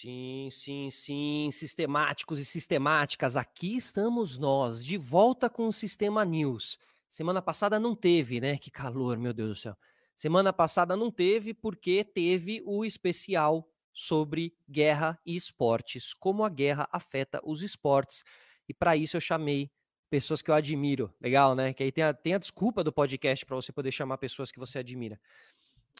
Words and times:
Sim, 0.00 0.48
sim, 0.50 0.90
sim, 0.90 1.50
sistemáticos 1.52 2.40
e 2.40 2.44
sistemáticas. 2.46 3.36
Aqui 3.36 3.76
estamos 3.76 4.38
nós, 4.38 4.82
de 4.82 4.96
volta 4.96 5.50
com 5.50 5.68
o 5.68 5.72
Sistema 5.74 6.24
News. 6.24 6.78
Semana 7.06 7.42
passada 7.42 7.78
não 7.78 7.94
teve, 7.94 8.40
né? 8.40 8.56
Que 8.56 8.70
calor, 8.70 9.18
meu 9.18 9.34
Deus 9.34 9.50
do 9.50 9.56
céu. 9.56 9.76
Semana 10.16 10.54
passada 10.54 10.96
não 10.96 11.10
teve 11.10 11.52
porque 11.52 12.02
teve 12.02 12.62
o 12.64 12.82
especial 12.82 13.68
sobre 13.92 14.54
guerra 14.66 15.20
e 15.26 15.36
esportes, 15.36 16.14
como 16.14 16.44
a 16.44 16.48
guerra 16.48 16.88
afeta 16.90 17.38
os 17.44 17.60
esportes. 17.60 18.24
E 18.66 18.72
para 18.72 18.96
isso 18.96 19.18
eu 19.18 19.20
chamei 19.20 19.70
pessoas 20.08 20.40
que 20.40 20.50
eu 20.50 20.54
admiro. 20.54 21.14
Legal, 21.20 21.54
né? 21.54 21.74
Que 21.74 21.82
aí 21.82 21.92
tem 21.92 22.04
a, 22.04 22.14
tem 22.14 22.32
a 22.32 22.38
desculpa 22.38 22.82
do 22.82 22.90
podcast 22.90 23.44
para 23.44 23.56
você 23.56 23.70
poder 23.70 23.92
chamar 23.92 24.16
pessoas 24.16 24.50
que 24.50 24.58
você 24.58 24.78
admira. 24.78 25.20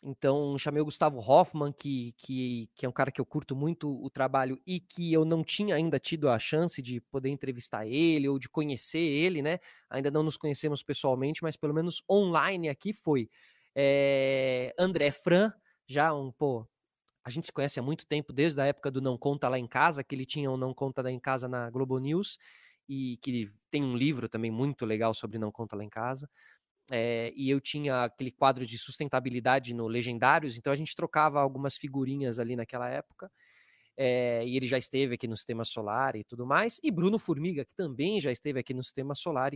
Então, 0.03 0.57
chamei 0.57 0.81
o 0.81 0.85
Gustavo 0.87 1.19
Hoffman, 1.19 1.73
que, 1.73 2.15
que, 2.17 2.71
que 2.75 2.87
é 2.87 2.89
um 2.89 2.93
cara 2.93 3.11
que 3.11 3.21
eu 3.21 3.27
curto 3.27 3.55
muito 3.55 4.03
o 4.03 4.09
trabalho 4.09 4.59
e 4.67 4.81
que 4.81 5.13
eu 5.13 5.27
não 5.27 5.45
tinha 5.45 5.75
ainda 5.75 5.99
tido 5.99 6.31
a 6.31 6.39
chance 6.39 6.81
de 6.81 7.03
poder 7.03 7.29
entrevistar 7.29 7.87
ele 7.87 8.27
ou 8.27 8.39
de 8.39 8.49
conhecer 8.49 8.99
ele, 8.99 9.43
né? 9.43 9.59
Ainda 9.91 10.11
não 10.11 10.23
nos 10.23 10.39
conhecemos 10.39 10.83
pessoalmente, 10.83 11.43
mas 11.43 11.55
pelo 11.55 11.75
menos 11.75 12.03
online 12.11 12.71
aqui 12.71 12.95
foi. 12.95 13.29
É, 13.77 14.75
André 14.79 15.11
Fran, 15.11 15.53
já 15.87 16.15
um, 16.15 16.33
pô, 16.33 16.67
a 17.23 17.29
gente 17.29 17.45
se 17.47 17.53
conhece 17.53 17.79
há 17.79 17.83
muito 17.83 18.07
tempo, 18.07 18.33
desde 18.33 18.59
a 18.61 18.67
época 18.67 18.91
do 18.91 19.03
Não 19.03 19.19
Conta 19.19 19.51
Lá 19.51 19.59
em 19.59 19.67
Casa, 19.67 20.03
que 20.03 20.15
ele 20.15 20.25
tinha 20.25 20.51
o 20.51 20.57
Não 20.57 20.73
Conta 20.73 21.03
Lá 21.03 21.11
em 21.11 21.21
Casa 21.21 21.47
na 21.47 21.69
Globo 21.69 21.99
News, 21.99 22.39
e 22.89 23.19
que 23.23 23.47
tem 23.71 23.85
um 23.85 23.97
livro 23.97 24.29
também 24.31 24.51
muito 24.51 24.87
legal 24.87 25.13
sobre 25.13 25.39
Não 25.39 25.53
Conta 25.53 25.77
Lá 25.77 25.85
em 25.85 25.91
Casa 25.91 26.29
é, 26.91 27.33
e 27.37 27.49
eu 27.49 27.61
tinha 27.61 28.05
aquele 28.05 28.33
quadro 28.33 28.67
de 28.67 28.77
sustentabilidade 28.77 29.73
no 29.73 29.87
Legendários, 29.87 30.59
então 30.59 30.73
a 30.73 30.77
gente 30.77 30.95
trocava 30.95 31.41
algumas 31.41 31.77
figurinhas 31.77 32.39
ali 32.39 32.57
naquela 32.57 32.89
época. 32.89 33.31
É, 33.97 34.45
e 34.47 34.57
ele 34.57 34.67
já 34.67 34.79
esteve 34.79 35.15
aqui 35.15 35.29
no 35.29 35.37
Sistema 35.37 35.65
Solar 35.65 36.17
e 36.17 36.25
tudo 36.25 36.47
mais. 36.47 36.81
E 36.83 36.91
Bruno 36.91 37.19
Formiga, 37.19 37.65
que 37.65 37.75
também 37.75 38.21
já 38.21 38.33
esteve 38.33 38.59
aqui 38.59 38.75
no 38.75 38.83
Sistema 38.83 39.15
Solar 39.15 39.53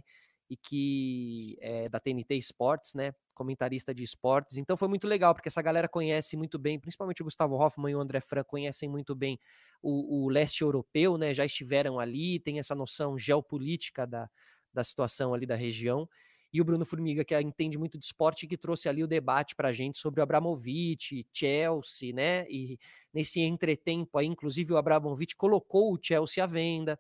e 0.51 0.57
que 0.57 1.57
é 1.61 1.89
da 1.89 1.99
TNT 1.99 2.35
Esportes, 2.37 2.95
né? 2.95 3.13
Comentarista 3.35 3.95
de 3.95 4.05
esportes. 4.05 4.59
Então 4.59 4.77
foi 4.77 4.87
muito 4.87 5.07
legal, 5.07 5.35
porque 5.35 5.49
essa 5.49 5.63
galera 5.63 5.89
conhece 5.89 6.37
muito 6.37 6.59
bem, 6.59 6.79
principalmente 6.79 7.23
o 7.23 7.25
Gustavo 7.25 7.57
Hoffman 7.57 7.93
e 7.93 7.97
o 7.97 8.01
André 8.01 8.21
Fran 8.21 8.45
conhecem 8.45 8.89
muito 8.89 9.15
bem 9.15 9.41
o, 9.83 10.25
o 10.25 10.29
leste 10.29 10.63
europeu, 10.63 11.17
né? 11.17 11.33
Já 11.33 11.45
estiveram 11.45 11.99
ali, 11.99 12.39
tem 12.39 12.59
essa 12.59 12.75
noção 12.75 13.19
geopolítica 13.19 14.07
da, 14.07 14.29
da 14.73 14.85
situação 14.85 15.33
ali 15.33 15.47
da 15.47 15.57
região 15.57 16.09
e 16.55 16.61
o 16.61 16.65
Bruno 16.65 16.85
Formiga, 16.87 17.25
que 17.25 17.39
entende 17.41 17.77
muito 17.77 17.99
de 17.99 18.05
esporte, 18.05 18.47
que 18.47 18.57
trouxe 18.57 18.89
ali 18.89 19.03
o 19.03 19.09
debate 19.09 19.57
para 19.57 19.71
a 19.71 19.73
gente 19.73 19.99
sobre 19.99 20.21
o 20.21 20.23
Abramovich, 20.23 21.27
Chelsea, 21.33 22.15
né? 22.15 22.47
E 22.49 22.79
nesse 23.13 23.41
entretempo 23.41 24.17
aí, 24.17 24.27
inclusive, 24.29 24.73
o 24.73 24.77
Abramovich 24.77 25.35
colocou 25.35 25.93
o 25.93 25.99
Chelsea 26.01 26.45
à 26.45 26.47
venda, 26.47 26.97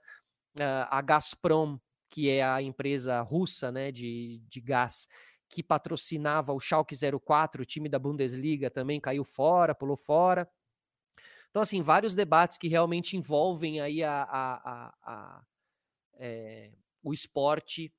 a 0.90 1.00
Gazprom, 1.00 1.78
que 2.10 2.28
é 2.28 2.42
a 2.42 2.60
empresa 2.60 3.20
russa, 3.20 3.70
né, 3.70 3.92
de, 3.92 4.42
de 4.48 4.60
gás, 4.60 5.06
que 5.48 5.62
patrocinava 5.62 6.52
o 6.52 6.58
Schalke 6.58 6.96
04, 6.96 7.62
o 7.62 7.64
time 7.64 7.88
da 7.88 7.98
Bundesliga, 7.98 8.68
também 8.68 9.00
caiu 9.00 9.22
fora, 9.22 9.72
pulou 9.72 9.96
fora. 9.96 10.50
Então, 11.50 11.62
assim, 11.62 11.80
vários 11.80 12.16
debates 12.16 12.58
que 12.58 12.66
realmente 12.66 13.16
envolvem 13.16 13.80
aí 13.80 14.02
a, 14.02 14.22
a, 14.24 14.54
a, 14.54 14.94
a 15.04 15.44
é, 16.18 16.72
o 17.04 17.12
esporte 17.12 17.92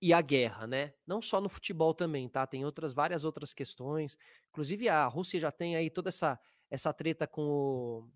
e 0.00 0.12
a 0.12 0.20
guerra, 0.20 0.66
né? 0.66 0.92
Não 1.06 1.20
só 1.20 1.40
no 1.40 1.48
futebol 1.48 1.92
também, 1.92 2.28
tá? 2.28 2.46
Tem 2.46 2.64
outras 2.64 2.92
várias 2.92 3.24
outras 3.24 3.52
questões. 3.52 4.16
Inclusive 4.50 4.88
a 4.88 5.06
Rússia 5.06 5.40
já 5.40 5.50
tem 5.50 5.76
aí 5.76 5.90
toda 5.90 6.08
essa 6.08 6.38
essa 6.70 6.92
treta 6.92 7.26
com 7.26 7.42
o, 7.42 8.08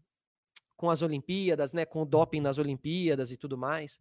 com 0.77 0.91
as 0.91 1.03
Olimpíadas, 1.03 1.73
né? 1.73 1.85
Com 1.85 2.03
o 2.03 2.07
doping 2.07 2.41
nas 2.41 2.59
Olimpíadas 2.59 3.33
e 3.33 3.37
tudo 3.37 3.57
mais. 3.57 3.99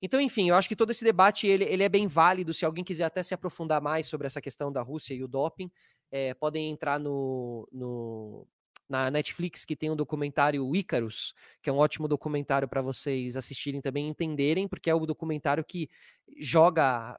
Então, 0.00 0.20
enfim, 0.20 0.50
eu 0.50 0.54
acho 0.54 0.68
que 0.68 0.76
todo 0.76 0.90
esse 0.90 1.02
debate 1.04 1.46
ele, 1.46 1.64
ele 1.64 1.82
é 1.82 1.88
bem 1.88 2.06
válido. 2.06 2.52
Se 2.52 2.64
alguém 2.64 2.84
quiser 2.84 3.04
até 3.04 3.22
se 3.22 3.32
aprofundar 3.34 3.80
mais 3.80 4.06
sobre 4.06 4.26
essa 4.26 4.40
questão 4.40 4.70
da 4.70 4.82
Rússia 4.82 5.14
e 5.14 5.22
o 5.22 5.28
doping, 5.28 5.70
é, 6.10 6.34
podem 6.34 6.70
entrar 6.70 7.00
no, 7.00 7.66
no, 7.72 8.46
na 8.88 9.10
Netflix 9.10 9.64
que 9.64 9.76
tem 9.76 9.90
um 9.90 9.96
documentário 9.96 10.74
Icarus, 10.74 11.34
que 11.60 11.68
é 11.68 11.72
um 11.72 11.78
ótimo 11.78 12.06
documentário 12.06 12.68
para 12.68 12.82
vocês 12.82 13.36
assistirem 13.36 13.80
também, 13.80 14.06
entenderem, 14.06 14.68
porque 14.68 14.90
é 14.90 14.94
o 14.94 15.06
documentário 15.06 15.64
que 15.64 15.90
joga 16.38 17.16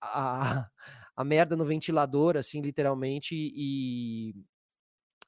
a, 0.00 0.70
a 1.16 1.24
merda 1.24 1.56
no 1.56 1.64
ventilador, 1.64 2.36
assim, 2.36 2.60
literalmente, 2.60 3.34
e, 3.34 4.34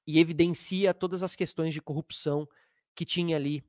e 0.07 0.19
evidencia 0.19 0.95
todas 0.95 1.23
as 1.23 1.35
questões 1.35 1.75
de 1.75 1.83
corrupção 1.83 2.49
que 2.95 3.05
tinha 3.05 3.37
ali 3.37 3.65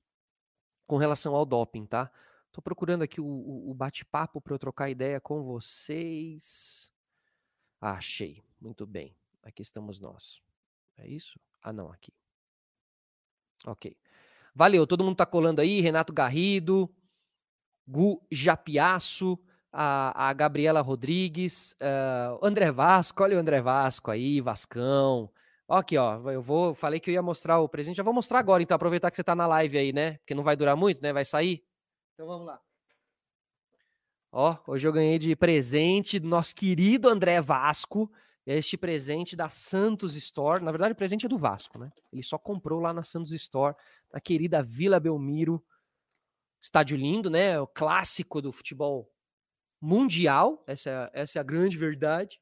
com 0.88 0.98
relação 0.98 1.36
ao 1.36 1.46
doping, 1.46 1.86
tá? 1.86 2.12
Tô 2.52 2.62
procurando 2.62 3.02
aqui 3.02 3.20
o, 3.20 3.26
o, 3.70 3.74
bate-papo 3.74 4.40
para 4.40 4.54
eu 4.54 4.60
trocar 4.60 4.90
ideia 4.90 5.20
com 5.20 5.44
vocês. 5.44 6.90
Ah, 7.82 7.94
achei. 7.94 8.42
Muito 8.62 8.86
bem. 8.86 9.14
Aqui 9.44 9.62
estamos 9.62 10.00
nós. 10.00 10.42
É 10.96 11.06
isso? 11.06 11.38
Ah, 11.66 11.74
não, 11.74 11.92
aqui. 11.92 12.14
Ok. 13.66 13.98
Valeu, 14.53 14.86
todo 14.86 15.03
mundo 15.03 15.16
tá 15.16 15.26
colando 15.26 15.62
aí. 15.62 15.81
Renato 15.81 16.14
Garrido, 16.14 16.88
Gu 17.88 18.24
Japiaço, 18.31 19.40
a, 19.74 20.30
a 20.30 20.34
Gabriela 20.34 20.81
Rodrigues, 20.81 21.76
uh, 21.81 22.46
André 22.46 22.72
Vasco, 22.72 23.24
olha 23.24 23.36
o 23.36 23.40
André 23.40 23.62
Vasco 23.64 24.12
aí, 24.12 24.40
Vascão. 24.42 25.28
Ó, 25.68 25.78
aqui, 25.78 25.98
ó, 25.98 26.22
eu 26.30 26.40
vou, 26.40 26.76
falei 26.76 27.00
que 27.00 27.09
eu 27.09 27.16
ia 27.16 27.24
mostrar 27.24 27.59
o 27.59 27.68
presente, 27.68 27.96
já 27.96 28.03
vou 28.03 28.14
mostrar 28.14 28.38
agora, 28.38 28.62
então, 28.62 28.76
aproveitar 28.76 29.09
que 29.09 29.18
você 29.18 29.24
tá 29.24 29.34
na 29.34 29.47
live 29.47 29.76
aí, 29.76 29.92
né? 29.92 30.20
Porque 30.20 30.36
não 30.36 30.44
vai 30.44 30.56
durar 30.56 30.76
muito, 30.76 31.02
né? 31.02 31.12
Vai 31.12 31.26
sair. 31.26 31.66
Então 32.14 32.28
vamos 32.28 32.46
lá. 32.46 32.62
Ó, 34.32 34.56
hoje 34.68 34.88
eu 34.88 34.94
ganhei 34.94 35.18
de 35.18 35.36
presente 35.36 36.20
do 36.20 36.28
nosso 36.28 36.56
querido 36.56 37.09
André 37.09 37.42
Vasco 37.42 38.12
este 38.46 38.78
presente 38.78 39.36
da 39.36 39.50
Santos 39.50 40.16
Store. 40.16 40.64
Na 40.64 40.72
verdade, 40.72 40.94
o 40.94 40.96
presente 40.96 41.26
é 41.26 41.30
do 41.30 41.38
Vasco, 41.38 41.80
né? 41.80 41.92
Ele 42.14 42.22
só 42.22 42.38
comprou 42.38 42.80
lá 42.80 42.94
na 42.94 43.02
Santos 43.02 43.32
Store, 43.32 43.76
na 44.14 44.20
querida 44.20 44.62
Vila 44.62 45.00
Belmiro. 45.00 45.64
Estádio 46.62 46.98
lindo, 46.98 47.30
né? 47.30 47.60
O 47.60 47.66
clássico 47.66 48.42
do 48.42 48.52
futebol 48.52 49.12
mundial. 49.82 50.64
Essa, 50.68 51.10
é, 51.14 51.22
essa 51.22 51.40
é 51.40 51.42
a 51.42 51.44
grande 51.44 51.78
verdade. 51.78 52.40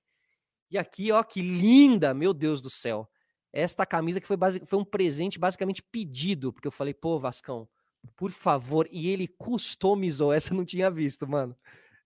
E 0.70 0.78
aqui, 0.78 1.12
ó, 1.12 1.24
que 1.24 1.42
linda, 1.42 2.14
meu 2.14 2.34
Deus 2.34 2.62
do 2.62 2.70
céu. 2.70 3.10
Esta 3.52 3.86
camisa 3.86 4.20
que 4.20 4.28
foi, 4.28 4.38
foi 4.66 4.80
um 4.80 4.86
presente 4.86 5.38
basicamente 5.38 5.84
pedido, 5.84 6.52
porque 6.52 6.68
eu 6.68 6.72
falei, 6.72 6.94
pô, 6.94 7.18
Vascão, 7.20 7.70
por 8.16 8.32
favor. 8.32 8.90
E 8.92 9.10
ele 9.10 9.28
customizou, 9.28 10.34
essa 10.34 10.52
eu 10.52 10.58
não 10.58 10.66
tinha 10.66 10.90
visto, 10.90 11.28
mano. 11.28 11.56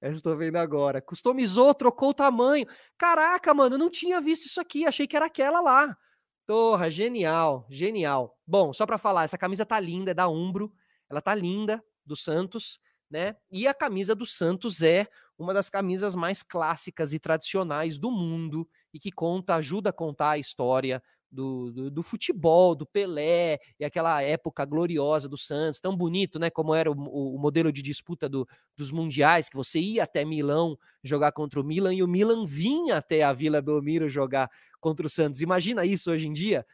Estou 0.01 0.37
vendo 0.37 0.57
agora. 0.57 1.01
Customizou, 1.01 1.73
trocou 1.73 2.09
o 2.09 2.13
tamanho. 2.13 2.65
Caraca, 2.97 3.53
mano, 3.53 3.75
eu 3.75 3.79
não 3.79 3.89
tinha 3.89 4.21
visto 4.21 4.45
isso 4.45 4.61
aqui. 4.61 4.85
Achei 4.85 5.07
que 5.07 5.15
era 5.15 5.25
aquela 5.25 5.59
lá. 5.61 5.97
Porra, 6.45 6.89
genial, 6.89 7.65
genial. 7.69 8.37
Bom, 8.45 8.71
só 8.71 8.85
para 8.85 8.97
falar, 8.97 9.23
essa 9.23 9.37
camisa 9.37 9.65
tá 9.65 9.79
linda, 9.79 10.11
é 10.11 10.13
da 10.13 10.29
Umbro. 10.29 10.71
Ela 11.09 11.21
tá 11.21 11.33
linda, 11.35 11.83
do 12.05 12.15
Santos, 12.15 12.79
né? 13.09 13.35
E 13.51 13.67
a 13.67 13.73
camisa 13.73 14.15
do 14.15 14.25
Santos 14.25 14.81
é 14.81 15.07
uma 15.37 15.53
das 15.53 15.69
camisas 15.69 16.15
mais 16.15 16.41
clássicas 16.41 17.13
e 17.13 17.19
tradicionais 17.19 17.97
do 17.97 18.11
mundo 18.11 18.67
e 18.93 18.99
que 18.99 19.11
conta, 19.11 19.55
ajuda 19.55 19.89
a 19.89 19.93
contar 19.93 20.31
a 20.31 20.37
história 20.37 21.03
do, 21.31 21.71
do, 21.71 21.91
do, 21.91 22.03
futebol, 22.03 22.75
do 22.75 22.85
Pelé 22.85 23.57
e 23.79 23.85
aquela 23.85 24.21
época 24.21 24.65
gloriosa 24.65 25.27
do 25.27 25.37
Santos, 25.37 25.79
tão 25.79 25.95
bonito, 25.95 26.39
né? 26.39 26.49
Como 26.49 26.73
era 26.73 26.91
o, 26.91 26.95
o 26.95 27.37
modelo 27.37 27.71
de 27.71 27.81
disputa 27.81 28.29
do, 28.29 28.47
dos 28.75 28.91
mundiais, 28.91 29.49
que 29.49 29.55
você 29.55 29.79
ia 29.79 30.03
até 30.03 30.23
Milão 30.23 30.77
jogar 31.03 31.31
contra 31.31 31.59
o 31.59 31.63
Milan 31.63 31.93
e 31.93 32.03
o 32.03 32.07
Milan 32.07 32.45
vinha 32.45 32.97
até 32.97 33.23
a 33.23 33.33
Vila 33.33 33.61
Belmiro 33.61 34.09
jogar 34.09 34.49
contra 34.79 35.05
o 35.05 35.09
Santos. 35.09 35.41
Imagina 35.41 35.85
isso 35.85 36.11
hoje 36.11 36.27
em 36.27 36.33
dia. 36.33 36.65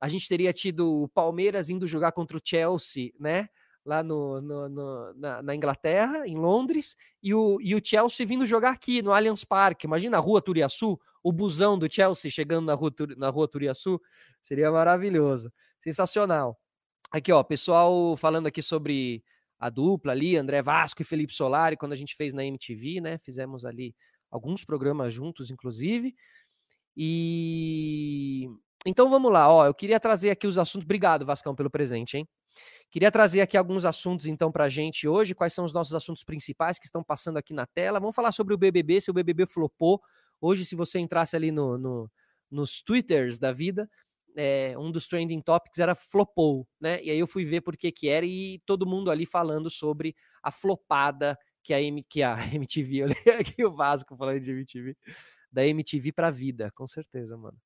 A 0.00 0.08
gente 0.08 0.28
teria 0.28 0.52
tido 0.52 1.04
o 1.04 1.08
Palmeiras 1.08 1.70
indo 1.70 1.86
jogar 1.86 2.12
contra 2.12 2.36
o 2.36 2.40
Chelsea, 2.44 3.12
né? 3.18 3.48
Lá 3.84 4.02
no, 4.02 4.40
no, 4.40 4.68
no 4.68 5.14
na, 5.14 5.42
na, 5.42 5.54
Inglaterra, 5.54 6.26
em 6.26 6.36
Londres, 6.36 6.96
e 7.22 7.34
o, 7.34 7.58
e 7.60 7.74
o 7.74 7.80
Chelsea 7.84 8.26
vindo 8.26 8.46
jogar 8.46 8.70
aqui 8.70 9.02
no 9.02 9.12
Allianz 9.12 9.44
Parque. 9.44 9.86
Imagina 9.86 10.16
a 10.16 10.20
rua 10.20 10.40
Turiaçu, 10.40 10.98
o 11.22 11.32
busão 11.32 11.78
do 11.78 11.92
Chelsea 11.92 12.30
chegando 12.30 12.66
na 12.66 12.74
rua, 12.74 12.92
na 13.16 13.28
rua 13.30 13.48
Turiaçu, 13.48 14.00
seria 14.40 14.70
maravilhoso, 14.70 15.52
sensacional. 15.80 16.58
Aqui, 17.10 17.32
ó, 17.32 17.42
pessoal 17.42 18.16
falando 18.16 18.46
aqui 18.46 18.62
sobre 18.62 19.22
a 19.58 19.68
dupla 19.68 20.12
ali, 20.12 20.36
André 20.36 20.62
Vasco 20.62 21.02
e 21.02 21.04
Felipe 21.04 21.32
Solari, 21.32 21.76
quando 21.76 21.92
a 21.92 21.96
gente 21.96 22.16
fez 22.16 22.32
na 22.32 22.44
MTV, 22.44 23.00
né? 23.00 23.18
Fizemos 23.18 23.64
ali 23.64 23.94
alguns 24.30 24.64
programas 24.64 25.12
juntos, 25.12 25.50
inclusive. 25.50 26.14
E 26.96 28.48
então 28.84 29.08
vamos 29.08 29.30
lá, 29.30 29.48
ó. 29.48 29.66
Eu 29.66 29.74
queria 29.74 30.00
trazer 30.00 30.30
aqui 30.30 30.46
os 30.46 30.58
assuntos. 30.58 30.84
Obrigado, 30.84 31.24
Vascão, 31.24 31.54
pelo 31.54 31.70
presente, 31.70 32.16
hein? 32.16 32.28
Queria 32.90 33.10
trazer 33.10 33.40
aqui 33.40 33.56
alguns 33.56 33.84
assuntos, 33.84 34.26
então, 34.26 34.52
para 34.52 34.64
a 34.64 34.68
gente 34.68 35.08
hoje. 35.08 35.34
Quais 35.34 35.52
são 35.52 35.64
os 35.64 35.72
nossos 35.72 35.94
assuntos 35.94 36.22
principais 36.22 36.78
que 36.78 36.86
estão 36.86 37.02
passando 37.02 37.38
aqui 37.38 37.54
na 37.54 37.66
tela? 37.66 37.98
Vamos 37.98 38.14
falar 38.14 38.32
sobre 38.32 38.54
o 38.54 38.58
BBB, 38.58 39.00
se 39.00 39.10
o 39.10 39.14
BBB 39.14 39.46
flopou. 39.46 40.00
Hoje, 40.40 40.64
se 40.64 40.74
você 40.74 40.98
entrasse 40.98 41.34
ali 41.36 41.50
no, 41.50 41.78
no 41.78 42.10
nos 42.50 42.82
Twitters 42.82 43.38
da 43.38 43.50
vida, 43.50 43.88
é, 44.36 44.74
um 44.78 44.90
dos 44.90 45.06
trending 45.08 45.40
topics 45.40 45.78
era 45.78 45.94
flopou, 45.94 46.66
né? 46.80 47.02
E 47.02 47.10
aí 47.10 47.18
eu 47.18 47.26
fui 47.26 47.44
ver 47.44 47.62
por 47.62 47.76
que 47.76 47.90
que 47.90 48.08
era 48.08 48.26
e 48.26 48.60
todo 48.66 48.86
mundo 48.86 49.10
ali 49.10 49.26
falando 49.26 49.70
sobre 49.70 50.14
a 50.42 50.50
flopada 50.50 51.38
que 51.62 51.72
a, 51.72 51.80
M, 51.80 52.02
que 52.04 52.22
a 52.22 52.36
MTV, 52.54 52.96
eu 52.96 53.06
li 53.08 53.14
aqui 53.40 53.64
o 53.64 53.72
Vasco 53.72 54.16
falando 54.16 54.40
de 54.40 54.50
MTV, 54.50 54.96
da 55.50 55.66
MTV 55.66 56.12
pra 56.12 56.30
vida, 56.30 56.70
com 56.74 56.86
certeza, 56.86 57.36
mano. 57.36 57.58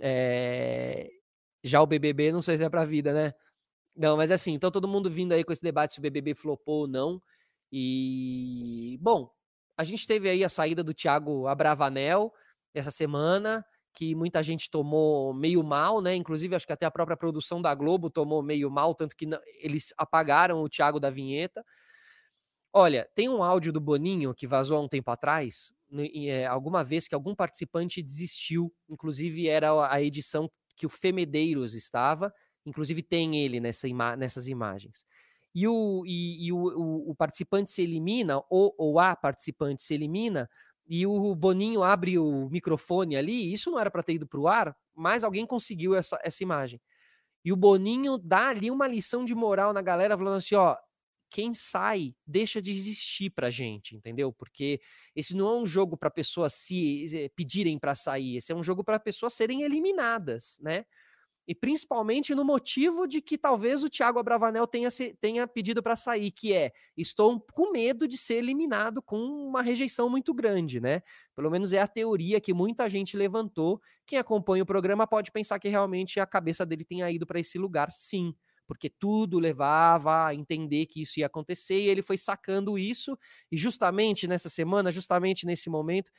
É, 0.00 1.08
já 1.62 1.80
o 1.82 1.86
BBB, 1.86 2.32
não 2.32 2.42
sei 2.42 2.58
se 2.58 2.64
é 2.64 2.70
pra 2.70 2.84
vida, 2.84 3.12
né? 3.12 3.32
Não, 3.98 4.16
mas 4.16 4.30
assim, 4.30 4.52
então 4.52 4.70
todo 4.70 4.86
mundo 4.86 5.10
vindo 5.10 5.32
aí 5.32 5.42
com 5.42 5.52
esse 5.52 5.60
debate 5.62 5.94
se 5.94 5.98
o 5.98 6.02
BBB 6.02 6.32
flopou 6.32 6.82
ou 6.82 6.88
não. 6.88 7.20
E, 7.72 8.96
bom, 9.00 9.28
a 9.76 9.82
gente 9.82 10.06
teve 10.06 10.28
aí 10.30 10.44
a 10.44 10.48
saída 10.48 10.84
do 10.84 10.94
Thiago 10.94 11.48
Abravanel 11.48 12.32
essa 12.72 12.92
semana, 12.92 13.64
que 13.92 14.14
muita 14.14 14.40
gente 14.40 14.70
tomou 14.70 15.34
meio 15.34 15.64
mal, 15.64 16.00
né? 16.00 16.14
Inclusive, 16.14 16.54
acho 16.54 16.64
que 16.66 16.72
até 16.72 16.86
a 16.86 16.92
própria 16.92 17.16
produção 17.16 17.60
da 17.60 17.74
Globo 17.74 18.08
tomou 18.08 18.40
meio 18.40 18.70
mal, 18.70 18.94
tanto 18.94 19.16
que 19.16 19.28
eles 19.60 19.92
apagaram 19.98 20.62
o 20.62 20.68
Thiago 20.68 21.00
da 21.00 21.10
vinheta. 21.10 21.64
Olha, 22.72 23.08
tem 23.16 23.28
um 23.28 23.42
áudio 23.42 23.72
do 23.72 23.80
Boninho 23.80 24.32
que 24.32 24.46
vazou 24.46 24.76
há 24.76 24.80
um 24.80 24.88
tempo 24.88 25.10
atrás, 25.10 25.72
é, 26.14 26.46
alguma 26.46 26.84
vez 26.84 27.08
que 27.08 27.14
algum 27.16 27.34
participante 27.34 28.00
desistiu, 28.02 28.72
inclusive 28.88 29.48
era 29.48 29.90
a 29.90 30.00
edição 30.00 30.48
que 30.76 30.86
o 30.86 30.88
Femedeiros 30.88 31.74
estava, 31.74 32.32
inclusive 32.68 33.02
tem 33.02 33.36
ele 33.36 33.60
nessa 33.60 33.88
ima 33.88 34.16
nessas 34.16 34.48
imagens. 34.48 35.04
E, 35.54 35.66
o, 35.66 36.04
e, 36.06 36.46
e 36.46 36.52
o, 36.52 36.58
o, 36.58 37.10
o, 37.10 37.14
participante 37.14 37.70
se 37.70 37.82
elimina, 37.82 38.40
ou, 38.50 38.74
ou 38.78 39.00
a 39.00 39.16
participante 39.16 39.82
se 39.82 39.94
elimina, 39.94 40.48
e 40.86 41.06
o 41.06 41.34
Boninho 41.34 41.82
abre 41.82 42.18
o 42.18 42.48
microfone 42.50 43.16
ali, 43.16 43.52
isso 43.52 43.70
não 43.70 43.78
era 43.78 43.90
para 43.90 44.02
ter 44.02 44.14
ido 44.14 44.26
para 44.26 44.40
o 44.40 44.48
ar, 44.48 44.76
mas 44.94 45.24
alguém 45.24 45.46
conseguiu 45.46 45.94
essa, 45.94 46.18
essa 46.22 46.42
imagem. 46.42 46.80
E 47.44 47.52
o 47.52 47.56
Boninho 47.56 48.18
dá 48.18 48.48
ali 48.48 48.70
uma 48.70 48.86
lição 48.86 49.24
de 49.24 49.34
moral 49.34 49.72
na 49.72 49.82
galera, 49.82 50.16
falando 50.16 50.36
assim: 50.36 50.54
ó, 50.54 50.76
quem 51.30 51.52
sai 51.54 52.14
deixa 52.26 52.60
de 52.60 52.70
existir 52.70 53.30
pra 53.30 53.50
gente, 53.50 53.94
entendeu? 53.96 54.32
Porque 54.32 54.80
esse 55.14 55.34
não 55.34 55.48
é 55.48 55.60
um 55.60 55.66
jogo 55.66 55.96
para 55.96 56.10
pessoas 56.10 56.54
se 56.54 57.04
eh, 57.14 57.28
pedirem 57.36 57.78
para 57.78 57.94
sair, 57.94 58.36
esse 58.36 58.52
é 58.52 58.56
um 58.56 58.62
jogo 58.62 58.82
para 58.82 58.98
pessoas 58.98 59.34
serem 59.34 59.62
eliminadas, 59.62 60.58
né? 60.60 60.84
E 61.48 61.54
principalmente 61.54 62.34
no 62.34 62.44
motivo 62.44 63.06
de 63.08 63.22
que 63.22 63.38
talvez 63.38 63.82
o 63.82 63.88
Thiago 63.88 64.18
Abravanel 64.18 64.66
tenha, 64.66 64.90
tenha 65.18 65.48
pedido 65.48 65.82
para 65.82 65.96
sair, 65.96 66.30
que 66.30 66.52
é: 66.52 66.70
estou 66.94 67.40
com 67.54 67.72
medo 67.72 68.06
de 68.06 68.18
ser 68.18 68.34
eliminado 68.34 69.00
com 69.00 69.16
uma 69.16 69.62
rejeição 69.62 70.10
muito 70.10 70.34
grande, 70.34 70.78
né? 70.78 71.00
Pelo 71.34 71.50
menos 71.50 71.72
é 71.72 71.80
a 71.80 71.88
teoria 71.88 72.38
que 72.38 72.52
muita 72.52 72.86
gente 72.86 73.16
levantou. 73.16 73.80
Quem 74.06 74.18
acompanha 74.18 74.62
o 74.62 74.66
programa 74.66 75.06
pode 75.06 75.32
pensar 75.32 75.58
que 75.58 75.70
realmente 75.70 76.20
a 76.20 76.26
cabeça 76.26 76.66
dele 76.66 76.84
tenha 76.84 77.10
ido 77.10 77.26
para 77.26 77.40
esse 77.40 77.56
lugar, 77.58 77.90
sim 77.90 78.34
porque 78.66 78.90
tudo 78.90 79.38
levava 79.38 80.26
a 80.26 80.34
entender 80.34 80.84
que 80.84 81.00
isso 81.00 81.18
ia 81.18 81.24
acontecer 81.24 81.80
e 81.80 81.88
ele 81.88 82.02
foi 82.02 82.18
sacando 82.18 82.78
isso 82.78 83.18
e 83.50 83.56
justamente 83.56 84.28
nessa 84.28 84.50
semana, 84.50 84.92
justamente 84.92 85.46
nesse 85.46 85.70
momento, 85.70 86.10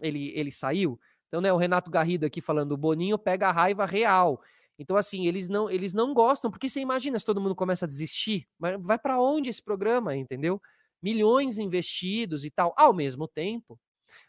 ele, 0.00 0.30
ele 0.36 0.52
saiu. 0.52 1.00
Então, 1.26 1.40
né, 1.40 1.52
o 1.52 1.56
Renato 1.56 1.90
Garrido 1.90 2.24
aqui 2.24 2.40
falando, 2.40 2.72
o 2.72 2.76
Boninho 2.76 3.18
pega 3.18 3.48
a 3.48 3.52
raiva 3.52 3.84
real. 3.84 4.40
Então, 4.78 4.96
assim, 4.96 5.26
eles 5.26 5.48
não, 5.48 5.70
eles 5.70 5.94
não 5.94 6.12
gostam, 6.12 6.50
porque 6.50 6.68
você 6.68 6.80
imagina 6.80 7.18
se 7.18 7.24
todo 7.24 7.40
mundo 7.40 7.54
começa 7.54 7.84
a 7.86 7.88
desistir, 7.88 8.46
mas 8.58 8.76
vai 8.80 8.98
para 8.98 9.20
onde 9.20 9.50
esse 9.50 9.62
programa, 9.62 10.14
entendeu? 10.16 10.60
Milhões 11.02 11.58
investidos 11.58 12.44
e 12.44 12.50
tal. 12.50 12.74
Ao 12.76 12.92
mesmo 12.94 13.26
tempo, 13.26 13.78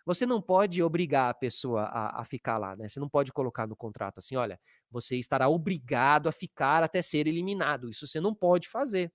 você 0.06 0.26
não 0.26 0.42
pode 0.42 0.82
obrigar 0.82 1.30
a 1.30 1.34
pessoa 1.34 1.84
a, 1.84 2.22
a, 2.22 2.26
ficar 2.26 2.58
lá, 2.58 2.76
né? 2.76 2.88
Você 2.88 3.00
não 3.00 3.10
pode 3.10 3.32
colocar 3.32 3.68
no 3.68 3.76
contrato 3.76 4.20
assim, 4.20 4.36
olha, 4.36 4.60
você 4.90 5.18
estará 5.18 5.50
obrigado 5.50 6.28
a 6.28 6.32
ficar 6.32 6.84
até 6.84 7.02
ser 7.02 7.28
eliminado. 7.28 7.90
Isso 7.90 8.08
você 8.08 8.20
não 8.20 8.34
pode 8.34 8.68
fazer. 8.68 9.12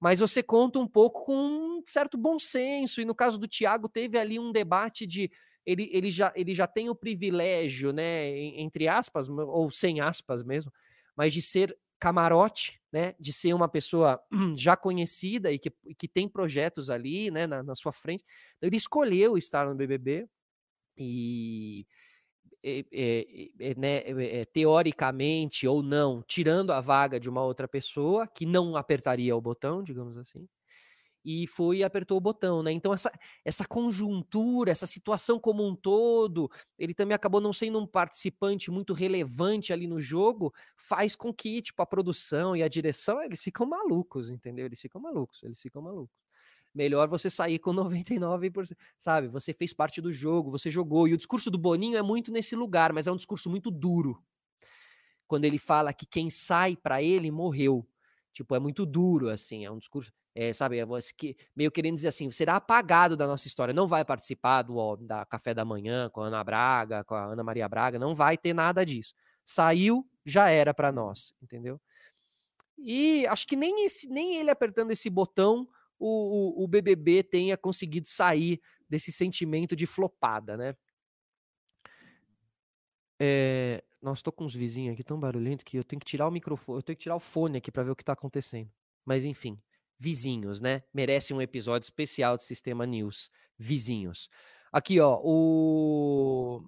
Mas 0.00 0.20
você 0.20 0.42
conta 0.42 0.78
um 0.78 0.86
pouco 0.88 1.24
com 1.24 1.34
um 1.34 1.82
certo 1.86 2.18
bom 2.18 2.38
senso, 2.38 3.00
e 3.00 3.04
no 3.04 3.14
caso 3.14 3.38
do 3.38 3.48
Tiago, 3.48 3.88
teve 3.88 4.18
ali 4.18 4.38
um 4.38 4.52
debate 4.52 5.06
de. 5.06 5.30
Ele, 5.66 5.88
ele, 5.92 6.10
já, 6.10 6.32
ele 6.36 6.54
já 6.54 6.66
tem 6.66 6.90
o 6.90 6.94
privilégio, 6.94 7.92
né, 7.92 8.30
entre 8.38 8.86
aspas, 8.86 9.28
ou 9.28 9.70
sem 9.70 10.00
aspas 10.00 10.42
mesmo, 10.42 10.72
mas 11.16 11.32
de 11.32 11.40
ser 11.40 11.76
camarote, 11.98 12.80
né, 12.92 13.14
de 13.18 13.32
ser 13.32 13.54
uma 13.54 13.68
pessoa 13.68 14.20
já 14.56 14.76
conhecida 14.76 15.50
e 15.50 15.58
que, 15.58 15.70
que 15.96 16.06
tem 16.06 16.28
projetos 16.28 16.90
ali, 16.90 17.30
né, 17.30 17.46
na, 17.46 17.62
na 17.62 17.74
sua 17.74 17.92
frente. 17.92 18.22
Então, 18.56 18.68
ele 18.68 18.76
escolheu 18.76 19.38
estar 19.38 19.66
no 19.66 19.74
BBB 19.74 20.28
e 20.98 21.86
né, 23.76 24.44
teoricamente 24.52 25.66
ou 25.66 25.82
não, 25.82 26.22
tirando 26.22 26.72
a 26.72 26.80
vaga 26.80 27.20
de 27.20 27.28
uma 27.28 27.42
outra 27.42 27.68
pessoa 27.68 28.26
que 28.26 28.46
não 28.46 28.76
apertaria 28.76 29.36
o 29.36 29.40
botão, 29.40 29.82
digamos 29.82 30.16
assim, 30.16 30.48
e 31.24 31.46
foi 31.46 31.78
e 31.78 31.84
apertou 31.84 32.18
o 32.18 32.20
botão, 32.20 32.62
né? 32.62 32.70
Então 32.70 32.92
essa, 32.92 33.10
essa 33.44 33.64
conjuntura, 33.64 34.70
essa 34.70 34.86
situação 34.86 35.38
como 35.40 35.66
um 35.66 35.74
todo, 35.74 36.50
ele 36.78 36.92
também 36.92 37.14
acabou 37.14 37.40
não 37.40 37.52
sendo 37.52 37.78
um 37.78 37.86
participante 37.86 38.70
muito 38.70 38.92
relevante 38.92 39.72
ali 39.72 39.86
no 39.86 40.00
jogo, 40.00 40.52
faz 40.76 41.16
com 41.16 41.32
que, 41.32 41.62
tipo, 41.62 41.80
a 41.82 41.86
produção 41.86 42.54
e 42.54 42.62
a 42.62 42.68
direção, 42.68 43.22
eles 43.22 43.42
ficam 43.42 43.66
malucos, 43.66 44.30
entendeu? 44.30 44.66
Eles 44.66 44.80
ficam 44.80 45.00
malucos, 45.00 45.42
eles 45.42 45.60
ficam 45.60 45.80
malucos. 45.80 46.14
Melhor 46.74 47.08
você 47.08 47.30
sair 47.30 47.58
com 47.58 47.70
99%, 47.72 48.76
sabe? 48.98 49.28
Você 49.28 49.54
fez 49.54 49.72
parte 49.72 50.00
do 50.00 50.12
jogo, 50.12 50.50
você 50.50 50.70
jogou. 50.70 51.08
E 51.08 51.14
o 51.14 51.16
discurso 51.16 51.50
do 51.50 51.56
Boninho 51.56 51.96
é 51.96 52.02
muito 52.02 52.32
nesse 52.32 52.56
lugar, 52.56 52.92
mas 52.92 53.06
é 53.06 53.12
um 53.12 53.16
discurso 53.16 53.48
muito 53.48 53.70
duro. 53.70 54.22
Quando 55.26 55.44
ele 55.44 55.58
fala 55.58 55.92
que 55.92 56.04
quem 56.04 56.28
sai 56.28 56.76
para 56.76 57.02
ele 57.02 57.30
morreu. 57.30 57.86
Tipo, 58.32 58.56
é 58.56 58.58
muito 58.58 58.84
duro, 58.84 59.28
assim, 59.28 59.64
é 59.64 59.70
um 59.70 59.78
discurso 59.78 60.12
é, 60.34 60.52
sabe, 60.52 60.78
que, 61.16 61.36
meio 61.54 61.70
querendo 61.70 61.94
dizer 61.94 62.08
assim, 62.08 62.30
será 62.30 62.56
apagado 62.56 63.16
da 63.16 63.26
nossa 63.26 63.46
história, 63.46 63.72
não 63.72 63.86
vai 63.86 64.04
participar 64.04 64.62
do 64.62 64.96
da 64.96 65.24
café 65.24 65.54
da 65.54 65.64
manhã 65.64 66.10
com 66.10 66.22
a 66.22 66.26
Ana 66.26 66.42
Braga, 66.42 67.04
com 67.04 67.14
a 67.14 67.24
Ana 67.26 67.44
Maria 67.44 67.68
Braga, 67.68 67.98
não 67.98 68.14
vai 68.14 68.36
ter 68.36 68.52
nada 68.52 68.84
disso. 68.84 69.14
Saiu, 69.44 70.08
já 70.24 70.48
era 70.48 70.74
para 70.74 70.90
nós, 70.90 71.32
entendeu? 71.40 71.80
E 72.76 73.26
acho 73.28 73.46
que 73.46 73.54
nem, 73.54 73.84
esse, 73.84 74.08
nem 74.08 74.36
ele 74.36 74.50
apertando 74.50 74.90
esse 74.90 75.08
botão, 75.08 75.68
o, 75.98 76.60
o, 76.60 76.64
o 76.64 76.68
BBB 76.68 77.22
tenha 77.22 77.56
conseguido 77.56 78.08
sair 78.08 78.60
desse 78.88 79.12
sentimento 79.12 79.76
de 79.76 79.86
flopada, 79.86 80.56
né? 80.56 80.74
É, 83.20 83.82
nossa, 84.02 84.22
tô 84.22 84.32
com 84.32 84.44
uns 84.44 84.54
vizinhos 84.54 84.94
aqui 84.94 85.04
tão 85.04 85.18
barulhento 85.18 85.64
que 85.64 85.78
eu 85.78 85.84
tenho 85.84 86.00
que 86.00 86.06
tirar 86.06 86.26
o 86.26 86.30
microfone, 86.30 86.78
eu 86.78 86.82
tenho 86.82 86.96
que 86.96 87.02
tirar 87.04 87.16
o 87.16 87.20
fone 87.20 87.58
aqui 87.58 87.70
para 87.70 87.84
ver 87.84 87.92
o 87.92 87.96
que 87.96 88.04
tá 88.04 88.12
acontecendo. 88.12 88.70
Mas 89.04 89.24
enfim, 89.24 89.58
vizinhos, 89.98 90.60
né? 90.60 90.82
Merece 90.92 91.32
um 91.32 91.40
episódio 91.40 91.84
especial 91.84 92.36
de 92.36 92.44
Sistema 92.44 92.86
News. 92.86 93.30
Vizinhos. 93.58 94.28
Aqui, 94.72 95.00
ó, 95.00 95.20
o 95.22 96.64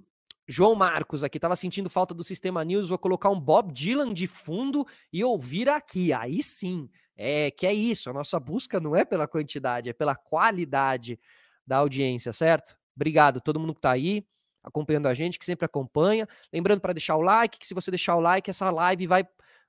João 0.49 0.75
Marcos 0.75 1.25
aqui 1.25 1.41
tava 1.41 1.57
sentindo 1.57 1.91
falta 1.91 2.15
do 2.15 2.23
Sistema 2.23 2.65
News, 2.65 2.89
vou 2.89 2.99
colocar 2.99 3.31
um 3.31 3.41
Bob 3.41 3.73
Dylan 3.73 4.13
de 4.13 4.27
fundo 4.27 4.87
e 5.13 5.25
ouvir 5.25 5.69
aqui. 5.69 6.13
Aí 6.13 6.43
sim. 6.43 6.89
É 7.17 7.51
que 7.51 7.67
é 7.67 7.73
isso, 7.73 8.11
a 8.11 8.13
nossa 8.13 8.39
busca 8.39 8.79
não 8.79 8.95
é 8.95 9.05
pela 9.05 9.27
quantidade, 9.27 9.89
é 9.89 9.93
pela 9.95 10.15
qualidade 10.15 11.19
da 11.67 11.79
audiência, 11.79 12.31
certo? 12.33 12.77
Obrigado 12.95 13.41
todo 13.41 13.59
mundo 13.59 13.75
que 13.75 13.81
tá 13.81 13.91
aí 13.91 14.25
acompanhando 14.63 15.07
a 15.07 15.15
gente, 15.15 15.39
que 15.39 15.45
sempre 15.45 15.65
acompanha. 15.65 16.29
Lembrando 16.53 16.81
para 16.81 16.93
deixar 16.93 17.17
o 17.17 17.23
like, 17.23 17.59
que 17.59 17.67
se 17.67 17.73
você 17.73 17.91
deixar 17.91 18.17
o 18.17 18.21
like, 18.21 18.51
essa 18.51 18.69
live 18.71 19.07
vai 19.07 19.27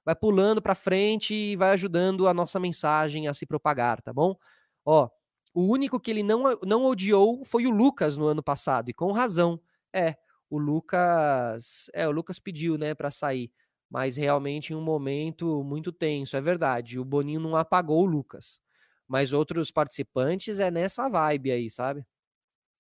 vai 0.08 0.16
pulando 0.16 0.62
para 0.62 0.74
frente 0.74 1.36
e 1.36 1.58
vai 1.58 1.72
ajudando 1.72 2.30
a 2.30 2.34
nossa 2.34 2.62
mensagem 2.62 3.28
a 3.28 3.34
se 3.34 3.46
propagar, 3.46 4.02
tá 4.02 4.14
bom? 4.14 4.38
Ó, 4.86 5.10
o 5.54 5.64
único 5.64 6.00
que 6.00 6.10
ele 6.10 6.24
não, 6.24 6.44
não 6.66 6.86
odiou 6.86 7.44
foi 7.44 7.68
o 7.68 7.70
Lucas 7.70 8.16
no 8.16 8.26
ano 8.26 8.42
passado, 8.42 8.88
e 8.90 8.94
com 8.94 9.12
razão. 9.12 9.60
É, 9.94 10.16
o 10.50 10.58
Lucas, 10.58 11.90
é, 11.94 12.08
o 12.08 12.12
Lucas 12.12 12.40
pediu, 12.40 12.78
né, 12.78 12.96
para 12.96 13.12
sair, 13.12 13.52
mas 13.90 14.16
realmente 14.16 14.72
em 14.72 14.78
um 14.78 14.82
momento 14.82 15.62
muito 15.62 15.92
tenso, 15.92 16.38
é 16.38 16.42
verdade. 16.42 16.98
O 16.98 17.04
Boninho 17.04 17.42
não 17.42 17.58
apagou 17.58 18.02
o 18.02 18.06
Lucas. 18.06 18.62
Mas 19.10 19.34
outros 19.34 19.72
participantes 19.72 20.58
é 20.58 20.72
nessa 20.72 21.10
vibe 21.10 21.52
aí, 21.52 21.70
sabe? 21.70 22.06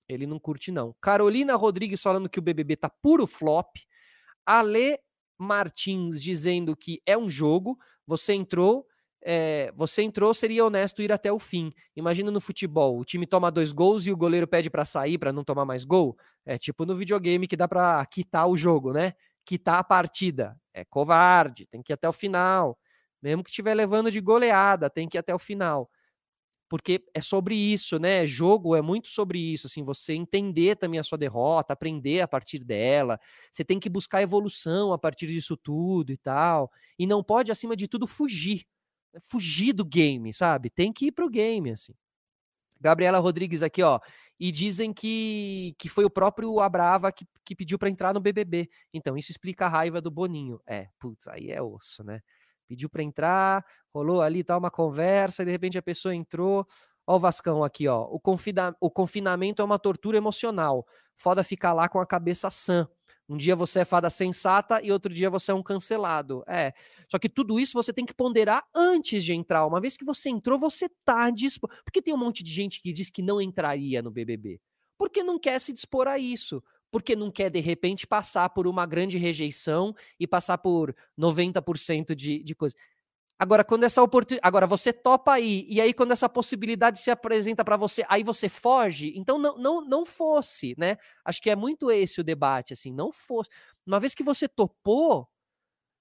Ele 0.07 0.25
não 0.25 0.39
curte 0.39 0.72
não. 0.72 0.96
Carolina 1.01 1.57
Rodrigues 1.57 2.01
falando 2.01 2.29
que 2.29 2.39
o 2.39 2.41
BBB 2.41 2.77
tá 2.77 2.89
puro 2.89 3.27
flop. 3.27 3.75
Ale 4.46 4.98
Martins 5.38 6.22
dizendo 6.22 6.75
que 6.75 7.01
é 7.06 7.17
um 7.17 7.27
jogo, 7.29 7.77
você 8.06 8.34
entrou, 8.34 8.86
é, 9.24 9.72
você 9.75 10.01
entrou, 10.03 10.34
seria 10.34 10.65
honesto 10.65 11.01
ir 11.01 11.12
até 11.12 11.32
o 11.32 11.39
fim. 11.39 11.72
Imagina 11.96 12.32
no 12.32 12.39
futebol, 12.39 12.98
o 13.00 13.06
time 13.06 13.25
toma 13.27 13.51
dois 13.51 13.72
gols 13.72 14.06
e 14.08 14.12
o 14.12 14.17
goleiro 14.17 14.48
pede 14.48 14.70
para 14.70 14.86
sair 14.86 15.17
para 15.17 15.32
não 15.34 15.44
tomar 15.44 15.65
mais 15.65 15.84
gol. 15.84 16.15
É 16.46 16.58
tipo 16.58 16.86
no 16.86 16.96
videogame 16.96 17.48
que 17.48 17.58
dá 17.58 17.67
para 17.67 18.06
quitar 18.06 18.48
o 18.48 18.56
jogo, 18.56 18.94
né? 18.94 19.13
Quitar 19.46 19.79
a 19.79 19.84
partida. 19.84 20.56
É 20.74 20.86
covarde, 20.86 21.65
tem 21.67 21.82
que 21.82 21.91
ir 21.91 21.96
até 21.96 22.08
o 22.08 22.13
final. 22.13 22.77
Mesmo 23.22 23.44
que 23.44 23.50
estiver 23.50 23.74
levando 23.74 24.12
de 24.12 24.22
goleada, 24.22 24.89
tem 24.89 25.08
que 25.10 25.17
ir 25.17 25.20
até 25.20 25.34
o 25.34 25.39
final. 25.39 25.89
Porque 26.69 27.05
é 27.13 27.21
sobre 27.21 27.55
isso, 27.55 27.97
né? 27.97 28.25
Jogo 28.27 28.75
é 28.75 28.81
muito 28.81 29.07
sobre 29.07 29.39
isso, 29.39 29.67
assim, 29.67 29.83
você 29.83 30.13
entender 30.13 30.75
também 30.75 31.00
a 31.00 31.03
sua 31.03 31.17
derrota, 31.17 31.74
aprender 31.74 32.21
a 32.21 32.27
partir 32.27 32.59
dela. 32.59 33.19
Você 33.51 33.63
tem 33.63 33.79
que 33.79 33.89
buscar 33.89 34.21
evolução 34.21 34.91
a 34.91 34.97
partir 34.97 35.27
disso 35.27 35.55
tudo 35.55 36.12
e 36.12 36.17
tal. 36.17 36.71
E 37.00 37.07
não 37.07 37.24
pode, 37.24 37.51
acima 37.51 37.75
de 37.75 37.88
tudo, 37.88 38.05
fugir. 38.07 38.65
Fugir 39.21 39.74
do 39.74 39.86
game, 39.86 40.33
sabe? 40.33 40.69
Tem 40.69 40.91
que 40.91 41.07
ir 41.07 41.12
pro 41.12 41.29
game, 41.29 41.71
assim. 41.71 41.93
Gabriela 42.79 43.19
Rodrigues 43.19 43.63
aqui, 43.63 43.81
ó. 43.81 44.00
E 44.39 44.51
dizem 44.51 44.93
que, 44.93 45.74
que 45.79 45.89
foi 45.89 46.05
o 46.05 46.09
próprio 46.09 46.59
Abrava 46.59 47.12
que, 47.12 47.25
que 47.43 47.55
pediu 47.55 47.79
para 47.79 47.89
entrar 47.89 48.13
no 48.13 48.19
BBB. 48.19 48.69
Então, 48.93 49.17
isso 49.17 49.31
explica 49.31 49.65
a 49.65 49.69
raiva 49.69 50.00
do 50.00 50.12
Boninho. 50.12 50.62
É, 50.67 50.88
putz, 51.00 51.27
aí 51.27 51.50
é 51.50 51.62
osso, 51.62 52.03
né? 52.03 52.21
Pediu 52.67 52.89
para 52.89 53.03
entrar, 53.03 53.65
rolou 53.93 54.21
ali 54.21 54.43
tal 54.43 54.59
uma 54.59 54.71
conversa, 54.71 55.41
e 55.41 55.45
de 55.45 55.51
repente 55.51 55.77
a 55.77 55.81
pessoa 55.81 56.13
entrou. 56.13 56.65
Ó 57.05 57.15
o 57.15 57.19
Vascão 57.19 57.63
aqui, 57.63 57.88
ó. 57.88 58.03
O, 58.03 58.19
confina 58.19 58.75
o 58.81 58.91
confinamento 58.91 59.62
é 59.62 59.65
uma 59.65 59.79
tortura 59.79 60.17
emocional. 60.17 60.86
Foda 61.15 61.43
ficar 61.43 61.74
lá 61.74 61.88
com 61.88 62.00
a 62.00 62.05
cabeça 62.05 62.51
sã. 62.51 62.88
Um 63.29 63.36
dia 63.36 63.55
você 63.55 63.79
é 63.79 63.86
fada 63.86 64.09
sensata 64.09 64.81
e 64.81 64.91
outro 64.91 65.13
dia 65.13 65.29
você 65.29 65.51
é 65.51 65.53
um 65.53 65.63
cancelado. 65.63 66.43
É. 66.47 66.74
Só 67.09 67.19
que 67.19 67.27
tudo 67.27 67.59
isso 67.59 67.74
você 67.74 67.91
tem 67.91 68.05
que 68.05 68.13
ponderar 68.13 68.63
antes 68.74 69.24
de 69.24 69.33
entrar. 69.33 69.65
Uma 69.65 69.81
vez 69.81 69.97
que 69.97 70.05
você 70.05 70.29
entrou, 70.29 70.57
você 70.57 70.88
tá 71.03 71.29
disposto. 71.29 71.75
Porque 71.83 72.01
tem 72.01 72.13
um 72.13 72.17
monte 72.17 72.41
de 72.43 72.51
gente 72.51 72.81
que 72.81 72.93
diz 72.93 73.09
que 73.09 73.21
não 73.21 73.41
entraria 73.41 74.01
no 74.01 74.12
BBB. 74.12 74.62
Porque 74.97 75.24
não 75.24 75.38
quer 75.38 75.59
se 75.59 75.74
dispor 75.74 76.07
a 76.07 76.17
isso. 76.17 76.63
Porque 76.91 77.15
não 77.15 77.29
quer, 77.29 77.50
de 77.50 77.60
repente, 77.60 78.08
passar 78.08 78.50
por 78.50 78.67
uma 78.67 78.86
grande 78.86 79.17
rejeição 79.17 79.94
e 80.20 80.25
passar 80.25 80.58
por 80.58 80.96
90% 81.17 82.15
de, 82.15 82.41
de 82.44 82.56
coisa. 82.56 82.75
Agora, 83.39 83.63
quando 83.63 83.84
essa 83.84 84.01
oportunidade. 84.01 84.48
Agora, 84.48 84.65
você 84.65 84.91
topa 84.91 85.34
aí, 85.34 85.65
e 85.70 85.79
aí, 85.79 85.94
quando 85.94 86.12
essa 86.12 86.27
possibilidade 86.27 87.00
se 87.00 87.12
apresenta 87.12 87.63
para 87.63 87.77
você, 87.77 88.03
aí 88.10 88.24
você 88.24 88.50
foge, 88.50 89.13
então 89.15 89.38
não, 89.38 89.58
não, 89.58 89.82
não 89.86 90.06
fosse, 90.06 90.74
né? 90.77 90.98
Acho 91.24 91.41
que 91.41 91.50
é 91.50 91.56
muito 91.56 91.91
esse 91.91 92.20
o 92.20 92.24
debate, 92.24 92.74
assim, 92.74 92.91
não 92.91 93.12
fosse. 93.12 93.50
Uma 93.86 94.00
vez 94.00 94.15
que 94.15 94.24
você 94.24 94.48
topou, 94.48 95.29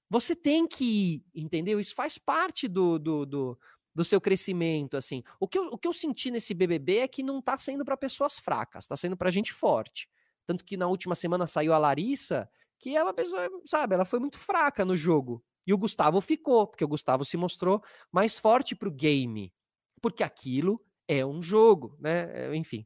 você 0.08 0.34
tem 0.34 0.66
que 0.66 0.84
ir, 0.84 1.24
entendeu? 1.34 1.78
Isso 1.78 1.94
faz 1.94 2.16
parte 2.16 2.68
do, 2.68 2.98
do, 2.98 3.26
do, 3.26 3.58
do 3.94 4.04
seu 4.04 4.20
crescimento, 4.20 4.96
assim. 4.96 5.22
O 5.38 5.46
que, 5.46 5.58
eu, 5.58 5.66
o 5.66 5.78
que 5.78 5.88
eu 5.88 5.92
senti 5.92 6.30
nesse 6.30 6.54
BBB 6.54 6.98
é 6.98 7.08
que 7.08 7.22
não 7.22 7.42
tá 7.42 7.56
sendo 7.58 7.84
para 7.84 7.96
pessoas 7.98 8.38
fracas, 8.38 8.86
tá 8.86 8.96
sendo 8.96 9.16
para 9.16 9.30
gente 9.30 9.52
forte. 9.52 10.08
Tanto 10.46 10.64
que 10.64 10.76
na 10.76 10.86
última 10.86 11.14
semana 11.14 11.46
saiu 11.46 11.72
a 11.72 11.78
Larissa, 11.78 12.48
que 12.78 12.96
é 12.96 13.02
uma 13.02 13.12
pessoa, 13.12 13.48
sabe, 13.64 13.94
ela 13.94 14.04
foi 14.04 14.18
muito 14.18 14.38
fraca 14.38 14.84
no 14.84 14.96
jogo. 14.96 15.44
E 15.66 15.74
o 15.74 15.78
Gustavo 15.78 16.20
ficou, 16.20 16.66
porque 16.66 16.84
o 16.84 16.88
Gustavo 16.88 17.24
se 17.24 17.36
mostrou 17.36 17.82
mais 18.12 18.38
forte 18.38 18.76
para 18.76 18.88
o 18.88 18.92
game. 18.92 19.52
Porque 20.00 20.22
aquilo 20.22 20.80
é 21.08 21.26
um 21.26 21.42
jogo, 21.42 21.96
né? 22.00 22.30
Eh, 22.32 22.56
enfim. 22.56 22.84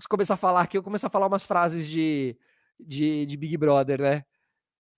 Se 0.00 0.08
começar 0.08 0.34
a 0.34 0.38
falar 0.38 0.62
aqui, 0.62 0.76
eu 0.76 0.82
começo 0.82 1.06
a 1.06 1.10
falar 1.10 1.26
umas 1.26 1.44
frases 1.44 1.88
de, 1.88 2.36
de, 2.78 3.26
de 3.26 3.36
Big 3.36 3.56
Brother, 3.56 4.00
né? 4.00 4.24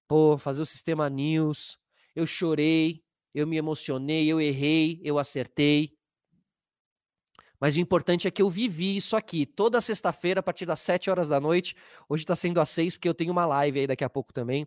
Pô, 0.09 0.39
fazer 0.39 0.63
o 0.63 0.67
sistema 0.67 1.09
news. 1.11 1.79
Eu 2.15 2.27
chorei, 2.27 3.03
eu 3.35 3.47
me 3.47 3.57
emocionei, 3.57 4.27
eu 4.27 4.41
errei, 4.41 5.01
eu 5.05 5.19
acertei. 5.19 5.97
Mas 7.61 7.77
o 7.77 7.81
importante 7.81 8.27
é 8.27 8.31
que 8.31 8.41
eu 8.41 8.49
vivi 8.49 8.97
isso 8.97 9.15
aqui 9.15 9.45
toda 9.45 9.81
sexta-feira, 9.81 10.41
a 10.41 10.43
partir 10.43 10.65
das 10.65 10.81
7 10.81 11.11
horas 11.11 11.29
da 11.29 11.39
noite. 11.39 11.75
Hoje 12.09 12.23
está 12.23 12.35
sendo 12.35 12.61
às 12.61 12.71
6, 12.71 12.95
porque 12.95 13.09
eu 13.09 13.15
tenho 13.15 13.33
uma 13.33 13.45
live 13.45 13.81
aí 13.81 13.87
daqui 13.87 14.05
a 14.05 14.11
pouco 14.11 14.33
também 14.33 14.67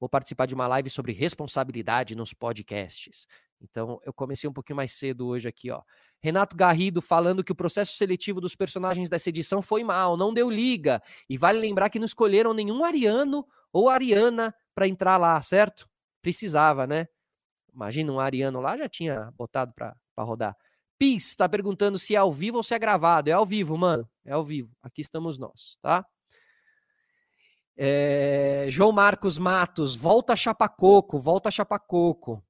vou 0.00 0.08
participar 0.08 0.46
de 0.46 0.54
uma 0.54 0.66
live 0.66 0.88
sobre 0.88 1.12
responsabilidade 1.12 2.16
nos 2.16 2.32
podcasts. 2.32 3.26
Então, 3.60 4.00
eu 4.02 4.12
comecei 4.14 4.48
um 4.48 4.52
pouquinho 4.52 4.78
mais 4.78 4.92
cedo 4.92 5.26
hoje 5.26 5.46
aqui, 5.46 5.70
ó. 5.70 5.82
Renato 6.22 6.56
Garrido 6.56 7.02
falando 7.02 7.44
que 7.44 7.52
o 7.52 7.54
processo 7.54 7.94
seletivo 7.94 8.40
dos 8.40 8.56
personagens 8.56 9.10
dessa 9.10 9.28
edição 9.28 9.60
foi 9.60 9.84
mal, 9.84 10.16
não 10.16 10.32
deu 10.32 10.48
liga. 10.48 11.02
E 11.28 11.36
vale 11.36 11.58
lembrar 11.58 11.90
que 11.90 11.98
não 11.98 12.06
escolheram 12.06 12.54
nenhum 12.54 12.82
ariano 12.82 13.46
ou 13.70 13.90
ariana 13.90 14.54
para 14.74 14.88
entrar 14.88 15.18
lá, 15.18 15.40
certo? 15.42 15.86
Precisava, 16.22 16.86
né? 16.86 17.06
Imagina 17.72 18.10
um 18.10 18.18
ariano 18.18 18.60
lá 18.60 18.78
já 18.78 18.88
tinha 18.88 19.30
botado 19.36 19.74
para 19.74 19.94
rodar. 20.18 20.56
Pis 21.00 21.26
está 21.28 21.48
perguntando 21.48 21.98
se 21.98 22.14
é 22.14 22.18
ao 22.18 22.30
vivo 22.30 22.58
ou 22.58 22.62
se 22.62 22.74
é 22.74 22.78
gravado. 22.78 23.30
É 23.30 23.32
ao 23.32 23.46
vivo, 23.46 23.78
mano. 23.78 24.06
É 24.22 24.32
ao 24.32 24.44
vivo. 24.44 24.76
Aqui 24.82 25.00
estamos 25.00 25.38
nós, 25.38 25.78
tá? 25.80 26.06
É, 27.74 28.66
João 28.68 28.92
Marcos 28.92 29.38
Matos, 29.38 29.96
volta 29.96 30.34
a 30.34 30.36
Chapacoco, 30.36 31.18
volta 31.18 31.48
a 31.48 31.52
Chapacoco. 31.52 32.44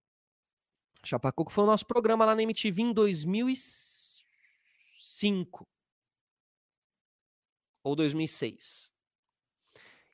Chapacoco 1.04 1.52
foi 1.52 1.62
o 1.62 1.68
nosso 1.68 1.86
programa 1.86 2.24
lá 2.24 2.34
na 2.34 2.42
MTV 2.42 2.82
em 2.82 2.92
2005 2.92 5.68
ou 7.84 7.94
2006. 7.94 8.92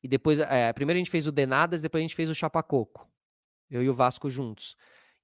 E 0.02 0.08
depois, 0.08 0.40
é, 0.40 0.70
primeiro 0.74 0.98
a 0.98 1.00
gente 1.00 1.10
fez 1.10 1.26
o 1.26 1.32
Denadas, 1.32 1.80
depois 1.80 2.02
a 2.02 2.06
gente 2.06 2.14
fez 2.14 2.28
o 2.28 2.34
Chapacoco. 2.34 3.10
Eu 3.70 3.82
e 3.82 3.88
o 3.88 3.94
Vasco 3.94 4.28
juntos. 4.28 4.76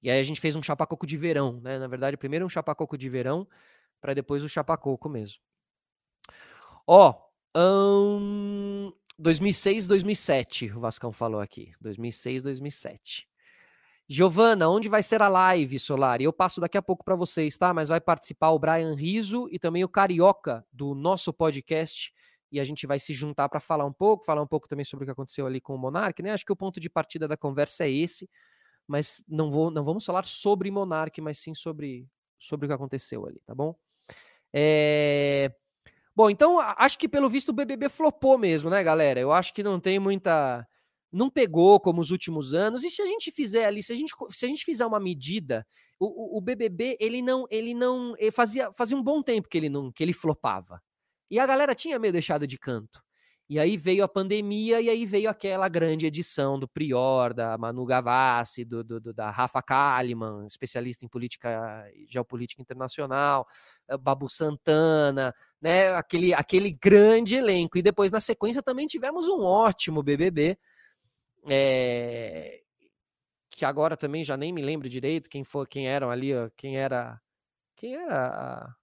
E 0.03 0.11
aí 0.11 0.19
a 0.19 0.23
gente 0.23 0.41
fez 0.41 0.55
um 0.55 0.61
chapacoco 0.61 1.07
de 1.07 1.15
verão, 1.15 1.61
né? 1.61 1.79
Na 1.79 1.87
verdade, 1.87 2.17
primeiro 2.17 2.45
um 2.45 2.49
chapacoco 2.49 2.97
de 2.97 3.07
verão, 3.07 3.47
para 4.01 4.13
depois 4.13 4.43
o 4.43 4.49
chapacoco 4.49 5.07
mesmo. 5.07 5.41
Ó, 6.85 7.15
hum, 7.55 8.91
2006, 9.17 9.87
2007, 9.87 10.73
o 10.73 10.81
Vascão 10.81 11.13
falou 11.13 11.39
aqui. 11.39 11.71
2006, 11.79 12.43
2007. 12.43 13.27
Giovana, 14.05 14.67
onde 14.67 14.89
vai 14.89 15.01
ser 15.01 15.21
a 15.21 15.29
live, 15.29 15.79
Solar? 15.79 16.21
Eu 16.21 16.33
passo 16.33 16.59
daqui 16.59 16.77
a 16.77 16.81
pouco 16.81 17.05
para 17.05 17.15
vocês, 17.15 17.57
tá? 17.57 17.73
Mas 17.73 17.87
vai 17.87 18.01
participar 18.01 18.49
o 18.49 18.59
Brian 18.59 18.95
Riso 18.95 19.47
e 19.49 19.57
também 19.57 19.85
o 19.85 19.89
Carioca 19.89 20.65
do 20.73 20.93
nosso 20.93 21.31
podcast. 21.31 22.13
E 22.51 22.59
a 22.59 22.65
gente 22.65 22.85
vai 22.85 22.99
se 22.99 23.13
juntar 23.13 23.47
para 23.47 23.61
falar 23.61 23.85
um 23.85 23.93
pouco, 23.93 24.25
falar 24.25 24.41
um 24.41 24.47
pouco 24.47 24.67
também 24.67 24.83
sobre 24.83 25.05
o 25.05 25.07
que 25.07 25.11
aconteceu 25.11 25.47
ali 25.47 25.61
com 25.61 25.73
o 25.73 25.77
Monark, 25.77 26.21
né? 26.21 26.31
Acho 26.31 26.45
que 26.45 26.51
o 26.51 26.55
ponto 26.55 26.81
de 26.81 26.89
partida 26.89 27.27
da 27.27 27.37
conversa 27.37 27.85
é 27.85 27.89
esse, 27.91 28.29
mas 28.87 29.23
não, 29.27 29.49
vou, 29.49 29.71
não 29.71 29.83
vamos 29.83 30.05
falar 30.05 30.25
sobre 30.25 30.69
Monark, 30.71 31.19
mas 31.21 31.39
sim 31.39 31.53
sobre, 31.53 32.07
sobre 32.39 32.65
o 32.65 32.69
que 32.69 32.75
aconteceu 32.75 33.25
ali, 33.25 33.41
tá 33.45 33.55
bom? 33.55 33.75
É... 34.53 35.51
Bom, 36.15 36.29
então 36.29 36.59
acho 36.59 36.97
que 36.99 37.09
pelo 37.09 37.29
visto 37.29 37.49
o 37.49 37.53
BBB 37.53 37.89
flopou 37.89 38.37
mesmo, 38.37 38.69
né, 38.69 38.83
galera? 38.83 39.19
Eu 39.19 39.31
acho 39.31 39.53
que 39.53 39.63
não 39.63 39.79
tem 39.79 39.97
muita. 39.97 40.67
Não 41.11 41.29
pegou 41.29 41.79
como 41.79 42.01
os 42.01 42.11
últimos 42.11 42.53
anos. 42.53 42.83
E 42.83 42.89
se 42.89 43.01
a 43.01 43.05
gente 43.05 43.31
fizer 43.31 43.65
ali, 43.65 43.81
se 43.81 43.93
a 43.93 43.95
gente, 43.95 44.13
se 44.29 44.45
a 44.45 44.47
gente 44.47 44.63
fizer 44.63 44.85
uma 44.85 44.99
medida, 44.99 45.65
o, 45.99 46.35
o, 46.35 46.37
o 46.37 46.41
BBB 46.41 46.97
ele 46.99 47.21
não, 47.21 47.45
ele 47.49 47.73
não, 47.73 48.15
ele 48.19 48.31
fazia, 48.31 48.71
fazia 48.73 48.95
um 48.97 49.01
bom 49.01 49.23
tempo 49.23 49.49
que 49.49 49.57
ele 49.57 49.69
não, 49.69 49.91
que 49.91 50.03
ele 50.03 50.13
flopava. 50.13 50.81
E 51.31 51.39
a 51.39 51.47
galera 51.47 51.73
tinha 51.73 51.97
meio 51.97 52.13
deixado 52.13 52.45
de 52.45 52.57
canto. 52.59 53.02
E 53.49 53.59
aí 53.59 53.75
veio 53.75 54.03
a 54.03 54.07
pandemia, 54.07 54.79
e 54.79 54.89
aí 54.89 55.05
veio 55.05 55.29
aquela 55.29 55.67
grande 55.67 56.05
edição 56.05 56.57
do 56.57 56.67
Prior, 56.67 57.33
da 57.33 57.57
Manu 57.57 57.85
Gavassi, 57.85 58.63
do, 58.63 58.83
do, 58.83 58.99
do 59.01 59.13
da 59.13 59.29
Rafa 59.29 59.61
Kalimann, 59.61 60.47
especialista 60.47 61.05
em 61.05 61.09
política 61.09 61.85
geopolítica 62.07 62.61
internacional, 62.61 63.45
eh, 63.87 63.97
Babu 63.97 64.29
Santana, 64.29 65.35
né? 65.61 65.93
Aquele, 65.95 66.33
aquele 66.33 66.71
grande 66.71 67.35
elenco. 67.35 67.77
E 67.77 67.81
depois, 67.81 68.11
na 68.11 68.21
sequência, 68.21 68.63
também 68.63 68.87
tivemos 68.87 69.27
um 69.27 69.41
ótimo 69.43 70.01
BBB. 70.01 70.57
É, 71.49 72.59
eh, 72.59 72.63
que 73.49 73.65
agora 73.65 73.97
também 73.97 74.23
já 74.23 74.37
nem 74.37 74.51
me 74.53 74.61
lembro 74.61 74.89
direito 74.89 75.29
quem 75.29 75.43
foi, 75.43 75.67
quem 75.67 75.87
eram 75.87 76.09
ali, 76.09 76.31
quem 76.57 76.77
era. 76.77 77.21
Quem 77.75 77.95
era. 77.95 78.75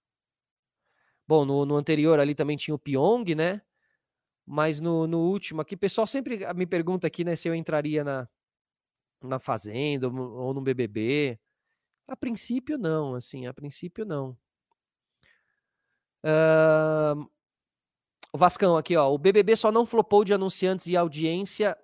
Bom, 1.27 1.45
no, 1.45 1.65
no 1.65 1.75
anterior 1.77 2.19
ali 2.19 2.35
também 2.35 2.57
tinha 2.57 2.75
o 2.75 2.79
Pyong, 2.79 3.35
né? 3.35 3.61
Mas 4.53 4.81
no, 4.81 5.07
no 5.07 5.19
último 5.19 5.61
aqui, 5.61 5.75
o 5.75 5.77
pessoal 5.77 6.05
sempre 6.05 6.39
me 6.53 6.65
pergunta 6.65 7.07
aqui, 7.07 7.23
né, 7.23 7.37
se 7.37 7.47
eu 7.47 7.55
entraria 7.55 8.03
na, 8.03 8.27
na 9.23 9.39
Fazenda 9.39 10.09
ou, 10.09 10.13
ou 10.13 10.53
no 10.53 10.59
BBB. 10.59 11.39
A 12.05 12.17
princípio, 12.17 12.77
não, 12.77 13.15
assim, 13.15 13.47
a 13.47 13.53
princípio, 13.53 14.05
não. 14.05 14.37
Uh, 16.21 17.25
o 18.33 18.37
Vascão 18.37 18.75
aqui, 18.75 18.93
ó. 18.97 19.09
O 19.09 19.17
BBB 19.17 19.55
só 19.55 19.71
não 19.71 19.85
flopou 19.85 20.25
de 20.25 20.33
anunciantes 20.33 20.87
e 20.87 20.97
audiência. 20.97 21.77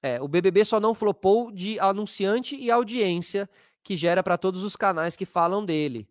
É, 0.00 0.22
o 0.22 0.28
BBB 0.28 0.64
só 0.64 0.78
não 0.78 0.94
flopou 0.94 1.50
de 1.50 1.80
anunciante 1.80 2.54
e 2.54 2.70
audiência 2.70 3.50
que 3.82 3.96
gera 3.96 4.22
para 4.22 4.38
todos 4.38 4.62
os 4.62 4.76
canais 4.76 5.16
que 5.16 5.26
falam 5.26 5.64
dele. 5.64 6.08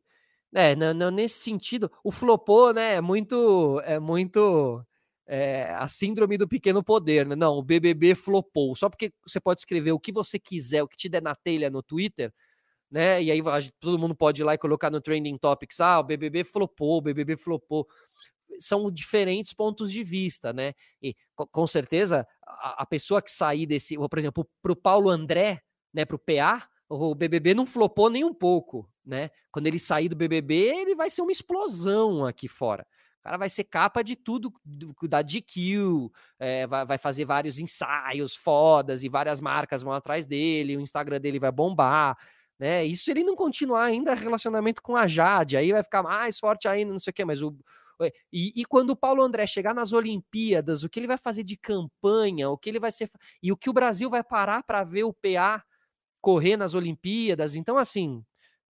É, 0.53 0.75
não, 0.75 0.93
não, 0.93 1.11
nesse 1.11 1.39
sentido, 1.39 1.91
o 2.03 2.11
flopou, 2.11 2.73
né? 2.73 2.95
É 2.95 3.01
muito. 3.01 3.81
É 3.83 3.99
muito. 3.99 4.83
É, 5.29 5.73
a 5.75 5.87
síndrome 5.89 6.37
do 6.37 6.47
pequeno 6.47 6.81
poder, 6.83 7.25
né? 7.25 7.35
Não, 7.35 7.57
o 7.57 7.63
BBB 7.63 8.15
flopou. 8.15 8.75
Só 8.75 8.89
porque 8.89 9.11
você 9.25 9.39
pode 9.41 9.59
escrever 9.59 9.91
o 9.91 9.99
que 9.99 10.11
você 10.13 10.39
quiser, 10.39 10.81
o 10.83 10.87
que 10.87 10.95
te 10.95 11.09
der 11.09 11.21
na 11.21 11.35
telha 11.35 11.69
no 11.69 11.83
Twitter, 11.83 12.33
né? 12.91 13.21
E 13.23 13.31
aí 13.31 13.41
todo 13.79 13.99
mundo 13.99 14.15
pode 14.15 14.41
ir 14.41 14.45
lá 14.45 14.53
e 14.55 14.57
colocar 14.59 14.91
no 14.91 15.01
Trending 15.01 15.37
Topics: 15.39 15.79
ah, 15.81 15.99
o 15.99 16.03
BBB 16.03 16.43
flopou, 16.45 16.97
o 16.99 17.01
BBB 17.01 17.37
flopou. 17.37 17.87
São 18.59 18.89
diferentes 18.91 19.53
pontos 19.53 19.91
de 19.91 20.03
vista, 20.03 20.53
né? 20.53 20.73
E 21.01 21.15
com 21.35 21.67
certeza 21.67 22.25
a, 22.45 22.83
a 22.83 22.85
pessoa 22.85 23.21
que 23.21 23.31
sair 23.31 23.65
desse, 23.67 23.95
por 23.97 24.17
exemplo, 24.17 24.47
para 24.61 24.71
o 24.71 24.75
Paulo 24.75 25.09
André, 25.09 25.61
né, 25.93 26.05
para 26.05 26.15
o 26.15 26.19
PA, 26.19 26.67
o 26.89 27.13
BBB 27.13 27.53
não 27.53 27.65
flopou 27.65 28.09
nem 28.09 28.23
um 28.23 28.33
pouco, 28.33 28.89
né? 29.07 29.29
Quando 29.51 29.67
ele 29.67 29.79
sair 29.79 30.09
do 30.09 30.15
BBB, 30.15 30.53
ele 30.53 30.95
vai 30.95 31.09
ser 31.09 31.21
uma 31.21 31.31
explosão 31.31 32.25
aqui 32.25 32.47
fora. 32.47 32.85
O 33.19 33.23
cara 33.23 33.37
vai 33.37 33.49
ser 33.49 33.63
capa 33.63 34.03
de 34.03 34.15
tudo 34.15 34.53
da 35.03 35.21
GQ, 35.21 36.09
é, 36.39 36.67
vai, 36.67 36.85
vai, 36.85 36.97
fazer 36.97 37.25
vários 37.25 37.59
ensaios 37.59 38.35
fodas 38.35 39.03
e 39.03 39.09
várias 39.09 39.41
marcas 39.41 39.81
vão 39.81 39.93
atrás 39.93 40.25
dele, 40.27 40.77
o 40.77 40.81
Instagram 40.81 41.19
dele 41.19 41.39
vai 41.39 41.51
bombar, 41.51 42.17
né? 42.59 42.85
Isso 42.85 43.05
se 43.05 43.11
ele 43.11 43.23
não 43.23 43.35
continuar 43.35 43.85
ainda 43.85 44.13
relacionamento 44.13 44.81
com 44.81 44.95
a 44.95 45.07
Jade, 45.07 45.57
aí 45.57 45.71
vai 45.71 45.83
ficar 45.83 46.03
mais 46.03 46.39
forte 46.39 46.67
ainda, 46.67 46.91
não 46.91 46.99
sei 46.99 47.11
o 47.11 47.13
quê, 47.13 47.25
mas 47.25 47.41
o. 47.41 47.55
E, 48.31 48.53
e 48.55 48.63
quando 48.63 48.91
o 48.91 48.95
Paulo 48.95 49.23
André 49.23 49.47
chegar 49.47 49.73
nas 49.73 49.91
Olimpíadas, 49.91 50.83
o 50.83 50.89
que 50.89 50.99
ele 50.99 51.07
vai 51.07 51.17
fazer 51.17 51.43
de 51.43 51.57
campanha, 51.57 52.47
o 52.47 52.57
que 52.57 52.69
ele 52.69 52.79
vai 52.79 52.91
ser. 52.91 53.09
E 53.41 53.51
o 53.51 53.57
que 53.57 53.69
o 53.69 53.73
Brasil 53.73 54.07
vai 54.09 54.23
parar 54.23 54.61
para 54.63 54.83
ver 54.83 55.03
o 55.03 55.13
PA 55.13 55.63
correr 56.21 56.57
nas 56.57 56.73
Olimpíadas. 56.73 57.55
Então, 57.55 57.77
assim, 57.77 58.23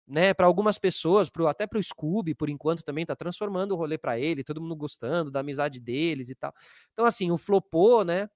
né, 0.06 0.32
para 0.32 0.46
algumas 0.46 0.78
pessoas, 0.78 1.28
pro, 1.28 1.48
até 1.48 1.66
para 1.66 1.78
o 1.78 1.82
Scooby, 1.82 2.34
por 2.34 2.48
enquanto, 2.48 2.84
também 2.84 3.02
está 3.02 3.16
transformando 3.16 3.72
o 3.72 3.76
rolê 3.76 3.98
para 3.98 4.18
ele, 4.18 4.44
todo 4.44 4.60
mundo 4.60 4.76
gostando 4.76 5.30
da 5.30 5.40
amizade 5.40 5.80
deles 5.80 6.28
e 6.28 6.34
tal. 6.34 6.52
Então, 6.92 7.04
assim, 7.04 7.30
o 7.30 7.38
flopou, 7.38 8.04
né, 8.04 8.28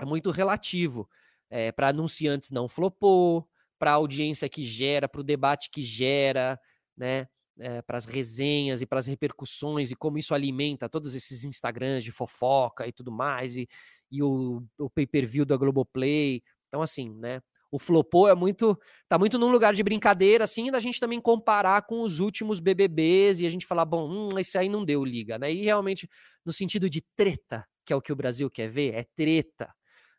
é 0.00 0.04
muito 0.04 0.30
relativo. 0.30 1.08
É, 1.50 1.72
para 1.72 1.88
anunciantes 1.88 2.50
não 2.50 2.68
flopou, 2.68 3.48
para 3.78 3.92
a 3.92 3.94
audiência 3.94 4.48
que 4.48 4.62
gera, 4.62 5.08
para 5.08 5.20
o 5.20 5.24
debate 5.24 5.70
que 5.70 5.82
gera, 5.82 6.60
né, 6.96 7.26
é, 7.58 7.82
para 7.82 7.96
as 7.96 8.04
resenhas 8.04 8.82
e 8.82 8.86
para 8.86 8.98
as 8.98 9.06
repercussões 9.06 9.90
e 9.90 9.96
como 9.96 10.18
isso 10.18 10.34
alimenta 10.34 10.88
todos 10.88 11.14
esses 11.14 11.44
Instagrams 11.44 12.04
de 12.04 12.12
fofoca 12.12 12.86
e 12.86 12.92
tudo 12.92 13.10
mais, 13.10 13.56
e, 13.56 13.68
e 14.10 14.22
o, 14.22 14.62
o 14.78 14.90
pay-per-view 14.90 15.44
da 15.44 15.56
Globoplay. 15.56 16.42
Então, 16.68 16.82
assim, 16.82 17.14
né, 17.14 17.40
o 17.70 17.78
flopou 17.78 18.28
é 18.28 18.34
muito. 18.34 18.78
tá 19.08 19.18
muito 19.18 19.38
num 19.38 19.48
lugar 19.48 19.74
de 19.74 19.82
brincadeira, 19.82 20.44
assim, 20.44 20.70
da 20.70 20.80
gente 20.80 20.98
também 20.98 21.20
comparar 21.20 21.82
com 21.82 22.02
os 22.02 22.18
últimos 22.18 22.60
BBBs 22.60 23.40
e 23.40 23.46
a 23.46 23.50
gente 23.50 23.66
falar, 23.66 23.84
bom, 23.84 24.08
hum, 24.10 24.38
esse 24.38 24.56
aí 24.56 24.68
não 24.68 24.84
deu 24.84 25.04
liga, 25.04 25.38
né? 25.38 25.52
E 25.52 25.62
realmente, 25.62 26.08
no 26.44 26.52
sentido 26.52 26.88
de 26.88 27.02
treta, 27.14 27.66
que 27.84 27.92
é 27.92 27.96
o 27.96 28.02
que 28.02 28.12
o 28.12 28.16
Brasil 28.16 28.50
quer 28.50 28.68
ver, 28.68 28.94
é 28.94 29.04
treta. 29.14 29.72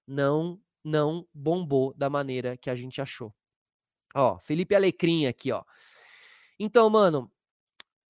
Não, 0.08 0.60
não 0.84 1.26
bombou 1.34 1.94
da 1.96 2.10
maneira 2.10 2.58
que 2.58 2.70
a 2.70 2.76
gente 2.76 3.02
achou. 3.02 3.34
Ó, 4.16 4.40
Felipe 4.40 4.76
Alecrim 4.76 5.26
aqui, 5.26 5.52
ó. 5.52 5.64
Então, 6.60 6.90
mano, 6.90 7.32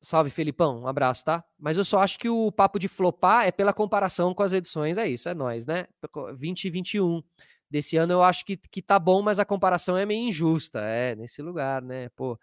salve 0.01 0.29
Felipão, 0.29 0.81
um 0.81 0.87
abraço, 0.87 1.23
tá? 1.25 1.43
Mas 1.57 1.77
eu 1.77 1.85
só 1.85 1.99
acho 1.99 2.17
que 2.17 2.29
o 2.29 2.51
papo 2.51 2.79
de 2.79 2.87
flopar 2.87 3.47
é 3.47 3.51
pela 3.51 3.73
comparação 3.73 4.33
com 4.33 4.43
as 4.43 4.53
edições, 4.53 4.97
é 4.97 5.07
isso, 5.07 5.29
é 5.29 5.33
nós, 5.33 5.65
né? 5.65 5.85
2021 6.13 7.21
desse 7.69 7.97
ano 7.97 8.13
eu 8.13 8.23
acho 8.23 8.45
que, 8.45 8.57
que 8.57 8.81
tá 8.81 8.99
bom, 8.99 9.21
mas 9.21 9.39
a 9.39 9.45
comparação 9.45 9.97
é 9.97 10.05
meio 10.05 10.27
injusta, 10.27 10.79
é, 10.81 11.15
nesse 11.15 11.41
lugar, 11.41 11.81
né? 11.81 12.09
Pô, 12.15 12.37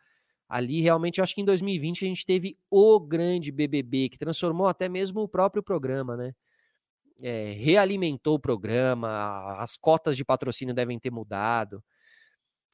ali 0.49 0.81
realmente 0.81 1.19
eu 1.19 1.25
acho 1.25 1.35
que 1.35 1.41
em 1.41 1.45
2020 1.45 2.05
a 2.05 2.09
gente 2.09 2.25
teve 2.27 2.59
o 2.71 3.01
grande 3.01 3.51
BBB, 3.53 4.09
que 4.09 4.19
transformou 4.19 4.69
até 4.69 4.89
mesmo 4.89 5.21
o 5.21 5.29
próprio 5.29 5.63
programa, 5.63 6.17
né? 6.17 6.33
É, 7.23 7.53
realimentou 7.53 8.35
o 8.37 8.41
programa, 8.41 9.57
as 9.59 9.77
cotas 9.77 10.17
de 10.17 10.25
patrocínio 10.25 10.75
devem 10.75 10.99
ter 10.99 11.11
mudado. 11.11 11.83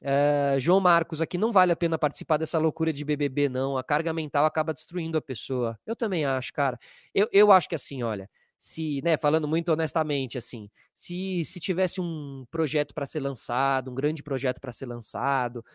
É, 0.05 0.57
João 0.59 0.81
Marcos 0.81 1.21
aqui, 1.21 1.37
não 1.37 1.49
vale 1.51 1.71
a 1.71 1.75
pena 1.77 1.97
participar 1.97 2.35
dessa 2.35 2.59
loucura 2.59 2.91
de 2.91 3.05
BBB, 3.05 3.47
não. 3.47 3.77
A 3.77 3.83
carga 3.83 4.11
mental 4.11 4.45
acaba 4.45 4.73
destruindo 4.73 5.17
a 5.17 5.21
pessoa. 5.21 5.79
Eu 5.85 5.95
também 5.95 6.25
acho, 6.25 6.51
cara. 6.51 6.77
Eu, 7.13 7.29
eu 7.31 7.51
acho 7.53 7.69
que 7.69 7.75
assim, 7.75 8.03
olha, 8.03 8.29
se, 8.63 9.01
né, 9.03 9.17
falando 9.17 9.45
muito 9.45 9.73
honestamente, 9.73 10.37
assim, 10.37 10.69
se, 10.93 11.43
se 11.43 11.59
tivesse 11.59 11.99
um 11.99 12.45
projeto 12.49 12.93
para 12.95 13.05
ser 13.05 13.19
lançado, 13.19 13.91
um 13.91 13.93
grande 13.93 14.23
projeto 14.23 14.61
para 14.61 14.71
ser 14.71 14.85
lançado, 14.85 15.65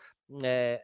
é, 0.42 0.82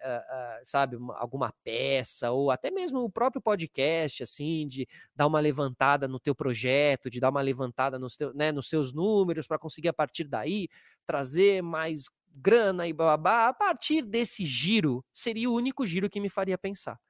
sabe, 0.63 0.97
uma, 0.97 1.17
alguma 1.17 1.51
peça, 1.65 2.31
ou 2.31 2.51
até 2.51 2.71
mesmo 2.71 3.01
o 3.01 3.11
próprio 3.11 3.41
podcast, 3.41 4.23
assim, 4.23 4.67
de 4.67 4.87
dar 5.17 5.27
uma 5.27 5.41
levantada 5.41 6.07
no 6.07 6.21
teu 6.21 6.35
projeto, 6.35 7.09
de 7.09 7.19
dar 7.21 7.31
uma 7.31 7.41
levantada 7.41 7.99
nos, 7.99 8.17
teu, 8.17 8.35
né, 8.35 8.53
nos 8.53 8.69
seus 8.69 8.93
números, 8.93 9.47
para 9.47 9.59
conseguir 9.59 9.89
a 9.89 9.95
partir 9.95 10.25
daí 10.25 10.69
trazer 11.07 11.63
mais 11.63 12.05
grana 12.35 12.87
e 12.87 12.93
babá, 12.93 13.49
a 13.49 13.55
partir 13.55 14.03
desse 14.03 14.45
giro, 14.45 15.03
seria 15.11 15.49
o 15.49 15.55
único 15.55 15.87
giro 15.87 16.11
que 16.11 16.21
me 16.21 16.29
faria 16.29 16.59
pensar. 16.59 17.01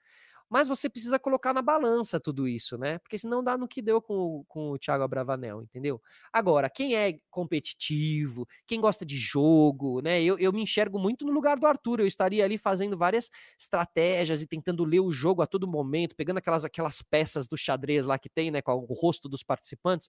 Mas 0.49 0.69
você 0.69 0.89
precisa 0.89 1.19
colocar 1.19 1.53
na 1.53 1.63
balança 1.63 2.21
tudo 2.21 2.47
isso, 2.47 2.77
né? 2.79 2.99
Porque 2.99 3.19
senão 3.19 3.43
dá 3.43 3.57
no 3.57 3.67
que 3.67 3.83
deu 3.83 4.01
com, 4.01 4.15
o, 4.15 4.45
com 4.47 4.71
o 4.71 4.79
Thiago 4.79 5.03
Abravanel, 5.03 5.63
entendeu? 5.63 6.01
Agora, 6.33 6.71
quem 6.71 6.95
é 6.95 7.19
competitivo, 7.31 8.47
quem 8.67 8.81
gosta 8.81 9.05
de 9.05 9.17
jogo, 9.17 10.01
né? 10.03 10.23
Eu, 10.23 10.39
eu 10.39 10.53
me 10.53 10.63
enxergo 10.63 10.99
muito 10.99 11.25
no 11.25 11.33
lugar 11.33 11.59
do 11.59 11.67
Arthur. 11.67 12.01
Eu 12.01 12.07
estaria 12.07 12.45
ali 12.45 12.59
fazendo 12.59 12.97
várias 12.97 13.31
estratégias 13.59 14.43
e 14.43 14.47
tentando 14.47 14.85
ler 14.85 15.01
o 15.01 15.11
jogo 15.11 15.43
a 15.43 15.47
todo 15.47 15.67
momento, 15.67 16.15
pegando 16.17 16.39
aquelas, 16.39 16.65
aquelas 16.65 17.03
peças 17.03 17.49
do 17.49 17.57
xadrez 17.57 18.05
lá 18.05 18.19
que 18.19 18.29
tem, 18.29 18.51
né? 18.51 18.63
Com 18.63 18.87
o 18.89 18.95
rosto 18.95 19.29
dos 19.29 19.43
participantes. 19.43 20.09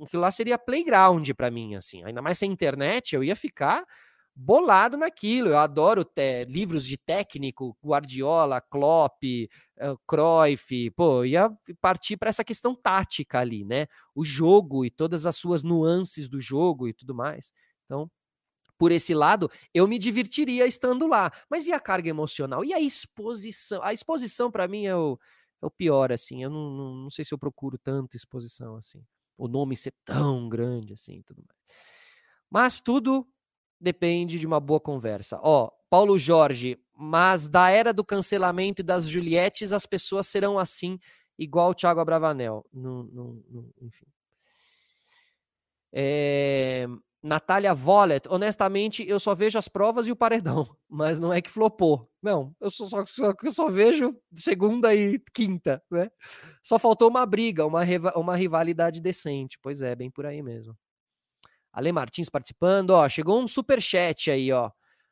Aquilo 0.00 0.22
lá 0.22 0.30
seria 0.30 0.58
playground 0.58 1.28
para 1.36 1.50
mim, 1.50 1.74
assim. 1.74 2.02
Ainda 2.04 2.22
mais 2.22 2.38
sem 2.38 2.50
internet, 2.50 3.14
eu 3.14 3.22
ia 3.22 3.36
ficar 3.36 3.84
bolado 4.34 4.96
naquilo. 4.96 5.48
Eu 5.48 5.58
adoro 5.58 6.04
te, 6.04 6.44
livros 6.44 6.86
de 6.86 6.96
técnico, 6.96 7.76
Guardiola, 7.84 8.60
Klopp, 8.60 9.22
uh, 9.24 9.98
Cruyff. 10.06 10.90
Pô, 10.92 11.24
ia 11.24 11.50
partir 11.80 12.16
para 12.16 12.30
essa 12.30 12.44
questão 12.44 12.74
tática 12.74 13.38
ali, 13.40 13.64
né? 13.64 13.86
O 14.14 14.24
jogo 14.24 14.84
e 14.84 14.90
todas 14.90 15.26
as 15.26 15.36
suas 15.36 15.62
nuances 15.62 16.28
do 16.28 16.40
jogo 16.40 16.88
e 16.88 16.92
tudo 16.92 17.14
mais. 17.14 17.52
Então, 17.84 18.10
por 18.78 18.90
esse 18.90 19.14
lado, 19.14 19.50
eu 19.72 19.86
me 19.86 19.98
divertiria 19.98 20.66
estando 20.66 21.06
lá. 21.06 21.30
Mas 21.48 21.66
e 21.66 21.72
a 21.72 21.78
carga 21.78 22.08
emocional? 22.08 22.64
E 22.64 22.72
a 22.72 22.80
exposição? 22.80 23.82
A 23.82 23.92
exposição, 23.92 24.50
para 24.50 24.66
mim, 24.66 24.86
é 24.86 24.96
o, 24.96 25.18
é 25.62 25.66
o 25.66 25.70
pior, 25.70 26.10
assim. 26.10 26.42
Eu 26.42 26.50
não, 26.50 26.70
não, 26.70 26.94
não 26.94 27.10
sei 27.10 27.24
se 27.24 27.32
eu 27.32 27.38
procuro 27.38 27.78
tanta 27.78 28.16
exposição 28.16 28.76
assim. 28.76 29.04
O 29.38 29.48
nome 29.48 29.76
ser 29.76 29.94
tão 30.04 30.48
grande 30.48 30.92
assim 30.92 31.22
tudo 31.22 31.44
mais. 31.46 31.60
Mas 32.50 32.80
tudo 32.80 33.26
depende 33.82 34.38
de 34.38 34.46
uma 34.46 34.60
boa 34.60 34.80
conversa. 34.80 35.40
Ó, 35.42 35.70
Paulo 35.90 36.18
Jorge, 36.18 36.78
mas 36.96 37.48
da 37.48 37.68
era 37.68 37.92
do 37.92 38.04
cancelamento 38.04 38.80
e 38.80 38.84
das 38.84 39.08
Julietes, 39.08 39.72
as 39.72 39.84
pessoas 39.84 40.28
serão 40.28 40.58
assim, 40.58 40.98
igual 41.38 41.70
o 41.70 41.74
Thiago 41.74 42.00
Abravanel. 42.00 42.64
No, 42.72 43.02
no, 43.02 43.44
no, 43.50 43.74
enfim. 43.82 44.06
É, 45.92 46.86
Natália 47.22 47.74
Volet, 47.74 48.26
honestamente, 48.28 49.06
eu 49.06 49.20
só 49.20 49.34
vejo 49.34 49.58
as 49.58 49.68
provas 49.68 50.06
e 50.06 50.12
o 50.12 50.16
paredão, 50.16 50.76
mas 50.88 51.20
não 51.20 51.32
é 51.32 51.42
que 51.42 51.50
flopou. 51.50 52.08
Não, 52.22 52.54
eu 52.60 52.70
só, 52.70 52.88
só, 52.88 53.04
só, 53.04 53.34
eu 53.42 53.52
só 53.52 53.68
vejo 53.68 54.16
segunda 54.34 54.94
e 54.94 55.18
quinta, 55.34 55.82
né? 55.90 56.08
Só 56.62 56.78
faltou 56.78 57.08
uma 57.08 57.26
briga, 57.26 57.66
uma, 57.66 57.82
uma 58.14 58.36
rivalidade 58.36 59.00
decente. 59.00 59.58
Pois 59.60 59.82
é, 59.82 59.94
bem 59.96 60.10
por 60.10 60.24
aí 60.24 60.40
mesmo. 60.40 60.76
Ale 61.72 61.92
Martins 61.92 62.28
participando, 62.28 62.90
ó, 62.90 63.08
chegou 63.08 63.40
um 63.40 63.48
super 63.48 63.80
chat 63.80 64.30
aí, 64.30 64.52
ó. 64.52 64.70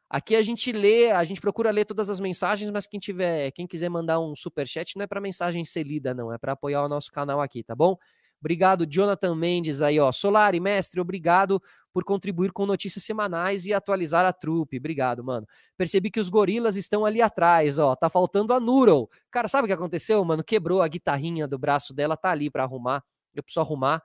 Aqui 0.08 0.34
a 0.34 0.42
gente 0.42 0.72
lê, 0.72 1.10
a 1.10 1.22
gente 1.22 1.40
procura 1.40 1.70
ler 1.70 1.84
todas 1.84 2.10
as 2.10 2.18
mensagens, 2.18 2.70
mas 2.70 2.86
quem 2.86 2.98
tiver, 2.98 3.52
quem 3.52 3.66
quiser 3.66 3.88
mandar 3.88 4.18
um 4.18 4.34
super 4.34 4.66
chat 4.66 4.96
não 4.96 5.04
é 5.04 5.06
para 5.06 5.20
mensagem 5.20 5.64
ser 5.64 5.84
lida, 5.84 6.12
não, 6.12 6.32
é 6.32 6.36
para 6.36 6.52
apoiar 6.52 6.84
o 6.84 6.88
nosso 6.88 7.12
canal 7.12 7.40
aqui, 7.40 7.62
tá 7.62 7.74
bom? 7.76 7.96
Obrigado, 8.40 8.86
Jonathan 8.86 9.34
Mendes 9.34 9.82
aí, 9.82 10.00
ó. 10.00 10.10
Solari, 10.10 10.58
mestre, 10.58 10.98
obrigado 10.98 11.62
por 11.92 12.04
contribuir 12.04 12.52
com 12.52 12.64
notícias 12.64 13.04
semanais 13.04 13.66
e 13.66 13.74
atualizar 13.74 14.24
a 14.24 14.32
trupe. 14.32 14.78
Obrigado, 14.78 15.22
mano. 15.22 15.46
Percebi 15.76 16.10
que 16.10 16.18
os 16.18 16.30
gorilas 16.30 16.76
estão 16.76 17.04
ali 17.04 17.20
atrás, 17.20 17.78
ó. 17.78 17.94
Tá 17.94 18.08
faltando 18.08 18.54
a 18.54 18.58
Nuro. 18.58 19.10
Cara, 19.30 19.46
sabe 19.46 19.64
o 19.64 19.68
que 19.68 19.74
aconteceu, 19.74 20.24
mano? 20.24 20.42
Quebrou 20.42 20.80
a 20.80 20.88
guitarrinha 20.88 21.46
do 21.46 21.58
braço 21.58 21.92
dela, 21.92 22.16
tá 22.16 22.30
ali 22.30 22.50
para 22.50 22.62
arrumar. 22.64 23.04
Eu 23.34 23.42
preciso 23.42 23.60
arrumar. 23.60 24.02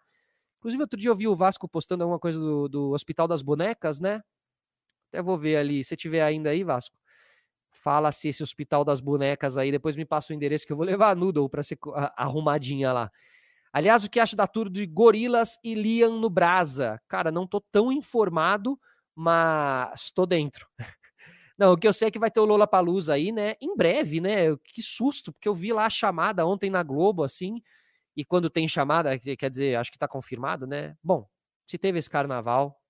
Inclusive, 0.65 0.81
outro 0.81 0.99
dia 0.99 1.11
eu 1.11 1.15
vi 1.15 1.27
o 1.27 1.35
Vasco 1.35 1.69
postando 1.69 2.03
alguma 2.03 2.17
coisa 2.17 2.39
do, 2.39 2.67
do 2.67 2.89
Hospital 2.89 3.27
das 3.27 3.43
Bonecas, 3.43 3.99
né? 3.99 4.23
Até 5.09 5.21
vou 5.21 5.37
ver 5.37 5.57
ali. 5.57 5.83
Se 5.83 5.95
tiver 5.95 6.23
ainda 6.23 6.49
aí, 6.49 6.63
Vasco, 6.63 6.97
fala 7.71 8.11
se 8.11 8.29
esse 8.29 8.41
Hospital 8.41 8.83
das 8.83 8.99
Bonecas 8.99 9.59
aí. 9.59 9.71
Depois 9.71 9.95
me 9.95 10.05
passa 10.05 10.33
o 10.33 10.35
endereço 10.35 10.65
que 10.65 10.73
eu 10.73 10.75
vou 10.75 10.83
levar 10.87 11.11
a 11.11 11.15
Noodle 11.15 11.47
para 11.47 11.61
ser 11.61 11.77
arrumadinha 12.17 12.91
lá. 12.91 13.11
Aliás, 13.71 14.03
o 14.03 14.09
que 14.09 14.19
acha 14.19 14.35
da 14.35 14.47
tour 14.47 14.67
de 14.67 14.87
Gorilas 14.87 15.59
e 15.63 15.75
Liam 15.75 16.19
no 16.19 16.31
Brasa? 16.31 16.99
Cara, 17.07 17.31
não 17.31 17.45
tô 17.45 17.61
tão 17.61 17.91
informado, 17.91 18.75
mas 19.13 20.09
tô 20.09 20.25
dentro. 20.25 20.67
Não, 21.59 21.73
o 21.73 21.77
que 21.77 21.87
eu 21.87 21.93
sei 21.93 22.07
é 22.07 22.11
que 22.11 22.19
vai 22.19 22.31
ter 22.31 22.41
o 22.41 22.45
Lola 22.45 22.67
Palusa 22.67 23.13
aí, 23.13 23.31
né? 23.31 23.53
Em 23.61 23.77
breve, 23.77 24.19
né? 24.19 24.57
Que 24.61 24.81
susto, 24.81 25.31
porque 25.31 25.47
eu 25.47 25.55
vi 25.55 25.71
lá 25.71 25.85
a 25.85 25.89
chamada 25.91 26.45
ontem 26.45 26.71
na 26.71 26.83
Globo, 26.83 27.23
assim. 27.23 27.61
E 28.15 28.23
quando 28.23 28.49
tem 28.49 28.67
chamada, 28.67 29.17
quer 29.19 29.49
dizer, 29.49 29.75
acho 29.75 29.91
que 29.91 29.97
está 29.97 30.07
confirmado, 30.07 30.65
né? 30.65 30.95
Bom, 31.03 31.27
se 31.67 31.77
teve 31.77 31.99
esse 31.99 32.09
carnaval, 32.09 32.81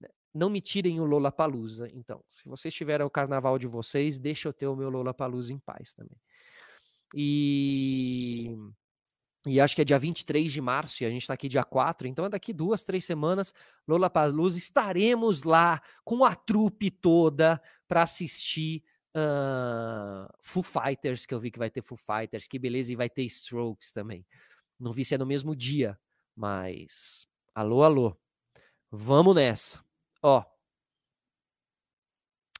né, 0.00 0.08
não 0.34 0.50
me 0.50 0.60
tirem 0.60 1.00
o 1.00 1.04
Lola 1.04 1.30
Palusa. 1.30 1.88
Então, 1.92 2.24
se 2.26 2.48
vocês 2.48 2.74
tiverem 2.74 3.06
o 3.06 3.10
carnaval 3.10 3.58
de 3.58 3.66
vocês, 3.66 4.18
deixa 4.18 4.48
eu 4.48 4.52
ter 4.52 4.66
o 4.66 4.76
meu 4.76 4.90
Lola 4.90 5.14
Palusa 5.14 5.52
em 5.52 5.58
paz 5.58 5.92
também. 5.92 6.18
E 7.14 8.56
e 9.46 9.60
acho 9.60 9.76
que 9.76 9.82
é 9.82 9.84
dia 9.84 9.98
23 9.98 10.52
de 10.52 10.60
março, 10.60 11.02
e 11.02 11.06
a 11.06 11.10
gente 11.10 11.22
está 11.22 11.34
aqui 11.34 11.48
dia 11.48 11.62
4, 11.62 12.08
então 12.08 12.24
é 12.24 12.28
daqui 12.28 12.52
duas, 12.52 12.84
três 12.84 13.04
semanas, 13.04 13.54
Lola 13.86 14.10
Palusa, 14.10 14.58
estaremos 14.58 15.44
lá 15.44 15.80
com 16.04 16.24
a 16.24 16.34
trupe 16.34 16.90
toda 16.90 17.62
para 17.86 18.02
assistir 18.02 18.82
Uh, 19.16 20.28
Foo 20.42 20.62
Fighters, 20.62 21.24
que 21.24 21.32
eu 21.32 21.40
vi 21.40 21.50
que 21.50 21.58
vai 21.58 21.70
ter 21.70 21.80
Foo 21.80 21.96
Fighters, 21.96 22.46
que 22.46 22.58
beleza, 22.58 22.92
e 22.92 22.96
vai 22.96 23.08
ter 23.08 23.22
Strokes 23.24 23.90
também. 23.90 24.26
Não 24.78 24.92
vi 24.92 25.06
se 25.06 25.14
é 25.14 25.18
no 25.18 25.24
mesmo 25.24 25.56
dia, 25.56 25.98
mas. 26.34 27.26
Alô, 27.54 27.82
alô. 27.82 28.14
Vamos 28.90 29.34
nessa. 29.34 29.82
Ó. 30.22 30.44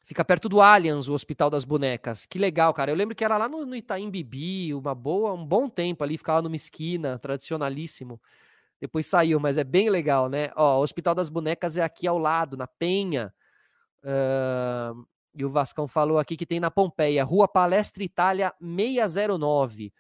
Fica 0.03 0.25
perto 0.25 0.49
do 0.49 0.63
Allianz, 0.63 1.09
o 1.09 1.13
Hospital 1.13 1.51
das 1.51 1.65
Bonecas. 1.65 2.25
Que 2.25 2.39
legal, 2.39 2.73
cara. 2.73 2.91
Eu 2.91 2.97
lembro 2.97 3.15
que 3.15 3.25
era 3.25 3.37
lá 3.37 3.49
no, 3.49 3.67
no 3.67 3.77
Itaim 3.77 4.09
Bibi, 4.09 4.73
uma 4.73 4.95
boa, 4.95 5.35
um 5.35 5.45
bom 5.45 5.69
tempo 5.69 6.05
ali, 6.05 6.17
ficava 6.17 6.41
numa 6.41 6.57
esquina, 6.57 7.19
tradicionalíssimo. 7.19 8.19
Depois 8.81 9.07
saiu, 9.07 9.39
mas 9.41 9.59
é 9.59 9.65
bem 9.65 9.91
legal, 9.91 10.29
né? 10.29 10.51
Ó, 10.57 10.79
o 10.79 10.83
Hospital 10.83 11.15
das 11.15 11.29
Bonecas 11.29 11.77
é 11.77 11.83
aqui 11.83 12.07
ao 12.07 12.19
lado, 12.19 12.57
na 12.57 12.67
Penha. 12.67 13.35
Uh, 14.05 15.07
e 15.37 15.45
o 15.45 15.51
Vascão 15.51 15.87
falou 15.87 16.19
aqui 16.19 16.37
que 16.37 16.47
tem 16.47 16.59
na 16.59 16.71
Pompeia, 16.71 17.23
Rua 17.23 17.47
Palestra 17.47 18.03
Itália 18.03 18.55
609. 18.59 19.93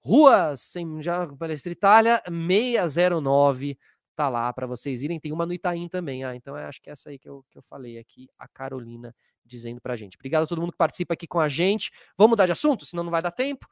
Rua 0.00 0.54
sem 0.56 1.00
já 1.00 1.26
Palestra 1.26 1.72
Itália 1.72 2.22
609 2.28 3.78
tá 4.14 4.28
lá 4.28 4.52
para 4.52 4.66
vocês 4.66 5.02
irem. 5.02 5.18
Tem 5.18 5.32
uma 5.32 5.46
no 5.46 5.52
Itaim 5.52 5.88
também. 5.88 6.22
Ah, 6.22 6.36
então 6.36 6.54
acho 6.54 6.80
que 6.80 6.88
é 6.88 6.92
essa 6.92 7.10
aí 7.10 7.18
que 7.18 7.28
eu, 7.28 7.44
que 7.50 7.58
eu 7.58 7.62
falei 7.62 7.98
aqui, 7.98 8.28
a 8.38 8.46
Carolina 8.46 9.14
dizendo 9.44 9.80
pra 9.80 9.96
gente. 9.96 10.16
Obrigado 10.16 10.44
a 10.44 10.46
todo 10.46 10.60
mundo 10.60 10.72
que 10.72 10.78
participa 10.78 11.14
aqui 11.14 11.26
com 11.26 11.40
a 11.40 11.48
gente. 11.48 11.90
Vamos 12.16 12.30
mudar 12.30 12.46
de 12.46 12.52
assunto, 12.52 12.86
senão 12.86 13.02
não 13.02 13.10
vai 13.10 13.22
dar 13.22 13.30
tempo. 13.30 13.66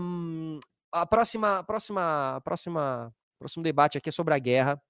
Um, 0.00 0.58
a 0.92 1.06
próxima, 1.06 1.62
próxima, 1.64 2.40
próxima, 2.42 3.14
próximo 3.38 3.62
debate 3.62 3.96
aqui 3.96 4.08
é 4.08 4.12
sobre 4.12 4.34
a 4.34 4.38
guerra. 4.38 4.82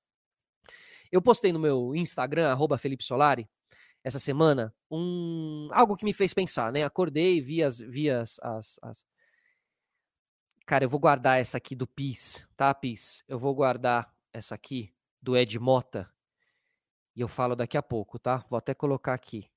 Eu 1.12 1.20
postei 1.20 1.52
no 1.52 1.58
meu 1.58 1.94
Instagram, 1.94 2.50
arroba 2.50 2.78
Felipe 2.78 3.04
Solari, 3.04 3.48
essa 4.02 4.18
semana 4.18 4.74
um 4.90 5.68
algo 5.72 5.96
que 5.96 6.04
me 6.04 6.12
fez 6.12 6.32
pensar, 6.32 6.72
né? 6.72 6.84
Acordei, 6.84 7.40
vi 7.40 7.62
as, 7.62 7.80
vi 7.80 8.10
as, 8.10 8.38
as, 8.40 8.78
as... 8.82 9.04
Cara, 10.66 10.84
eu 10.84 10.88
vou 10.88 11.00
guardar 11.00 11.38
essa 11.38 11.58
aqui 11.58 11.74
do 11.74 11.86
PIS, 11.86 12.46
tá, 12.56 12.72
PIS? 12.74 13.24
Eu 13.28 13.38
vou 13.38 13.54
guardar 13.54 14.14
essa 14.32 14.54
aqui 14.54 14.94
do 15.20 15.36
Ed 15.36 15.58
Mota 15.58 16.10
e 17.14 17.20
eu 17.20 17.28
falo 17.28 17.54
daqui 17.56 17.76
a 17.76 17.82
pouco, 17.82 18.18
tá? 18.18 18.44
Vou 18.48 18.56
até 18.56 18.74
colocar 18.74 19.14
aqui 19.14 19.50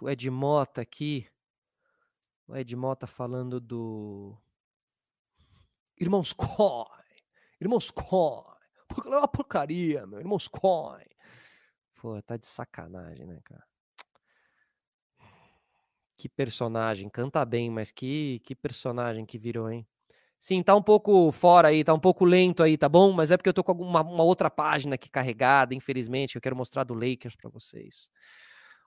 o 0.00 0.08
Ed 0.08 0.30
Mota 0.30 0.80
aqui, 0.80 1.28
o 2.48 2.56
Ed 2.56 2.74
Mota 2.74 3.06
falando 3.06 3.60
do 3.60 4.36
Irmãos 5.98 6.32
Coy, 6.32 6.86
Irmãos 7.60 7.90
porque 8.88 9.08
é 9.08 9.16
uma 9.16 9.28
porcaria, 9.28 10.06
meu, 10.06 10.18
Irmãos 10.18 10.48
Coy. 10.48 11.04
Pô, 11.94 12.20
tá 12.22 12.36
de 12.38 12.46
sacanagem, 12.46 13.26
né, 13.26 13.40
cara? 13.44 13.69
Que 16.20 16.28
personagem, 16.28 17.08
canta 17.08 17.42
bem, 17.46 17.70
mas 17.70 17.90
que, 17.90 18.42
que 18.44 18.54
personagem 18.54 19.24
que 19.24 19.38
virou, 19.38 19.70
hein? 19.70 19.86
Sim, 20.38 20.62
tá 20.62 20.76
um 20.76 20.82
pouco 20.82 21.32
fora 21.32 21.68
aí, 21.68 21.82
tá 21.82 21.94
um 21.94 21.98
pouco 21.98 22.26
lento 22.26 22.62
aí, 22.62 22.76
tá 22.76 22.90
bom? 22.90 23.10
Mas 23.10 23.30
é 23.30 23.38
porque 23.38 23.48
eu 23.48 23.54
tô 23.54 23.64
com 23.64 23.72
alguma, 23.72 24.02
uma 24.02 24.22
outra 24.22 24.50
página 24.50 24.96
aqui 24.96 25.08
carregada, 25.08 25.74
infelizmente, 25.74 26.32
que 26.32 26.36
eu 26.36 26.42
quero 26.42 26.54
mostrar 26.54 26.84
do 26.84 26.92
Lakers 26.92 27.34
para 27.36 27.48
vocês. 27.48 28.10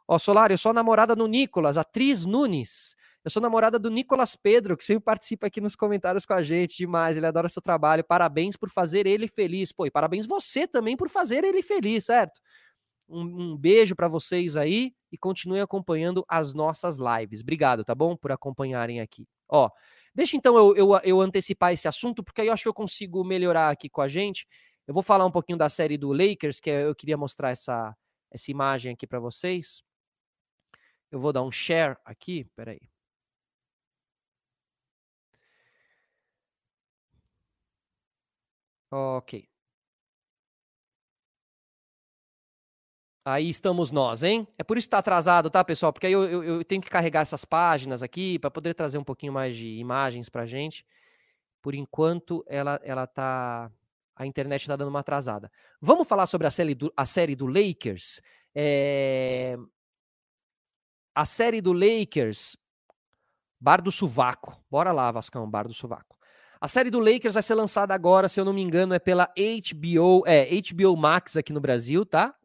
Ó, 0.07 0.19
Solar, 0.19 0.51
eu 0.51 0.59
sou 0.59 0.73
namorada 0.73 1.15
do 1.15 1.27
Nicolas, 1.27 1.75
atriz 1.75 2.23
Nunes. 2.23 2.95
Eu 3.25 3.31
sou 3.31 3.41
namorada 3.41 3.79
do 3.79 3.89
Nicolas 3.89 4.35
Pedro, 4.35 4.77
que 4.77 4.83
sempre 4.83 5.03
participa 5.03 5.47
aqui 5.47 5.59
nos 5.59 5.75
comentários 5.75 6.27
com 6.27 6.33
a 6.33 6.43
gente 6.43 6.77
demais. 6.77 7.17
Ele 7.17 7.25
adora 7.25 7.49
seu 7.49 7.63
trabalho. 7.63 8.03
Parabéns 8.03 8.55
por 8.55 8.69
fazer 8.69 9.07
ele 9.07 9.27
feliz. 9.27 9.71
Pô, 9.71 9.87
e 9.87 9.91
parabéns 9.91 10.27
você 10.27 10.67
também 10.67 10.95
por 10.95 11.09
fazer 11.09 11.43
ele 11.43 11.63
feliz, 11.63 12.05
certo? 12.05 12.39
Um, 13.13 13.53
um 13.53 13.57
beijo 13.57 13.95
para 13.95 14.07
vocês 14.07 14.57
aí 14.57 14.93
e 15.11 15.17
continuem 15.17 15.61
acompanhando 15.61 16.25
as 16.27 16.53
nossas 16.53 16.97
lives. 16.97 17.41
Obrigado, 17.41 17.83
tá 17.83 17.93
bom? 17.93 18.15
Por 18.15 18.31
acompanharem 18.31 18.99
aqui. 18.99 19.27
Ó, 19.47 19.69
deixa 20.15 20.35
então 20.35 20.57
eu, 20.57 20.75
eu, 20.75 20.99
eu 21.03 21.21
antecipar 21.21 21.73
esse 21.73 21.87
assunto, 21.87 22.23
porque 22.23 22.41
aí 22.41 22.47
eu 22.47 22.53
acho 22.53 22.63
que 22.63 22.69
eu 22.69 22.73
consigo 22.73 23.23
melhorar 23.23 23.69
aqui 23.69 23.89
com 23.89 24.01
a 24.01 24.07
gente. 24.07 24.47
Eu 24.87 24.93
vou 24.93 25.03
falar 25.03 25.25
um 25.25 25.31
pouquinho 25.31 25.57
da 25.57 25.69
série 25.69 25.97
do 25.97 26.11
Lakers, 26.11 26.59
que 26.59 26.69
eu 26.69 26.95
queria 26.95 27.17
mostrar 27.17 27.51
essa, 27.51 27.95
essa 28.31 28.51
imagem 28.51 28.93
aqui 28.93 29.07
para 29.07 29.19
vocês. 29.19 29.83
Eu 31.11 31.19
vou 31.19 31.31
dar 31.31 31.43
um 31.43 31.51
share 31.51 31.97
aqui, 32.05 32.45
peraí. 32.55 32.81
Ok. 38.91 39.52
Aí 43.25 43.49
estamos 43.49 43.89
nós, 43.89 44.21
hein? 44.21 44.45
É 44.57 44.63
por 44.63 44.77
isso 44.77 44.85
que 44.85 44.89
está 44.89 44.97
atrasado, 44.97 45.49
tá, 45.49 45.63
pessoal? 45.63 45.93
Porque 45.93 46.07
aí 46.07 46.13
eu, 46.13 46.23
eu, 46.25 46.43
eu 46.43 46.65
tenho 46.65 46.81
que 46.81 46.89
carregar 46.89 47.21
essas 47.21 47.45
páginas 47.45 48.03
aqui 48.03 48.37
para 48.37 48.51
poder 48.51 48.73
trazer 48.73 48.97
um 48.97 49.03
pouquinho 49.03 49.31
mais 49.31 49.55
de 49.55 49.65
imagens 49.77 50.27
para 50.27 50.45
gente. 50.45 50.85
Por 51.61 51.73
enquanto, 51.73 52.43
ela, 52.47 52.81
ela 52.83 53.07
tá. 53.07 53.71
A 54.13 54.27
internet 54.27 54.61
está 54.61 54.75
dando 54.75 54.89
uma 54.89 54.99
atrasada. 54.99 55.49
Vamos 55.81 56.07
falar 56.07 56.27
sobre 56.27 56.47
a 56.47 56.51
série 56.51 56.75
do, 56.75 56.91
a 56.97 57.05
série 57.05 57.35
do 57.35 57.47
Lakers. 57.47 58.21
É... 58.53 59.57
A 61.15 61.23
série 61.23 61.61
do 61.61 61.71
Lakers. 61.71 62.57
Bar 63.57 63.81
do 63.81 63.91
Suvaco. 63.91 64.61
Bora 64.69 64.91
lá, 64.91 65.09
Vascão, 65.09 65.49
Bar 65.49 65.65
do 65.65 65.73
Suvaco. 65.73 66.17
A 66.59 66.67
série 66.67 66.89
do 66.89 66.99
Lakers 66.99 67.33
vai 67.33 67.43
ser 67.43 67.55
lançada 67.55 67.93
agora, 67.93 68.29
se 68.29 68.39
eu 68.39 68.45
não 68.45 68.53
me 68.53 68.61
engano, 68.61 68.93
é 68.93 68.99
pela 68.99 69.25
HBO, 69.25 70.23
é 70.25 70.47
HBO 70.61 70.95
Max 70.95 71.35
aqui 71.35 71.51
no 71.51 71.59
Brasil, 71.59 72.05
tá? 72.05 72.35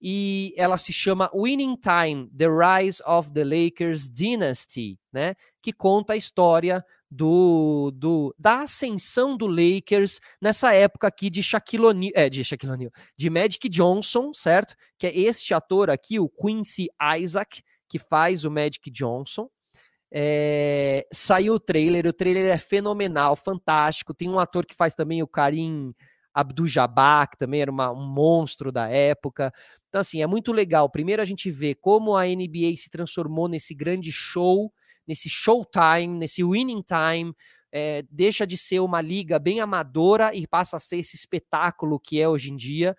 E 0.00 0.54
ela 0.56 0.78
se 0.78 0.92
chama 0.92 1.30
Winning 1.34 1.76
Time: 1.76 2.30
The 2.36 2.46
Rise 2.46 3.02
of 3.04 3.32
the 3.32 3.44
Lakers 3.44 4.08
Dynasty, 4.08 4.98
né? 5.12 5.34
Que 5.60 5.72
conta 5.72 6.12
a 6.12 6.16
história 6.16 6.84
do, 7.10 7.90
do 7.94 8.34
da 8.38 8.60
ascensão 8.60 9.36
do 9.36 9.46
Lakers 9.46 10.20
nessa 10.40 10.72
época 10.74 11.06
aqui 11.06 11.30
de 11.30 11.42
Shaquille 11.42 11.86
O'Neal, 11.86 12.12
é, 12.14 12.28
de 12.28 12.44
Shaquille 12.44 12.72
O'Neal, 12.72 12.92
de 13.16 13.30
Magic 13.30 13.68
Johnson, 13.68 14.32
certo? 14.32 14.74
Que 14.98 15.06
é 15.06 15.18
este 15.18 15.54
ator 15.54 15.90
aqui, 15.90 16.20
o 16.20 16.28
Quincy 16.28 16.88
Isaac, 17.18 17.62
que 17.88 17.98
faz 17.98 18.44
o 18.44 18.50
Magic 18.50 18.90
Johnson. 18.90 19.48
É, 20.10 21.06
saiu 21.12 21.54
o 21.54 21.60
trailer, 21.60 22.06
o 22.06 22.12
trailer 22.12 22.50
é 22.50 22.58
fenomenal, 22.58 23.36
fantástico. 23.36 24.14
Tem 24.14 24.28
um 24.28 24.38
ator 24.38 24.64
que 24.64 24.74
faz 24.74 24.94
também 24.94 25.22
o 25.22 25.28
Karim 25.28 25.94
Abdul-Jabbar, 26.34 27.30
que 27.30 27.36
também 27.36 27.60
era 27.62 27.70
uma, 27.70 27.90
um 27.90 28.06
monstro 28.06 28.70
da 28.70 28.88
época. 28.88 29.52
Então, 29.88 30.00
assim, 30.00 30.22
é 30.22 30.26
muito 30.26 30.52
legal. 30.52 30.88
Primeiro 30.90 31.22
a 31.22 31.24
gente 31.24 31.50
vê 31.50 31.74
como 31.74 32.16
a 32.16 32.24
NBA 32.26 32.76
se 32.76 32.90
transformou 32.90 33.48
nesse 33.48 33.74
grande 33.74 34.12
show, 34.12 34.72
nesse 35.06 35.28
showtime, 35.28 36.18
nesse 36.18 36.44
winning 36.44 36.82
time. 36.82 37.32
É, 37.70 38.02
deixa 38.10 38.46
de 38.46 38.56
ser 38.56 38.80
uma 38.80 39.00
liga 39.00 39.38
bem 39.38 39.60
amadora 39.60 40.34
e 40.34 40.46
passa 40.46 40.76
a 40.76 40.80
ser 40.80 40.98
esse 40.98 41.16
espetáculo 41.16 42.00
que 42.00 42.20
é 42.20 42.28
hoje 42.28 42.50
em 42.50 42.56
dia. 42.56 42.96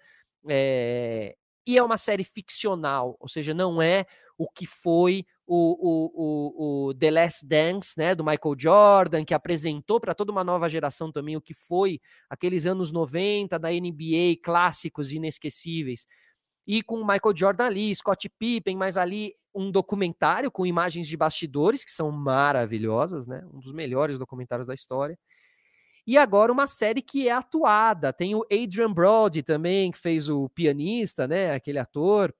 É, 0.47 1.35
e 1.69 1.77
é 1.77 1.83
uma 1.83 1.97
série 1.97 2.23
ficcional, 2.23 3.15
ou 3.19 3.27
seja, 3.27 3.53
não 3.53 3.79
é 3.79 4.05
o 4.37 4.49
que 4.49 4.65
foi 4.65 5.23
o, 5.51 5.77
o, 5.81 6.11
o, 6.13 6.87
o, 6.89 6.93
The 6.93 7.09
Last 7.09 7.45
Dance, 7.45 7.95
né, 7.97 8.13
do 8.13 8.23
Michael 8.23 8.55
Jordan, 8.55 9.25
que 9.25 9.33
apresentou 9.33 9.99
para 9.99 10.13
toda 10.13 10.31
uma 10.31 10.43
nova 10.43 10.69
geração 10.69 11.11
também 11.11 11.35
o 11.35 11.41
que 11.41 11.55
foi 11.55 11.99
aqueles 12.29 12.67
anos 12.67 12.91
90 12.91 13.57
da 13.57 13.69
NBA, 13.69 14.37
clássicos 14.43 15.11
inesquecíveis 15.11 16.05
e 16.67 16.83
com 16.83 16.97
Michael 16.97 17.35
Jordan 17.35 17.65
ali, 17.65 17.95
Scott 17.95 18.29
Pippen, 18.37 18.77
mas 18.77 18.95
ali 18.95 19.33
um 19.55 19.71
documentário 19.71 20.51
com 20.51 20.67
imagens 20.67 21.07
de 21.07 21.17
bastidores 21.17 21.83
que 21.83 21.89
são 21.89 22.11
maravilhosas, 22.11 23.25
né? 23.25 23.43
Um 23.51 23.59
dos 23.59 23.73
melhores 23.73 24.19
documentários 24.19 24.67
da 24.67 24.75
história. 24.75 25.17
E 26.05 26.15
agora 26.15 26.51
uma 26.51 26.67
série 26.67 27.01
que 27.01 27.27
é 27.27 27.31
atuada. 27.31 28.13
Tem 28.13 28.35
o 28.35 28.45
Adrian 28.51 28.93
Brody 28.93 29.41
também, 29.41 29.89
que 29.89 29.97
fez 29.97 30.29
o 30.29 30.47
pianista, 30.49 31.27
né? 31.27 31.53
Aquele 31.55 31.79
ator 31.79 32.31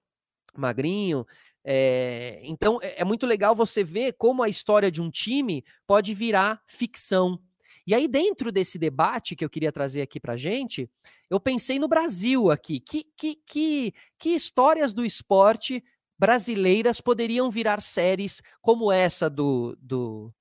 magrinho. 0.56 1.26
É, 1.64 2.40
então 2.44 2.80
é, 2.82 3.02
é 3.02 3.04
muito 3.04 3.26
legal 3.26 3.56
você 3.56 3.84
ver 3.84 4.14
como 4.14 4.42
a 4.42 4.50
história 4.50 4.90
de 4.90 5.02
um 5.02 5.10
time 5.10 5.64
pode 5.86 6.14
virar 6.14 6.62
ficção. 6.68 7.40
E 7.86 7.94
aí, 7.94 8.08
dentro 8.08 8.52
desse 8.52 8.78
debate 8.78 9.36
que 9.36 9.44
eu 9.44 9.50
queria 9.50 9.72
trazer 9.72 10.02
aqui 10.02 10.20
para 10.20 10.38
gente, 10.38 10.88
eu 11.30 11.40
pensei 11.40 11.80
no 11.80 11.88
Brasil 11.88 12.52
aqui. 12.52 12.80
Que, 12.80 13.04
que, 13.18 13.36
que, 13.48 13.94
que 14.18 14.30
histórias 14.30 14.94
do 14.94 15.04
esporte 15.04 15.84
brasileiras 16.18 17.02
poderiam 17.02 17.50
virar 17.50 17.82
séries 17.82 18.42
como 18.62 18.92
essa 18.92 19.30
do, 19.30 19.76
do, 19.82 20.32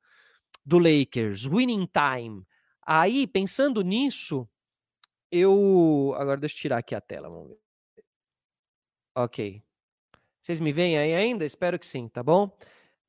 do 0.64 0.78
Lakers, 0.78 1.46
Winning 1.46 1.88
Time? 1.90 2.44
Aí, 2.86 3.26
pensando 3.26 3.82
nisso, 3.82 4.46
eu. 5.30 6.14
Agora 6.16 6.40
deixa 6.40 6.56
eu 6.56 6.60
tirar 6.60 6.78
aqui 6.78 6.94
a 6.94 7.00
tela, 7.00 7.28
vamos 7.30 7.48
ver. 7.48 7.58
Ok. 9.14 9.67
Vocês 10.48 10.60
me 10.60 10.72
veem 10.72 10.96
aí 10.96 11.14
ainda? 11.14 11.44
Espero 11.44 11.78
que 11.78 11.84
sim, 11.84 12.08
tá 12.08 12.22
bom? 12.22 12.50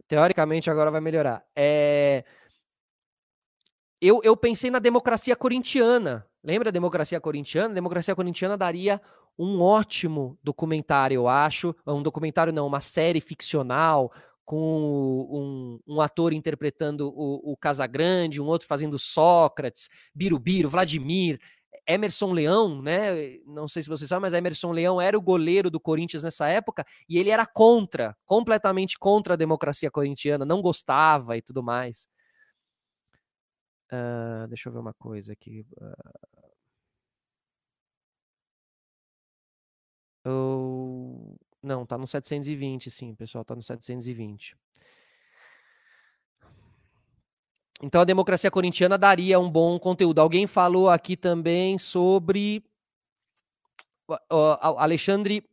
Teoricamente 0.10 0.70
agora 0.70 0.92
vai 0.92 1.00
melhorar. 1.00 1.42
É 1.56 2.26
eu, 4.02 4.20
eu 4.26 4.36
pensei 4.36 4.70
na 4.70 4.78
democracia 4.78 5.38
corintiana. 5.38 6.28
Lembra 6.44 6.68
a 6.68 6.72
democracia 6.72 7.18
corintiana? 7.22 7.72
A 7.72 7.76
democracia 7.76 8.14
corintiana 8.14 8.58
daria 8.58 9.02
um 9.38 9.62
ótimo 9.62 10.38
documentário, 10.44 11.16
eu 11.16 11.30
acho. 11.30 11.74
Um 11.88 12.04
documentário 12.04 12.52
não, 12.52 12.68
uma 12.68 12.82
série 12.82 13.22
ficcional 13.22 14.12
com 14.44 15.80
um, 15.88 15.96
um 15.96 16.02
ator 16.02 16.34
interpretando 16.34 17.08
o, 17.08 17.54
o 17.54 17.56
Casagrande, 17.56 18.42
um 18.42 18.48
outro 18.48 18.68
fazendo 18.68 19.00
Sócrates, 19.00 19.88
Birubiru, 20.14 20.70
Vladimir, 20.70 21.40
Emerson 21.88 22.32
Leão, 22.32 22.82
né? 22.82 23.38
Não 23.46 23.68
sei 23.68 23.84
se 23.84 23.90
vocês 23.90 24.08
sabem, 24.10 24.22
mas 24.22 24.34
Emerson 24.34 24.72
Leão 24.72 25.02
era 25.02 25.18
o 25.18 25.22
goleiro 25.22 25.70
do 25.70 25.80
Corinthians 25.80 26.24
nessa 26.24 26.48
época 26.48 26.86
e 27.08 27.18
ele 27.18 27.30
era 27.30 27.46
contra, 27.46 28.16
completamente 28.26 28.98
contra 29.00 29.34
a 29.34 29.38
democracia 29.38 29.90
corintiana, 29.92 30.46
não 30.46 30.62
gostava 30.62 31.38
e 31.38 31.42
tudo 31.42 31.64
mais. 31.64 32.08
Uh, 33.92 34.48
deixa 34.48 34.70
eu 34.70 34.74
ver 34.74 34.80
uma 34.80 34.94
coisa 34.94 35.34
aqui. 35.34 35.66
Uh, 40.26 41.38
não, 41.62 41.86
tá 41.86 41.98
no 41.98 42.08
720, 42.08 42.92
sim, 42.92 43.16
pessoal, 43.16 43.44
tá 43.44 43.56
no 43.56 43.64
720. 43.64 44.56
Então 47.82 48.02
a 48.02 48.06
democracia 48.06 48.52
corintiana 48.52 48.98
daria 48.98 49.40
um 49.40 49.50
bom 49.50 49.80
conteúdo. 49.80 50.20
Alguém 50.20 50.46
falou 50.46 50.90
aqui 50.90 51.16
também 51.16 51.78
sobre 51.78 52.64
Alexandre 54.78 55.48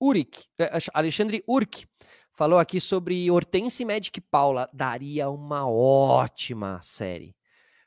Uric, 0.00 0.46
eh, 0.58 0.70
Alexandre 0.92 1.42
Urk 1.46 1.86
falou 2.32 2.58
aqui 2.58 2.80
sobre 2.80 3.30
Hortense 3.30 3.84
Magic 3.84 4.20
Paula. 4.20 4.68
Daria 4.72 5.30
uma 5.30 5.68
ótima 5.68 6.80
série, 6.82 7.34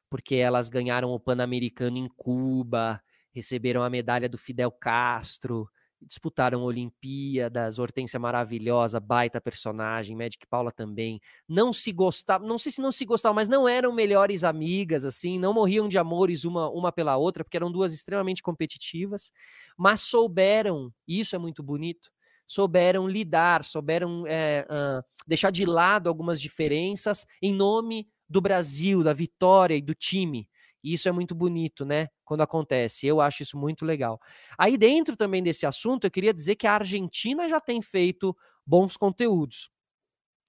porque 0.09 0.35
elas 0.35 0.69
ganharam 0.69 1.11
o 1.11 1.19
Pan-Americano 1.19 1.97
em 1.97 2.07
Cuba, 2.07 3.01
receberam 3.33 3.83
a 3.83 3.89
medalha 3.89 4.29
do 4.29 4.37
Fidel 4.37 4.71
Castro, 4.71 5.69
disputaram 6.01 6.61
Olimpíadas, 6.63 7.79
Hortência 7.79 8.19
maravilhosa, 8.19 8.99
baita 8.99 9.41
personagem, 9.41 10.15
Magic 10.15 10.45
Paula 10.47 10.71
também. 10.71 11.19
Não 11.47 11.73
se 11.73 11.91
gostavam, 11.91 12.47
não 12.47 12.57
sei 12.57 12.71
se 12.71 12.81
não 12.81 12.91
se 12.91 13.05
gostavam, 13.05 13.35
mas 13.35 13.49
não 13.49 13.67
eram 13.67 13.91
melhores 13.91 14.43
amigas, 14.43 15.05
assim, 15.05 15.39
não 15.39 15.53
morriam 15.53 15.87
de 15.87 15.97
amores 15.97 16.45
uma, 16.45 16.69
uma 16.69 16.91
pela 16.91 17.17
outra, 17.17 17.43
porque 17.43 17.57
eram 17.57 17.71
duas 17.71 17.93
extremamente 17.93 18.41
competitivas, 18.41 19.31
mas 19.77 20.01
souberam, 20.01 20.91
e 21.07 21.19
isso 21.19 21.35
é 21.35 21.39
muito 21.39 21.63
bonito, 21.63 22.11
souberam 22.47 23.07
lidar, 23.07 23.63
souberam 23.63 24.25
é, 24.25 24.65
uh, 24.69 25.03
deixar 25.27 25.51
de 25.51 25.65
lado 25.65 26.07
algumas 26.07 26.39
diferenças 26.39 27.25
em 27.41 27.53
nome 27.53 28.07
do 28.29 28.41
Brasil, 28.41 29.03
da 29.03 29.13
vitória 29.13 29.75
e 29.75 29.81
do 29.81 29.93
time. 29.93 30.47
E 30.87 30.93
isso 30.93 31.09
é 31.09 31.11
muito 31.11 31.35
bonito, 31.35 31.85
né? 31.85 32.07
Quando 32.23 32.41
acontece. 32.41 33.05
Eu 33.05 33.19
acho 33.19 33.43
isso 33.43 33.57
muito 33.57 33.83
legal. 33.83 34.21
Aí, 34.57 34.77
dentro 34.77 35.17
também 35.17 35.43
desse 35.43 35.65
assunto, 35.65 36.05
eu 36.05 36.11
queria 36.11 36.33
dizer 36.33 36.55
que 36.55 36.65
a 36.65 36.75
Argentina 36.75 37.49
já 37.49 37.59
tem 37.59 37.81
feito 37.81 38.33
bons 38.65 38.95
conteúdos. 38.95 39.69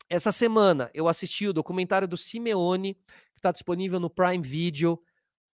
Essa 0.08 0.30
semana 0.30 0.92
eu 0.94 1.08
assisti 1.08 1.48
o 1.48 1.52
documentário 1.52 2.06
do 2.06 2.16
Simeone, 2.16 2.94
que 2.94 3.40
está 3.40 3.50
disponível 3.50 3.98
no 3.98 4.08
Prime 4.08 4.46
Video. 4.46 5.02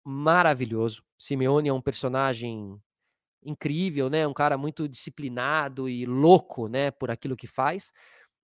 Maravilhoso. 0.03 1.01
Simeone 1.17 1.69
é 1.69 1.73
um 1.73 1.81
personagem 1.81 2.77
incrível, 3.41 4.09
né? 4.09 4.27
Um 4.27 4.33
cara 4.33 4.57
muito 4.57 4.85
disciplinado 4.89 5.87
e 5.87 6.05
louco, 6.05 6.67
né? 6.67 6.91
Por 6.91 7.09
aquilo 7.09 7.37
que 7.37 7.47
faz. 7.47 7.93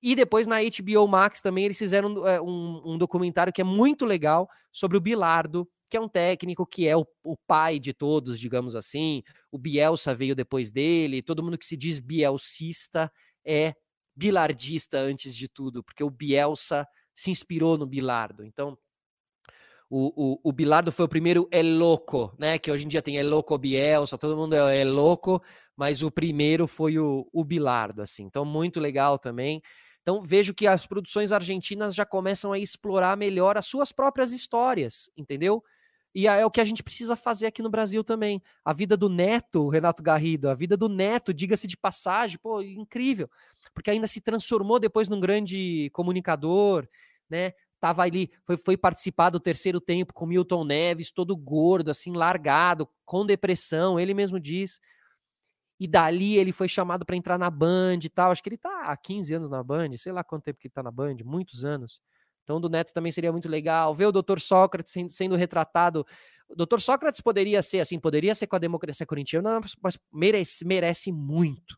E 0.01 0.15
depois 0.15 0.47
na 0.47 0.59
HBO 0.61 1.05
Max 1.05 1.41
também 1.41 1.65
eles 1.65 1.77
fizeram 1.77 2.25
é, 2.25 2.39
um, 2.41 2.93
um, 2.93 2.97
documentário 2.97 3.51
que 3.51 3.59
é 3.59 3.65
muito 3.65 4.05
legal 4.05 4.49
sobre 4.71 4.97
o 4.97 5.01
Bilardo, 5.01 5.69
que 5.89 5.97
é 5.97 6.01
um 6.01 6.07
técnico 6.07 6.65
que 6.65 6.87
é 6.87 6.95
o, 6.95 7.05
o, 7.23 7.35
pai 7.47 7.79
de 7.79 7.93
todos, 7.93 8.39
digamos 8.39 8.75
assim. 8.75 9.23
O 9.51 9.57
Bielsa 9.57 10.13
veio 10.13 10.35
depois 10.35 10.71
dele. 10.71 11.21
Todo 11.21 11.43
mundo 11.43 11.57
que 11.57 11.65
se 11.65 11.75
diz 11.75 11.99
bielcista 11.99 13.11
é 13.45 13.73
bilardista 14.15 14.99
antes 14.99 15.35
de 15.35 15.47
tudo, 15.47 15.83
porque 15.83 16.03
o 16.03 16.09
Bielsa 16.09 16.85
se 17.13 17.31
inspirou 17.31 17.77
no 17.77 17.87
Bilardo. 17.87 18.43
Então, 18.43 18.77
o, 19.89 20.33
o, 20.33 20.39
o 20.43 20.51
Bilardo 20.51 20.91
foi 20.91 21.05
o 21.05 21.09
primeiro 21.09 21.47
é 21.51 21.63
louco, 21.63 22.35
né? 22.37 22.59
Que 22.59 22.69
hoje 22.69 22.85
em 22.85 22.87
dia 22.87 23.01
tem 23.01 23.17
é 23.17 23.23
louco 23.23 23.57
Bielsa, 23.57 24.17
todo 24.17 24.37
mundo 24.37 24.55
é, 24.55 24.81
é 24.81 24.85
louco, 24.85 25.41
mas 25.75 26.03
o 26.03 26.11
primeiro 26.11 26.67
foi 26.67 26.99
o, 26.99 27.27
o 27.33 27.43
Bilardo, 27.43 28.01
assim. 28.01 28.23
Então, 28.23 28.45
muito 28.45 28.79
legal 28.79 29.17
também. 29.17 29.61
Então 30.01 30.21
vejo 30.21 30.53
que 30.53 30.65
as 30.65 30.87
produções 30.87 31.31
argentinas 31.31 31.93
já 31.93 32.05
começam 32.05 32.51
a 32.51 32.59
explorar 32.59 33.15
melhor 33.15 33.57
as 33.57 33.67
suas 33.67 33.91
próprias 33.91 34.31
histórias, 34.31 35.09
entendeu? 35.15 35.63
E 36.13 36.27
é 36.27 36.43
o 36.45 36.49
que 36.49 36.59
a 36.59 36.65
gente 36.65 36.83
precisa 36.83 37.15
fazer 37.15 37.47
aqui 37.47 37.61
no 37.61 37.69
Brasil 37.69 38.03
também. 38.03 38.41
A 38.65 38.73
vida 38.73 38.97
do 38.97 39.09
neto, 39.09 39.69
Renato 39.69 40.01
Garrido, 40.01 40.49
a 40.49 40.55
vida 40.55 40.75
do 40.75 40.89
neto, 40.89 41.33
diga-se 41.33 41.67
de 41.67 41.77
passagem, 41.77 42.39
pô, 42.41 42.61
incrível. 42.61 43.29
Porque 43.73 43.91
ainda 43.91 44.07
se 44.07 44.19
transformou 44.19 44.79
depois 44.79 45.07
num 45.07 45.19
grande 45.19 45.89
comunicador, 45.93 46.87
né? 47.29 47.53
Tava 47.79 48.01
ali, 48.03 48.29
foi, 48.43 48.57
foi 48.57 48.75
participar 48.75 49.29
do 49.29 49.39
terceiro 49.39 49.79
tempo 49.79 50.13
com 50.13 50.25
Milton 50.25 50.65
Neves, 50.65 51.11
todo 51.11 51.35
gordo, 51.37 51.91
assim, 51.91 52.11
largado, 52.11 52.89
com 53.05 53.25
depressão, 53.25 53.99
ele 53.99 54.13
mesmo 54.13 54.39
diz. 54.39 54.81
E 55.79 55.87
dali 55.87 56.37
ele 56.37 56.51
foi 56.51 56.67
chamado 56.67 57.05
para 57.05 57.15
entrar 57.15 57.37
na 57.37 57.49
Band 57.49 57.99
e 58.03 58.09
tal. 58.09 58.31
Acho 58.31 58.43
que 58.43 58.49
ele 58.49 58.57
tá 58.57 58.81
há 58.81 58.97
15 58.97 59.33
anos 59.33 59.49
na 59.49 59.63
Band, 59.63 59.95
sei 59.95 60.11
lá 60.11 60.23
quanto 60.23 60.43
tempo 60.43 60.59
que 60.59 60.67
ele 60.67 60.73
tá 60.73 60.83
na 60.83 60.91
Band, 60.91 61.17
muitos 61.23 61.63
anos. 61.63 62.01
Então, 62.49 62.59
do 62.59 62.67
Neto 62.67 62.91
também 62.91 63.11
seria 63.11 63.31
muito 63.31 63.47
legal. 63.47 63.93
Ver 63.93 64.07
o 64.07 64.11
Dr. 64.11 64.39
Sócrates 64.39 64.91
sendo 65.09 65.35
retratado. 65.35 66.03
O 66.49 66.55
Dr. 66.55 66.79
Sócrates 66.79 67.21
poderia 67.21 67.61
ser 67.61 67.79
assim, 67.79 67.99
poderia 67.99 68.33
ser 68.33 68.47
com 68.47 68.55
a 68.55 68.59
democracia 68.59 69.05
corintiana, 69.05 69.61
mas 69.79 69.99
merece, 70.11 70.65
merece 70.65 71.11
muito, 71.11 71.77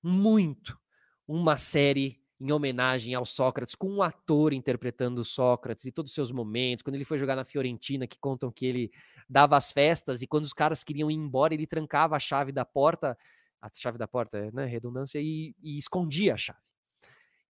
muito 0.00 0.78
uma 1.26 1.56
série 1.56 2.22
em 2.40 2.52
homenagem 2.52 3.12
ao 3.12 3.26
Sócrates, 3.26 3.74
com 3.74 3.88
um 3.88 4.02
ator 4.02 4.52
interpretando 4.52 5.18
o 5.18 5.24
Sócrates 5.24 5.84
e 5.84 5.90
todos 5.90 6.12
os 6.12 6.14
seus 6.14 6.30
momentos. 6.30 6.84
Quando 6.84 6.94
ele 6.94 7.04
foi 7.04 7.18
jogar 7.18 7.34
na 7.34 7.44
Fiorentina, 7.44 8.06
que 8.06 8.20
contam 8.20 8.52
que 8.52 8.66
ele 8.66 8.92
dava 9.28 9.56
as 9.56 9.72
festas 9.72 10.22
e 10.22 10.28
quando 10.28 10.44
os 10.44 10.52
caras 10.52 10.84
queriam 10.84 11.10
ir 11.10 11.14
embora, 11.14 11.54
ele 11.54 11.66
trancava 11.66 12.14
a 12.14 12.20
chave 12.20 12.52
da 12.52 12.64
porta, 12.64 13.18
a 13.60 13.68
chave 13.74 13.98
da 13.98 14.06
porta, 14.06 14.48
né, 14.52 14.64
redundância, 14.64 15.18
e, 15.20 15.56
e 15.60 15.76
escondia 15.76 16.34
a 16.34 16.36
chave. 16.36 16.66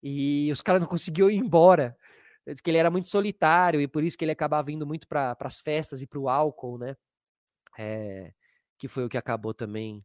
E 0.03 0.51
os 0.53 0.63
caras 0.63 0.81
não 0.81 0.89
conseguiam 0.89 1.29
ir 1.29 1.37
embora. 1.37 1.97
Diz 2.47 2.61
que 2.61 2.71
ele 2.71 2.79
era 2.79 2.91
muito 2.91 3.09
solitário 3.09 3.81
e 3.81 3.89
por 3.89 4.05
isso 4.05 4.17
que 4.17 4.25
ele 4.25 4.33
acabava 4.33 4.63
vindo 4.67 4.87
muito 4.87 5.09
para 5.09 5.37
as 5.41 5.61
festas 5.61 6.03
e 6.03 6.07
para 6.07 6.19
o 6.21 6.29
álcool, 6.29 6.79
né? 6.79 6.97
É, 7.79 8.33
que 8.79 8.89
foi 8.89 9.05
o 9.05 9.09
que 9.09 9.19
acabou 9.19 9.53
também, 9.55 10.01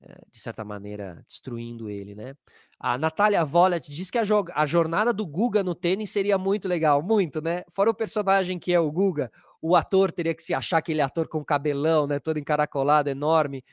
é, 0.00 0.14
de 0.30 0.38
certa 0.40 0.64
maneira, 0.64 1.22
destruindo 1.26 1.88
ele, 1.88 2.14
né? 2.14 2.34
A 2.78 2.98
Natália 2.98 3.44
Volet 3.44 3.90
diz 3.90 4.10
que 4.10 4.18
a, 4.18 4.22
a 4.54 4.66
jornada 4.66 5.12
do 5.12 5.26
Guga 5.26 5.64
no 5.64 5.74
tênis 5.74 6.10
seria 6.10 6.38
muito 6.38 6.68
legal, 6.68 7.02
muito, 7.02 7.40
né? 7.40 7.64
Fora 7.70 7.90
o 7.90 7.94
personagem 7.94 8.58
que 8.58 8.72
é 8.72 8.80
o 8.80 8.90
Guga, 8.92 9.30
o 9.62 9.74
ator 9.74 10.12
teria 10.12 10.34
que 10.34 10.42
se 10.42 10.54
achar 10.54 10.78
aquele 10.78 11.00
ator 11.00 11.28
com 11.28 11.44
cabelão, 11.44 12.06
né? 12.06 12.18
Todo 12.20 12.38
encaracolado, 12.38 13.08
enorme, 13.08 13.64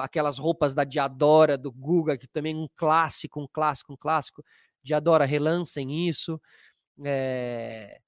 aquelas 0.00 0.38
roupas 0.38 0.74
da 0.74 0.84
Diadora, 0.84 1.56
do 1.56 1.70
Guga, 1.70 2.18
que 2.18 2.26
também 2.26 2.54
é 2.54 2.58
um 2.58 2.68
clássico, 2.74 3.40
um 3.40 3.46
clássico, 3.46 3.92
um 3.92 3.96
clássico 3.96 4.42
de 4.82 4.94
Adora, 4.94 5.24
relancem 5.24 6.08
isso. 6.08 6.40
É... 7.04 8.00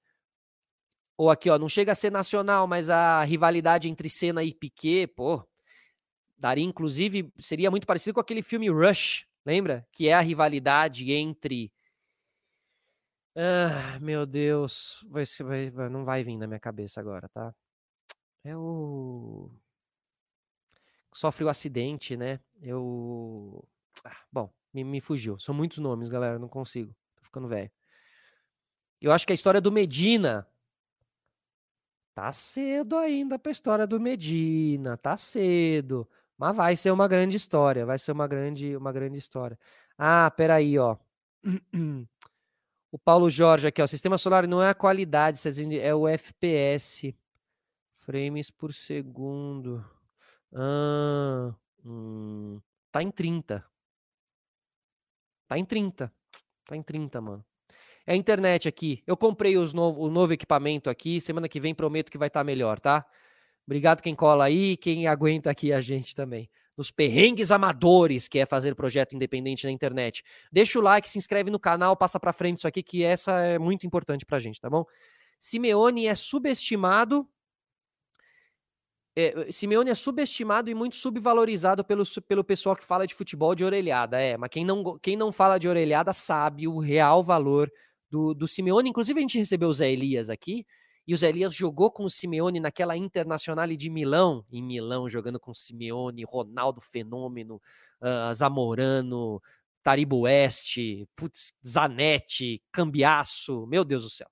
Ou 1.16 1.31
aqui, 1.31 1.51
ó, 1.51 1.59
não 1.59 1.68
chega 1.68 1.92
a 1.92 1.95
ser 1.95 2.11
nacional, 2.11 2.66
mas 2.66 2.90
a 2.90 3.23
rivalidade 3.23 3.88
entre 3.88 4.09
Senna 4.09 4.42
e 4.42 4.55
Piquet, 4.55 5.07
pô, 5.07 5.47
daria 6.37 6.64
inclusive, 6.64 7.33
seria 7.38 7.71
muito 7.71 7.87
parecido 7.87 8.14
com 8.14 8.21
aquele 8.21 8.42
filme 8.42 8.68
Rush, 8.68 9.27
lembra? 9.45 9.87
Que 9.92 10.09
é 10.09 10.14
a 10.14 10.21
rivalidade 10.21 11.12
entre 11.12 11.73
ah, 13.35 13.99
meu 14.01 14.27
Deus, 14.27 15.05
vai, 15.09 15.25
vai, 15.71 15.88
não 15.88 16.05
vai 16.05 16.23
vir 16.23 16.37
na 16.37 16.47
minha 16.47 16.61
cabeça 16.61 17.01
agora, 17.01 17.29
tá? 17.31 17.55
É 18.45 18.57
o 18.57 19.51
sofre 21.14 21.45
o 21.45 21.49
acidente, 21.49 22.16
né? 22.16 22.40
Eu 22.61 23.66
ah, 24.05 24.16
bom, 24.31 24.53
me, 24.73 24.85
me 24.85 25.01
fugiu. 25.01 25.38
São 25.38 25.55
muitos 25.55 25.79
nomes, 25.79 26.09
galera. 26.09 26.38
Não 26.38 26.49
consigo. 26.49 26.95
Tô 27.16 27.23
ficando 27.25 27.49
velho. 27.49 27.71
Eu 29.03 29.12
acho 29.12 29.27
que 29.27 29.33
a 29.33 29.35
história 29.35 29.61
do 29.61 29.73
Medina. 29.73 30.47
Tá 32.15 32.31
cedo 32.33 32.97
ainda 32.97 33.38
pra 33.38 33.51
história 33.51 33.87
do 33.87 33.99
Medina. 33.99 34.97
Tá 34.97 35.17
cedo. 35.17 36.09
Mas 36.38 36.57
vai 36.57 36.77
ser 36.77 36.91
uma 36.93 37.09
grande 37.09 37.37
história. 37.37 37.85
Vai 37.85 37.99
ser 37.99 38.12
uma 38.12 38.29
grande, 38.29 38.77
uma 38.77 38.93
grande 38.93 39.19
história. 39.19 39.59
Ah, 39.99 40.31
peraí, 40.31 40.79
ó. 40.79 40.97
O 42.95 42.99
Paulo 42.99 43.31
Jorge 43.31 43.67
aqui, 43.67 43.81
ó. 43.81 43.87
Sistema 43.87 44.19
solar 44.19 44.47
não 44.47 44.62
é 44.62 44.69
a 44.69 44.75
qualidade, 44.75 45.41
é 45.81 45.95
o 45.95 46.07
FPS. 46.07 47.17
Frames 47.95 48.51
por 48.51 48.75
segundo. 48.75 49.83
Ah, 50.53 51.55
hum, 51.83 52.61
tá 52.91 53.03
em 53.03 53.11
30. 53.11 53.65
Tá 55.49 55.57
em 55.57 55.65
30. 55.65 56.12
Tá 56.67 56.77
em 56.77 56.83
30, 56.83 57.19
mano. 57.23 57.43
É 58.07 58.12
a 58.12 58.17
internet 58.17 58.69
aqui. 58.69 59.03
Eu 59.07 59.17
comprei 59.17 59.57
os 59.57 59.73
o 59.73 60.11
novo 60.11 60.33
equipamento 60.33 60.91
aqui. 60.91 61.21
Semana 61.21 61.49
que 61.49 61.61
vem 61.61 61.75
prometo 61.75 62.11
que 62.11 62.19
vai 62.19 62.29
estar 62.29 62.41
tá 62.41 62.45
melhor, 62.45 62.81
tá? 62.81 63.05
Obrigado 63.67 64.03
quem 64.03 64.15
cola 64.15 64.45
aí, 64.45 64.77
quem 64.77 65.07
aguenta 65.07 65.51
aqui 65.51 65.73
a 65.73 65.81
gente 65.81 66.15
também. 66.15 66.51
No 66.77 66.83
dos 66.83 66.91
perrengues 66.91 67.51
amadores 67.51 68.29
que 68.29 68.38
é 68.38 68.47
fazer 68.47 68.75
projeto 68.75 69.15
independente 69.15 69.65
na 69.65 69.71
internet. 69.71 70.25
Deixa 70.51 70.79
o 70.79 70.83
like, 70.83 71.09
se 71.09 71.19
inscreve 71.19 71.51
no 71.51 71.61
canal, 71.61 71.97
passa 71.97 72.19
para 72.19 72.33
frente 72.33 72.59
isso 72.59 72.67
aqui 72.67 72.83
que 72.83 73.05
essa 73.05 73.38
é 73.41 73.59
muito 73.59 73.87
importante 73.87 74.25
pra 74.25 74.41
gente, 74.41 74.61
tá 74.61 74.69
bom? 74.69 74.85
Simeone 75.38 76.07
é 76.07 76.15
subestimado 76.15 77.29
é, 79.15 79.51
Simeone 79.51 79.91
é 79.91 79.95
subestimado 79.95 80.71
e 80.71 80.75
muito 80.75 80.97
subvalorizado 80.97 81.85
pelo, 81.85 82.03
pelo 82.27 82.43
pessoal 82.43 82.75
que 82.75 82.85
fala 82.85 83.07
de 83.07 83.15
futebol 83.15 83.55
de 83.55 83.62
orelhada. 83.65 84.19
É, 84.21 84.38
mas 84.38 84.49
quem 84.49 84.65
não, 84.65 84.99
quem 84.99 85.17
não 85.17 85.31
fala 85.31 85.59
de 85.59 85.69
orelhada 85.69 86.15
sabe 86.15 86.67
o 86.67 86.79
real 86.79 87.23
valor 87.23 87.71
do, 88.12 88.35
do 88.35 88.46
Simeone. 88.46 88.90
Inclusive, 88.90 89.18
a 89.18 89.22
gente 89.22 89.38
recebeu 89.38 89.70
o 89.70 89.72
Zé 89.72 89.90
Elias 89.90 90.29
aqui, 90.29 90.66
e 91.07 91.14
o 91.14 91.16
Zé 91.16 91.31
Elias 91.31 91.55
jogou 91.55 91.90
com 91.90 92.05
o 92.05 92.11
Simeone 92.11 92.61
naquela 92.61 92.94
Internacional 92.94 93.66
de 93.66 93.88
Milão, 93.88 94.44
em 94.53 94.62
Milão, 94.62 95.09
jogando 95.09 95.40
com 95.40 95.51
o 95.51 95.55
Simeone, 95.55 96.22
Ronaldo 96.22 96.81
Fenômeno, 96.81 97.57
uh, 98.03 98.35
Zamorano, 98.35 99.40
Taribo 99.83 100.20
Oeste, 100.20 101.09
Zanetti, 101.66 102.62
Cambiaço, 102.70 103.66
meu 103.66 103.83
Deus 103.83 104.03
do 104.03 104.11
céu. 104.11 104.29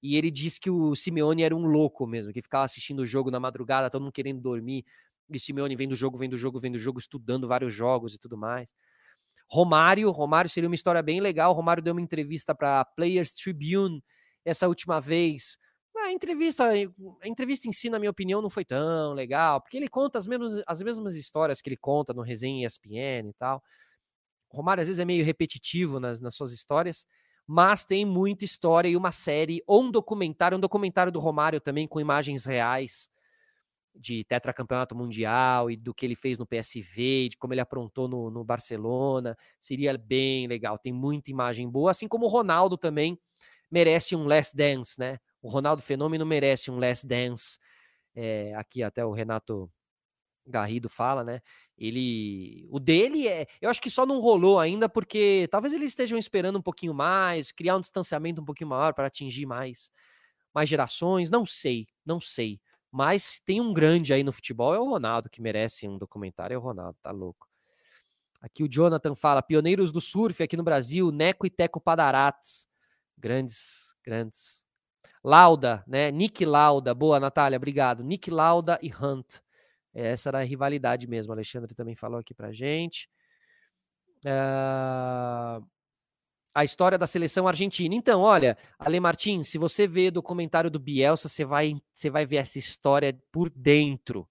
E 0.00 0.16
ele 0.16 0.30
disse 0.30 0.60
que 0.60 0.70
o 0.70 0.94
Simeone 0.94 1.42
era 1.42 1.54
um 1.54 1.66
louco 1.66 2.06
mesmo, 2.06 2.32
que 2.32 2.40
ficava 2.40 2.64
assistindo 2.64 3.00
o 3.00 3.06
jogo 3.06 3.30
na 3.30 3.40
madrugada, 3.40 3.90
todo 3.90 4.02
mundo 4.02 4.12
querendo 4.12 4.40
dormir. 4.40 4.84
E 5.28 5.40
Simeone 5.40 5.74
vendo 5.74 5.92
o 5.92 5.96
jogo, 5.96 6.16
vendo 6.16 6.34
o 6.34 6.38
jogo, 6.38 6.60
vendo 6.60 6.76
o 6.76 6.78
jogo, 6.78 7.00
estudando 7.00 7.48
vários 7.48 7.74
jogos 7.74 8.14
e 8.14 8.18
tudo 8.18 8.38
mais. 8.38 8.72
Romário, 9.48 10.10
Romário 10.10 10.50
seria 10.50 10.68
uma 10.68 10.74
história 10.74 11.02
bem 11.02 11.20
legal. 11.20 11.52
Romário 11.52 11.82
deu 11.82 11.92
uma 11.92 12.00
entrevista 12.00 12.54
para 12.54 12.84
Players 12.84 13.32
Tribune 13.32 14.02
essa 14.44 14.68
última 14.68 15.00
vez. 15.00 15.56
A 15.98 16.12
entrevista, 16.12 16.68
a 16.68 17.28
entrevista 17.28 17.68
em 17.68 17.72
si, 17.72 17.88
na 17.88 17.98
minha 17.98 18.10
opinião, 18.10 18.42
não 18.42 18.50
foi 18.50 18.64
tão 18.64 19.12
legal, 19.14 19.60
porque 19.60 19.76
ele 19.76 19.88
conta 19.88 20.18
as 20.18 20.26
mesmas, 20.26 20.62
as 20.66 20.82
mesmas 20.82 21.16
histórias 21.16 21.62
que 21.62 21.68
ele 21.68 21.76
conta 21.76 22.12
no 22.12 22.22
resenha 22.22 22.66
ESPN 22.66 23.30
e 23.30 23.34
tal. 23.38 23.62
O 24.50 24.56
Romário 24.56 24.82
às 24.82 24.86
vezes 24.86 25.00
é 25.00 25.04
meio 25.04 25.24
repetitivo 25.24 25.98
nas, 25.98 26.20
nas 26.20 26.34
suas 26.34 26.52
histórias, 26.52 27.06
mas 27.46 27.84
tem 27.84 28.04
muita 28.04 28.44
história 28.44 28.88
e 28.88 28.96
uma 28.96 29.10
série 29.10 29.62
ou 29.66 29.84
um 29.84 29.90
documentário, 29.90 30.58
um 30.58 30.60
documentário 30.60 31.10
do 31.10 31.18
Romário 31.18 31.60
também 31.60 31.88
com 31.88 32.00
imagens 32.00 32.44
reais 32.44 33.08
de 33.98 34.24
tetracampeonato 34.24 34.94
mundial 34.96 35.70
e 35.70 35.76
do 35.76 35.94
que 35.94 36.04
ele 36.06 36.14
fez 36.14 36.38
no 36.38 36.46
PSV, 36.46 37.28
de 37.30 37.36
como 37.36 37.54
ele 37.54 37.60
aprontou 37.60 38.08
no, 38.08 38.30
no 38.30 38.44
Barcelona, 38.44 39.36
seria 39.58 39.96
bem 39.98 40.46
legal. 40.46 40.78
Tem 40.78 40.92
muita 40.92 41.30
imagem 41.30 41.68
boa, 41.70 41.90
assim 41.90 42.08
como 42.08 42.26
o 42.26 42.28
Ronaldo 42.28 42.76
também 42.76 43.18
merece 43.70 44.14
um 44.16 44.24
Last 44.26 44.56
Dance, 44.56 44.98
né? 44.98 45.18
O 45.42 45.48
Ronaldo 45.48 45.82
Fenômeno 45.82 46.26
merece 46.26 46.70
um 46.70 46.78
Last 46.78 47.06
Dance. 47.06 47.58
É, 48.14 48.54
aqui 48.54 48.82
até 48.82 49.04
o 49.04 49.12
Renato 49.12 49.70
Garrido 50.46 50.88
fala, 50.88 51.24
né? 51.24 51.40
Ele, 51.76 52.66
o 52.70 52.78
dele 52.78 53.26
é, 53.26 53.46
eu 53.60 53.68
acho 53.68 53.80
que 53.80 53.90
só 53.90 54.06
não 54.06 54.20
rolou 54.20 54.60
ainda 54.60 54.88
porque 54.88 55.48
talvez 55.50 55.72
eles 55.72 55.90
estejam 55.90 56.16
esperando 56.18 56.58
um 56.58 56.62
pouquinho 56.62 56.94
mais, 56.94 57.50
criar 57.52 57.76
um 57.76 57.80
distanciamento 57.80 58.40
um 58.40 58.44
pouquinho 58.44 58.70
maior 58.70 58.94
para 58.94 59.06
atingir 59.08 59.44
mais, 59.46 59.90
mais 60.54 60.68
gerações. 60.68 61.30
Não 61.30 61.44
sei, 61.44 61.86
não 62.04 62.20
sei. 62.20 62.60
Mas 62.90 63.40
tem 63.44 63.60
um 63.60 63.72
grande 63.72 64.12
aí 64.12 64.22
no 64.22 64.32
futebol 64.32 64.74
é 64.74 64.78
o 64.78 64.88
Ronaldo 64.88 65.28
que 65.28 65.42
merece 65.42 65.86
um 65.88 65.98
documentário. 65.98 66.54
É 66.54 66.58
o 66.58 66.60
Ronaldo, 66.60 66.98
tá 67.02 67.10
louco. 67.10 67.48
Aqui 68.40 68.62
o 68.62 68.68
Jonathan 68.68 69.14
fala: 69.14 69.42
pioneiros 69.42 69.92
do 69.92 70.00
surf 70.00 70.42
aqui 70.42 70.56
no 70.56 70.62
Brasil, 70.62 71.10
Neco 71.10 71.46
e 71.46 71.50
Teco 71.50 71.80
Padarates. 71.80 72.66
Grandes, 73.18 73.94
grandes. 74.04 74.64
Lauda, 75.22 75.82
né? 75.86 76.10
Nick 76.10 76.44
Lauda. 76.44 76.94
Boa, 76.94 77.18
Natália, 77.18 77.56
obrigado. 77.56 78.04
Nick 78.04 78.30
Lauda 78.30 78.78
e 78.80 78.92
Hunt. 78.92 79.40
Essa 79.92 80.28
era 80.28 80.38
a 80.40 80.44
rivalidade 80.44 81.08
mesmo. 81.08 81.32
O 81.32 81.34
Alexandre 81.34 81.74
também 81.74 81.94
falou 81.96 82.20
aqui 82.20 82.34
pra 82.34 82.52
gente. 82.52 83.08
Uh, 84.24 85.66
a 86.56 86.64
história 86.64 86.96
da 86.96 87.06
seleção 87.06 87.46
argentina. 87.46 87.94
Então, 87.94 88.22
olha, 88.22 88.56
Ale 88.78 88.98
Martins, 88.98 89.46
se 89.48 89.58
você 89.58 89.86
vê 89.86 90.10
documentário 90.10 90.70
do 90.70 90.78
Bielsa, 90.78 91.28
você 91.28 91.44
vai, 91.44 91.74
você 91.92 92.08
vai 92.08 92.24
ver 92.24 92.36
essa 92.36 92.58
história 92.58 93.14
por 93.30 93.50
dentro, 93.50 94.26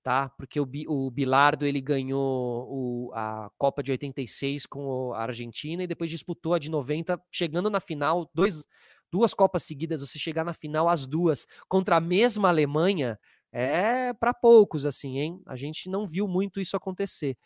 tá? 0.00 0.28
Porque 0.28 0.60
o, 0.60 0.68
o 0.86 1.10
Bilardo 1.10 1.66
ele 1.66 1.80
ganhou 1.80 2.68
o, 2.70 3.10
a 3.12 3.50
Copa 3.58 3.82
de 3.82 3.90
86 3.90 4.64
com 4.64 5.12
a 5.12 5.22
Argentina 5.22 5.82
e 5.82 5.88
depois 5.88 6.08
disputou 6.08 6.54
a 6.54 6.58
de 6.60 6.70
90, 6.70 7.20
chegando 7.32 7.68
na 7.68 7.80
final, 7.80 8.30
dois, 8.32 8.64
duas 9.10 9.34
Copas 9.34 9.64
seguidas, 9.64 10.02
você 10.02 10.20
chegar 10.20 10.44
na 10.44 10.52
final 10.52 10.88
as 10.88 11.04
duas 11.04 11.48
contra 11.68 11.96
a 11.96 12.00
mesma 12.00 12.48
Alemanha, 12.48 13.18
é 13.50 14.12
para 14.12 14.32
poucos, 14.32 14.86
assim, 14.86 15.18
hein? 15.18 15.42
A 15.46 15.56
gente 15.56 15.90
não 15.90 16.06
viu 16.06 16.28
muito 16.28 16.60
isso 16.60 16.76
acontecer. 16.76 17.36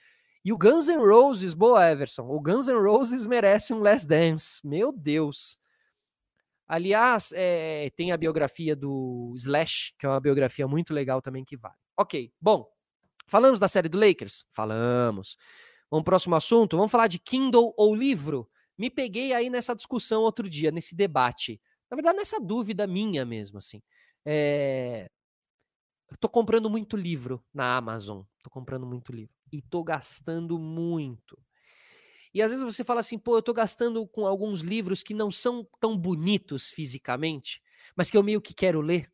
E 0.45 0.53
o 0.53 0.59
Guns 0.59 0.89
N' 0.89 0.99
Roses, 0.99 1.55
boa, 1.55 1.91
Everson. 1.91 2.29
O 2.29 2.39
Guns 2.39 2.69
N' 2.69 2.79
Roses 2.79 3.27
merece 3.27 3.73
um 3.73 3.81
Last 3.81 4.07
Dance. 4.07 4.61
Meu 4.63 4.93
Deus. 4.93 5.59
Aliás, 6.69 7.33
é, 7.35 7.91
tem 7.97 8.13
a 8.13 8.17
biografia 8.17 8.77
do 8.77 9.33
Slash, 9.37 9.95
que 9.99 10.05
é 10.05 10.09
uma 10.09 10.21
biografia 10.21 10.69
muito 10.69 10.93
legal 10.93 11.23
também 11.23 11.45
que 11.45 11.57
vale. 11.57 11.75
Ok, 11.99 12.31
bom. 12.39 12.67
Falamos 13.27 13.59
da 13.59 13.69
série 13.69 13.89
do 13.89 13.99
Lakers? 13.99 14.45
Falamos. 14.51 15.39
Vamos 15.91 16.05
próximo 16.05 16.35
assunto? 16.35 16.77
Vamos 16.77 16.93
falar 16.93 17.07
de 17.07 17.19
Kindle 17.19 17.73
ou 17.77 17.95
livro? 17.95 18.47
Me 18.77 18.91
peguei 18.91 19.33
aí 19.33 19.49
nessa 19.49 19.75
discussão 19.75 20.23
outro 20.23 20.49
dia, 20.49 20.71
nesse 20.71 20.95
debate. 20.95 21.59
Na 21.91 21.95
verdade, 21.95 22.19
nessa 22.19 22.39
dúvida 22.39 22.87
minha 22.87 23.25
mesmo, 23.25 23.59
assim. 23.59 23.81
É, 24.27 25.09
eu 26.15 26.19
tô 26.19 26.29
comprando 26.29 26.71
muito 26.71 26.97
livro 26.97 27.45
na 27.53 27.77
Amazon. 27.77 28.23
Tô 28.41 28.49
comprando 28.49 28.87
muito 28.87 29.13
livro. 29.13 29.35
E 29.51 29.61
tô 29.61 29.83
gastando 29.83 30.61
muito. 30.61 31.37
E 32.33 32.41
às 32.41 32.53
vezes 32.53 32.65
você 32.65 32.85
fala 32.85 33.01
assim, 33.01 33.19
pô, 33.19 33.37
eu 33.37 33.43
tô 33.43 33.53
gastando 33.53 34.07
com 34.07 34.25
alguns 34.25 34.61
livros 34.61 35.03
que 35.03 35.13
não 35.13 35.29
são 35.29 35.67
tão 35.81 35.97
bonitos 35.99 36.71
fisicamente, 36.71 37.61
mas 37.97 38.13
que 38.13 38.17
eu 38.17 38.23
meio 38.23 38.41
que 38.41 38.55
quero 38.55 38.81
ler 38.81 39.13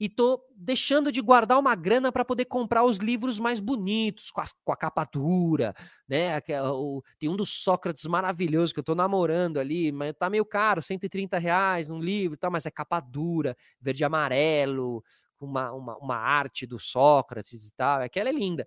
e 0.00 0.08
tô 0.08 0.42
deixando 0.56 1.12
de 1.12 1.20
guardar 1.20 1.58
uma 1.58 1.74
grana 1.74 2.10
para 2.10 2.24
poder 2.24 2.46
comprar 2.46 2.84
os 2.84 2.96
livros 2.96 3.38
mais 3.38 3.60
bonitos, 3.60 4.30
com 4.30 4.40
a, 4.40 4.44
com 4.64 4.72
a 4.72 4.76
capa 4.76 5.04
dura, 5.04 5.74
né? 6.08 6.38
O, 6.72 7.02
tem 7.18 7.28
um 7.28 7.36
dos 7.36 7.62
Sócrates 7.62 8.06
maravilhoso 8.06 8.72
que 8.72 8.80
eu 8.80 8.84
tô 8.84 8.94
namorando 8.94 9.58
ali, 9.58 9.92
mas 9.92 10.14
tá 10.18 10.30
meio 10.30 10.46
caro, 10.46 10.82
130 10.82 11.38
reais 11.38 11.90
um 11.90 12.00
livro, 12.00 12.38
tá, 12.38 12.48
mas 12.48 12.64
é 12.64 12.70
capa 12.70 12.98
dura, 12.98 13.54
verde 13.78 14.02
e 14.02 14.06
amarelo, 14.06 15.04
com 15.36 15.44
uma, 15.44 15.70
uma, 15.72 15.98
uma 15.98 16.16
arte 16.16 16.66
do 16.66 16.78
Sócrates 16.78 17.66
e 17.66 17.72
tal, 17.76 18.00
aquela 18.00 18.30
é 18.30 18.32
linda. 18.32 18.66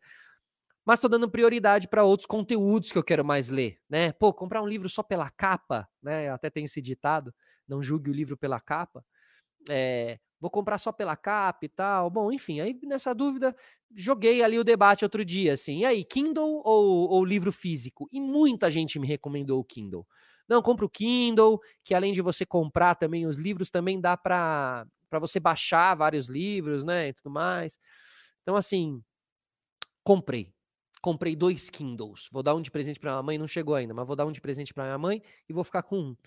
Mas 0.85 0.99
tô 0.99 1.07
dando 1.07 1.31
prioridade 1.31 1.87
para 1.87 2.03
outros 2.03 2.27
conteúdos 2.27 2.91
que 2.91 2.97
eu 2.97 3.03
quero 3.03 3.25
mais 3.25 3.49
ler, 3.49 3.79
né? 3.89 4.11
Pô, 4.11 4.31
comprar 4.33 4.61
um 4.61 4.67
livro 4.67 4.87
só 4.87 5.01
pela 5.01 5.31
capa, 5.31 5.87
né? 6.01 6.29
Até 6.29 6.51
tem 6.51 6.65
esse 6.65 6.81
ditado, 6.81 7.33
não 7.67 7.81
julgue 7.81 8.11
o 8.11 8.13
livro 8.13 8.37
pela 8.37 8.59
capa. 8.59 9.03
É, 9.69 10.19
vou 10.43 10.51
comprar 10.51 10.77
só 10.77 10.91
pela 10.91 11.15
capa 11.15 11.65
e 11.65 11.69
tal. 11.69 12.09
Bom, 12.09 12.29
enfim, 12.29 12.59
aí 12.59 12.77
nessa 12.83 13.15
dúvida, 13.15 13.55
joguei 13.95 14.43
ali 14.43 14.59
o 14.59 14.63
debate 14.63 15.05
outro 15.05 15.23
dia, 15.23 15.53
assim, 15.53 15.79
e 15.79 15.85
aí, 15.85 16.03
Kindle 16.03 16.61
ou, 16.65 17.09
ou 17.09 17.23
livro 17.23 17.49
físico? 17.49 18.09
E 18.11 18.19
muita 18.19 18.69
gente 18.69 18.99
me 18.99 19.07
recomendou 19.07 19.61
o 19.61 19.63
Kindle. 19.63 20.05
Não, 20.49 20.61
compra 20.61 20.85
o 20.85 20.89
Kindle, 20.89 21.61
que 21.81 21.95
além 21.95 22.11
de 22.11 22.19
você 22.21 22.45
comprar 22.45 22.95
também 22.95 23.25
os 23.25 23.37
livros, 23.37 23.69
também 23.69 24.01
dá 24.01 24.17
para 24.17 24.85
você 25.21 25.39
baixar 25.39 25.95
vários 25.95 26.27
livros, 26.27 26.83
né, 26.83 27.07
e 27.07 27.13
tudo 27.13 27.29
mais. 27.31 27.79
Então, 28.41 28.57
assim, 28.57 29.01
comprei. 30.03 30.51
Comprei 31.01 31.37
dois 31.37 31.69
Kindles. 31.69 32.27
Vou 32.33 32.43
dar 32.43 32.53
um 32.53 32.61
de 32.61 32.69
presente 32.69 32.99
para 32.99 33.11
minha 33.11 33.23
mãe, 33.23 33.37
não 33.37 33.47
chegou 33.47 33.75
ainda, 33.75 33.93
mas 33.93 34.05
vou 34.05 34.15
dar 34.15 34.25
um 34.25 34.31
de 34.31 34.41
presente 34.41 34.73
para 34.73 34.83
minha 34.83 34.97
mãe 34.97 35.21
e 35.47 35.53
vou 35.53 35.63
ficar 35.63 35.83
com 35.83 35.97
um. 35.97 36.17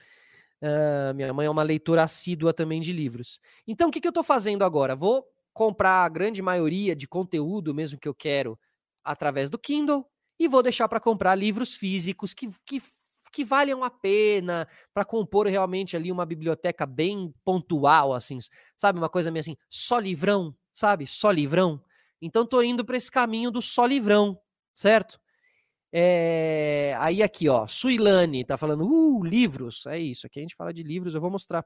Uh, 0.62 1.14
minha 1.14 1.32
mãe 1.34 1.46
é 1.46 1.50
uma 1.50 1.62
leitora 1.62 2.02
assídua 2.02 2.52
também 2.52 2.80
de 2.80 2.92
livros. 2.92 3.40
Então, 3.66 3.88
o 3.88 3.90
que, 3.90 4.00
que 4.00 4.08
eu 4.08 4.10
estou 4.10 4.24
fazendo 4.24 4.64
agora? 4.64 4.96
Vou 4.96 5.26
comprar 5.52 6.04
a 6.04 6.08
grande 6.08 6.42
maioria 6.42 6.94
de 6.94 7.06
conteúdo, 7.06 7.74
mesmo 7.74 7.98
que 7.98 8.08
eu 8.08 8.14
quero, 8.14 8.58
através 9.04 9.50
do 9.50 9.58
Kindle, 9.58 10.06
e 10.38 10.48
vou 10.48 10.62
deixar 10.62 10.88
para 10.88 11.00
comprar 11.00 11.34
livros 11.34 11.74
físicos 11.74 12.34
que, 12.34 12.48
que, 12.64 12.82
que 13.32 13.44
valham 13.44 13.82
a 13.84 13.90
pena 13.90 14.68
para 14.92 15.04
compor 15.04 15.46
realmente 15.46 15.96
ali 15.96 16.12
uma 16.12 16.26
biblioteca 16.26 16.84
bem 16.84 17.34
pontual, 17.44 18.12
assim, 18.12 18.38
sabe? 18.76 18.98
Uma 18.98 19.08
coisa 19.08 19.30
meio 19.30 19.40
assim, 19.40 19.56
só 19.70 19.98
livrão, 19.98 20.54
sabe? 20.74 21.06
Só 21.06 21.30
livrão. 21.30 21.82
Então, 22.20 22.42
estou 22.42 22.62
indo 22.62 22.84
para 22.84 22.96
esse 22.96 23.10
caminho 23.10 23.50
do 23.50 23.60
só 23.62 23.86
livrão, 23.86 24.38
certo? 24.74 25.18
É, 25.92 26.96
aí 26.98 27.22
aqui, 27.22 27.48
ó, 27.48 27.66
Suilane 27.66 28.44
tá 28.44 28.56
falando, 28.56 28.84
uh, 28.86 29.24
livros, 29.24 29.86
é 29.86 29.98
isso, 29.98 30.26
aqui 30.26 30.40
a 30.40 30.42
gente 30.42 30.56
fala 30.56 30.72
de 30.72 30.82
livros, 30.82 31.14
eu 31.14 31.20
vou 31.20 31.30
mostrar 31.30 31.64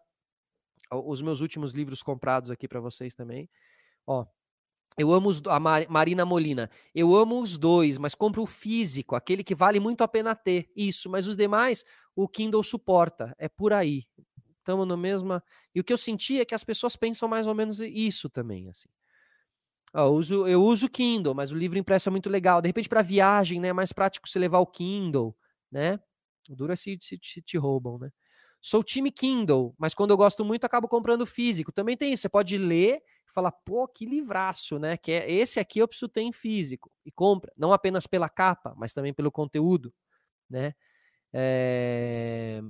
os 0.92 1.22
meus 1.22 1.40
últimos 1.40 1.72
livros 1.72 2.02
comprados 2.02 2.50
aqui 2.50 2.68
para 2.68 2.80
vocês 2.80 3.14
também, 3.14 3.48
ó, 4.06 4.26
eu 4.98 5.12
amo 5.12 5.28
os, 5.30 5.40
a 5.46 5.58
Marina 5.88 6.26
Molina, 6.26 6.70
eu 6.94 7.16
amo 7.16 7.40
os 7.40 7.56
dois, 7.56 7.96
mas 7.96 8.14
compro 8.14 8.42
o 8.42 8.46
físico, 8.46 9.16
aquele 9.16 9.42
que 9.42 9.54
vale 9.54 9.80
muito 9.80 10.02
a 10.02 10.08
pena 10.08 10.34
ter, 10.34 10.70
isso, 10.76 11.08
mas 11.08 11.26
os 11.26 11.36
demais, 11.36 11.84
o 12.14 12.28
Kindle 12.28 12.62
suporta, 12.62 13.34
é 13.38 13.48
por 13.48 13.72
aí, 13.72 14.04
estamos 14.58 14.86
no 14.86 14.96
mesma, 14.96 15.42
e 15.74 15.80
o 15.80 15.84
que 15.84 15.92
eu 15.92 15.98
senti 15.98 16.40
é 16.40 16.44
que 16.44 16.54
as 16.54 16.64
pessoas 16.64 16.94
pensam 16.94 17.28
mais 17.28 17.46
ou 17.46 17.54
menos 17.54 17.80
isso 17.80 18.28
também, 18.28 18.68
assim, 18.68 18.88
eu 19.94 20.12
uso, 20.14 20.46
eu 20.46 20.62
uso 20.62 20.88
Kindle, 20.88 21.34
mas 21.34 21.52
o 21.52 21.56
livro 21.56 21.78
impresso 21.78 22.08
é 22.08 22.12
muito 22.12 22.30
legal. 22.30 22.60
De 22.62 22.68
repente, 22.68 22.88
para 22.88 23.02
viagem, 23.02 23.60
né? 23.60 23.68
É 23.68 23.72
mais 23.72 23.92
prático 23.92 24.28
você 24.28 24.38
levar 24.38 24.58
o 24.60 24.66
Kindle, 24.66 25.36
né? 25.70 25.98
O 26.48 26.56
duro 26.56 26.72
é 26.72 26.76
se, 26.76 26.96
se, 27.00 27.18
se 27.22 27.42
te 27.42 27.56
roubam, 27.58 27.98
né? 27.98 28.10
Sou 28.62 28.82
time 28.84 29.10
Kindle, 29.10 29.74
mas 29.78 29.94
quando 29.94 30.10
eu 30.10 30.16
gosto 30.16 30.44
muito, 30.44 30.64
acabo 30.64 30.86
comprando 30.86 31.24
físico. 31.26 31.72
Também 31.72 31.96
tem 31.96 32.12
isso. 32.12 32.22
Você 32.22 32.28
pode 32.28 32.58
ler 32.58 33.02
e 33.28 33.32
falar, 33.32 33.50
pô, 33.52 33.88
que 33.88 34.04
livraço, 34.04 34.78
né? 34.78 34.96
Que 34.98 35.12
é 35.12 35.32
esse 35.32 35.58
aqui 35.58 35.78
eu 35.78 35.88
preciso 35.88 36.08
ter 36.08 36.20
em 36.22 36.32
físico. 36.32 36.90
E 37.04 37.10
compra, 37.10 37.52
não 37.56 37.72
apenas 37.72 38.06
pela 38.06 38.28
capa, 38.28 38.74
mas 38.76 38.92
também 38.92 39.14
pelo 39.14 39.32
conteúdo, 39.32 39.92
né? 40.50 40.74
É... 41.32 42.62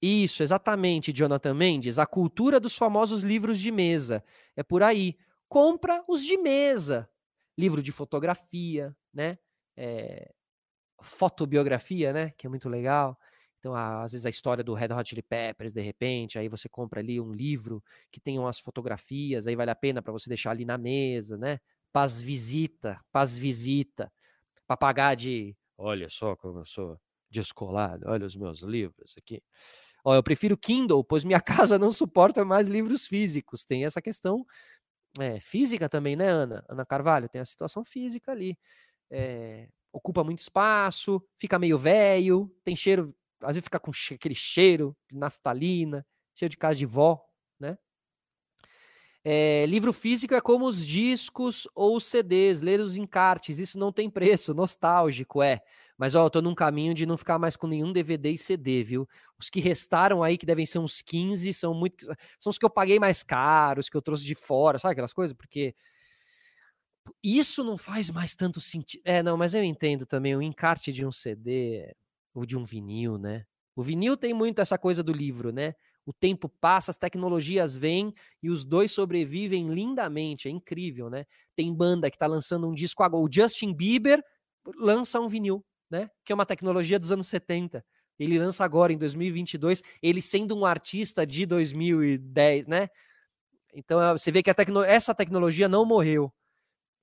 Isso, 0.00 0.42
exatamente, 0.42 1.12
Jonathan 1.12 1.54
Mendes. 1.54 1.98
A 1.98 2.06
cultura 2.06 2.60
dos 2.60 2.76
famosos 2.76 3.22
livros 3.22 3.58
de 3.58 3.70
mesa. 3.70 4.22
É 4.54 4.62
por 4.62 4.82
aí. 4.82 5.16
Compra 5.56 6.04
os 6.06 6.22
de 6.22 6.36
mesa. 6.36 7.08
Livro 7.56 7.80
de 7.80 7.90
fotografia, 7.90 8.94
né? 9.10 9.38
É... 9.74 10.30
Fotobiografia, 11.00 12.12
né? 12.12 12.30
Que 12.36 12.46
é 12.46 12.50
muito 12.50 12.68
legal. 12.68 13.18
Então, 13.58 13.74
às 13.74 14.12
vezes, 14.12 14.26
a 14.26 14.28
história 14.28 14.62
do 14.62 14.74
Red 14.74 14.92
Hot 14.92 15.08
Chili 15.08 15.22
Peppers, 15.22 15.72
de 15.72 15.80
repente, 15.80 16.38
aí 16.38 16.46
você 16.46 16.68
compra 16.68 17.00
ali 17.00 17.18
um 17.18 17.32
livro 17.32 17.82
que 18.12 18.20
tem 18.20 18.38
umas 18.38 18.58
fotografias, 18.58 19.46
aí 19.46 19.56
vale 19.56 19.70
a 19.70 19.74
pena 19.74 20.02
para 20.02 20.12
você 20.12 20.28
deixar 20.28 20.50
ali 20.50 20.66
na 20.66 20.76
mesa, 20.76 21.38
né? 21.38 21.58
Paz 21.90 22.20
visita, 22.20 23.00
paz 23.10 23.38
visita, 23.38 24.12
para 24.66 24.76
pagar 24.76 25.14
de. 25.14 25.56
Olha 25.78 26.10
só 26.10 26.36
como 26.36 26.58
eu 26.58 26.66
sou 26.66 27.00
descolado, 27.30 28.04
olha 28.06 28.26
os 28.26 28.36
meus 28.36 28.60
livros 28.60 29.14
aqui. 29.16 29.42
Ó, 30.04 30.14
eu 30.14 30.22
prefiro 30.22 30.56
Kindle, 30.56 31.02
pois 31.02 31.24
minha 31.24 31.40
casa 31.42 31.80
não 31.80 31.90
suporta 31.90 32.44
mais 32.44 32.68
livros 32.68 33.08
físicos. 33.08 33.64
Tem 33.64 33.84
essa 33.84 34.00
questão 34.00 34.46
é, 35.20 35.40
física 35.40 35.88
também, 35.88 36.16
né, 36.16 36.26
Ana? 36.28 36.64
Ana 36.68 36.84
Carvalho, 36.86 37.28
tem 37.28 37.40
a 37.40 37.44
situação 37.44 37.84
física 37.84 38.32
ali. 38.32 38.58
É, 39.10 39.68
ocupa 39.92 40.22
muito 40.24 40.40
espaço, 40.40 41.22
fica 41.38 41.58
meio 41.58 41.78
velho, 41.78 42.50
tem 42.62 42.76
cheiro, 42.76 43.14
às 43.40 43.56
vezes 43.56 43.64
fica 43.64 43.80
com 43.80 43.90
aquele 44.12 44.34
cheiro 44.34 44.96
de 45.10 45.16
naftalina, 45.16 46.06
cheiro 46.34 46.50
de 46.50 46.56
casa 46.56 46.78
de 46.78 46.86
vó, 46.86 47.22
né? 47.58 47.78
É, 49.24 49.66
livro 49.66 49.92
físico 49.92 50.34
é 50.34 50.40
como 50.40 50.66
os 50.66 50.86
discos 50.86 51.66
ou 51.74 52.00
CDs, 52.00 52.62
ler 52.62 52.78
os 52.78 52.96
encartes, 52.96 53.58
isso 53.58 53.76
não 53.78 53.90
tem 53.90 54.08
preço, 54.08 54.54
nostálgico, 54.54 55.42
é. 55.42 55.60
Mas 55.98 56.14
ó, 56.14 56.26
eu 56.26 56.30
tô 56.30 56.42
num 56.42 56.54
caminho 56.54 56.92
de 56.94 57.06
não 57.06 57.16
ficar 57.16 57.38
mais 57.38 57.56
com 57.56 57.66
nenhum 57.66 57.92
DVD 57.92 58.30
e 58.30 58.38
CD, 58.38 58.82
viu? 58.82 59.08
Os 59.38 59.48
que 59.48 59.60
restaram 59.60 60.22
aí, 60.22 60.36
que 60.36 60.46
devem 60.46 60.66
ser 60.66 60.78
uns 60.78 61.00
15, 61.00 61.52
são 61.54 61.72
muito. 61.74 62.06
São 62.38 62.50
os 62.50 62.58
que 62.58 62.64
eu 62.66 62.70
paguei 62.70 62.98
mais 62.98 63.22
caros, 63.22 63.88
que 63.88 63.96
eu 63.96 64.02
trouxe 64.02 64.24
de 64.24 64.34
fora, 64.34 64.78
sabe 64.78 64.92
aquelas 64.92 65.12
coisas? 65.12 65.34
Porque 65.36 65.74
isso 67.22 67.64
não 67.64 67.76
faz 67.78 68.10
mais 68.10 68.34
tanto 68.34 68.60
sentido. 68.60 69.02
É, 69.04 69.22
não, 69.22 69.36
mas 69.36 69.54
eu 69.54 69.62
entendo 69.62 70.06
também 70.06 70.34
o 70.36 70.42
encarte 70.42 70.92
de 70.92 71.04
um 71.04 71.12
CD 71.12 71.94
ou 72.34 72.44
de 72.44 72.56
um 72.56 72.64
vinil, 72.64 73.18
né? 73.18 73.44
O 73.74 73.82
vinil 73.82 74.16
tem 74.16 74.32
muito 74.32 74.60
essa 74.60 74.78
coisa 74.78 75.02
do 75.02 75.12
livro, 75.12 75.52
né? 75.52 75.74
O 76.04 76.12
tempo 76.12 76.48
passa, 76.48 76.90
as 76.90 76.96
tecnologias 76.96 77.76
vêm 77.76 78.14
e 78.42 78.48
os 78.48 78.64
dois 78.64 78.92
sobrevivem 78.92 79.68
lindamente. 79.68 80.48
É 80.48 80.50
incrível, 80.50 81.10
né? 81.10 81.24
Tem 81.54 81.72
banda 81.74 82.10
que 82.10 82.16
tá 82.18 82.26
lançando 82.26 82.68
um 82.68 82.74
disco 82.74 83.02
agora. 83.02 83.24
O 83.24 83.28
Justin 83.30 83.74
Bieber 83.74 84.22
lança 84.78 85.20
um 85.20 85.28
vinil, 85.28 85.64
né? 85.90 86.10
Que 86.24 86.32
é 86.32 86.34
uma 86.34 86.46
tecnologia 86.46 86.98
dos 86.98 87.12
anos 87.12 87.28
70. 87.28 87.84
Ele 88.18 88.38
lança 88.38 88.64
agora 88.64 88.92
em 88.92 88.98
2022, 88.98 89.82
ele 90.02 90.22
sendo 90.22 90.56
um 90.56 90.64
artista 90.64 91.26
de 91.26 91.44
2010, 91.44 92.66
né? 92.66 92.88
Então 93.74 94.02
eh, 94.02 94.12
você 94.12 94.32
vê 94.32 94.42
que 94.42 94.52
tecno 94.54 94.82
essa 94.82 95.14
tecnologia 95.14 95.68
não 95.68 95.84
morreu. 95.84 96.32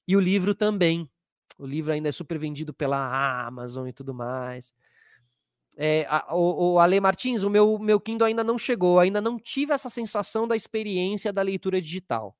E 0.07 0.17
o 0.17 0.19
livro 0.19 0.55
também. 0.55 1.09
O 1.57 1.65
livro 1.67 1.93
ainda 1.93 2.09
é 2.09 2.11
super 2.11 2.37
vendido 2.39 2.73
pela 2.73 3.45
Amazon 3.45 3.87
e 3.87 3.93
tudo 3.93 4.13
mais. 4.13 4.73
É, 5.77 6.05
a, 6.07 6.35
o, 6.35 6.73
o 6.73 6.79
Ale 6.79 6.99
Martins, 6.99 7.43
o 7.43 7.49
meu, 7.49 7.79
meu 7.79 7.99
Kindle 7.99 8.27
ainda 8.27 8.43
não 8.43 8.57
chegou, 8.57 8.99
ainda 8.99 9.21
não 9.21 9.39
tive 9.39 9.73
essa 9.73 9.89
sensação 9.89 10.47
da 10.47 10.55
experiência 10.55 11.31
da 11.31 11.41
leitura 11.41 11.81
digital. 11.81 12.35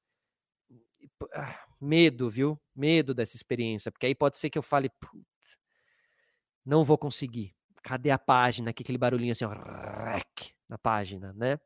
Ah, 1.34 1.60
medo, 1.80 2.30
viu? 2.30 2.60
Medo 2.76 3.14
dessa 3.14 3.36
experiência, 3.36 3.92
porque 3.92 4.06
aí 4.06 4.16
pode 4.16 4.38
ser 4.38 4.50
que 4.50 4.58
eu 4.58 4.64
fale, 4.64 4.90
não 6.66 6.84
vou 6.84 6.98
conseguir. 6.98 7.54
Cadê 7.82 8.12
a 8.12 8.20
página? 8.20 8.70
aquele 8.70 8.98
barulhinho 8.98 9.34
assim, 9.34 9.46
ó, 9.46 9.54
na 10.70 10.78
página, 10.78 11.34
né? 11.34 11.60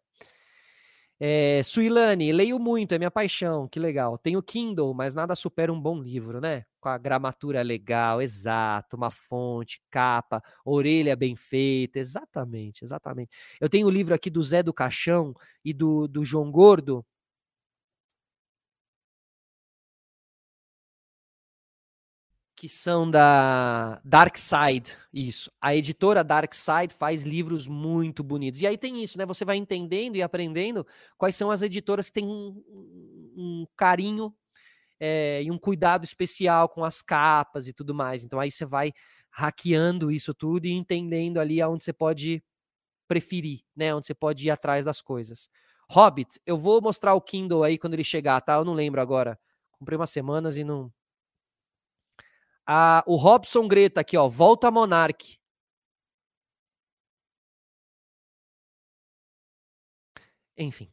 É, 1.20 1.64
Suilane, 1.64 2.32
leio 2.32 2.60
muito, 2.60 2.94
é 2.94 2.98
minha 3.00 3.10
paixão, 3.10 3.68
que 3.68 3.80
legal. 3.80 4.20
Tenho 4.20 4.42
Kindle, 4.44 4.94
mas 4.94 5.16
nada 5.16 5.36
supera 5.36 5.74
um 5.74 5.82
bom 5.82 6.00
livro, 6.00 6.40
né? 6.40 6.64
Com 6.80 6.90
a 6.90 6.98
gramatura 6.98 7.64
legal, 7.64 8.22
exato, 8.22 8.96
uma 8.96 9.10
fonte, 9.10 9.82
capa, 9.90 10.44
orelha 10.64 11.16
bem 11.16 11.36
feita, 11.36 11.98
exatamente, 11.98 12.84
exatamente. 12.84 13.32
Eu 13.60 13.68
tenho 13.68 13.88
o 13.88 13.90
livro 13.90 14.14
aqui 14.14 14.30
do 14.30 14.44
Zé 14.44 14.62
do 14.62 14.72
Caixão 14.72 15.34
e 15.66 15.74
do, 15.74 16.08
do 16.08 16.24
João 16.24 16.52
Gordo, 16.52 17.04
que 22.58 22.68
são 22.68 23.10
da 23.10 24.02
Dark 24.04 24.36
Side, 24.36 24.98
isso. 25.14 25.52
A 25.62 25.76
editora 25.76 26.24
Dark 26.24 26.52
Side 26.56 26.92
faz 26.92 27.24
livros 27.24 27.68
muito 27.68 28.24
bonitos. 28.24 28.62
E 28.62 28.66
aí 28.66 28.76
tem 28.76 29.04
isso, 29.04 29.16
né? 29.16 29.28
Você 29.28 29.46
vai 29.46 29.58
entendendo 29.58 30.16
e 30.16 30.24
aprendendo 30.24 30.86
quais 31.20 31.36
são 31.36 31.52
as 31.52 31.62
editoras 31.62 32.10
que 32.10 32.14
têm 32.14 32.26
um, 32.26 32.64
um 33.38 33.68
carinho 33.78 34.34
é, 35.00 35.44
e 35.44 35.52
um 35.52 35.58
cuidado 35.60 36.04
especial 36.04 36.68
com 36.68 36.84
as 36.84 37.04
capas 37.04 37.68
e 37.68 37.74
tudo 37.74 37.94
mais. 37.94 38.24
Então 38.24 38.40
aí 38.40 38.50
você 38.50 38.66
vai 38.66 38.92
hackeando 39.30 40.10
isso 40.12 40.34
tudo 40.34 40.66
e 40.66 40.72
entendendo 40.72 41.40
ali 41.40 41.62
aonde 41.62 41.84
você 41.84 41.94
pode 41.94 42.44
preferir, 43.08 43.62
né? 43.76 43.94
Onde 43.94 44.08
você 44.08 44.16
pode 44.16 44.48
ir 44.48 44.52
atrás 44.52 44.84
das 44.84 45.00
coisas. 45.00 45.48
Hobbit, 45.92 46.40
eu 46.44 46.58
vou 46.58 46.82
mostrar 46.82 47.14
o 47.14 47.22
Kindle 47.22 47.64
aí 47.64 47.78
quando 47.78 47.94
ele 47.94 48.04
chegar, 48.04 48.42
tá? 48.42 48.56
Eu 48.56 48.66
não 48.66 48.74
lembro 48.74 49.00
agora. 49.00 49.40
Comprei 49.72 49.96
umas 49.96 50.10
semanas 50.10 50.58
e 50.58 50.64
não 50.64 50.92
a, 52.68 53.04
o 53.08 53.16
Robson 53.16 53.68
Greta 53.68 54.02
aqui, 54.02 54.18
ó. 54.18 54.28
Volta 54.28 54.70
Monarque. 54.70 55.40
Enfim, 60.58 60.92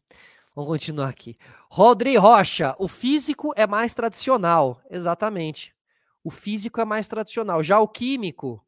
vamos 0.55 0.71
continuar 0.71 1.09
aqui. 1.09 1.37
Rodri 1.71 2.17
Rocha, 2.17 2.77
o 2.79 2.87
físico 2.87 3.53
é 3.57 3.67
mais 3.67 3.93
tradicional. 3.95 4.81
Exatamente. 4.91 5.75
O 6.23 6.31
físico 6.31 6.81
é 6.81 6.85
mais 6.85 7.09
tradicional. 7.09 7.63
Já 7.63 7.81
o 7.81 7.89
químico. 7.89 8.65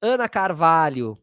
Ana 0.00 0.28
Carvalho. 0.28 1.18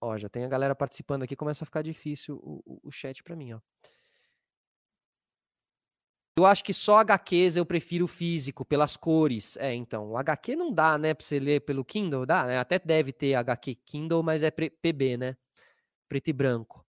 Ó, 0.00 0.16
já 0.16 0.28
tem 0.28 0.44
a 0.44 0.48
galera 0.48 0.74
participando 0.74 1.24
aqui, 1.24 1.36
começa 1.36 1.62
a 1.62 1.66
ficar 1.66 1.82
difícil 1.82 2.36
o, 2.42 2.62
o, 2.64 2.88
o 2.88 2.90
chat 2.90 3.22
para 3.22 3.36
mim, 3.36 3.52
ó. 3.52 3.60
Eu 6.40 6.46
acho 6.46 6.64
que 6.64 6.72
só 6.72 6.98
HQs 6.98 7.56
eu 7.56 7.66
prefiro 7.66 8.06
físico, 8.06 8.64
pelas 8.64 8.96
cores. 8.96 9.56
É, 9.58 9.74
então, 9.74 10.10
o 10.10 10.16
HQ 10.16 10.56
não 10.56 10.72
dá, 10.72 10.96
né, 10.96 11.12
pra 11.14 11.24
você 11.24 11.38
ler 11.38 11.60
pelo 11.60 11.84
Kindle, 11.84 12.24
dá, 12.24 12.46
né? 12.46 12.58
Até 12.58 12.78
deve 12.78 13.12
ter 13.12 13.34
HQ 13.34 13.74
Kindle, 13.84 14.22
mas 14.22 14.42
é 14.42 14.50
PB, 14.50 15.16
né? 15.16 15.36
Preto 16.08 16.28
e 16.28 16.32
branco. 16.32 16.84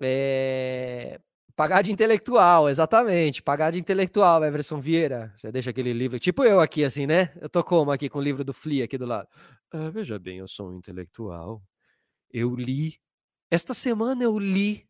É... 0.00 1.20
Pagar 1.54 1.82
de 1.82 1.92
intelectual, 1.92 2.68
exatamente. 2.68 3.42
Pagar 3.42 3.70
de 3.70 3.78
intelectual, 3.78 4.42
Everson 4.44 4.80
Vieira. 4.80 5.32
Você 5.36 5.52
deixa 5.52 5.70
aquele 5.70 5.92
livro, 5.92 6.18
tipo 6.18 6.42
eu 6.44 6.60
aqui, 6.60 6.84
assim, 6.84 7.06
né? 7.06 7.32
Eu 7.40 7.48
tô 7.48 7.62
como 7.62 7.92
aqui 7.92 8.08
com 8.08 8.18
o 8.18 8.22
livro 8.22 8.42
do 8.42 8.52
Flea 8.52 8.84
aqui 8.84 8.98
do 8.98 9.06
lado. 9.06 9.28
Ah, 9.70 9.90
veja 9.90 10.18
bem, 10.18 10.38
eu 10.38 10.48
sou 10.48 10.70
um 10.70 10.76
intelectual. 10.76 11.62
Eu 12.32 12.56
li. 12.56 12.98
Esta 13.50 13.74
semana 13.74 14.24
eu 14.24 14.38
li 14.38 14.86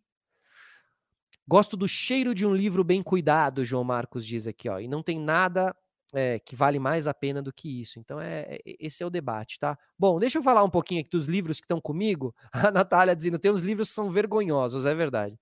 Gosto 1.46 1.76
do 1.76 1.88
cheiro 1.88 2.34
de 2.34 2.46
um 2.46 2.54
livro 2.54 2.84
bem 2.84 3.02
cuidado, 3.02 3.64
João 3.64 3.84
Marcos 3.84 4.24
diz 4.26 4.46
aqui, 4.46 4.68
ó. 4.68 4.78
E 4.78 4.86
não 4.86 5.02
tem 5.02 5.18
nada 5.18 5.74
é, 6.14 6.38
que 6.38 6.54
vale 6.54 6.78
mais 6.78 7.08
a 7.08 7.14
pena 7.14 7.42
do 7.42 7.52
que 7.52 7.80
isso. 7.80 7.98
Então, 7.98 8.20
é, 8.20 8.46
é, 8.48 8.60
esse 8.78 9.02
é 9.02 9.06
o 9.06 9.10
debate, 9.10 9.58
tá? 9.58 9.76
Bom, 9.98 10.18
deixa 10.18 10.38
eu 10.38 10.42
falar 10.42 10.62
um 10.62 10.70
pouquinho 10.70 11.00
aqui 11.00 11.10
dos 11.10 11.26
livros 11.26 11.60
que 11.60 11.64
estão 11.64 11.80
comigo. 11.80 12.34
A 12.52 12.70
Natália 12.70 13.16
dizendo: 13.16 13.38
tem 13.38 13.50
uns 13.50 13.62
livros 13.62 13.88
que 13.88 13.94
são 13.94 14.10
vergonhosos, 14.10 14.84
é 14.86 14.94
verdade. 14.94 15.38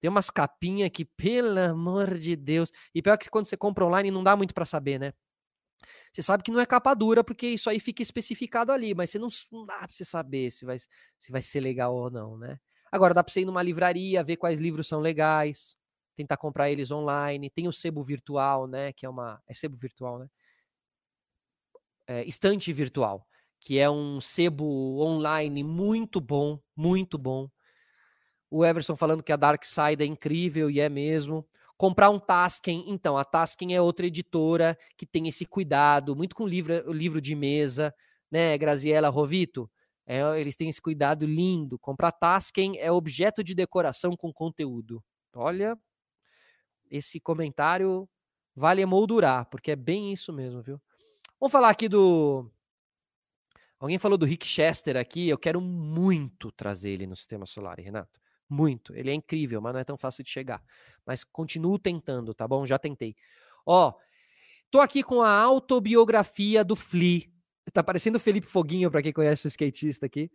Tem 0.00 0.10
umas 0.10 0.30
capinhas 0.30 0.90
que, 0.90 1.04
pelo 1.04 1.58
amor 1.60 2.18
de 2.18 2.36
Deus. 2.36 2.70
E 2.94 3.02
pior 3.02 3.18
que 3.18 3.30
quando 3.30 3.46
você 3.46 3.56
compra 3.56 3.84
online 3.86 4.10
não 4.10 4.24
dá 4.24 4.36
muito 4.36 4.54
para 4.54 4.64
saber, 4.64 4.98
né? 4.98 5.12
Você 6.12 6.22
sabe 6.22 6.42
que 6.42 6.50
não 6.50 6.60
é 6.60 6.66
capa 6.66 6.94
dura, 6.94 7.22
porque 7.24 7.46
isso 7.46 7.70
aí 7.70 7.78
fica 7.80 8.02
especificado 8.02 8.72
ali, 8.72 8.94
mas 8.94 9.10
você 9.10 9.18
não, 9.18 9.28
não 9.52 9.64
dá 9.66 9.78
pra 9.78 9.88
você 9.88 10.04
saber 10.04 10.50
se 10.50 10.64
vai, 10.64 10.78
se 10.78 11.32
vai 11.32 11.42
ser 11.42 11.60
legal 11.60 11.94
ou 11.94 12.10
não, 12.10 12.36
né? 12.36 12.58
Agora 12.92 13.14
dá 13.14 13.22
para 13.22 13.32
você 13.32 13.42
ir 13.42 13.44
numa 13.44 13.62
livraria, 13.62 14.22
ver 14.22 14.36
quais 14.36 14.60
livros 14.60 14.88
são 14.88 15.00
legais, 15.00 15.76
tentar 16.16 16.36
comprar 16.36 16.70
eles 16.70 16.90
online. 16.90 17.50
Tem 17.50 17.68
o 17.68 17.72
sebo 17.72 18.02
virtual, 18.02 18.66
né? 18.66 18.92
Que 18.92 19.06
é 19.06 19.08
uma. 19.08 19.40
É 19.48 19.54
sebo 19.54 19.76
virtual, 19.76 20.18
né? 20.18 20.28
É, 22.06 22.24
estante 22.24 22.72
virtual, 22.72 23.26
que 23.60 23.78
é 23.78 23.88
um 23.88 24.20
sebo 24.20 25.00
online 25.00 25.62
muito 25.62 26.20
bom, 26.20 26.58
muito 26.76 27.16
bom. 27.16 27.48
O 28.50 28.64
Everson 28.64 28.96
falando 28.96 29.22
que 29.22 29.32
a 29.32 29.36
Dark 29.36 29.64
Side 29.64 30.02
é 30.02 30.06
incrível 30.06 30.70
e 30.70 30.80
é 30.80 30.88
mesmo. 30.88 31.46
Comprar 31.76 32.10
um 32.10 32.18
Tasken, 32.18 32.84
então, 32.88 33.16
a 33.16 33.24
Tasken 33.24 33.74
é 33.74 33.80
outra 33.80 34.06
editora 34.06 34.76
que 34.96 35.06
tem 35.06 35.28
esse 35.28 35.46
cuidado, 35.46 36.14
muito 36.16 36.34
com 36.34 36.46
livro, 36.46 36.92
livro 36.92 37.20
de 37.20 37.34
mesa, 37.34 37.94
né, 38.30 38.58
Graziella 38.58 39.08
Rovito? 39.08 39.70
É, 40.12 40.40
eles 40.40 40.56
têm 40.56 40.68
esse 40.68 40.82
cuidado 40.82 41.24
lindo. 41.24 41.78
Comprar 41.78 42.10
Tasken 42.10 42.76
é 42.80 42.90
objeto 42.90 43.44
de 43.44 43.54
decoração 43.54 44.16
com 44.16 44.32
conteúdo. 44.32 45.00
Olha, 45.32 45.78
esse 46.90 47.20
comentário 47.20 48.10
vale 48.52 48.82
emoldurar, 48.82 49.48
porque 49.48 49.70
é 49.70 49.76
bem 49.76 50.12
isso 50.12 50.32
mesmo, 50.32 50.60
viu? 50.62 50.82
Vamos 51.38 51.52
falar 51.52 51.70
aqui 51.70 51.88
do. 51.88 52.50
Alguém 53.78 53.98
falou 53.98 54.18
do 54.18 54.26
Rick 54.26 54.44
Chester 54.44 54.96
aqui. 54.96 55.28
Eu 55.28 55.38
quero 55.38 55.60
muito 55.60 56.50
trazer 56.50 56.90
ele 56.90 57.06
no 57.06 57.14
sistema 57.14 57.46
solar, 57.46 57.78
Renato. 57.78 58.20
Muito. 58.48 58.92
Ele 58.96 59.12
é 59.12 59.14
incrível, 59.14 59.60
mas 59.60 59.72
não 59.74 59.80
é 59.80 59.84
tão 59.84 59.96
fácil 59.96 60.24
de 60.24 60.30
chegar. 60.30 60.60
Mas 61.06 61.22
continuo 61.22 61.78
tentando, 61.78 62.34
tá 62.34 62.48
bom? 62.48 62.66
Já 62.66 62.80
tentei. 62.80 63.14
Ó, 63.64 63.94
tô 64.72 64.80
aqui 64.80 65.04
com 65.04 65.22
a 65.22 65.32
autobiografia 65.32 66.64
do 66.64 66.74
Flea. 66.74 67.29
Tá 67.72 67.82
parecendo 67.82 68.16
o 68.16 68.20
Felipe 68.20 68.46
Foguinho, 68.46 68.90
para 68.90 69.02
quem 69.02 69.12
conhece 69.12 69.46
o 69.46 69.48
skatista 69.48 70.06
aqui. 70.06 70.30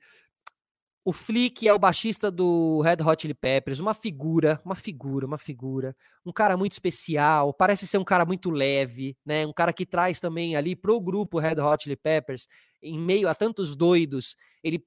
O 1.08 1.14
Flick 1.14 1.68
é 1.68 1.72
o 1.72 1.78
baixista 1.78 2.32
do 2.32 2.82
Red 2.82 3.04
Hot 3.06 3.22
Chili 3.22 3.36
Peppers, 3.36 3.80
uma 3.80 3.94
figura, 3.94 4.60
uma 4.66 4.74
figura, 4.74 5.28
uma 5.28 5.38
figura, 5.38 5.96
um 6.26 6.32
cara 6.32 6.58
muito 6.58 6.72
especial, 6.72 7.54
parece 7.54 7.86
ser 7.86 8.00
um 8.00 8.04
cara 8.04 8.26
muito 8.26 8.50
leve, 8.50 9.16
né? 9.24 9.46
Um 9.46 9.54
cara 9.54 9.72
que 9.72 9.86
traz 9.86 10.20
também 10.20 10.56
ali 10.56 10.76
pro 10.76 11.00
grupo 11.00 11.38
Red 11.38 11.62
Hot 11.62 11.84
Chili 11.84 11.96
Peppers, 11.96 12.48
em 12.82 13.00
meio 13.00 13.30
a 13.30 13.36
tantos 13.36 13.76
doidos, 13.76 14.36
ele 14.64 14.84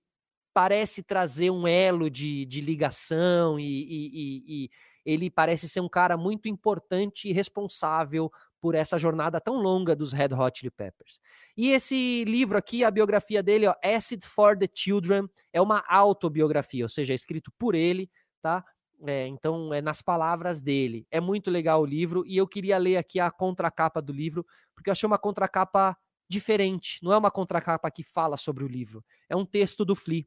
parece 0.53 1.05
trazer 1.05 1.51
um 1.51 1.69
elo 1.69 2.11
de, 2.11 2.45
de 2.47 2.61
ligação 2.61 3.61
e, 3.61 3.65
e, 3.65 4.11
e, 4.13 4.65
e 4.65 4.71
ele 5.07 5.31
parece 5.31 5.69
ser 5.69 5.79
um 5.79 5.89
cara 5.89 6.17
muito 6.17 6.49
importante 6.49 7.29
e 7.29 7.33
responsável 7.33 8.29
por 8.61 8.75
essa 8.75 8.99
jornada 8.99 9.41
tão 9.41 9.57
longa 9.57 9.95
dos 9.95 10.13
Red 10.13 10.35
Hot 10.35 10.59
Chili 10.59 10.71
Peppers. 10.71 11.21
E 11.57 11.71
esse 11.71 12.25
livro 12.25 12.59
aqui, 12.59 12.85
a 12.85 12.91
biografia 12.91 13.43
dele, 13.43 13.67
ó, 13.67 13.75
Acid 13.85 14.25
for 14.25 14.57
the 14.57 14.69
Children, 14.73 15.29
é 15.53 15.61
uma 15.61 15.85
autobiografia, 15.89 16.85
ou 16.85 16.89
seja, 16.89 17.13
é 17.13 17.17
escrito 17.17 17.53
por 17.59 17.75
ele, 17.75 18.11
tá? 18.43 18.65
É, 19.07 19.29
então 19.29 19.73
é 19.73 19.81
nas 19.81 20.03
palavras 20.03 20.61
dele. 20.61 21.07
É 21.11 21.21
muito 21.21 21.51
legal 21.51 21.83
o 21.83 21.87
livro 21.87 22.25
e 22.27 22.37
eu 22.37 22.49
queria 22.49 22.79
ler 22.79 22.97
aqui 22.97 23.21
a 23.21 23.31
contracapa 23.31 24.03
do 24.03 24.13
livro, 24.13 24.45
porque 24.75 24.91
eu 24.91 24.93
achei 24.93 25.07
uma 25.07 25.19
contracapa 25.19 25.97
diferente. 26.29 26.99
Não 27.03 27.13
é 27.13 27.17
uma 27.17 27.31
contracapa 27.31 27.91
que 27.91 28.03
fala 28.03 28.37
sobre 28.37 28.65
o 28.65 28.69
livro, 28.69 29.05
é 29.29 29.37
um 29.37 29.45
texto 29.45 29.85
do 29.85 29.95
Flea. 29.95 30.27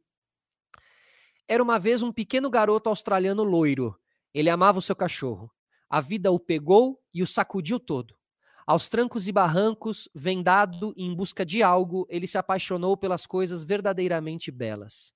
Era 1.48 1.62
uma 1.62 1.78
vez 1.78 2.02
um 2.02 2.14
pequeno 2.14 2.50
garoto 2.50 2.88
australiano 2.88 3.44
loiro. 3.44 4.00
Ele 4.34 4.50
amava 4.50 4.80
o 4.80 4.82
seu 4.82 4.96
cachorro. 4.96 5.52
A 5.90 6.00
vida 6.00 6.32
o 6.32 6.40
pegou 6.40 6.98
e 7.14 7.22
o 7.22 7.28
sacudiu 7.28 7.78
todo. 7.78 8.16
Aos 8.72 8.88
trancos 8.88 9.28
e 9.28 9.34
barrancos, 9.34 10.08
vendado 10.16 10.94
em 10.96 11.14
busca 11.14 11.46
de 11.46 11.62
algo, 11.62 12.08
ele 12.10 12.26
se 12.26 12.38
apaixonou 12.38 12.96
pelas 12.96 13.26
coisas 13.26 13.66
verdadeiramente 13.66 14.50
belas. 14.50 15.12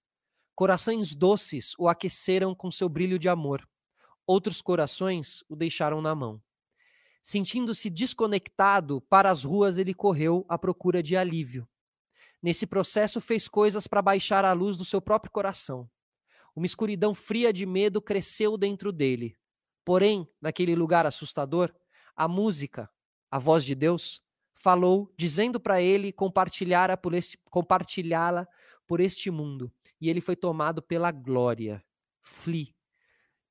Corações 0.53 1.15
doces 1.15 1.73
o 1.79 1.87
aqueceram 1.87 2.53
com 2.53 2.69
seu 2.69 2.89
brilho 2.89 3.17
de 3.17 3.29
amor. 3.29 3.65
Outros 4.27 4.61
corações 4.61 5.41
o 5.47 5.55
deixaram 5.55 6.01
na 6.01 6.13
mão. 6.13 6.43
Sentindo-se 7.23 7.89
desconectado, 7.89 8.99
para 9.03 9.31
as 9.31 9.45
ruas 9.45 9.77
ele 9.77 9.93
correu 9.93 10.45
à 10.49 10.57
procura 10.57 11.01
de 11.01 11.15
alívio. 11.15 11.65
Nesse 12.43 12.67
processo, 12.67 13.21
fez 13.21 13.47
coisas 13.47 13.87
para 13.87 14.01
baixar 14.01 14.43
a 14.43 14.51
luz 14.51 14.75
do 14.75 14.83
seu 14.83 15.01
próprio 15.01 15.31
coração. 15.31 15.89
Uma 16.53 16.65
escuridão 16.65 17.13
fria 17.13 17.53
de 17.53 17.65
medo 17.65 18.01
cresceu 18.01 18.57
dentro 18.57 18.91
dele. 18.91 19.37
Porém, 19.85 20.27
naquele 20.41 20.75
lugar 20.75 21.05
assustador, 21.05 21.73
a 22.17 22.27
música, 22.27 22.89
a 23.29 23.39
voz 23.39 23.63
de 23.63 23.75
Deus, 23.75 24.21
falou, 24.53 25.13
dizendo 25.17 25.59
para 25.59 25.81
ele 25.81 26.11
compartilhá-la 26.11 26.95
por, 26.95 27.13
compartilhá 27.49 28.47
por 28.87 28.99
este 28.99 29.29
mundo. 29.29 29.71
E 29.99 30.09
ele 30.09 30.21
foi 30.21 30.35
tomado 30.35 30.81
pela 30.81 31.11
glória. 31.11 31.83
Flee. 32.21 32.73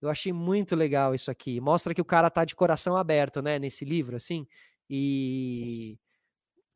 Eu 0.00 0.10
achei 0.10 0.32
muito 0.32 0.74
legal 0.74 1.14
isso 1.14 1.30
aqui. 1.30 1.60
Mostra 1.60 1.94
que 1.94 2.00
o 2.00 2.04
cara 2.04 2.30
tá 2.30 2.44
de 2.44 2.54
coração 2.54 2.96
aberto, 2.96 3.40
né, 3.40 3.58
nesse 3.58 3.84
livro, 3.84 4.16
assim. 4.16 4.46
E 4.88 5.98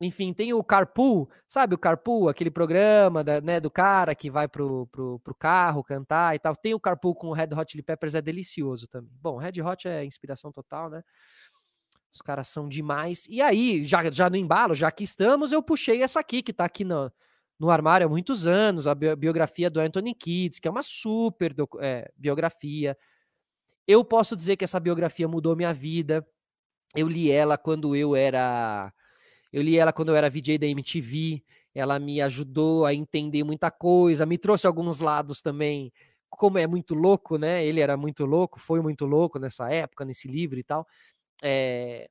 enfim, 0.01 0.33
tem 0.33 0.53
o 0.53 0.63
Carpool, 0.63 1.29
sabe 1.45 1.75
o 1.75 1.77
Carpool, 1.77 2.29
aquele 2.29 2.49
programa 2.49 3.21
da, 3.21 3.41
né, 3.41 3.59
do 3.59 3.69
cara 3.69 4.15
que 4.15 4.31
vai 4.31 4.47
pro, 4.47 4.87
pro, 4.87 5.19
pro, 5.19 5.35
carro 5.35 5.83
cantar 5.83 6.33
e 6.35 6.39
tal. 6.39 6.55
Tem 6.55 6.73
o 6.73 6.79
Carpool 6.79 7.13
com 7.13 7.27
o 7.27 7.33
Red 7.33 7.49
Hot 7.53 7.69
Chili 7.69 7.83
Peppers, 7.83 8.15
é 8.15 8.21
delicioso 8.21 8.87
também. 8.87 9.11
Bom, 9.21 9.35
Red 9.37 9.61
Hot 9.61 9.87
é 9.87 10.05
inspiração 10.05 10.53
total, 10.53 10.89
né? 10.89 11.03
Os 12.13 12.21
caras 12.21 12.47
são 12.47 12.67
demais. 12.67 13.25
E 13.29 13.41
aí, 13.41 13.83
já, 13.85 14.09
já 14.11 14.29
no 14.29 14.35
embalo, 14.35 14.73
já 14.73 14.91
que 14.91 15.03
estamos, 15.03 15.51
eu 15.51 15.61
puxei 15.61 16.01
essa 16.01 16.19
aqui, 16.19 16.41
que 16.41 16.51
tá 16.53 16.65
aqui 16.65 16.83
no, 16.83 17.11
no 17.59 17.69
armário 17.69 18.07
há 18.07 18.09
muitos 18.09 18.47
anos, 18.47 18.87
a 18.87 18.95
biografia 18.95 19.69
do 19.69 19.79
Anthony 19.79 20.15
Kids, 20.15 20.59
que 20.59 20.67
é 20.67 20.71
uma 20.71 20.83
super 20.83 21.53
é, 21.79 22.11
biografia. 22.15 22.97
Eu 23.87 24.03
posso 24.03 24.35
dizer 24.35 24.55
que 24.55 24.63
essa 24.63 24.79
biografia 24.79 25.27
mudou 25.27 25.55
minha 25.55 25.73
vida. 25.73 26.25
Eu 26.95 27.07
li 27.07 27.31
ela 27.31 27.57
quando 27.57 27.95
eu 27.95 28.15
era 28.15 28.91
eu 29.51 29.61
li 29.61 29.77
ela 29.77 29.91
quando 29.91 30.09
eu 30.09 30.15
era 30.15 30.29
VJ 30.29 30.57
da 30.59 30.67
MTV, 30.67 31.43
ela 31.73 31.99
me 31.99 32.21
ajudou 32.21 32.85
a 32.85 32.93
entender 32.93 33.43
muita 33.43 33.71
coisa, 33.71 34.25
me 34.25 34.37
trouxe 34.37 34.67
alguns 34.67 34.99
lados 34.99 35.41
também, 35.41 35.91
como 36.29 36.57
é 36.59 36.67
muito 36.67 36.93
louco, 36.93 37.37
né? 37.37 37.65
Ele 37.65 37.81
era 37.81 37.97
muito 37.97 38.25
louco, 38.25 38.59
foi 38.59 38.81
muito 38.81 39.05
louco 39.05 39.39
nessa 39.39 39.71
época, 39.71 40.05
nesse 40.05 40.27
livro 40.27 40.59
e 40.59 40.63
tal. 40.63 40.85
É... 41.43 42.09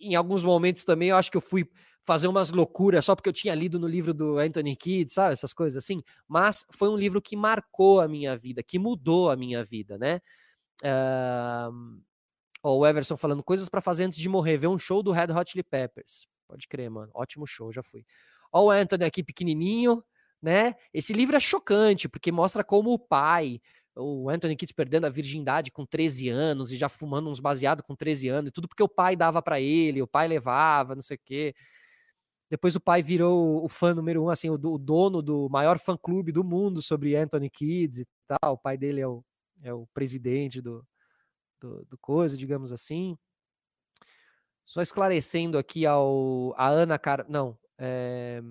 Em 0.00 0.14
alguns 0.14 0.44
momentos 0.44 0.84
também 0.84 1.08
eu 1.08 1.16
acho 1.16 1.30
que 1.30 1.36
eu 1.36 1.40
fui 1.40 1.68
fazer 2.02 2.28
umas 2.28 2.50
loucuras 2.50 3.04
só 3.04 3.14
porque 3.14 3.28
eu 3.28 3.32
tinha 3.32 3.54
lido 3.54 3.78
no 3.78 3.86
livro 3.86 4.12
do 4.12 4.38
Anthony 4.38 4.76
Kidd, 4.76 5.12
sabe? 5.12 5.32
Essas 5.32 5.52
coisas 5.52 5.82
assim. 5.82 6.02
Mas 6.28 6.64
foi 6.70 6.88
um 6.88 6.96
livro 6.96 7.22
que 7.22 7.36
marcou 7.36 8.00
a 8.00 8.08
minha 8.08 8.36
vida, 8.36 8.62
que 8.62 8.78
mudou 8.78 9.30
a 9.30 9.36
minha 9.36 9.64
vida, 9.64 9.96
né? 9.96 10.20
Uh, 10.82 12.02
Ó, 12.64 12.78
o 12.78 12.86
Everson 12.86 13.16
falando 13.18 13.44
coisas 13.44 13.68
para 13.68 13.82
fazer 13.82 14.04
antes 14.04 14.18
de 14.18 14.26
morrer. 14.26 14.56
Ver 14.56 14.68
um 14.68 14.78
show 14.78 15.02
do 15.02 15.12
Red 15.12 15.30
Hot 15.32 15.50
Chili 15.50 15.62
Peppers. 15.62 16.26
Pode 16.48 16.66
crer, 16.66 16.90
mano. 16.90 17.10
Ótimo 17.14 17.46
show, 17.46 17.70
já 17.70 17.82
fui. 17.82 18.06
Ó, 18.50 18.64
o 18.64 18.70
Anthony 18.70 19.04
aqui 19.04 19.22
pequenininho, 19.22 20.02
né? 20.40 20.74
Esse 20.92 21.12
livro 21.12 21.36
é 21.36 21.40
chocante, 21.40 22.08
porque 22.08 22.32
mostra 22.32 22.64
como 22.64 22.90
o 22.90 22.98
pai, 22.98 23.60
o 23.96 24.28
Anthony 24.28 24.56
Kidd 24.56 24.74
perdendo 24.74 25.06
a 25.06 25.10
virgindade 25.10 25.70
com 25.70 25.86
13 25.86 26.28
anos 26.28 26.72
e 26.72 26.76
já 26.76 26.88
fumando 26.88 27.30
uns 27.30 27.40
baseados 27.40 27.84
com 27.86 27.94
13 27.94 28.28
anos, 28.28 28.48
e 28.48 28.52
tudo 28.52 28.68
porque 28.68 28.82
o 28.82 28.88
pai 28.88 29.14
dava 29.16 29.40
para 29.40 29.60
ele, 29.60 30.02
o 30.02 30.06
pai 30.06 30.26
levava, 30.26 30.94
não 30.94 31.02
sei 31.02 31.16
o 31.16 31.20
quê. 31.24 31.54
Depois 32.50 32.76
o 32.76 32.80
pai 32.80 33.02
virou 33.02 33.64
o 33.64 33.68
fã 33.68 33.94
número 33.94 34.22
um, 34.24 34.28
assim, 34.30 34.50
o, 34.50 34.56
dono 34.56 35.22
do 35.22 35.48
maior 35.48 35.78
fã-clube 35.78 36.30
do 36.30 36.44
mundo 36.44 36.82
sobre 36.82 37.16
Anthony 37.16 37.50
Kids 37.50 38.00
e 38.00 38.06
tal. 38.26 38.54
O 38.54 38.58
pai 38.58 38.76
dele 38.76 39.00
é 39.00 39.08
o, 39.08 39.24
é 39.62 39.72
o 39.72 39.86
presidente 39.94 40.60
do, 40.60 40.86
do, 41.60 41.84
do 41.86 41.98
coisa, 41.98 42.36
digamos 42.36 42.72
assim. 42.72 43.16
Só 44.66 44.82
esclarecendo 44.82 45.58
aqui 45.58 45.86
ao 45.86 46.54
a 46.56 46.68
Ana 46.68 46.98
Car... 46.98 47.24
não, 47.28 47.58
é... 47.78 48.42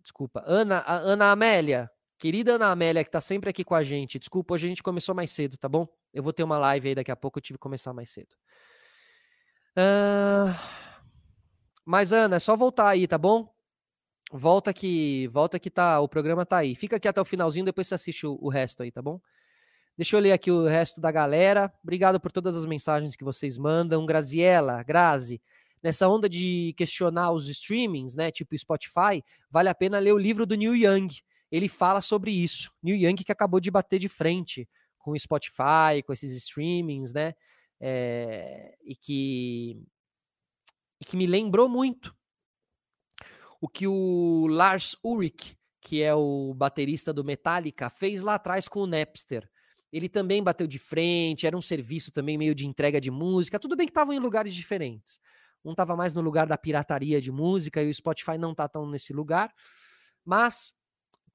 desculpa, 0.00 0.42
Ana, 0.46 0.84
Ana 0.86 1.32
Amélia, 1.32 1.90
querida 2.18 2.54
Ana 2.54 2.70
Amélia 2.70 3.04
que 3.04 3.10
tá 3.10 3.20
sempre 3.20 3.50
aqui 3.50 3.64
com 3.64 3.74
a 3.74 3.82
gente. 3.82 4.18
Desculpa, 4.18 4.54
hoje 4.54 4.66
a 4.66 4.68
gente 4.68 4.82
começou 4.82 5.14
mais 5.14 5.30
cedo, 5.30 5.56
tá 5.56 5.68
bom? 5.68 5.86
Eu 6.12 6.22
vou 6.22 6.32
ter 6.32 6.42
uma 6.42 6.58
live 6.58 6.88
aí 6.88 6.94
daqui 6.94 7.10
a 7.10 7.16
pouco, 7.16 7.38
eu 7.38 7.42
tive 7.42 7.58
que 7.58 7.62
começar 7.62 7.92
mais 7.92 8.10
cedo. 8.10 8.34
Uh... 9.76 10.52
Mas 11.90 12.12
Ana, 12.12 12.36
é 12.36 12.38
só 12.38 12.54
voltar 12.54 12.88
aí, 12.88 13.06
tá 13.06 13.16
bom? 13.16 13.50
Volta 14.30 14.74
que, 14.74 15.26
volta 15.28 15.58
que 15.58 15.70
tá, 15.70 16.00
o 16.00 16.06
programa 16.06 16.44
tá 16.44 16.58
aí. 16.58 16.74
Fica 16.74 16.96
aqui 16.96 17.08
até 17.08 17.18
o 17.18 17.24
finalzinho, 17.24 17.64
depois 17.64 17.86
você 17.86 17.94
assiste 17.94 18.26
o, 18.26 18.38
o 18.42 18.50
resto 18.50 18.82
aí, 18.82 18.92
tá 18.92 19.00
bom? 19.00 19.18
Deixa 19.96 20.14
eu 20.14 20.20
ler 20.20 20.32
aqui 20.32 20.50
o 20.50 20.66
resto 20.66 21.00
da 21.00 21.10
galera. 21.10 21.72
Obrigado 21.82 22.20
por 22.20 22.30
todas 22.30 22.56
as 22.56 22.66
mensagens 22.66 23.16
que 23.16 23.24
vocês 23.24 23.56
mandam. 23.56 24.04
Graziela, 24.04 24.82
Grazi, 24.82 25.40
nessa 25.82 26.06
onda 26.08 26.28
de 26.28 26.74
questionar 26.76 27.32
os 27.32 27.48
streamings, 27.48 28.14
né, 28.14 28.30
tipo 28.30 28.56
Spotify, 28.56 29.24
vale 29.50 29.70
a 29.70 29.74
pena 29.74 29.98
ler 29.98 30.12
o 30.12 30.18
livro 30.18 30.44
do 30.44 30.56
Neil 30.56 30.76
Young. 30.76 31.08
Ele 31.50 31.68
fala 31.68 32.00
sobre 32.00 32.30
isso. 32.30 32.70
Neil 32.82 33.08
Young 33.08 33.16
que 33.16 33.32
acabou 33.32 33.60
de 33.60 33.70
bater 33.70 33.98
de 33.98 34.08
frente 34.08 34.68
com 34.98 35.12
o 35.12 35.18
Spotify, 35.18 36.02
com 36.06 36.12
esses 36.12 36.36
streamings, 36.36 37.12
né, 37.12 37.34
é, 37.80 38.76
e 38.82 38.94
que 38.94 39.82
e 41.00 41.04
que 41.04 41.16
me 41.16 41.26
lembrou 41.26 41.68
muito 41.68 42.14
o 43.60 43.68
que 43.68 43.86
o 43.86 44.46
Lars 44.48 44.96
Ulrich, 45.04 45.56
que 45.80 46.02
é 46.02 46.12
o 46.14 46.52
baterista 46.54 47.12
do 47.12 47.24
Metallica, 47.24 47.88
fez 47.88 48.20
lá 48.20 48.34
atrás 48.34 48.66
com 48.66 48.80
o 48.80 48.86
Napster 48.86 49.48
ele 49.92 50.08
também 50.08 50.42
bateu 50.42 50.66
de 50.66 50.78
frente, 50.78 51.46
era 51.46 51.56
um 51.56 51.62
serviço 51.62 52.12
também 52.12 52.36
meio 52.36 52.54
de 52.54 52.66
entrega 52.66 53.00
de 53.00 53.10
música. 53.10 53.58
Tudo 53.58 53.76
bem 53.76 53.86
que 53.86 53.90
estavam 53.90 54.14
em 54.14 54.18
lugares 54.18 54.54
diferentes. 54.54 55.18
Um 55.64 55.72
estava 55.72 55.96
mais 55.96 56.14
no 56.14 56.20
lugar 56.20 56.46
da 56.46 56.58
pirataria 56.58 57.20
de 57.20 57.32
música 57.32 57.82
e 57.82 57.88
o 57.88 57.94
Spotify 57.94 58.36
não 58.38 58.52
está 58.52 58.68
tão 58.68 58.88
nesse 58.88 59.12
lugar. 59.12 59.52
Mas 60.24 60.74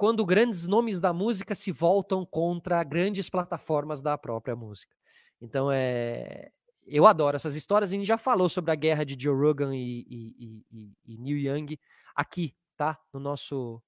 quando 0.03 0.25
grandes 0.25 0.67
nomes 0.67 0.99
da 0.99 1.13
música 1.13 1.55
se 1.55 1.71
voltam 1.71 2.25
contra 2.25 2.83
grandes 2.83 3.29
plataformas 3.29 4.01
da 4.01 4.17
própria 4.17 4.53
música. 4.53 4.93
Então 5.39 5.71
é. 5.71 6.51
Eu 6.85 7.07
adoro 7.07 7.37
essas 7.37 7.55
histórias. 7.55 7.89
A 7.89 7.95
gente 7.95 8.05
já 8.05 8.17
falou 8.17 8.49
sobre 8.49 8.69
a 8.69 8.75
guerra 8.75 9.05
de 9.05 9.15
Joe 9.17 9.33
Rogan 9.33 9.73
e, 9.73 10.05
e, 10.09 10.65
e, 10.69 10.91
e 11.05 11.17
Neil 11.17 11.37
Young 11.37 11.79
aqui, 12.13 12.53
tá? 12.75 12.99
No 13.13 13.19
nosso 13.21 13.81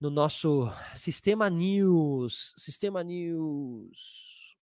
no 0.00 0.10
nosso 0.10 0.68
Sistema 0.92 1.48
News. 1.48 2.52
Sistema 2.58 3.04
News. 3.04 4.56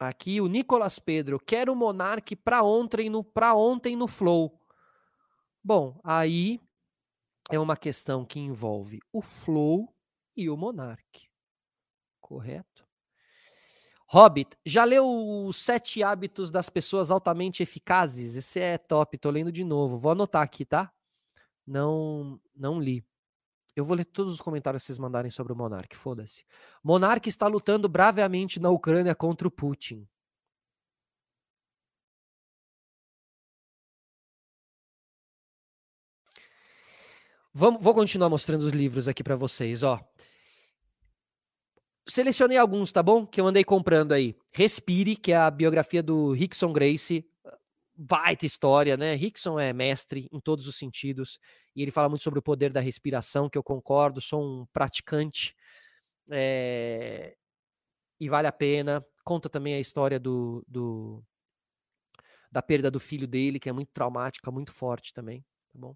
Aqui 0.00 0.40
o 0.40 0.46
Nicolas 0.46 0.98
Pedro. 0.98 1.38
Quero 1.38 1.74
o 1.74 1.76
Monark 1.76 2.34
para 2.36 2.62
ontem 2.62 3.10
no 3.10 3.22
para 3.22 3.52
ontem 3.54 3.96
no 3.96 4.08
Flow. 4.08 4.58
Bom, 5.62 6.00
aí 6.02 6.58
é 7.52 7.58
uma 7.58 7.76
questão 7.76 8.24
que 8.24 8.40
envolve 8.40 8.98
o 9.12 9.20
Flow 9.20 9.94
e 10.34 10.48
o 10.48 10.56
Monark. 10.56 11.28
Correto? 12.18 12.88
Hobbit, 14.06 14.56
já 14.64 14.84
leu 14.84 15.06
os 15.46 15.58
Sete 15.58 16.02
Hábitos 16.02 16.50
das 16.50 16.70
Pessoas 16.70 17.10
Altamente 17.10 17.62
Eficazes? 17.62 18.36
Esse 18.36 18.58
é 18.58 18.78
top, 18.78 19.18
tô 19.18 19.30
lendo 19.30 19.52
de 19.52 19.64
novo. 19.64 19.98
Vou 19.98 20.12
anotar 20.12 20.40
aqui, 20.40 20.64
tá? 20.64 20.90
Não, 21.66 22.40
não 22.56 22.80
li. 22.80 23.04
Eu 23.76 23.84
vou 23.84 23.96
ler 23.98 24.06
todos 24.06 24.32
os 24.32 24.40
comentários 24.40 24.82
que 24.82 24.86
vocês 24.86 24.98
mandarem 24.98 25.30
sobre 25.30 25.52
o 25.52 25.56
Monark, 25.56 25.94
foda-se. 25.94 26.46
Monark 26.82 27.28
está 27.28 27.48
lutando 27.48 27.86
bravemente 27.86 28.60
na 28.60 28.70
Ucrânia 28.70 29.14
contra 29.14 29.46
o 29.46 29.50
Putin. 29.50 30.08
Vamos, 37.54 37.82
vou 37.82 37.92
continuar 37.92 38.30
mostrando 38.30 38.62
os 38.62 38.72
livros 38.72 39.06
aqui 39.06 39.22
para 39.22 39.36
vocês, 39.36 39.82
ó. 39.82 40.00
Selecionei 42.08 42.56
alguns, 42.56 42.90
tá 42.92 43.02
bom? 43.02 43.26
Que 43.26 43.40
eu 43.40 43.46
andei 43.46 43.62
comprando 43.62 44.12
aí. 44.12 44.34
Respire, 44.50 45.16
que 45.16 45.32
é 45.32 45.36
a 45.36 45.50
biografia 45.50 46.02
do 46.02 46.32
Rickson 46.32 46.72
Grace. 46.72 47.28
Baita 47.94 48.46
história, 48.46 48.96
né? 48.96 49.14
Rickson 49.14 49.60
é 49.60 49.70
mestre 49.72 50.28
em 50.32 50.40
todos 50.40 50.66
os 50.66 50.76
sentidos. 50.76 51.38
E 51.76 51.82
ele 51.82 51.90
fala 51.90 52.08
muito 52.08 52.24
sobre 52.24 52.38
o 52.38 52.42
poder 52.42 52.72
da 52.72 52.80
respiração, 52.80 53.50
que 53.50 53.58
eu 53.58 53.62
concordo, 53.62 54.20
sou 54.20 54.42
um 54.42 54.66
praticante. 54.72 55.54
É... 56.30 57.36
E 58.18 58.28
vale 58.30 58.48
a 58.48 58.52
pena. 58.52 59.04
Conta 59.24 59.50
também 59.50 59.74
a 59.74 59.80
história 59.80 60.18
do, 60.18 60.64
do, 60.66 61.22
da 62.50 62.62
perda 62.62 62.90
do 62.90 62.98
filho 62.98 63.26
dele, 63.26 63.60
que 63.60 63.68
é 63.68 63.72
muito 63.72 63.90
traumática, 63.92 64.50
muito 64.50 64.72
forte 64.72 65.12
também, 65.12 65.44
tá 65.70 65.78
bom? 65.78 65.94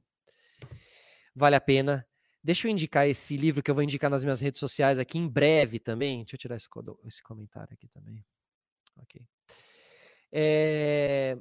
Vale 1.36 1.54
a 1.54 1.60
pena. 1.60 2.04
Deixa 2.42 2.66
eu 2.66 2.72
indicar 2.72 3.06
esse 3.06 3.36
livro 3.36 3.62
que 3.62 3.70
eu 3.70 3.74
vou 3.74 3.84
indicar 3.84 4.10
nas 4.10 4.24
minhas 4.24 4.40
redes 4.40 4.58
sociais 4.58 4.98
aqui 4.98 5.18
em 5.18 5.28
breve 5.28 5.78
também. 5.78 6.20
Deixa 6.20 6.36
eu 6.36 6.38
tirar 6.38 6.56
esse, 6.56 6.66
esse 7.06 7.22
comentário 7.22 7.74
aqui 7.74 7.86
também. 7.88 8.24
Ok. 8.96 9.20
É... 10.32 11.36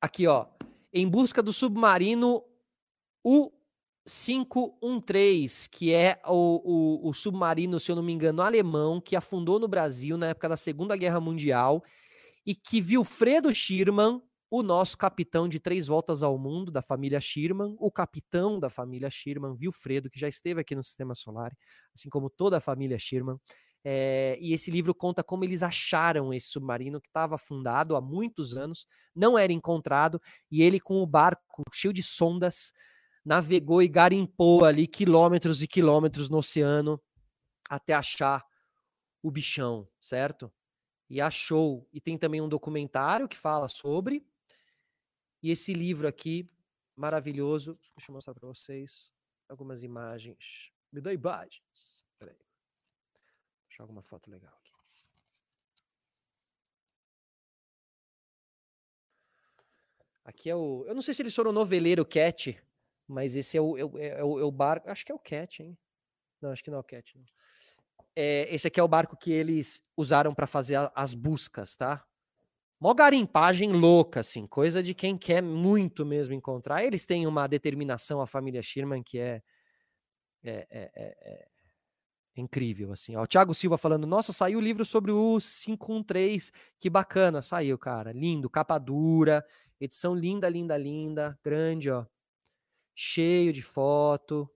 Aqui, 0.00 0.26
ó. 0.26 0.46
Em 0.92 1.08
busca 1.08 1.40
do 1.42 1.52
submarino 1.52 2.42
U513, 3.26 5.68
que 5.68 5.92
é 5.92 6.20
o, 6.24 7.02
o, 7.04 7.10
o 7.10 7.12
submarino, 7.12 7.78
se 7.78 7.92
eu 7.92 7.96
não 7.96 8.02
me 8.02 8.12
engano, 8.12 8.40
alemão, 8.42 9.00
que 9.00 9.14
afundou 9.14 9.58
no 9.58 9.68
Brasil 9.68 10.16
na 10.16 10.28
época 10.28 10.48
da 10.48 10.56
Segunda 10.56 10.96
Guerra 10.96 11.20
Mundial 11.20 11.84
e 12.46 12.54
que 12.54 12.80
Wilfredo 12.80 13.54
Schirman, 13.54 14.22
o 14.50 14.62
nosso 14.62 14.98
capitão 14.98 15.48
de 15.48 15.60
três 15.60 15.86
voltas 15.86 16.22
ao 16.22 16.36
mundo 16.36 16.72
da 16.72 16.82
família 16.82 17.20
Schirman, 17.20 17.76
o 17.78 17.90
capitão 17.90 18.58
da 18.58 18.68
família 18.68 19.08
Schirman, 19.08 19.56
Wilfredo, 19.60 20.10
que 20.10 20.18
já 20.18 20.28
esteve 20.28 20.60
aqui 20.60 20.74
no 20.74 20.82
Sistema 20.82 21.14
Solar, 21.14 21.56
assim 21.94 22.08
como 22.08 22.28
toda 22.28 22.56
a 22.56 22.60
família 22.60 22.98
Schirman. 22.98 23.36
É, 23.82 24.36
e 24.40 24.52
esse 24.52 24.70
livro 24.70 24.94
conta 24.94 25.22
como 25.24 25.44
eles 25.44 25.62
acharam 25.62 26.34
esse 26.34 26.48
submarino 26.48 27.00
que 27.00 27.08
estava 27.08 27.36
afundado 27.36 27.96
há 27.96 28.00
muitos 28.00 28.56
anos, 28.56 28.86
não 29.14 29.38
era 29.38 29.52
encontrado, 29.52 30.20
e 30.50 30.62
ele, 30.62 30.78
com 30.78 31.00
o 31.00 31.06
barco 31.06 31.62
cheio 31.72 31.92
de 31.92 32.02
sondas, 32.02 32.72
navegou 33.24 33.82
e 33.82 33.88
garimpou 33.88 34.64
ali 34.64 34.86
quilômetros 34.86 35.62
e 35.62 35.68
quilômetros 35.68 36.28
no 36.28 36.38
oceano 36.38 37.00
até 37.68 37.94
achar 37.94 38.44
o 39.22 39.30
bichão, 39.30 39.88
certo? 40.00 40.52
E 41.10 41.20
achou. 41.20 41.86
E 41.92 42.00
tem 42.00 42.16
também 42.16 42.40
um 42.40 42.48
documentário 42.48 43.28
que 43.28 43.36
fala 43.36 43.68
sobre. 43.68 44.24
E 45.42 45.50
esse 45.50 45.72
livro 45.72 46.06
aqui, 46.06 46.48
maravilhoso. 46.94 47.76
Deixa 47.96 48.10
eu 48.10 48.14
mostrar 48.14 48.32
para 48.34 48.46
vocês 48.46 49.12
algumas 49.48 49.82
imagens. 49.82 50.70
Me 50.92 51.00
dá 51.00 51.12
imagens. 51.12 52.04
Peraí. 52.16 52.36
Deixa 53.68 53.82
alguma 53.82 54.02
foto 54.02 54.30
legal 54.30 54.54
aqui. 54.54 54.70
Aqui 60.22 60.50
é 60.50 60.54
o. 60.54 60.84
Eu 60.86 60.94
não 60.94 61.02
sei 61.02 61.12
se 61.12 61.22
eles 61.22 61.34
foram 61.34 61.50
noveleiro 61.50 62.06
Cat, 62.06 62.62
mas 63.08 63.34
esse 63.34 63.56
é 63.56 63.60
o, 63.60 63.76
é, 63.76 63.80
é, 63.80 64.24
o, 64.24 64.38
é 64.38 64.44
o 64.44 64.50
bar. 64.52 64.80
Acho 64.86 65.04
que 65.04 65.10
é 65.10 65.14
o 65.14 65.18
Cat, 65.18 65.60
hein? 65.60 65.76
Não, 66.40 66.50
acho 66.50 66.62
que 66.62 66.70
não 66.70 66.76
é 66.76 66.80
o 66.80 66.84
Cat. 66.84 67.18
Não 67.18 67.24
é, 68.20 68.54
esse 68.54 68.68
aqui 68.68 68.78
é 68.78 68.82
o 68.82 68.88
barco 68.88 69.16
que 69.16 69.32
eles 69.32 69.82
usaram 69.96 70.34
para 70.34 70.46
fazer 70.46 70.76
a, 70.76 70.92
as 70.94 71.14
buscas, 71.14 71.74
tá? 71.74 72.04
Mó 72.78 72.92
garimpagem 72.92 73.72
louca, 73.72 74.20
assim, 74.20 74.46
coisa 74.46 74.82
de 74.82 74.94
quem 74.94 75.16
quer 75.16 75.42
muito 75.42 76.04
mesmo 76.04 76.34
encontrar. 76.34 76.84
Eles 76.84 77.06
têm 77.06 77.26
uma 77.26 77.46
determinação, 77.46 78.20
a 78.20 78.26
família 78.26 78.62
Sherman, 78.62 79.02
que 79.02 79.18
é, 79.18 79.42
é, 80.42 80.66
é, 80.70 80.90
é 80.96 81.48
incrível, 82.36 82.92
assim. 82.92 83.16
Ó, 83.16 83.22
o 83.22 83.26
Thiago 83.26 83.54
Silva 83.54 83.78
falando, 83.78 84.06
nossa, 84.06 84.34
saiu 84.34 84.58
o 84.58 84.62
livro 84.62 84.84
sobre 84.84 85.12
o 85.12 85.38
513, 85.38 86.52
que 86.78 86.90
bacana, 86.90 87.40
saiu, 87.40 87.78
cara, 87.78 88.12
lindo, 88.12 88.50
capa 88.50 88.78
dura, 88.78 89.44
edição 89.80 90.14
linda, 90.14 90.48
linda, 90.48 90.76
linda, 90.76 91.38
grande, 91.42 91.90
ó, 91.90 92.04
cheio 92.94 93.52
de 93.52 93.62
foto. 93.62 94.50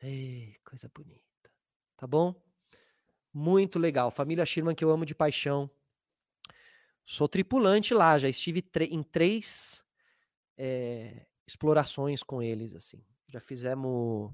Ei, 0.00 0.54
coisa 0.64 0.90
bonita 0.94 1.27
tá 1.98 2.06
bom? 2.06 2.34
Muito 3.34 3.78
legal. 3.78 4.10
Família 4.10 4.46
Sherman 4.46 4.74
que 4.74 4.84
eu 4.84 4.90
amo 4.90 5.04
de 5.04 5.14
paixão. 5.14 5.70
Sou 7.04 7.28
tripulante 7.28 7.92
lá, 7.92 8.18
já 8.18 8.28
estive 8.28 8.64
em 8.90 9.02
três 9.02 9.82
é, 10.56 11.26
explorações 11.46 12.22
com 12.22 12.42
eles, 12.42 12.74
assim. 12.74 13.02
Já 13.32 13.40
fizemos, 13.40 14.32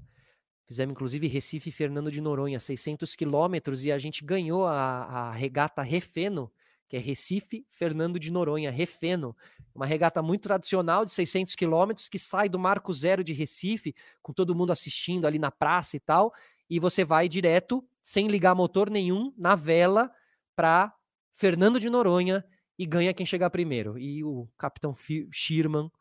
fizemos 0.67 0.91
inclusive 0.91 1.27
Recife 1.27 1.69
e 1.69 1.71
Fernando 1.71 2.11
de 2.11 2.21
Noronha, 2.21 2.59
600 2.59 3.15
quilômetros, 3.15 3.83
e 3.83 3.91
a 3.91 3.97
gente 3.97 4.23
ganhou 4.23 4.65
a, 4.65 5.05
a 5.05 5.31
regata 5.31 5.81
Refeno, 5.81 6.51
que 6.87 6.97
é 6.97 6.99
Recife, 6.99 7.65
Fernando 7.67 8.19
de 8.19 8.31
Noronha, 8.31 8.69
Refeno. 8.71 9.35
Uma 9.73 9.85
regata 9.85 10.21
muito 10.21 10.43
tradicional 10.43 11.03
de 11.03 11.11
600 11.11 11.55
quilômetros 11.55 12.07
que 12.07 12.19
sai 12.19 12.47
do 12.47 12.59
Marco 12.59 12.93
Zero 12.93 13.23
de 13.23 13.33
Recife, 13.33 13.95
com 14.21 14.31
todo 14.31 14.53
mundo 14.55 14.71
assistindo 14.71 15.25
ali 15.25 15.39
na 15.39 15.49
praça 15.49 15.97
e 15.97 15.99
tal, 15.99 16.33
e 16.69 16.79
você 16.79 17.05
vai 17.05 17.29
direto, 17.29 17.87
sem 18.01 18.27
ligar 18.27 18.55
motor 18.55 18.89
nenhum, 18.89 19.33
na 19.37 19.55
vela 19.55 20.11
para 20.55 20.95
Fernando 21.33 21.79
de 21.79 21.89
Noronha 21.89 22.45
e 22.77 22.85
ganha 22.85 23.13
quem 23.13 23.25
chegar 23.25 23.49
primeiro. 23.49 23.97
E 23.97 24.23
o 24.23 24.47
capitão 24.57 24.93
Schirman, 25.31 25.91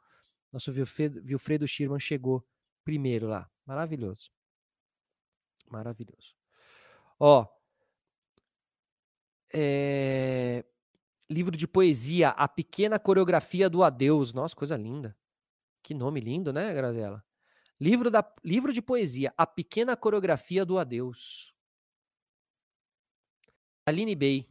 nosso 0.53 0.71
Wilfredo, 0.71 1.67
Schirman, 1.67 1.99
chegou 1.99 2.47
primeiro 2.85 3.27
lá. 3.27 3.51
Maravilhoso. 3.67 4.31
Maravilhoso. 5.69 6.35
Ó. 7.19 7.47
É... 9.53 10.65
Livro 11.31 11.57
de 11.57 11.67
poesia, 11.67 12.31
A 12.31 12.47
Pequena 12.47 12.99
Coreografia 12.99 13.71
do 13.71 13.83
Adeus. 13.83 14.33
Nossa, 14.33 14.55
coisa 14.55 14.77
linda. 14.77 15.17
Que 15.83 15.95
nome 15.95 16.21
lindo, 16.21 16.53
né, 16.53 16.73
Grazela? 16.75 17.25
Livro, 17.85 18.11
da, 18.11 18.24
livro 18.43 18.72
de 18.72 18.80
poesia, 18.80 19.35
A 19.37 19.47
Pequena 19.47 19.95
Coreografia 19.95 20.64
do 20.64 20.78
Adeus. 20.78 21.53
Aline 23.87 24.14
Bey. 24.14 24.49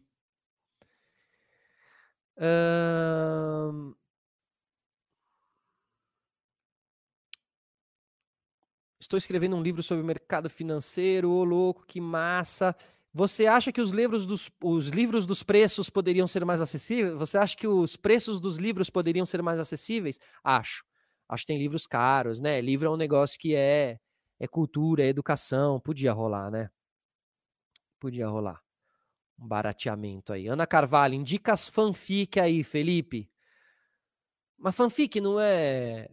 Estou 9.01 9.17
escrevendo 9.17 9.55
um 9.55 9.63
livro 9.63 9.81
sobre 9.81 10.03
o 10.03 10.05
mercado 10.05 10.47
financeiro, 10.47 11.31
ô 11.31 11.43
louco, 11.43 11.87
que 11.87 11.99
massa. 11.99 12.75
Você 13.11 13.47
acha 13.47 13.71
que 13.71 13.81
os 13.81 13.89
livros, 13.89 14.27
dos, 14.27 14.51
os 14.61 14.89
livros 14.89 15.25
dos 15.25 15.41
preços 15.41 15.89
poderiam 15.89 16.27
ser 16.27 16.45
mais 16.45 16.61
acessíveis? 16.61 17.15
Você 17.15 17.39
acha 17.39 17.57
que 17.57 17.67
os 17.67 17.95
preços 17.95 18.39
dos 18.39 18.57
livros 18.57 18.91
poderiam 18.91 19.25
ser 19.25 19.41
mais 19.41 19.59
acessíveis? 19.59 20.19
Acho. 20.43 20.85
Acho 21.33 21.43
que 21.43 21.47
tem 21.47 21.57
livros 21.57 21.87
caros, 21.87 22.39
né? 22.39 22.61
Livro 22.61 22.87
é 22.87 22.91
um 22.91 22.97
negócio 22.97 23.39
que 23.39 23.55
é, 23.55 23.99
é 24.39 24.47
cultura, 24.47 25.03
é 25.03 25.07
educação. 25.07 25.79
Podia 25.79 26.13
rolar, 26.13 26.51
né? 26.51 26.69
Podia 27.99 28.27
rolar. 28.27 28.61
Um 29.39 29.47
barateamento 29.47 30.31
aí. 30.31 30.47
Ana 30.47 30.67
Carvalho, 30.67 31.15
indica 31.15 31.53
as 31.53 31.67
fanfic 31.67 32.39
aí, 32.39 32.63
Felipe. 32.63 33.29
Mas 34.57 34.75
fanfic 34.75 35.19
não 35.19 35.39
é. 35.39 36.07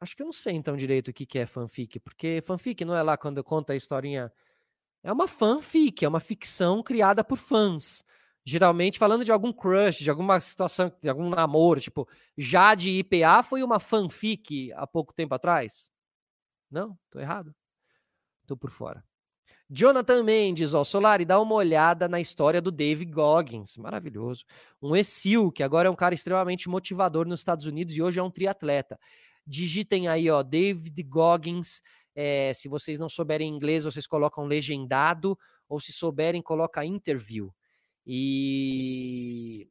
Acho 0.00 0.16
que 0.16 0.22
eu 0.22 0.26
não 0.26 0.32
sei 0.32 0.54
então 0.54 0.76
direito 0.76 1.08
o 1.08 1.12
que, 1.12 1.26
que 1.26 1.38
é 1.38 1.46
fanfic, 1.46 2.00
porque 2.00 2.40
fanfic 2.42 2.84
não 2.84 2.94
é 2.94 3.02
lá 3.02 3.16
quando 3.16 3.42
conta 3.42 3.72
a 3.72 3.76
historinha. 3.76 4.32
É 5.02 5.12
uma 5.12 5.26
fanfic, 5.26 6.04
é 6.04 6.08
uma 6.08 6.20
ficção 6.20 6.82
criada 6.82 7.24
por 7.24 7.36
fãs. 7.36 8.04
Geralmente 8.44 8.98
falando 8.98 9.24
de 9.24 9.30
algum 9.30 9.52
crush, 9.52 9.98
de 9.98 10.10
alguma 10.10 10.40
situação, 10.40 10.92
de 11.00 11.08
algum 11.08 11.28
namoro, 11.28 11.80
tipo, 11.80 12.08
Jade 12.36 12.90
IPA 12.90 13.42
foi 13.42 13.62
uma 13.62 13.78
fanfic 13.78 14.72
há 14.72 14.86
pouco 14.86 15.14
tempo 15.14 15.34
atrás? 15.34 15.90
Não? 16.70 16.98
Tô 17.08 17.20
errado? 17.20 17.54
Tô 18.46 18.56
por 18.56 18.70
fora. 18.70 19.04
Jonathan 19.74 20.22
Mendes, 20.22 20.74
ó, 20.74 20.84
Solari, 20.84 21.24
dá 21.24 21.40
uma 21.40 21.54
olhada 21.54 22.06
na 22.06 22.20
história 22.20 22.60
do 22.60 22.70
Dave 22.70 23.06
Goggins, 23.06 23.78
maravilhoso. 23.78 24.44
Um 24.82 24.94
exil, 24.94 25.50
que 25.50 25.62
agora 25.62 25.88
é 25.88 25.90
um 25.90 25.96
cara 25.96 26.14
extremamente 26.14 26.68
motivador 26.68 27.26
nos 27.26 27.40
Estados 27.40 27.64
Unidos 27.64 27.96
e 27.96 28.02
hoje 28.02 28.18
é 28.18 28.22
um 28.22 28.30
triatleta. 28.30 28.98
Digitem 29.46 30.08
aí, 30.08 30.28
ó, 30.28 30.42
David 30.42 31.02
Goggins. 31.04 31.80
É, 32.14 32.52
se 32.52 32.68
vocês 32.68 32.98
não 32.98 33.08
souberem 33.08 33.48
inglês, 33.48 33.84
vocês 33.84 34.06
colocam 34.06 34.44
legendado, 34.44 35.38
ou 35.66 35.80
se 35.80 35.90
souberem, 35.90 36.42
coloca 36.42 36.84
interview. 36.84 37.50
E 38.06 39.68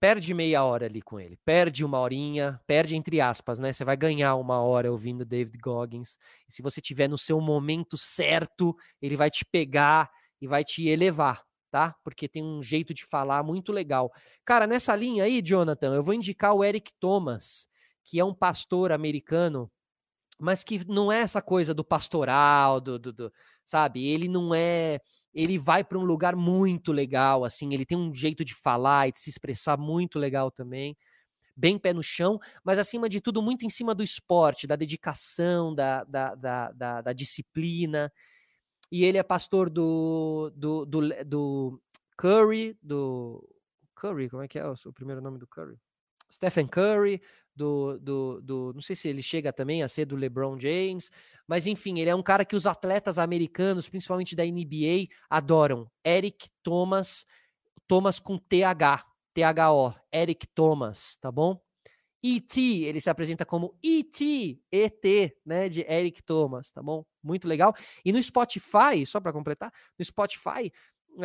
perde 0.00 0.32
meia 0.32 0.62
hora 0.64 0.86
ali 0.86 1.02
com 1.02 1.18
ele, 1.18 1.36
perde 1.44 1.84
uma 1.84 1.98
horinha, 1.98 2.60
perde 2.66 2.96
entre 2.96 3.20
aspas, 3.20 3.58
né? 3.58 3.72
Você 3.72 3.84
vai 3.84 3.96
ganhar 3.96 4.36
uma 4.36 4.60
hora 4.60 4.90
ouvindo 4.90 5.24
David 5.24 5.58
Goggins. 5.58 6.16
E 6.48 6.52
se 6.52 6.62
você 6.62 6.80
tiver 6.80 7.08
no 7.08 7.18
seu 7.18 7.40
momento 7.40 7.96
certo, 7.98 8.76
ele 9.02 9.16
vai 9.16 9.30
te 9.30 9.44
pegar 9.44 10.10
e 10.40 10.46
vai 10.46 10.64
te 10.64 10.88
elevar, 10.88 11.42
tá? 11.70 11.94
Porque 12.04 12.28
tem 12.28 12.44
um 12.44 12.62
jeito 12.62 12.94
de 12.94 13.04
falar 13.04 13.42
muito 13.42 13.72
legal. 13.72 14.10
Cara, 14.44 14.66
nessa 14.66 14.94
linha 14.94 15.24
aí, 15.24 15.42
Jonathan, 15.42 15.94
eu 15.94 16.02
vou 16.02 16.14
indicar 16.14 16.54
o 16.54 16.64
Eric 16.64 16.92
Thomas, 17.00 17.66
que 18.04 18.20
é 18.20 18.24
um 18.24 18.34
pastor 18.34 18.92
americano, 18.92 19.70
mas 20.40 20.62
que 20.62 20.86
não 20.88 21.10
é 21.10 21.20
essa 21.20 21.42
coisa 21.42 21.74
do 21.74 21.84
pastoral, 21.84 22.80
do, 22.80 22.98
do, 22.98 23.12
do 23.12 23.32
sabe? 23.64 24.06
Ele 24.06 24.28
não 24.28 24.54
é 24.54 25.00
ele 25.34 25.58
vai 25.58 25.84
para 25.84 25.98
um 25.98 26.04
lugar 26.04 26.34
muito 26.34 26.92
legal, 26.92 27.44
assim, 27.44 27.72
ele 27.72 27.84
tem 27.84 27.96
um 27.96 28.14
jeito 28.14 28.44
de 28.44 28.54
falar 28.54 29.08
e 29.08 29.12
de 29.12 29.20
se 29.20 29.30
expressar 29.30 29.78
muito 29.78 30.18
legal 30.18 30.50
também, 30.50 30.96
bem 31.56 31.78
pé 31.78 31.92
no 31.92 32.02
chão, 32.02 32.38
mas 32.64 32.78
acima 32.78 33.08
de 33.08 33.20
tudo 33.20 33.42
muito 33.42 33.66
em 33.66 33.70
cima 33.70 33.94
do 33.94 34.02
esporte, 34.02 34.66
da 34.66 34.76
dedicação, 34.76 35.74
da, 35.74 36.04
da, 36.04 36.34
da, 36.34 36.72
da, 36.72 37.02
da 37.02 37.12
disciplina, 37.12 38.12
e 38.90 39.04
ele 39.04 39.18
é 39.18 39.22
pastor 39.22 39.68
do, 39.68 40.50
do, 40.54 40.86
do, 40.86 41.00
do 41.24 41.82
Curry, 42.16 42.78
do 42.82 43.46
Curry, 43.94 44.30
como 44.30 44.42
é 44.42 44.48
que 44.48 44.58
é 44.58 44.66
o, 44.66 44.92
primeiro 44.92 45.20
nome 45.20 45.38
do 45.38 45.46
Curry? 45.46 45.76
Stephen 46.30 46.66
Curry, 46.66 47.20
do, 47.54 47.98
do, 47.98 48.40
do, 48.40 48.72
Não 48.72 48.80
sei 48.80 48.94
se 48.94 49.08
ele 49.08 49.22
chega 49.22 49.52
também 49.52 49.82
a 49.82 49.88
ser 49.88 50.04
do 50.04 50.14
LeBron 50.14 50.56
James, 50.56 51.10
mas 51.46 51.66
enfim, 51.66 51.98
ele 51.98 52.10
é 52.10 52.14
um 52.14 52.22
cara 52.22 52.44
que 52.44 52.54
os 52.54 52.66
atletas 52.66 53.18
americanos, 53.18 53.88
principalmente 53.88 54.36
da 54.36 54.44
NBA, 54.44 55.08
adoram. 55.28 55.90
Eric 56.06 56.48
Thomas, 56.62 57.26
Thomas 57.86 58.20
com 58.20 58.38
TH, 58.38 59.04
T-H-O, 59.34 59.94
Eric 60.12 60.46
Thomas, 60.48 61.16
tá 61.16 61.32
bom? 61.32 61.60
E.T., 62.22 62.84
ele 62.84 63.00
se 63.00 63.08
apresenta 63.08 63.46
como 63.46 63.76
E.T., 63.82 64.60
E.T., 64.72 65.36
né, 65.46 65.68
de 65.68 65.80
Eric 65.88 66.22
Thomas, 66.22 66.70
tá 66.70 66.82
bom? 66.82 67.04
Muito 67.22 67.46
legal. 67.46 67.72
E 68.04 68.12
no 68.12 68.20
Spotify, 68.20 69.06
só 69.06 69.20
para 69.20 69.32
completar, 69.32 69.72
no 69.96 70.04
Spotify 70.04 70.72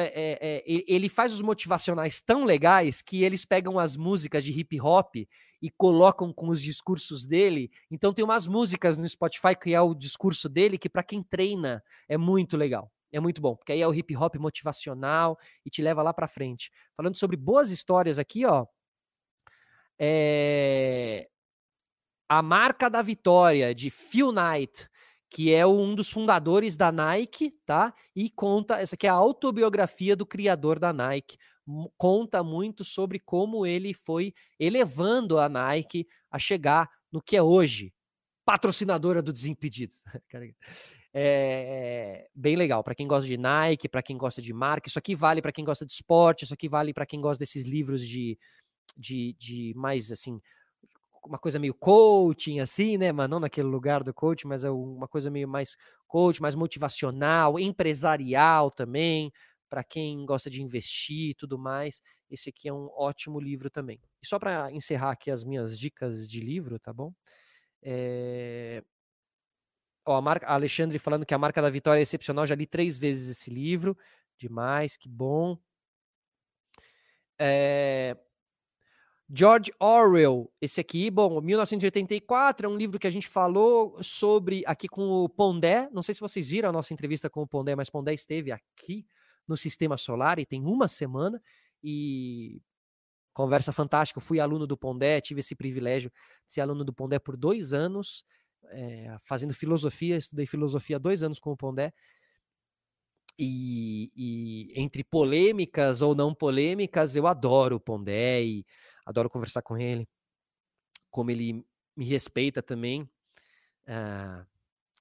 é, 0.02 0.40
é, 0.42 0.64
ele 0.66 1.08
faz 1.10 1.34
os 1.34 1.42
motivacionais 1.42 2.22
tão 2.22 2.46
legais 2.46 3.02
que 3.02 3.24
eles 3.24 3.46
pegam 3.46 3.78
as 3.78 3.96
músicas 3.96 4.44
de 4.44 4.52
hip 4.52 4.80
hop 4.82 5.16
e 5.62 5.70
colocam 5.78 6.34
com 6.34 6.50
os 6.50 6.62
discursos 6.62 7.26
dele. 7.26 7.72
Então 7.90 8.14
tem 8.14 8.26
umas 8.26 8.48
músicas 8.48 8.98
no 8.98 9.08
Spotify 9.08 9.56
que 9.56 9.74
é 9.74 9.82
o 9.82 9.94
discurso 9.94 10.50
dele 10.50 10.78
que 10.78 10.90
para 10.90 11.04
quem 11.04 11.24
treina 11.24 11.84
é 12.08 12.18
muito 12.18 12.58
legal. 12.58 12.92
É 13.12 13.20
muito 13.20 13.42
bom, 13.42 13.56
porque 13.56 13.72
aí 13.72 13.82
é 13.82 13.88
o 13.88 13.94
hip 13.94 14.16
hop 14.18 14.36
motivacional 14.38 15.38
e 15.64 15.70
te 15.70 15.84
leva 15.84 16.02
lá 16.02 16.12
para 16.12 16.28
frente. 16.28 16.72
Falando 16.98 17.16
sobre 17.16 17.38
boas 17.38 17.70
histórias 17.70 18.18
aqui, 18.18 18.44
ó. 18.44 18.66
É... 20.00 21.30
A 22.28 22.42
marca 22.42 22.90
da 22.90 23.04
vitória 23.04 23.76
de 23.76 23.92
Phil 23.92 24.32
Knight 24.32 24.90
que 25.34 25.52
é 25.52 25.66
um 25.66 25.96
dos 25.96 26.12
fundadores 26.12 26.78
da 26.78 26.92
Nike, 26.92 27.50
tá? 27.66 27.92
E 28.16 28.30
conta, 28.30 28.80
essa 28.80 28.94
aqui 28.94 29.08
é 29.08 29.10
a 29.10 29.14
autobiografia 29.14 30.16
do 30.16 30.28
criador 30.28 30.78
da 30.78 30.94
Nike, 30.94 31.40
conta 31.98 32.44
muito 32.44 32.86
sobre 32.86 33.20
como 33.20 33.66
ele 33.66 33.96
foi 33.96 34.32
elevando 34.60 35.40
a 35.40 35.50
Nike 35.50 36.08
a 36.30 36.38
chegar 36.38 36.88
no 37.12 37.20
que 37.20 37.36
é 37.36 37.42
hoje, 37.42 37.92
patrocinadora 38.46 39.22
do 39.22 39.34
Desimpedidos. 39.34 40.04
É, 41.16 42.26
é 42.26 42.28
bem 42.34 42.56
legal 42.56 42.84
para 42.84 42.96
quem 42.96 43.08
gosta 43.08 43.28
de 43.28 43.38
Nike, 43.38 43.88
para 43.88 44.02
quem 44.02 44.18
gosta 44.18 44.42
de 44.42 44.52
marca. 44.52 44.90
Isso 44.90 44.98
aqui 44.98 45.14
vale 45.14 45.44
para 45.44 45.52
quem 45.52 45.64
gosta 45.64 45.86
de 45.86 45.94
esporte, 45.94 46.44
isso 46.44 46.56
aqui 46.56 46.68
vale 46.68 46.92
para 46.92 47.06
quem 47.06 47.22
gosta 47.22 47.38
desses 47.38 47.68
livros 47.68 48.02
de, 48.02 48.36
de, 48.98 49.36
de 49.38 49.74
mais 49.76 50.12
assim 50.12 50.42
uma 51.26 51.40
coisa 51.40 51.60
meio 51.60 51.74
coaching, 51.74 52.60
assim, 52.60 52.98
né? 52.98 53.12
Mas 53.12 53.30
não 53.30 53.40
naquele 53.40 53.68
lugar 53.68 54.04
do 54.04 54.14
coaching, 54.14 54.48
mas 54.48 54.64
é 54.64 54.70
uma 54.70 55.08
coisa 55.08 55.30
meio 55.30 55.48
mais 55.48 55.76
coach, 56.08 56.42
mais 56.42 56.56
motivacional, 56.56 57.60
empresarial 57.60 58.70
também, 58.70 59.32
para 59.70 59.84
quem 59.84 60.26
gosta 60.26 60.50
de 60.50 60.62
investir 60.62 61.32
e 61.32 61.34
tudo 61.34 61.58
mais. 61.58 62.02
Esse 62.30 62.50
aqui 62.50 62.68
é 62.70 62.74
um 62.74 62.90
ótimo 62.96 63.40
livro 63.40 63.70
também. 63.70 64.00
E 64.22 64.28
só 64.28 64.38
para 64.40 64.72
encerrar 64.72 65.12
aqui 65.12 65.32
as 65.32 65.44
minhas 65.44 65.78
dicas 65.80 66.28
de 66.28 66.40
livro, 66.42 66.80
tá 66.80 66.94
bom? 66.94 67.14
É... 67.82 68.84
Ó, 70.06 70.16
a, 70.16 70.22
marca, 70.22 70.46
a 70.48 70.54
Alexandre 70.54 71.00
falando 71.00 71.26
que 71.26 71.34
a 71.34 71.38
marca 71.38 71.62
da 71.62 71.70
vitória 71.70 72.00
é 72.00 72.04
excepcional, 72.04 72.46
já 72.46 72.56
li 72.56 72.66
três 72.66 72.98
vezes 72.98 73.30
esse 73.30 73.50
livro. 73.50 73.98
Demais, 74.38 74.98
que 74.98 75.08
bom. 75.10 75.58
É... 77.40 78.18
George 79.30 79.72
Orwell, 79.80 80.52
esse 80.62 80.82
aqui, 80.82 81.10
bom, 81.10 81.40
1984, 81.42 82.66
é 82.66 82.70
um 82.70 82.76
livro 82.76 83.00
que 83.00 83.08
a 83.08 83.10
gente 83.10 83.28
falou 83.28 84.02
sobre 84.04 84.64
aqui 84.66 84.88
com 84.88 85.08
o 85.08 85.30
Pondé. 85.30 85.90
Não 85.92 86.04
sei 86.04 86.14
se 86.14 86.22
vocês 86.22 86.50
viram 86.50 86.70
a 86.70 86.72
nossa 86.72 86.94
entrevista 86.94 87.30
com 87.30 87.42
o 87.42 87.48
Pondé, 87.48 87.76
mas 87.76 87.90
Pondé 87.90 88.14
esteve 88.14 88.52
aqui 88.52 89.06
no 89.48 89.58
Sistema 89.58 89.98
Solar 89.98 90.40
e 90.40 90.46
tem 90.46 90.64
uma 90.64 90.88
semana 90.88 91.42
e 91.82 92.62
conversa 93.34 93.72
fantástica. 93.72 94.20
Eu 94.20 94.24
fui 94.24 94.40
aluno 94.40 94.68
do 94.68 94.78
Pondé, 94.78 95.20
tive 95.22 95.40
esse 95.40 95.56
privilégio 95.56 96.12
de 96.46 96.54
ser 96.54 96.62
aluno 96.62 96.84
do 96.84 96.94
Pondé 96.94 97.18
por 97.18 97.38
dois 97.38 97.74
anos, 97.74 98.24
é, 98.72 99.16
fazendo 99.20 99.54
filosofia, 99.54 100.18
estudei 100.18 100.46
filosofia 100.46 101.00
dois 101.00 101.24
anos 101.24 101.40
com 101.40 101.52
o 101.52 101.58
Pondé. 101.58 101.94
E, 103.40 104.12
e, 104.16 104.80
entre 104.80 105.04
polêmicas 105.04 106.04
ou 106.04 106.14
não 106.14 106.36
polêmicas, 106.36 107.16
eu 107.16 107.26
adoro 107.26 107.78
o 107.78 107.80
Pondé 107.80 108.44
e 108.44 108.66
adoro 109.06 109.30
conversar 109.30 109.62
com 109.62 109.78
ele, 109.78 110.08
como 111.10 111.32
ele 111.32 111.66
me 111.96 112.06
respeita 112.06 112.62
também 112.62 113.04
uh, 113.88 114.46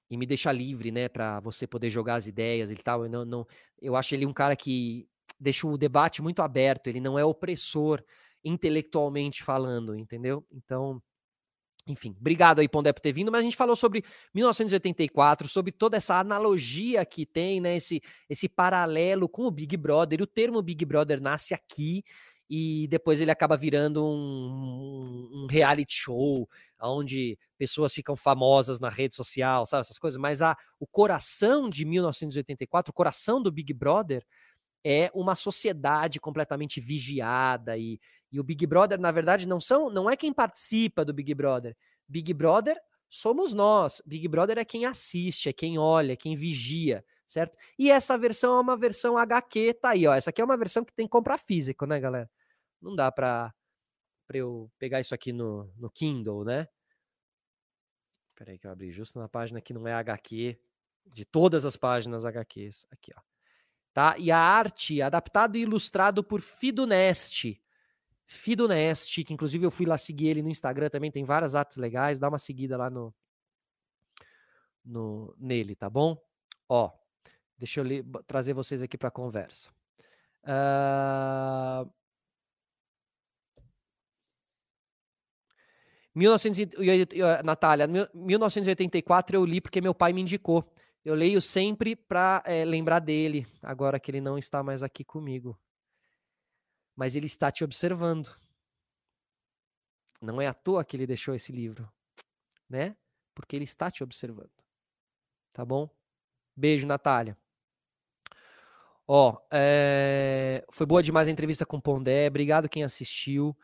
e 0.09 0.17
me 0.17 0.25
deixa 0.25 0.51
livre, 0.51 0.91
né, 0.91 1.09
para 1.09 1.39
você 1.39 1.65
poder 1.65 1.89
jogar 1.89 2.15
as 2.15 2.27
ideias 2.27 2.71
e 2.71 2.75
tal. 2.75 3.03
Eu 3.03 3.09
não, 3.09 3.25
não, 3.25 3.47
eu 3.81 3.95
acho 3.95 4.13
ele 4.13 4.25
um 4.25 4.33
cara 4.33 4.55
que 4.55 5.07
deixa 5.39 5.67
o 5.67 5.77
debate 5.77 6.21
muito 6.21 6.41
aberto. 6.41 6.87
Ele 6.87 6.99
não 6.99 7.17
é 7.17 7.25
opressor 7.25 8.03
intelectualmente 8.43 9.43
falando, 9.43 9.95
entendeu? 9.95 10.45
Então 10.51 11.01
enfim, 11.85 12.15
obrigado 12.17 12.59
aí, 12.59 12.67
Pondé, 12.67 12.93
por 12.93 13.01
ter 13.01 13.11
vindo, 13.11 13.31
mas 13.31 13.41
a 13.41 13.43
gente 13.43 13.57
falou 13.57 13.75
sobre 13.75 14.05
1984, 14.33 15.49
sobre 15.49 15.71
toda 15.71 15.97
essa 15.97 16.17
analogia 16.17 17.05
que 17.05 17.25
tem, 17.25 17.59
né, 17.59 17.75
esse, 17.75 18.01
esse 18.29 18.47
paralelo 18.47 19.27
com 19.27 19.43
o 19.43 19.51
Big 19.51 19.75
Brother, 19.75 20.21
o 20.21 20.27
termo 20.27 20.61
Big 20.61 20.85
Brother 20.85 21.21
nasce 21.21 21.53
aqui, 21.53 22.03
e 22.55 22.87
depois 22.87 23.19
ele 23.19 23.31
acaba 23.31 23.57
virando 23.57 24.05
um, 24.05 25.27
um, 25.33 25.47
reality 25.49 25.91
show, 25.91 26.47
onde 26.79 27.35
pessoas 27.57 27.91
ficam 27.91 28.15
famosas 28.15 28.79
na 28.79 28.89
rede 28.89 29.15
social, 29.15 29.65
sabe, 29.65 29.81
essas 29.81 29.97
coisas, 29.97 30.19
mas 30.19 30.39
a, 30.39 30.55
o 30.79 30.85
coração 30.85 31.67
de 31.67 31.83
1984, 31.83 32.91
o 32.91 32.93
coração 32.93 33.41
do 33.41 33.51
Big 33.51 33.73
Brother, 33.73 34.23
é 34.85 35.09
uma 35.15 35.33
sociedade 35.33 36.19
completamente 36.19 36.79
vigiada 36.79 37.75
e, 37.75 37.99
e 38.31 38.39
o 38.39 38.43
Big 38.43 38.67
Brother, 38.67 38.99
na 38.99 39.09
verdade, 39.09 39.47
não 39.47 39.59
são, 39.59 39.89
não 39.89 40.07
é 40.07 40.15
quem 40.15 40.31
participa 40.31 41.03
do 41.03 41.11
Big 41.11 41.33
Brother. 41.33 41.75
Big 42.07 42.31
Brother 42.35 42.79
somos 43.09 43.51
nós. 43.51 43.99
Big 44.05 44.27
Brother 44.27 44.59
é 44.59 44.65
quem 44.65 44.85
assiste, 44.85 45.49
é 45.49 45.53
quem 45.53 45.79
olha, 45.79 46.13
é 46.13 46.15
quem 46.15 46.35
vigia, 46.35 47.03
certo? 47.27 47.57
E 47.79 47.89
essa 47.89 48.15
versão 48.15 48.57
é 48.57 48.61
uma 48.61 48.77
versão 48.77 49.17
HQ, 49.17 49.73
tá 49.81 49.89
aí, 49.89 50.05
ó. 50.05 50.13
Essa 50.13 50.29
aqui 50.29 50.39
é 50.39 50.45
uma 50.45 50.57
versão 50.57 50.85
que 50.85 50.93
tem 50.93 51.07
que 51.07 51.11
comprar 51.11 51.39
físico, 51.39 51.87
né, 51.87 51.99
galera? 51.99 52.29
Não 52.83 52.95
dá 52.95 53.11
para 53.11 53.53
eu 54.33 54.71
pegar 54.77 54.99
isso 54.99 55.15
aqui 55.15 55.31
no, 55.31 55.71
no 55.77 55.89
Kindle, 55.89 56.43
né? 56.43 56.67
Peraí 58.35 58.59
que 58.59 58.67
eu 58.67 58.71
abri 58.71 58.91
justo 58.91 59.19
na 59.19 59.29
página 59.29 59.61
que 59.61 59.73
não 59.73 59.87
é 59.87 59.93
HQ, 59.93 60.59
de 61.05 61.25
todas 61.25 61.65
as 61.65 61.75
páginas 61.75 62.25
HQs. 62.25 62.85
Aqui, 62.91 63.11
ó. 63.15 63.21
Tá? 63.93 64.15
E 64.17 64.31
a 64.31 64.37
arte, 64.37 65.01
adaptado 65.01 65.55
e 65.55 65.61
ilustrado 65.61 66.23
por 66.23 66.41
Fido 66.41 66.85
Nest 66.85 67.63
Fido 68.25 68.67
Nest, 68.67 69.23
que 69.23 69.33
inclusive 69.33 69.65
eu 69.65 69.71
fui 69.71 69.85
lá 69.85 69.97
seguir 69.97 70.27
ele 70.27 70.41
no 70.41 70.49
Instagram 70.49 70.89
também, 70.89 71.11
tem 71.11 71.23
várias 71.23 71.55
artes 71.55 71.77
legais, 71.77 72.19
dá 72.19 72.29
uma 72.29 72.39
seguida 72.39 72.75
lá 72.77 72.89
no, 72.89 73.13
no 74.83 75.35
nele, 75.37 75.75
tá 75.75 75.89
bom? 75.89 76.17
Ó, 76.67 76.91
deixa 77.57 77.79
eu 77.79 77.83
ler, 77.83 78.03
trazer 78.25 78.53
vocês 78.53 78.81
aqui 78.81 78.97
para 78.97 79.09
a 79.09 79.11
conversa. 79.11 79.69
Uh... 80.43 81.89
1980, 86.15 87.43
Natália, 87.43 87.87
1984 88.13 89.35
eu 89.35 89.45
li 89.45 89.59
porque 89.59 89.81
meu 89.81 89.95
pai 89.95 90.13
me 90.13 90.21
indicou. 90.21 90.71
Eu 91.03 91.15
leio 91.15 91.41
sempre 91.41 91.95
para 91.95 92.41
é, 92.45 92.61
eh, 92.61 92.65
lembrar 92.65 92.99
dele, 92.99 93.45
agora 93.61 93.99
que 93.99 94.09
ele 94.09 94.21
não 94.21 94.37
está 94.37 94.63
mais 94.63 94.83
aqui 94.83 95.03
comigo. 95.03 95.59
Mas 96.95 97.15
ele 97.15 97.25
está 97.25 97.51
te 97.51 97.63
observando. 97.63 98.33
Não 100.21 100.41
é 100.41 100.47
à 100.47 100.53
toa 100.53 100.85
que 100.85 100.95
ele 100.95 101.05
deixou 101.05 101.35
esse 101.35 101.51
livro, 101.51 101.91
né? 102.69 102.95
Porque 103.35 103.55
ele 103.55 103.65
está 103.65 103.91
te 103.91 104.03
observando. 104.03 104.51
Tá 105.51 105.65
bom? 105.65 105.89
Beijo, 106.55 106.87
Natália. 106.87 107.37
Ó, 109.05 109.37
é... 109.51 110.65
foi 110.71 110.85
boa 110.85 111.03
demais 111.03 111.27
a 111.27 111.31
entrevista 111.31 111.65
com 111.65 111.77
o 111.77 111.81
Pondé. 111.81 112.27
Obrigado 112.27 112.69
quem 112.69 112.83
assistiu. 112.83 113.57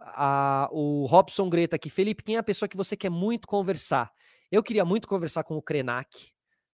A, 0.00 0.68
o 0.72 1.06
Robson 1.06 1.48
Greta 1.48 1.76
aqui. 1.76 1.90
Felipe, 1.90 2.22
quem 2.22 2.36
é 2.36 2.38
a 2.38 2.42
pessoa 2.42 2.68
que 2.68 2.76
você 2.76 2.96
quer 2.96 3.10
muito 3.10 3.46
conversar? 3.46 4.12
Eu 4.50 4.62
queria 4.62 4.84
muito 4.84 5.08
conversar 5.08 5.44
com 5.44 5.56
o 5.56 5.62
Krenak 5.62 6.34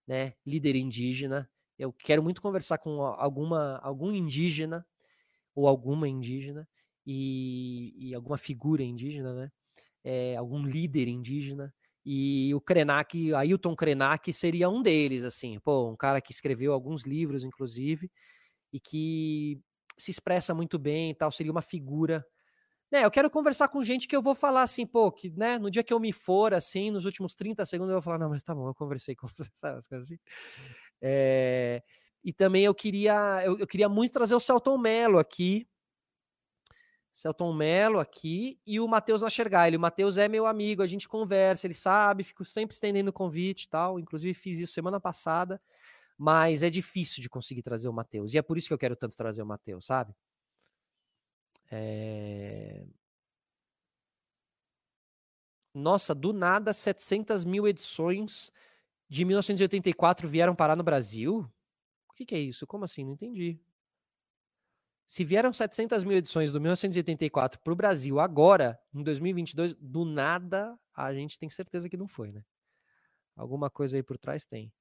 né, 0.10 0.34
líder 0.44 0.76
indígena. 0.76 1.48
Eu 1.78 1.94
quero 1.94 2.24
muito 2.24 2.42
conversar 2.42 2.80
com 2.80 3.04
alguma 3.04 3.78
algum 3.84 4.12
indígena 4.12 4.84
ou 5.54 5.68
alguma 5.68 6.10
indígena 6.10 6.68
e, 7.06 7.94
e 7.96 8.16
alguma 8.16 8.38
figura 8.38 8.82
indígena, 8.82 9.34
né? 9.36 9.52
É, 10.04 10.36
algum 10.36 10.66
líder 10.66 11.08
indígena. 11.08 11.72
E 12.04 12.52
o 12.56 12.62
Krenak, 12.62 13.34
Ailton 13.36 13.76
Krenak 13.76 14.34
seria 14.34 14.68
um 14.68 14.82
deles, 14.82 15.24
assim, 15.24 15.60
pô, 15.60 15.92
um 15.92 15.96
cara 15.96 16.20
que 16.20 16.32
escreveu 16.32 16.74
alguns 16.74 17.04
livros, 17.04 17.44
inclusive, 17.44 18.10
e 18.74 18.80
que 18.80 19.62
se 19.96 20.10
expressa 20.10 20.56
muito 20.56 20.80
bem 20.80 21.12
e 21.12 21.16
tal, 21.16 21.32
seria 21.32 21.52
uma 21.52 21.62
figura 21.62 22.26
né, 22.92 23.06
eu 23.06 23.12
quero 23.12 23.30
conversar 23.30 23.68
com 23.68 23.84
gente 23.84 24.08
que 24.08 24.16
eu 24.16 24.22
vou 24.22 24.34
falar 24.34 24.64
assim, 24.64 24.86
pô, 24.86 25.12
que, 25.12 25.30
né, 25.32 25.60
no 25.60 25.70
dia 25.70 25.84
que 25.84 25.94
eu 25.94 26.00
me 26.00 26.12
for, 26.12 26.54
assim, 26.54 26.90
nos 26.90 27.06
últimos 27.06 27.36
30 27.36 27.66
segundos, 27.66 27.92
eu 27.92 27.96
vou 27.96 28.02
falar, 28.02 28.18
não, 28.18 28.30
mas 28.30 28.42
tá 28.42 28.56
bom, 28.56 28.68
eu 28.68 28.74
conversei 28.74 29.16
com 29.16 29.28
sabe, 29.54 29.78
as 29.78 29.88
coisas 29.88 30.08
assim. 30.08 30.20
É, 31.02 31.84
e 32.24 32.34
também 32.34 32.66
eu 32.66 32.74
queria, 32.74 33.42
eu, 33.46 33.60
eu, 33.60 33.68
queria 33.68 33.88
muito 33.88 34.14
trazer 34.14 34.34
o 34.34 34.40
Celton 34.40 34.78
Mello 34.78 35.20
aqui, 35.20 35.68
Celton 37.14 37.54
Mello 37.54 38.00
aqui, 38.00 38.60
e 38.66 38.80
o 38.80 38.88
Matheus 38.88 39.22
Nachergaile. 39.22 39.78
O 39.78 39.80
Matheus 39.80 40.18
é 40.18 40.28
meu 40.28 40.46
amigo, 40.46 40.82
a 40.82 40.88
gente 40.88 41.08
conversa, 41.08 41.68
ele 41.68 41.74
sabe, 41.74 42.24
fico 42.24 42.44
sempre 42.44 42.74
estendendo 42.74 43.10
o 43.10 43.14
convite 43.14 43.64
e 43.64 43.70
tal, 43.70 44.00
inclusive 44.00 44.34
fiz 44.34 44.60
isso 44.60 44.74
semana 44.74 45.00
passada, 45.00 45.62
mas 46.18 46.64
é 46.64 46.70
difícil 46.70 47.22
de 47.22 47.30
conseguir 47.30 47.62
trazer 47.62 47.88
o 47.88 47.94
Matheus, 47.94 48.34
e 48.34 48.38
é 48.38 48.42
por 48.42 48.58
isso 48.58 48.68
que 48.68 48.74
eu 48.74 48.78
quero 48.78 48.96
tanto 48.96 49.16
trazer 49.16 49.42
o 49.42 49.46
Matheus, 49.46 49.86
sabe? 49.86 50.14
É... 51.72 52.86
Nossa, 55.74 56.16
do 56.16 56.34
nada 56.34 56.74
700 56.74 57.46
mil 57.46 57.68
edições 57.68 58.52
de 59.08 59.24
1984 59.26 60.28
vieram 60.28 60.56
parar 60.56 60.76
no 60.76 60.84
Brasil? 60.84 61.50
O 62.10 62.14
que, 62.14 62.26
que 62.26 62.36
é 62.36 62.40
isso? 62.40 62.68
Como 62.68 62.84
assim? 62.84 63.04
Não 63.04 63.14
entendi. 63.14 63.60
Se 65.10 65.24
vieram 65.24 65.52
700 65.52 66.04
mil 66.04 66.18
edições 66.18 66.52
do 66.52 66.62
1984 66.62 67.60
para 67.62 67.74
o 67.74 67.76
Brasil 67.76 68.20
agora, 68.20 68.80
em 68.94 69.02
2022, 69.02 69.74
do 69.76 70.06
nada, 70.06 70.78
a 70.94 71.12
gente 71.14 71.40
tem 71.40 71.50
certeza 71.50 71.90
que 71.90 71.98
não 71.98 72.08
foi, 72.08 72.32
né? 72.32 72.44
Alguma 73.36 73.70
coisa 73.72 73.98
aí 73.98 74.04
por 74.04 74.18
trás 74.20 74.46
tem. 74.46 74.72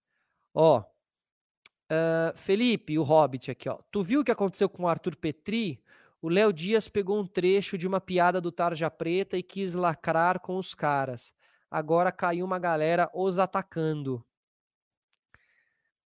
Ó, 0.53 0.81
uh, 0.81 2.37
Felipe, 2.37 2.99
o 2.99 3.03
Hobbit 3.03 3.51
aqui, 3.51 3.69
ó. 3.69 3.79
Tu 3.91 4.03
viu 4.03 4.21
o 4.21 4.25
que 4.25 4.31
aconteceu 4.31 4.69
com 4.69 4.83
o 4.83 4.89
Arthur 4.89 5.17
Petri? 5.17 5.83
O 6.21 6.29
Léo 6.29 6.53
Dias 6.53 6.89
pegou 6.89 7.21
um 7.21 7.27
trecho 7.27 7.79
de 7.79 7.87
uma 7.87 8.01
piada 8.01 8.41
do 8.41 8.51
Tarja 8.51 8.91
Preta 8.91 9.39
e 9.39 9.43
quis 9.43 9.75
lacrar 9.75 10.41
com 10.41 10.57
os 10.57 10.75
caras. 10.75 11.33
Agora 11.71 12.11
caiu 12.11 12.45
uma 12.45 12.59
galera 12.59 13.09
os 13.15 13.39
atacando. 13.39 14.25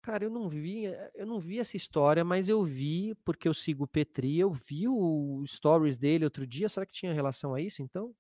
Cara, 0.03 0.25
eu 0.25 0.31
não 0.31 0.49
vi, 0.49 0.85
eu 1.15 1.27
não 1.27 1.39
vi 1.39 1.61
essa 1.61 1.77
história, 1.77 2.25
mas 2.25 2.49
eu 2.49 2.65
vi 2.65 3.15
porque 3.25 3.47
eu 3.47 3.53
sigo 3.53 3.85
o 3.85 3.89
Petri, 3.89 4.39
eu 4.39 4.51
vi 4.51 4.89
o 4.89 5.45
stories 5.47 5.99
dele 5.99 6.25
outro 6.25 6.47
dia. 6.47 6.69
Será 6.69 6.87
que 6.87 6.93
tinha 6.93 7.13
relação 7.13 7.55
a 7.55 7.61
isso, 7.61 7.83
então? 7.83 8.15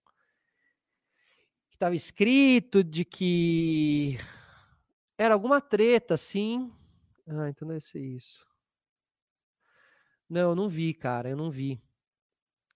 Que 1.70 1.78
tava 1.78 1.96
escrito 1.96 2.84
de 2.84 3.04
que 3.04 4.18
era 5.16 5.32
alguma 5.34 5.60
treta, 5.60 6.16
sim. 6.16 6.70
Ah, 7.26 7.48
então 7.48 7.66
deve 7.66 7.80
ser 7.80 8.00
isso. 8.00 8.49
Não, 10.30 10.50
eu 10.50 10.54
não 10.54 10.68
vi, 10.68 10.94
cara, 10.94 11.28
eu 11.28 11.36
não 11.36 11.50
vi. 11.50 11.82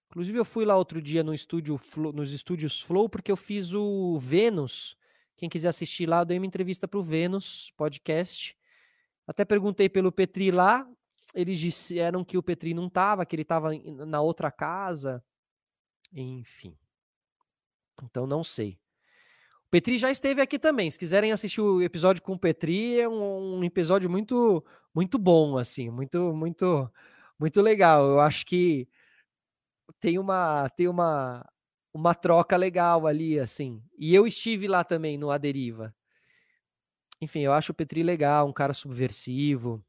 Inclusive, 0.09 0.37
eu 0.37 0.43
fui 0.43 0.65
lá 0.65 0.75
outro 0.75 1.01
dia 1.01 1.23
no 1.23 1.33
estúdio 1.33 1.77
Flow, 1.77 2.11
nos 2.11 2.33
estúdios 2.33 2.81
Flow, 2.81 3.07
porque 3.07 3.31
eu 3.31 3.37
fiz 3.37 3.73
o 3.73 4.17
Vênus. 4.17 4.97
Quem 5.37 5.47
quiser 5.47 5.69
assistir 5.69 6.05
lá, 6.05 6.19
eu 6.19 6.25
dei 6.25 6.37
uma 6.37 6.45
entrevista 6.45 6.85
para 6.85 6.99
o 6.99 7.03
Vênus 7.03 7.71
podcast. 7.77 8.57
Até 9.25 9.45
perguntei 9.45 9.87
pelo 9.87 10.11
Petri 10.11 10.51
lá. 10.51 10.85
Eles 11.33 11.57
disseram 11.57 12.25
que 12.25 12.37
o 12.37 12.43
Petri 12.43 12.73
não 12.73 12.87
estava, 12.87 13.25
que 13.25 13.33
ele 13.33 13.43
estava 13.43 13.69
na 14.05 14.21
outra 14.21 14.51
casa. 14.51 15.23
Enfim. 16.13 16.77
Então 18.03 18.27
não 18.27 18.43
sei. 18.43 18.77
O 19.65 19.69
Petri 19.69 19.97
já 19.97 20.11
esteve 20.11 20.41
aqui 20.41 20.59
também. 20.59 20.91
Se 20.91 20.99
quiserem 20.99 21.31
assistir 21.31 21.61
o 21.61 21.81
episódio 21.81 22.21
com 22.21 22.33
o 22.33 22.39
Petri, 22.39 22.99
é 22.99 23.07
um, 23.07 23.59
um 23.59 23.63
episódio 23.63 24.09
muito, 24.09 24.63
muito 24.93 25.17
bom, 25.17 25.57
assim, 25.57 25.89
muito, 25.89 26.33
muito 26.33 26.89
muito 27.39 27.61
legal. 27.61 28.03
Eu 28.05 28.19
acho 28.19 28.45
que 28.45 28.87
tem 29.99 30.19
uma 30.19 30.69
tem 30.69 30.87
uma 30.87 31.45
uma 31.93 32.13
troca 32.13 32.57
legal 32.57 33.07
ali, 33.07 33.39
assim. 33.39 33.81
E 33.97 34.13
eu 34.13 34.27
estive 34.27 34.67
lá 34.67 34.83
também 34.83 35.17
no 35.17 35.31
Aderiva. 35.31 35.95
Enfim, 37.21 37.41
eu 37.41 37.53
acho 37.53 37.71
o 37.71 37.75
Petri 37.75 38.03
legal, 38.03 38.47
um 38.47 38.53
cara 38.53 38.73
subversivo, 38.73 39.83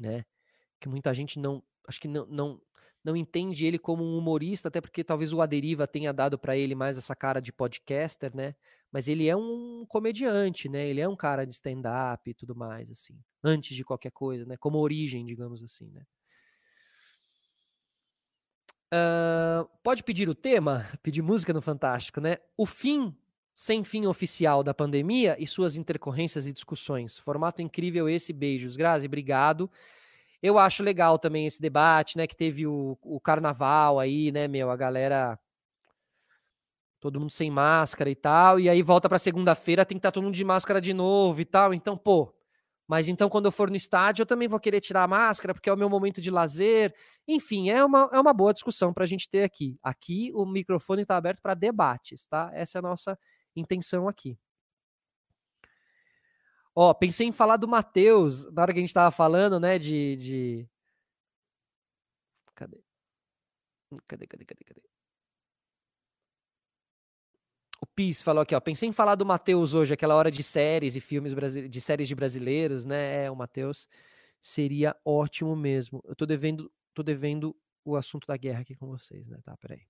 né? 0.00 0.24
Que 0.80 0.88
muita 0.88 1.12
gente 1.12 1.38
não, 1.38 1.62
acho 1.88 2.00
que 2.00 2.08
não, 2.08 2.26
não, 2.26 2.62
não 3.06 3.16
entende 3.16 3.64
ele 3.64 3.78
como 3.78 4.04
um 4.04 4.18
humorista, 4.18 4.68
até 4.68 4.80
porque 4.80 5.04
talvez 5.04 5.32
o 5.32 5.40
Aderiva 5.40 5.86
tenha 5.86 6.12
dado 6.12 6.38
para 6.38 6.56
ele 6.56 6.74
mais 6.74 6.98
essa 6.98 7.14
cara 7.14 7.40
de 7.40 7.52
podcaster, 7.52 8.34
né? 8.36 8.54
Mas 8.92 9.08
ele 9.08 9.28
é 9.28 9.36
um 9.36 9.86
comediante, 9.88 10.68
né? 10.68 10.86
Ele 10.86 11.00
é 11.00 11.08
um 11.08 11.16
cara 11.16 11.46
de 11.46 11.54
stand-up 11.54 12.28
e 12.28 12.34
tudo 12.34 12.54
mais, 12.54 12.90
assim 12.90 13.16
antes 13.46 13.76
de 13.76 13.84
qualquer 13.84 14.10
coisa, 14.10 14.44
né? 14.44 14.56
Como 14.56 14.78
origem, 14.78 15.24
digamos 15.24 15.62
assim, 15.62 15.88
né? 15.90 16.02
Uh, 18.92 19.68
pode 19.82 20.02
pedir 20.02 20.28
o 20.28 20.34
tema? 20.34 20.86
Pedir 21.02 21.22
música 21.22 21.52
no 21.52 21.62
Fantástico, 21.62 22.20
né? 22.20 22.38
O 22.56 22.66
fim 22.66 23.16
sem 23.54 23.82
fim 23.82 24.06
oficial 24.06 24.62
da 24.62 24.74
pandemia 24.74 25.36
e 25.38 25.46
suas 25.46 25.76
intercorrências 25.76 26.46
e 26.46 26.52
discussões. 26.52 27.18
Formato 27.18 27.62
incrível 27.62 28.08
esse, 28.08 28.32
beijos. 28.32 28.76
Grazi, 28.76 29.06
obrigado. 29.06 29.70
Eu 30.42 30.58
acho 30.58 30.82
legal 30.82 31.18
também 31.18 31.46
esse 31.46 31.60
debate, 31.60 32.16
né? 32.16 32.26
Que 32.26 32.36
teve 32.36 32.66
o, 32.66 32.98
o 33.02 33.20
carnaval 33.20 33.98
aí, 33.98 34.30
né, 34.32 34.48
meu? 34.48 34.70
A 34.70 34.76
galera. 34.76 35.38
Todo 37.00 37.20
mundo 37.20 37.30
sem 37.30 37.50
máscara 37.50 38.10
e 38.10 38.16
tal. 38.16 38.58
E 38.58 38.68
aí 38.68 38.82
volta 38.82 39.08
pra 39.08 39.18
segunda-feira, 39.18 39.84
tem 39.84 39.96
que 39.96 40.00
estar 40.00 40.10
tá 40.10 40.14
todo 40.14 40.24
mundo 40.24 40.34
de 40.34 40.44
máscara 40.44 40.80
de 40.80 40.94
novo 40.94 41.40
e 41.40 41.44
tal. 41.44 41.72
Então, 41.74 41.96
pô, 41.96 42.34
mas 42.88 43.08
então, 43.08 43.28
quando 43.28 43.46
eu 43.46 43.52
for 43.52 43.68
no 43.68 43.76
estádio, 43.76 44.22
eu 44.22 44.26
também 44.26 44.46
vou 44.46 44.60
querer 44.60 44.80
tirar 44.80 45.02
a 45.02 45.08
máscara, 45.08 45.52
porque 45.52 45.68
é 45.68 45.72
o 45.72 45.76
meu 45.76 45.90
momento 45.90 46.20
de 46.20 46.30
lazer. 46.30 46.94
Enfim, 47.26 47.68
é 47.70 47.84
uma, 47.84 48.08
é 48.12 48.20
uma 48.20 48.32
boa 48.32 48.52
discussão 48.54 48.92
para 48.92 49.04
a 49.04 49.06
gente 49.06 49.28
ter 49.28 49.42
aqui. 49.42 49.76
Aqui 49.82 50.30
o 50.34 50.46
microfone 50.46 51.02
está 51.02 51.16
aberto 51.16 51.42
para 51.42 51.54
debates, 51.54 52.26
tá? 52.26 52.50
Essa 52.54 52.78
é 52.78 52.80
a 52.80 52.82
nossa 52.82 53.18
intenção 53.56 54.08
aqui. 54.08 54.38
Ó, 56.78 56.92
pensei 56.92 57.26
em 57.26 57.32
falar 57.32 57.56
do 57.56 57.66
Matheus, 57.66 58.44
na 58.52 58.60
hora 58.60 58.72
que 58.72 58.78
a 58.78 58.82
gente 58.82 58.90
estava 58.90 59.10
falando, 59.10 59.58
né, 59.58 59.78
de, 59.78 60.14
de. 60.16 60.68
Cadê? 62.54 62.78
Cadê, 64.06 64.26
cadê, 64.26 64.44
cadê, 64.44 64.64
cadê? 64.64 64.82
O 67.80 67.86
Pis 67.86 68.22
falou 68.22 68.42
aqui, 68.42 68.54
ó. 68.54 68.60
Pensei 68.60 68.88
em 68.88 68.92
falar 68.92 69.14
do 69.14 69.24
Matheus 69.24 69.72
hoje, 69.72 69.94
aquela 69.94 70.14
hora 70.14 70.30
de 70.30 70.42
séries 70.42 70.96
e 70.96 71.00
filmes 71.00 71.32
de 71.70 71.80
séries 71.80 72.08
de 72.08 72.14
brasileiros, 72.14 72.84
né? 72.84 73.24
É, 73.24 73.30
o 73.30 73.36
Matheus 73.36 73.88
seria 74.42 74.94
ótimo 75.02 75.56
mesmo. 75.56 76.02
Eu 76.06 76.14
tô 76.14 76.26
devendo, 76.26 76.70
tô 76.92 77.02
devendo 77.02 77.56
o 77.86 77.96
assunto 77.96 78.26
da 78.26 78.36
guerra 78.36 78.60
aqui 78.60 78.74
com 78.74 78.86
vocês, 78.86 79.26
né? 79.28 79.38
Tá, 79.42 79.56
peraí. 79.56 79.86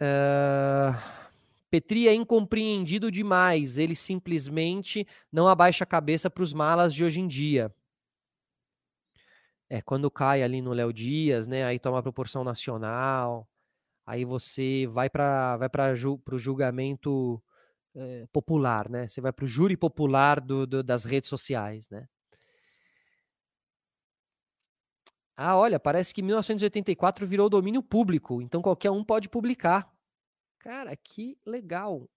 Uh, 0.00 1.29
Petri 1.70 2.08
é 2.08 2.14
incompreendido 2.14 3.10
demais. 3.10 3.78
Ele 3.78 3.94
simplesmente 3.94 5.06
não 5.30 5.46
abaixa 5.46 5.84
a 5.84 5.86
cabeça 5.86 6.28
para 6.28 6.42
os 6.42 6.52
malas 6.52 6.92
de 6.92 7.04
hoje 7.04 7.20
em 7.20 7.28
dia. 7.28 7.72
É, 9.68 9.80
quando 9.80 10.10
cai 10.10 10.42
ali 10.42 10.60
no 10.60 10.72
Léo 10.72 10.92
Dias, 10.92 11.46
né? 11.46 11.64
Aí 11.64 11.78
toma 11.78 12.02
proporção 12.02 12.42
nacional. 12.42 13.48
Aí 14.04 14.24
você 14.24 14.86
vai 14.88 15.08
para 15.08 15.56
vai 15.56 15.68
para 15.68 15.94
ju, 15.94 16.20
o 16.30 16.38
julgamento 16.38 17.40
é, 17.94 18.26
popular, 18.32 18.88
né? 18.88 19.06
Você 19.08 19.20
vai 19.20 19.32
para 19.32 19.44
o 19.44 19.48
júri 19.48 19.76
popular 19.76 20.40
do, 20.40 20.66
do, 20.66 20.82
das 20.82 21.04
redes 21.04 21.28
sociais, 21.28 21.88
né? 21.90 22.08
Ah, 25.36 25.56
olha, 25.56 25.80
parece 25.80 26.12
que 26.12 26.20
1984 26.22 27.26
virou 27.26 27.48
domínio 27.48 27.82
público, 27.82 28.42
então 28.42 28.60
qualquer 28.60 28.90
um 28.90 29.02
pode 29.02 29.28
publicar. 29.28 29.90
Cara, 30.60 30.94
que 30.94 31.38
legal. 31.44 32.08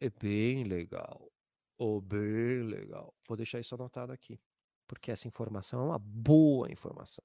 É 0.00 0.10
bem 0.10 0.64
legal. 0.64 1.32
Oh, 1.78 2.00
bem 2.00 2.62
legal. 2.62 3.14
Vou 3.26 3.36
deixar 3.36 3.60
isso 3.60 3.74
anotado 3.74 4.12
aqui, 4.12 4.38
porque 4.86 5.10
essa 5.10 5.28
informação 5.28 5.80
é 5.80 5.84
uma 5.84 5.98
boa 5.98 6.70
informação. 6.70 7.24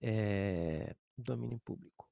É, 0.00 0.94
domínio 1.18 1.58
público. 1.58 2.08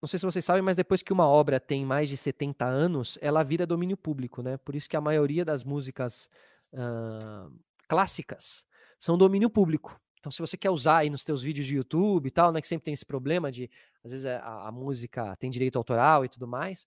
Não 0.00 0.08
sei 0.08 0.18
se 0.18 0.24
vocês 0.24 0.44
sabem, 0.44 0.62
mas 0.62 0.76
depois 0.76 1.02
que 1.02 1.12
uma 1.12 1.26
obra 1.26 1.60
tem 1.60 1.84
mais 1.84 2.08
de 2.08 2.16
70 2.16 2.64
anos, 2.64 3.18
ela 3.20 3.42
vira 3.42 3.66
domínio 3.66 3.96
público, 3.96 4.42
né? 4.42 4.56
Por 4.58 4.74
isso 4.74 4.88
que 4.88 4.96
a 4.96 5.00
maioria 5.00 5.44
das 5.44 5.64
músicas 5.64 6.30
uh, 6.72 7.52
clássicas 7.88 8.64
são 8.98 9.18
domínio 9.18 9.50
público. 9.50 10.00
Então, 10.26 10.32
se 10.32 10.40
você 10.40 10.56
quer 10.56 10.70
usar 10.70 10.96
aí 10.98 11.08
nos 11.08 11.22
teus 11.22 11.40
vídeos 11.40 11.64
de 11.68 11.76
YouTube 11.76 12.26
e 12.26 12.30
tal, 12.32 12.50
né, 12.50 12.60
que 12.60 12.66
sempre 12.66 12.86
tem 12.86 12.92
esse 12.92 13.06
problema 13.06 13.52
de, 13.52 13.70
às 14.02 14.10
vezes, 14.10 14.26
a, 14.26 14.66
a 14.66 14.72
música 14.72 15.36
tem 15.36 15.48
direito 15.48 15.78
autoral 15.78 16.24
e 16.24 16.28
tudo 16.28 16.48
mais, 16.48 16.84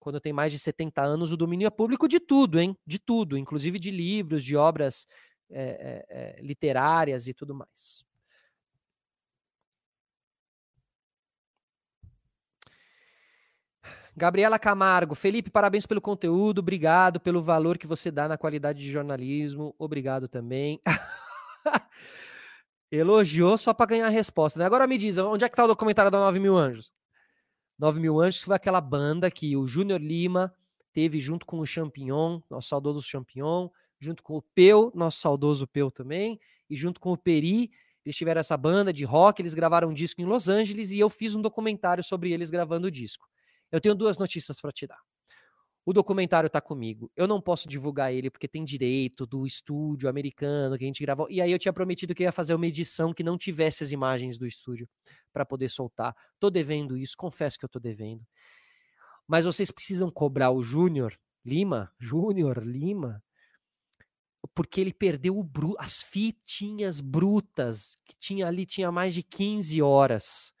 quando 0.00 0.18
tem 0.20 0.32
mais 0.32 0.50
de 0.50 0.58
70 0.58 1.02
anos, 1.02 1.30
o 1.32 1.36
domínio 1.36 1.68
é 1.68 1.70
público 1.70 2.08
de 2.08 2.18
tudo, 2.18 2.58
hein? 2.58 2.76
De 2.84 2.98
tudo, 2.98 3.38
inclusive 3.38 3.78
de 3.78 3.92
livros, 3.92 4.42
de 4.42 4.56
obras 4.56 5.06
é, 5.48 6.04
é, 6.10 6.38
é, 6.40 6.42
literárias 6.42 7.28
e 7.28 7.32
tudo 7.32 7.54
mais. 7.54 8.04
Gabriela 14.16 14.58
Camargo, 14.58 15.14
Felipe, 15.14 15.48
parabéns 15.48 15.86
pelo 15.86 16.00
conteúdo, 16.00 16.58
obrigado 16.58 17.20
pelo 17.20 17.40
valor 17.40 17.78
que 17.78 17.86
você 17.86 18.10
dá 18.10 18.26
na 18.26 18.36
qualidade 18.36 18.80
de 18.80 18.90
jornalismo, 18.90 19.72
obrigado 19.78 20.26
também. 20.26 20.80
Elogiou 22.92 23.56
só 23.56 23.72
para 23.72 23.86
ganhar 23.86 24.06
a 24.06 24.10
resposta, 24.10 24.58
né? 24.58 24.66
Agora 24.66 24.86
me 24.86 24.98
diz, 24.98 25.16
onde 25.16 25.44
é 25.44 25.48
que 25.48 25.56
tá 25.56 25.64
o 25.64 25.68
documentário 25.68 26.10
da 26.10 26.18
9 26.18 26.38
Mil 26.38 26.54
Anjos? 26.54 26.92
9 27.78 27.98
Mil 27.98 28.20
Anjos 28.20 28.42
foi 28.42 28.54
aquela 28.54 28.82
banda 28.82 29.30
que 29.30 29.56
o 29.56 29.66
Júnior 29.66 29.98
Lima 29.98 30.54
teve 30.92 31.18
junto 31.18 31.46
com 31.46 31.58
o 31.58 31.66
Champignon, 31.66 32.42
nosso 32.50 32.68
saudoso 32.68 33.02
Champignon, 33.02 33.70
junto 33.98 34.22
com 34.22 34.36
o 34.36 34.42
Peu, 34.42 34.92
nosso 34.94 35.20
saudoso 35.20 35.66
Peu 35.66 35.90
também, 35.90 36.38
e 36.68 36.76
junto 36.76 37.00
com 37.00 37.12
o 37.12 37.16
Peri, 37.16 37.70
eles 38.04 38.14
tiveram 38.14 38.40
essa 38.40 38.58
banda 38.58 38.92
de 38.92 39.04
rock, 39.04 39.40
eles 39.40 39.54
gravaram 39.54 39.88
um 39.88 39.94
disco 39.94 40.20
em 40.20 40.26
Los 40.26 40.48
Angeles 40.48 40.90
e 40.90 40.98
eu 40.98 41.08
fiz 41.08 41.34
um 41.34 41.40
documentário 41.40 42.04
sobre 42.04 42.30
eles 42.30 42.50
gravando 42.50 42.88
o 42.88 42.90
disco. 42.90 43.26
Eu 43.70 43.80
tenho 43.80 43.94
duas 43.94 44.18
notícias 44.18 44.60
para 44.60 44.70
te 44.70 44.86
dar. 44.86 45.00
O 45.84 45.92
documentário 45.92 46.46
está 46.46 46.60
comigo. 46.60 47.10
Eu 47.16 47.26
não 47.26 47.40
posso 47.40 47.68
divulgar 47.68 48.12
ele 48.12 48.30
porque 48.30 48.46
tem 48.46 48.64
direito 48.64 49.26
do 49.26 49.44
estúdio 49.44 50.08
americano 50.08 50.78
que 50.78 50.84
a 50.84 50.86
gente 50.86 51.02
gravou. 51.02 51.26
E 51.28 51.40
aí 51.40 51.50
eu 51.50 51.58
tinha 51.58 51.72
prometido 51.72 52.14
que 52.14 52.22
ia 52.22 52.30
fazer 52.30 52.54
uma 52.54 52.66
edição 52.66 53.12
que 53.12 53.24
não 53.24 53.36
tivesse 53.36 53.82
as 53.82 53.90
imagens 53.90 54.38
do 54.38 54.46
estúdio 54.46 54.88
para 55.32 55.44
poder 55.44 55.68
soltar. 55.68 56.14
Tô 56.38 56.50
devendo 56.50 56.96
isso, 56.96 57.16
confesso 57.16 57.58
que 57.58 57.64
eu 57.64 57.68
tô 57.68 57.80
devendo. 57.80 58.24
Mas 59.26 59.44
vocês 59.44 59.70
precisam 59.72 60.10
cobrar 60.10 60.52
o 60.52 60.62
Júnior 60.62 61.18
Lima, 61.44 61.92
Júnior 61.98 62.64
Lima, 62.64 63.20
porque 64.54 64.80
ele 64.80 64.92
perdeu 64.92 65.44
as 65.78 66.02
fitinhas 66.02 67.00
brutas 67.00 67.96
que 68.04 68.14
tinha 68.18 68.46
ali, 68.46 68.64
tinha 68.64 68.92
mais 68.92 69.14
de 69.14 69.22
15 69.22 69.82
horas 69.82 70.52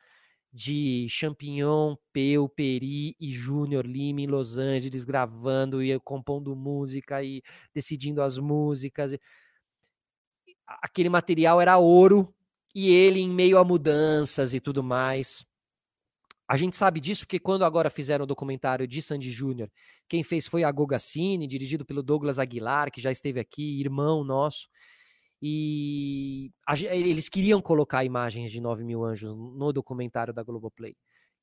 de 0.52 1.06
Champignon, 1.08 1.96
Peu, 2.12 2.48
Peri 2.48 3.16
e 3.18 3.32
Júnior 3.32 3.86
Lima 3.86 4.20
em 4.20 4.26
Los 4.26 4.58
Angeles 4.58 5.04
gravando 5.04 5.82
e 5.82 5.98
compondo 6.00 6.54
música 6.54 7.22
e 7.22 7.42
decidindo 7.74 8.20
as 8.20 8.36
músicas. 8.36 9.12
Aquele 10.66 11.08
material 11.08 11.60
era 11.60 11.78
ouro 11.78 12.34
e 12.74 12.90
ele 12.90 13.20
em 13.20 13.30
meio 13.30 13.58
a 13.58 13.64
mudanças 13.64 14.52
e 14.52 14.60
tudo 14.60 14.82
mais. 14.82 15.44
A 16.46 16.56
gente 16.56 16.76
sabe 16.76 17.00
disso 17.00 17.24
porque 17.24 17.38
quando 17.38 17.64
agora 17.64 17.88
fizeram 17.88 18.24
o 18.24 18.26
documentário 18.26 18.86
de 18.86 19.00
Sandy 19.00 19.30
Júnior, 19.30 19.70
quem 20.06 20.22
fez 20.22 20.46
foi 20.46 20.64
a 20.64 20.70
Gogacine, 20.70 21.46
dirigido 21.46 21.84
pelo 21.84 22.02
Douglas 22.02 22.38
Aguilar, 22.38 22.90
que 22.90 23.00
já 23.00 23.10
esteve 23.10 23.40
aqui, 23.40 23.80
irmão 23.80 24.22
nosso. 24.22 24.68
E 25.44 26.52
a, 26.64 26.78
eles 26.78 27.28
queriam 27.28 27.60
colocar 27.60 28.04
imagens 28.04 28.52
de 28.52 28.60
9 28.60 28.84
mil 28.84 29.04
anjos 29.04 29.34
no 29.34 29.72
documentário 29.72 30.32
da 30.32 30.44
Globoplay. 30.44 30.94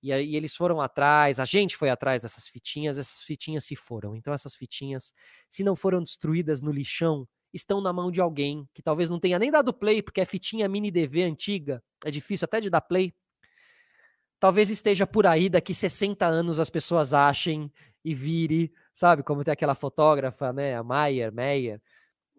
E 0.02 0.14
aí 0.14 0.38
eles 0.38 0.56
foram 0.56 0.80
atrás, 0.80 1.40
a 1.42 1.46
gente 1.46 1.76
foi 1.76 1.90
atrás 1.90 2.22
dessas 2.22 2.48
fitinhas, 2.48 2.98
essas 2.98 3.22
fitinhas 3.22 3.66
se 3.66 3.76
foram. 3.76 4.16
Então 4.16 4.34
essas 4.34 4.56
fitinhas, 4.56 5.14
se 5.50 5.62
não 5.62 5.76
foram 5.76 6.02
destruídas 6.02 6.62
no 6.62 6.72
lixão, 6.72 7.28
estão 7.54 7.82
na 7.82 7.92
mão 7.92 8.10
de 8.10 8.22
alguém 8.22 8.66
que 8.74 8.82
talvez 8.82 9.10
não 9.10 9.20
tenha 9.20 9.38
nem 9.38 9.52
dado 9.52 9.74
play, 9.74 10.02
porque 10.02 10.22
é 10.22 10.26
fitinha 10.26 10.70
mini 10.70 10.90
DV 10.90 11.24
antiga, 11.24 11.84
é 12.06 12.12
difícil 12.12 12.46
até 12.46 12.62
de 12.62 12.70
dar 12.70 12.80
play. 12.80 13.14
Talvez 14.40 14.70
esteja 14.70 15.06
por 15.06 15.28
aí, 15.28 15.50
daqui 15.50 15.74
60 15.74 16.26
anos 16.26 16.60
as 16.60 16.70
pessoas 16.70 17.14
achem 17.14 17.70
e 18.06 18.14
vire, 18.14 18.72
sabe? 18.94 19.22
Como 19.22 19.44
tem 19.44 19.52
aquela 19.52 19.76
fotógrafa, 19.76 20.54
né, 20.54 20.78
a 20.78 20.84
Mayer, 20.84 21.34
Meyer, 21.34 21.82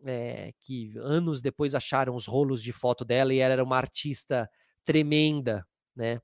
é, 0.04 0.52
que 0.60 0.92
anos 0.98 1.42
depois 1.42 1.74
acharam 1.74 2.14
os 2.14 2.26
rolos 2.26 2.62
de 2.62 2.72
foto 2.72 3.04
dela 3.04 3.32
e 3.34 3.38
ela 3.38 3.52
era 3.52 3.64
uma 3.64 3.76
artista 3.76 4.48
tremenda, 4.84 5.66
né? 5.94 6.20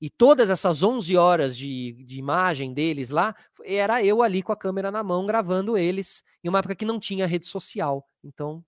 E 0.00 0.10
todas 0.10 0.50
essas 0.50 0.82
11 0.82 1.16
horas 1.16 1.56
de, 1.56 2.04
de 2.04 2.18
imagem 2.18 2.74
deles 2.74 3.10
lá, 3.10 3.34
era 3.64 4.04
eu 4.04 4.22
ali 4.22 4.42
com 4.42 4.52
a 4.52 4.56
câmera 4.56 4.90
na 4.90 5.02
mão 5.02 5.24
gravando 5.24 5.78
eles, 5.78 6.22
em 6.42 6.48
uma 6.48 6.58
época 6.58 6.74
que 6.74 6.84
não 6.84 7.00
tinha 7.00 7.26
rede 7.26 7.46
social. 7.46 8.06
Então, 8.22 8.62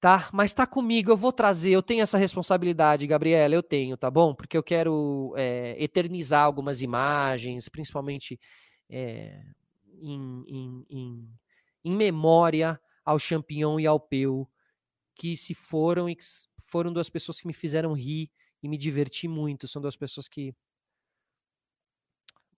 tá? 0.00 0.28
Mas 0.32 0.52
tá 0.52 0.66
comigo, 0.66 1.10
eu 1.10 1.16
vou 1.16 1.32
trazer, 1.32 1.70
eu 1.70 1.82
tenho 1.82 2.02
essa 2.02 2.18
responsabilidade, 2.18 3.06
Gabriela, 3.06 3.54
eu 3.54 3.62
tenho, 3.62 3.96
tá 3.96 4.10
bom? 4.10 4.34
Porque 4.34 4.56
eu 4.56 4.62
quero 4.62 5.32
é, 5.36 5.76
eternizar 5.82 6.44
algumas 6.44 6.82
imagens, 6.82 7.68
principalmente 7.68 8.38
é, 8.88 9.40
em, 10.02 10.44
em, 10.48 10.86
em 10.90 11.28
em 11.84 11.94
memória 11.94 12.80
ao 13.04 13.18
Champignon 13.18 13.80
e 13.80 13.86
ao 13.86 13.98
Peu, 13.98 14.48
que 15.14 15.36
se 15.36 15.54
foram 15.54 16.08
e 16.08 16.16
foram 16.66 16.92
duas 16.92 17.10
pessoas 17.10 17.40
que 17.40 17.46
me 17.46 17.52
fizeram 17.52 17.92
rir 17.92 18.30
e 18.62 18.68
me 18.68 18.78
divertir 18.78 19.28
muito. 19.28 19.66
São 19.66 19.82
duas 19.82 19.96
pessoas 19.96 20.28
que 20.28 20.54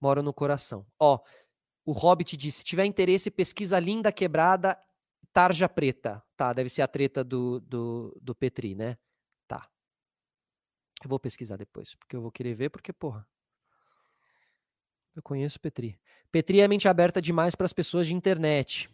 moram 0.01 0.23
no 0.23 0.33
coração. 0.33 0.87
Ó, 0.99 1.19
o 1.85 1.93
Hobbit 1.93 2.37
disse: 2.37 2.59
se 2.59 2.65
tiver 2.65 2.85
interesse, 2.85 3.31
pesquisa 3.31 3.79
Linda 3.79 4.13
Quebrada, 4.13 4.79
Tarja 5.33 5.69
Preta. 5.69 6.23
Tá, 6.37 6.53
deve 6.53 6.69
ser 6.69 6.83
a 6.83 6.89
treta 6.89 7.25
do, 7.25 7.61
do, 7.61 8.19
do 8.21 8.35
Petri, 8.35 8.75
né? 8.75 8.99
Tá. 9.47 9.69
Eu 11.03 11.09
vou 11.09 11.19
pesquisar 11.19 11.57
depois, 11.57 11.95
porque 11.95 12.17
eu 12.17 12.21
vou 12.21 12.31
querer 12.31 12.55
ver, 12.55 12.71
porque, 12.71 12.93
porra. 12.93 13.27
Eu 15.15 15.23
conheço 15.23 15.61
Petri. 15.61 16.01
Petri 16.31 16.61
é 16.61 16.69
mente 16.69 16.89
aberta 16.89 17.21
demais 17.21 17.55
para 17.55 17.67
as 17.67 17.73
pessoas 17.73 18.07
de 18.07 18.15
internet. 18.15 18.89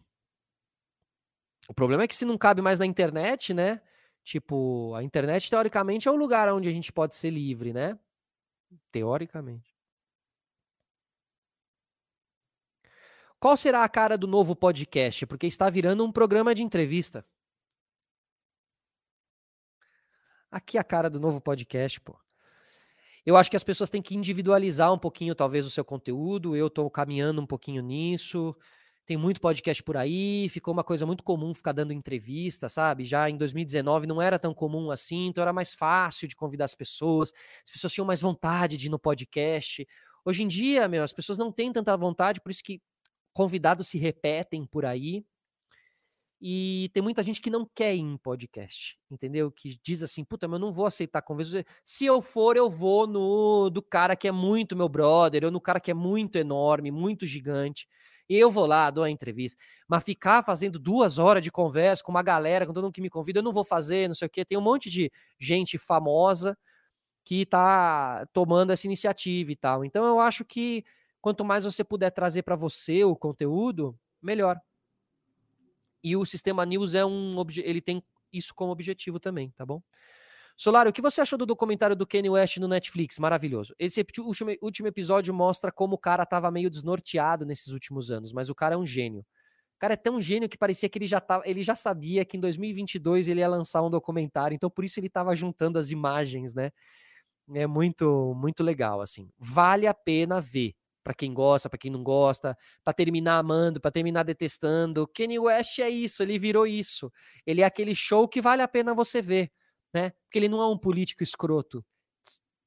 O 1.69 1.75
problema 1.75 2.03
é 2.03 2.09
que 2.09 2.17
se 2.17 2.25
não 2.25 2.39
cabe 2.39 2.63
mais 2.63 2.79
na 2.79 2.87
internet, 2.87 3.53
né? 3.53 3.81
Tipo, 4.25 4.95
a 4.95 5.03
internet 5.03 5.51
teoricamente 5.51 6.09
é 6.09 6.11
o 6.11 6.17
lugar 6.17 6.53
onde 6.53 6.69
a 6.69 6.73
gente 6.73 6.91
pode 6.91 7.15
ser 7.15 7.29
livre, 7.29 7.75
né? 7.75 7.99
Teoricamente. 8.91 9.77
Qual 13.39 13.57
será 13.57 13.85
a 13.85 13.89
cara 13.89 14.17
do 14.17 14.27
novo 14.27 14.57
podcast? 14.57 15.27
Porque 15.27 15.47
está 15.47 15.69
virando 15.69 16.05
um 16.05 16.11
programa 16.11 16.55
de 16.55 16.63
entrevista. 16.63 17.25
Aqui 20.51 20.79
é 20.79 20.81
a 20.81 20.85
cara 20.85 21.11
do 21.11 21.21
novo 21.21 21.41
podcast, 21.41 22.01
pô. 22.01 22.19
Eu 23.27 23.37
acho 23.37 23.51
que 23.51 23.57
as 23.57 23.63
pessoas 23.63 23.91
têm 23.91 24.01
que 24.01 24.17
individualizar 24.17 24.91
um 24.91 24.99
pouquinho, 24.99 25.35
talvez, 25.35 25.67
o 25.67 25.71
seu 25.71 25.85
conteúdo. 25.85 26.57
Eu 26.57 26.69
estou 26.69 26.91
caminhando 26.91 27.43
um 27.43 27.47
pouquinho 27.47 27.83
nisso 27.83 28.57
tem 29.09 29.17
muito 29.17 29.41
podcast 29.41 29.83
por 29.83 29.97
aí, 29.97 30.51
ficou 30.51 30.75
uma 30.75 30.85
coisa 30.85 31.07
muito 31.07 31.25
comum 31.25 31.55
ficar 31.55 31.73
dando 31.73 31.95
entrevista, 31.95 32.69
sabe? 32.69 33.07
Já 33.07 33.31
em 33.31 33.39
2019 33.39 34.07
não 34.07 34.21
era 34.21 34.39
tão 34.39 34.53
comum 34.53 34.91
assim, 34.91 35.29
então 35.29 35.41
era 35.41 35.51
mais 35.51 35.73
fácil 35.73 36.29
de 36.29 36.37
convidar 36.37 36.67
as 36.67 36.75
pessoas, 36.75 37.33
as 37.65 37.71
pessoas 37.73 37.95
tinham 37.95 38.05
mais 38.05 38.21
vontade 38.21 38.77
de 38.77 38.89
ir 38.89 38.91
no 38.91 38.99
podcast. 38.99 39.89
Hoje 40.27 40.43
em 40.43 40.47
dia, 40.47 40.87
meu, 40.89 41.03
as 41.03 41.15
pessoas 41.15 41.39
não 41.39 41.51
têm 41.51 41.73
tanta 41.73 41.97
vontade, 41.97 42.39
por 42.39 42.51
isso 42.51 42.63
que 42.63 42.83
convidados 43.33 43.89
se 43.89 43.97
repetem 43.97 44.67
por 44.67 44.85
aí. 44.85 45.25
E 46.39 46.91
tem 46.93 47.03
muita 47.03 47.23
gente 47.23 47.41
que 47.41 47.49
não 47.49 47.65
quer 47.65 47.97
ir 47.97 48.01
em 48.01 48.19
podcast, 48.19 48.99
entendeu? 49.11 49.51
Que 49.51 49.75
diz 49.83 50.03
assim, 50.03 50.23
puta, 50.23 50.47
mas 50.47 50.61
eu 50.61 50.67
não 50.67 50.71
vou 50.71 50.85
aceitar 50.85 51.23
conversa. 51.23 51.65
Se 51.83 52.05
eu 52.05 52.21
for, 52.21 52.59
eu 52.59 52.69
vou 52.69 53.07
no 53.07 53.71
do 53.71 53.81
cara 53.81 54.15
que 54.15 54.29
é 54.29 54.33
muito 54.33 54.77
meu 54.77 54.89
brother, 54.89 55.47
ou 55.47 55.51
no 55.51 55.63
cara 55.63 55.81
que 55.81 55.91
é 55.91 55.95
muito 55.95 56.37
enorme, 56.37 56.91
muito 56.91 57.25
gigante. 57.25 57.89
Eu 58.29 58.51
vou 58.51 58.67
lá, 58.67 58.91
dou 58.91 59.05
a 59.05 59.11
entrevista. 59.11 59.59
Mas 59.89 60.05
ficar 60.05 60.43
fazendo 60.43 60.79
duas 60.79 61.19
horas 61.19 61.43
de 61.43 61.51
conversa 61.51 62.03
com 62.03 62.11
uma 62.13 62.23
galera, 62.23 62.67
com 62.67 62.73
todo 62.73 62.85
mundo 62.85 62.93
que 62.95 63.01
me 63.01 63.11
convida, 63.11 63.39
eu 63.39 63.43
não 63.43 63.53
vou 63.53 63.65
fazer, 63.65 64.09
não 64.09 64.15
sei 64.15 64.27
o 64.27 64.31
quê. 64.31 64.45
Tem 64.45 64.59
um 64.59 64.63
monte 64.63 64.91
de 64.91 65.11
gente 65.39 65.79
famosa 65.79 66.57
que 67.25 67.45
tá 67.47 68.27
tomando 68.33 68.73
essa 68.73 68.87
iniciativa 68.87 69.53
e 69.53 69.57
tal. 69.57 69.85
Então 69.85 70.05
eu 70.07 70.21
acho 70.21 70.45
que 70.45 70.85
quanto 71.21 71.45
mais 71.45 71.65
você 71.65 71.85
puder 71.85 72.11
trazer 72.11 72.43
para 72.43 72.57
você 72.57 73.05
o 73.05 73.17
conteúdo, 73.17 73.99
melhor. 74.23 74.59
E 76.03 76.17
o 76.17 76.25
sistema 76.25 76.65
News 76.65 76.95
é 76.95 77.05
um 77.05 77.35
ele 77.59 77.81
tem 77.81 78.03
isso 78.33 78.55
como 78.55 78.73
objetivo 78.73 79.19
também, 79.19 79.51
tá 79.51 79.67
bom? 79.67 79.83
Solar, 80.61 80.89
o 80.89 80.93
que 80.93 81.01
você 81.01 81.21
achou 81.21 81.39
do 81.39 81.47
documentário 81.47 81.95
do 81.95 82.05
Kanye 82.05 82.31
West 82.31 82.57
no 82.57 82.67
Netflix? 82.67 83.17
Maravilhoso. 83.21 83.73
Esse 83.79 84.05
último, 84.19 84.51
último 84.61 84.89
episódio 84.89 85.33
mostra 85.33 85.71
como 85.71 85.95
o 85.95 85.99
cara 85.99 86.27
tava 86.27 86.51
meio 86.51 86.69
desnorteado 86.69 87.47
nesses 87.47 87.69
últimos 87.69 88.11
anos, 88.11 88.33
mas 88.33 88.51
o 88.51 88.57
cara 88.57 88.75
é 88.75 88.77
um 88.77 88.85
gênio. 88.85 89.21
O 89.21 89.79
cara 89.79 89.95
é 89.95 89.97
tão 89.97 90.19
gênio 90.19 90.49
que 90.49 90.59
parecia 90.59 90.89
que 90.89 90.99
ele 90.99 91.07
já, 91.07 91.21
tava, 91.21 91.45
ele 91.47 91.63
já 91.63 91.77
sabia 91.77 92.25
que 92.25 92.37
em 92.37 92.41
2022 92.41 93.29
ele 93.29 93.39
ia 93.39 93.47
lançar 93.47 93.83
um 93.83 93.89
documentário, 93.89 94.53
então 94.53 94.69
por 94.69 94.85
isso 94.85 94.99
ele 94.99 95.09
tava 95.09 95.33
juntando 95.37 95.79
as 95.79 95.93
imagens, 95.93 96.53
né? 96.53 96.73
É 97.55 97.65
muito, 97.65 98.35
muito 98.35 98.65
legal, 98.65 99.01
assim. 99.01 99.31
Vale 99.39 99.87
a 99.87 99.95
pena 99.95 100.41
ver. 100.41 100.75
Para 101.05 101.15
quem 101.15 101.33
gosta, 101.33 101.71
para 101.71 101.79
quem 101.79 101.91
não 101.91 102.03
gosta, 102.03 102.59
para 102.83 102.93
terminar 102.93 103.39
amando, 103.39 103.81
para 103.81 103.93
terminar 103.93 104.25
detestando. 104.25 105.07
Kanye 105.07 105.39
West 105.39 105.79
é 105.79 105.89
isso, 105.89 106.21
ele 106.21 106.37
virou 106.37 106.67
isso. 106.67 107.13
Ele 107.47 107.63
é 107.63 107.65
aquele 107.65 107.95
show 107.95 108.27
que 108.27 108.41
vale 108.41 108.61
a 108.61 108.69
pena 108.69 108.93
você 108.93 109.23
ver 109.23 109.53
né? 109.93 110.11
Porque 110.25 110.39
ele 110.39 110.49
não 110.49 110.61
é 110.61 110.67
um 110.67 110.79
político 110.79 111.23
escroto 111.23 111.85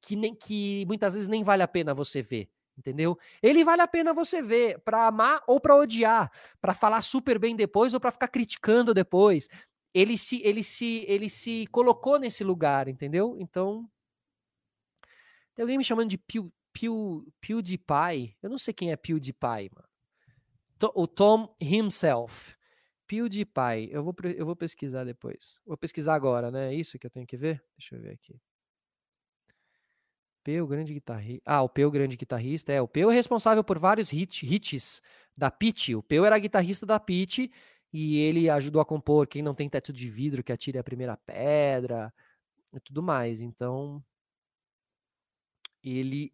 que 0.02 0.16
nem 0.16 0.34
que 0.34 0.84
muitas 0.88 1.14
vezes 1.14 1.28
nem 1.28 1.44
vale 1.44 1.62
a 1.64 1.68
pena 1.68 1.94
você 1.94 2.22
ver, 2.22 2.50
entendeu? 2.78 3.18
Ele 3.42 3.64
vale 3.64 3.82
a 3.82 3.88
pena 3.88 4.14
você 4.14 4.42
ver 4.42 4.80
para 4.80 5.08
amar 5.08 5.44
ou 5.48 5.60
para 5.60 5.76
odiar, 5.76 6.32
para 6.60 6.74
falar 6.74 7.02
super 7.02 7.38
bem 7.38 7.56
depois 7.56 7.94
ou 7.94 8.00
para 8.00 8.12
ficar 8.12 8.28
criticando 8.28 8.94
depois. 8.94 9.48
Ele 9.94 10.18
se 10.18 10.42
ele 10.44 10.64
se 10.64 11.06
ele 11.08 11.30
se 11.30 11.68
colocou 11.72 12.18
nesse 12.18 12.44
lugar, 12.44 12.88
entendeu? 12.88 13.38
Então 13.40 13.88
tem 15.54 15.64
alguém 15.64 15.78
me 15.78 15.84
chamando 15.84 16.10
de 16.10 16.18
Pew, 16.18 16.52
Pew, 16.74 17.28
PewDiePie. 17.40 18.36
Eu 18.42 18.50
não 18.50 18.58
sei 18.58 18.74
quem 18.74 18.92
é 18.92 18.96
PewDiePie, 18.96 19.70
mano. 19.76 19.88
O 20.96 21.06
Tom 21.06 21.54
himself. 21.60 22.56
PewDiePie. 23.12 23.90
Eu 23.92 24.06
vou, 24.06 24.16
eu 24.24 24.46
vou 24.46 24.56
pesquisar 24.56 25.04
depois. 25.04 25.60
Vou 25.66 25.76
pesquisar 25.76 26.16
agora, 26.16 26.50
né? 26.50 26.74
É 26.74 26.74
isso 26.74 26.98
que 26.98 27.06
eu 27.06 27.12
tenho 27.12 27.28
que 27.28 27.36
ver? 27.36 27.62
Deixa 27.78 27.98
eu 27.98 28.02
ver 28.02 28.14
aqui. 28.14 28.40
P, 30.46 30.62
o 30.62 30.66
grande 30.66 30.94
guitarrista. 30.94 31.44
Ah, 31.46 31.62
o 31.62 31.68
P, 31.68 31.86
o 31.86 31.92
grande 31.92 32.16
guitarrista. 32.16 32.72
É, 32.72 32.82
o 32.82 32.88
P 32.88 33.02
é 33.02 33.12
responsável 33.12 33.66
por 33.66 33.78
vários 33.78 34.10
hit, 34.12 34.46
hits 34.46 35.02
da 35.36 35.52
Pitty. 35.52 35.94
O 35.94 36.02
P 36.02 36.16
era 36.26 36.40
guitarrista 36.40 36.86
da 36.86 37.02
Pitty 37.02 37.52
e 37.92 38.18
ele 38.20 38.50
ajudou 38.50 38.82
a 38.82 38.86
compor 38.86 39.28
Quem 39.28 39.42
Não 39.42 39.54
Tem 39.54 39.70
Teto 39.70 39.92
de 39.92 40.08
Vidro, 40.10 40.42
que 40.42 40.54
atire 40.54 40.78
a 40.78 40.84
primeira 40.84 41.18
pedra 41.18 42.14
e 42.74 42.80
tudo 42.80 43.04
mais. 43.04 43.42
Então, 43.42 44.02
ele 45.84 46.34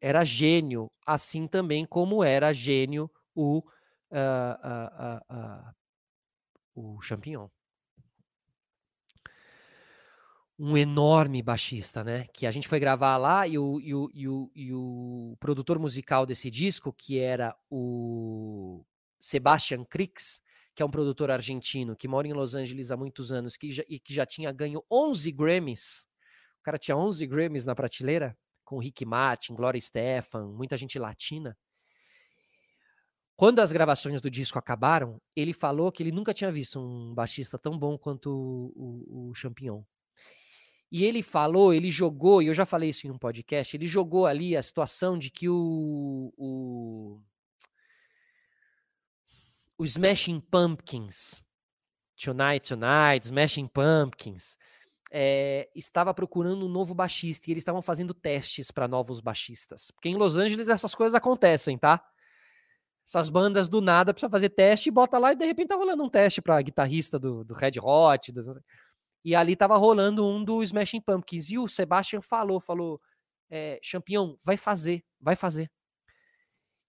era 0.00 0.24
gênio, 0.24 0.88
assim 1.04 1.48
também 1.48 1.84
como 1.84 2.22
era 2.22 2.52
gênio 2.52 3.10
o 3.34 3.58
uh, 3.58 3.62
uh, 4.12 5.34
uh, 5.34 5.79
o 6.74 7.00
Champignon. 7.00 7.48
Um 10.58 10.76
enorme 10.76 11.42
baixista, 11.42 12.04
né? 12.04 12.26
Que 12.34 12.46
a 12.46 12.50
gente 12.50 12.68
foi 12.68 12.78
gravar 12.78 13.16
lá 13.16 13.46
e 13.46 13.58
o, 13.58 13.80
e 13.80 13.94
o, 13.94 14.10
e 14.12 14.28
o, 14.28 14.50
e 14.54 14.74
o 14.74 15.36
produtor 15.40 15.78
musical 15.78 16.26
desse 16.26 16.50
disco, 16.50 16.92
que 16.92 17.18
era 17.18 17.56
o 17.70 18.84
Sebastian 19.18 19.84
Krix, 19.84 20.42
que 20.74 20.82
é 20.82 20.86
um 20.86 20.90
produtor 20.90 21.30
argentino 21.30 21.96
que 21.96 22.06
mora 22.06 22.28
em 22.28 22.32
Los 22.32 22.54
Angeles 22.54 22.90
há 22.90 22.96
muitos 22.96 23.32
anos 23.32 23.56
que 23.56 23.70
já, 23.70 23.82
e 23.88 23.98
que 23.98 24.12
já 24.12 24.26
tinha 24.26 24.52
ganho 24.52 24.84
11 24.90 25.32
Grammys. 25.32 26.06
O 26.60 26.62
cara 26.62 26.76
tinha 26.76 26.96
11 26.96 27.26
Grammys 27.26 27.64
na 27.64 27.74
prateleira, 27.74 28.36
com 28.64 28.78
Rick 28.78 29.04
Martin, 29.04 29.54
Gloria 29.54 29.80
Stefan, 29.80 30.46
muita 30.52 30.76
gente 30.76 30.98
latina. 30.98 31.56
Quando 33.40 33.60
as 33.60 33.72
gravações 33.72 34.20
do 34.20 34.30
disco 34.30 34.58
acabaram, 34.58 35.18
ele 35.34 35.54
falou 35.54 35.90
que 35.90 36.02
ele 36.02 36.12
nunca 36.12 36.34
tinha 36.34 36.52
visto 36.52 36.78
um 36.78 37.14
baixista 37.14 37.58
tão 37.58 37.78
bom 37.78 37.96
quanto 37.96 38.30
o, 38.30 38.70
o, 38.76 39.30
o 39.30 39.34
Champignon. 39.34 39.82
E 40.92 41.06
ele 41.06 41.22
falou, 41.22 41.72
ele 41.72 41.90
jogou, 41.90 42.42
e 42.42 42.48
eu 42.48 42.52
já 42.52 42.66
falei 42.66 42.90
isso 42.90 43.06
em 43.06 43.10
um 43.10 43.16
podcast, 43.16 43.74
ele 43.74 43.86
jogou 43.86 44.26
ali 44.26 44.54
a 44.54 44.62
situação 44.62 45.16
de 45.16 45.30
que 45.30 45.48
o, 45.48 46.30
o, 46.36 47.18
o 49.78 49.84
Smashing 49.86 50.38
Pumpkins, 50.40 51.42
Tonight 52.22 52.68
Tonight, 52.68 53.24
Smashing 53.24 53.68
Pumpkins, 53.68 54.58
é, 55.10 55.70
estava 55.74 56.12
procurando 56.12 56.66
um 56.66 56.68
novo 56.68 56.94
baixista 56.94 57.48
e 57.48 57.54
eles 57.54 57.62
estavam 57.62 57.80
fazendo 57.80 58.12
testes 58.12 58.70
para 58.70 58.86
novos 58.86 59.18
baixistas. 59.18 59.90
Porque 59.92 60.10
em 60.10 60.16
Los 60.16 60.36
Angeles 60.36 60.68
essas 60.68 60.94
coisas 60.94 61.14
acontecem, 61.14 61.78
tá? 61.78 62.04
Essas 63.10 63.28
bandas 63.28 63.68
do 63.68 63.80
nada 63.80 64.14
precisa 64.14 64.30
fazer 64.30 64.50
teste 64.50 64.88
e 64.88 64.92
bota 64.92 65.18
lá 65.18 65.32
e 65.32 65.36
de 65.36 65.44
repente 65.44 65.66
tá 65.66 65.74
rolando 65.74 66.04
um 66.04 66.08
teste 66.08 66.40
para 66.40 66.62
guitarrista 66.62 67.18
do, 67.18 67.42
do 67.42 67.54
Red 67.54 67.72
Hot. 67.82 68.30
Do... 68.30 68.62
E 69.24 69.34
ali 69.34 69.56
tava 69.56 69.76
rolando 69.76 70.24
um 70.24 70.44
do 70.44 70.62
Smashing 70.62 71.00
Pumpkins. 71.00 71.50
E 71.50 71.58
o 71.58 71.66
Sebastian 71.66 72.22
falou, 72.22 72.60
falou, 72.60 73.00
é, 73.50 73.80
Champignon, 73.82 74.36
vai 74.44 74.56
fazer, 74.56 75.04
vai 75.20 75.34
fazer. 75.34 75.68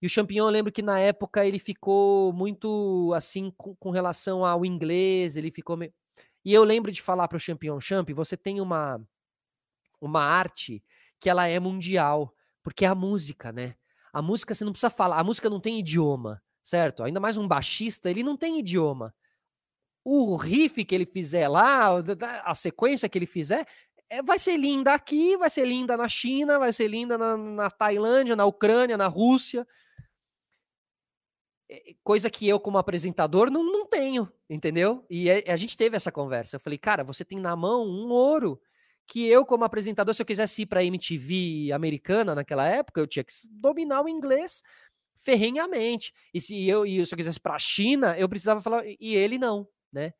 E 0.00 0.06
o 0.06 0.08
Champignon, 0.08 0.46
eu 0.46 0.52
lembro 0.52 0.70
que 0.70 0.80
na 0.80 1.00
época 1.00 1.44
ele 1.44 1.58
ficou 1.58 2.32
muito 2.32 3.12
assim 3.16 3.52
com, 3.56 3.74
com 3.74 3.90
relação 3.90 4.44
ao 4.44 4.64
inglês, 4.64 5.36
ele 5.36 5.50
ficou 5.50 5.76
meio... 5.76 5.92
E 6.44 6.52
eu 6.54 6.62
lembro 6.62 6.92
de 6.92 7.02
falar 7.02 7.26
para 7.26 7.36
o 7.36 7.40
Champignon, 7.40 7.80
Champ, 7.80 8.08
você 8.10 8.36
tem 8.36 8.60
uma 8.60 9.04
uma 10.00 10.22
arte 10.22 10.84
que 11.20 11.28
ela 11.28 11.48
é 11.48 11.58
mundial, 11.58 12.32
porque 12.62 12.84
é 12.84 12.88
a 12.88 12.94
música, 12.94 13.52
né? 13.52 13.76
A 14.12 14.20
música 14.20 14.54
você 14.54 14.64
não 14.64 14.72
precisa 14.72 14.90
falar, 14.90 15.18
a 15.18 15.24
música 15.24 15.48
não 15.48 15.58
tem 15.58 15.78
idioma, 15.78 16.42
certo? 16.62 17.02
Ainda 17.02 17.18
mais 17.18 17.38
um 17.38 17.48
baixista, 17.48 18.10
ele 18.10 18.22
não 18.22 18.36
tem 18.36 18.58
idioma. 18.58 19.14
O 20.04 20.36
riff 20.36 20.84
que 20.84 20.94
ele 20.94 21.06
fizer 21.06 21.48
lá, 21.48 21.88
a 22.44 22.54
sequência 22.54 23.08
que 23.08 23.16
ele 23.16 23.26
fizer, 23.26 23.66
é, 24.10 24.22
vai 24.22 24.38
ser 24.38 24.58
linda 24.58 24.92
aqui, 24.92 25.36
vai 25.38 25.48
ser 25.48 25.64
linda 25.64 25.96
na 25.96 26.06
China, 26.06 26.58
vai 26.58 26.72
ser 26.72 26.88
linda 26.88 27.16
na, 27.16 27.36
na 27.36 27.70
Tailândia, 27.70 28.36
na 28.36 28.44
Ucrânia, 28.44 28.98
na 28.98 29.06
Rússia. 29.06 29.66
É, 31.70 31.94
coisa 32.04 32.28
que 32.28 32.46
eu, 32.46 32.60
como 32.60 32.76
apresentador, 32.76 33.50
não, 33.50 33.64
não 33.64 33.86
tenho, 33.86 34.30
entendeu? 34.50 35.06
E 35.08 35.30
é, 35.30 35.50
a 35.50 35.56
gente 35.56 35.74
teve 35.74 35.96
essa 35.96 36.12
conversa. 36.12 36.56
Eu 36.56 36.60
falei, 36.60 36.78
cara, 36.78 37.02
você 37.02 37.24
tem 37.24 37.40
na 37.40 37.56
mão 37.56 37.86
um 37.86 38.10
ouro 38.10 38.60
que 39.06 39.26
eu, 39.26 39.44
como 39.44 39.64
apresentador, 39.64 40.14
se 40.14 40.22
eu 40.22 40.26
quisesse 40.26 40.62
ir 40.62 40.66
para 40.66 40.80
a 40.80 40.84
MTV 40.84 41.72
americana 41.72 42.34
naquela 42.34 42.66
época, 42.66 43.00
eu 43.00 43.06
tinha 43.06 43.24
que 43.24 43.32
dominar 43.50 44.02
o 44.02 44.08
inglês 44.08 44.62
ferrenhamente. 45.16 46.12
E 46.32 46.40
se 46.40 46.66
eu, 46.68 46.86
e 46.86 47.04
se 47.06 47.14
eu 47.14 47.16
quisesse 47.16 47.40
para 47.40 47.54
a 47.54 47.58
China, 47.58 48.16
eu 48.18 48.28
precisava 48.28 48.60
falar, 48.60 48.84
e 48.86 49.14
ele 49.14 49.38
não, 49.38 49.68
né? 49.92 50.12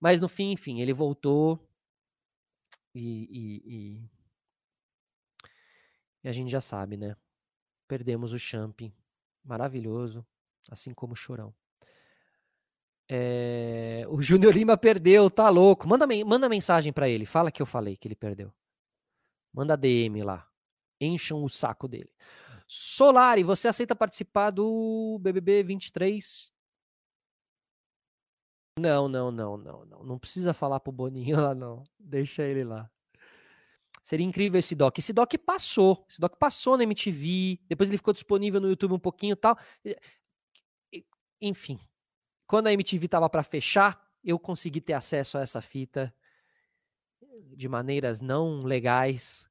Mas 0.00 0.20
no 0.20 0.28
fim, 0.28 0.52
enfim, 0.52 0.80
ele 0.80 0.92
voltou 0.92 1.58
e, 2.94 3.28
e, 3.30 3.62
e, 3.66 4.10
e 6.24 6.28
a 6.28 6.32
gente 6.32 6.50
já 6.50 6.60
sabe, 6.60 6.96
né? 6.96 7.16
Perdemos 7.86 8.32
o 8.32 8.38
Champ, 8.38 8.80
maravilhoso, 9.44 10.26
assim 10.70 10.92
como 10.94 11.14
o 11.14 11.16
Chorão. 11.16 11.54
É, 13.08 14.04
o 14.08 14.20
Júnior 14.20 14.54
Lima 14.54 14.76
perdeu, 14.76 15.30
tá 15.30 15.48
louco. 15.48 15.88
Manda, 15.88 16.06
manda 16.26 16.48
mensagem 16.48 16.92
para 16.92 17.08
ele. 17.08 17.24
Fala 17.24 17.50
que 17.50 17.62
eu 17.62 17.66
falei 17.66 17.96
que 17.96 18.06
ele 18.06 18.14
perdeu. 18.14 18.52
Manda 19.52 19.76
DM 19.76 20.22
lá. 20.22 20.46
Encham 21.00 21.42
o 21.42 21.48
saco 21.48 21.88
dele. 21.88 22.10
Solari, 22.66 23.42
você 23.42 23.68
aceita 23.68 23.96
participar 23.96 24.50
do 24.50 25.18
BBB 25.22 25.62
23? 25.62 26.52
Não, 28.78 29.08
não, 29.08 29.30
não, 29.30 29.56
não, 29.56 29.84
não. 29.86 30.04
Não 30.04 30.18
precisa 30.18 30.52
falar 30.52 30.78
pro 30.78 30.92
Boninho 30.92 31.40
lá, 31.40 31.54
não. 31.54 31.82
Deixa 31.98 32.42
ele 32.42 32.62
lá. 32.62 32.90
Seria 34.02 34.26
incrível 34.26 34.58
esse 34.58 34.74
doc. 34.74 34.98
Esse 34.98 35.12
doc 35.12 35.34
passou. 35.44 36.04
Esse 36.08 36.20
doc 36.20 36.36
passou 36.36 36.76
na 36.76 36.84
MTV. 36.84 37.58
Depois 37.68 37.88
ele 37.88 37.96
ficou 37.96 38.14
disponível 38.14 38.60
no 38.60 38.68
YouTube 38.68 38.92
um 38.92 38.98
pouquinho 38.98 39.32
e 39.32 39.36
tal. 39.36 39.58
Enfim, 41.40 41.80
quando 42.48 42.66
a 42.66 42.72
MTV 42.72 43.04
estava 43.04 43.28
para 43.28 43.42
fechar, 43.42 44.02
eu 44.24 44.38
consegui 44.38 44.80
ter 44.80 44.94
acesso 44.94 45.36
a 45.36 45.42
essa 45.42 45.60
fita 45.60 46.12
de 47.54 47.68
maneiras 47.68 48.22
não 48.22 48.60
legais 48.60 49.48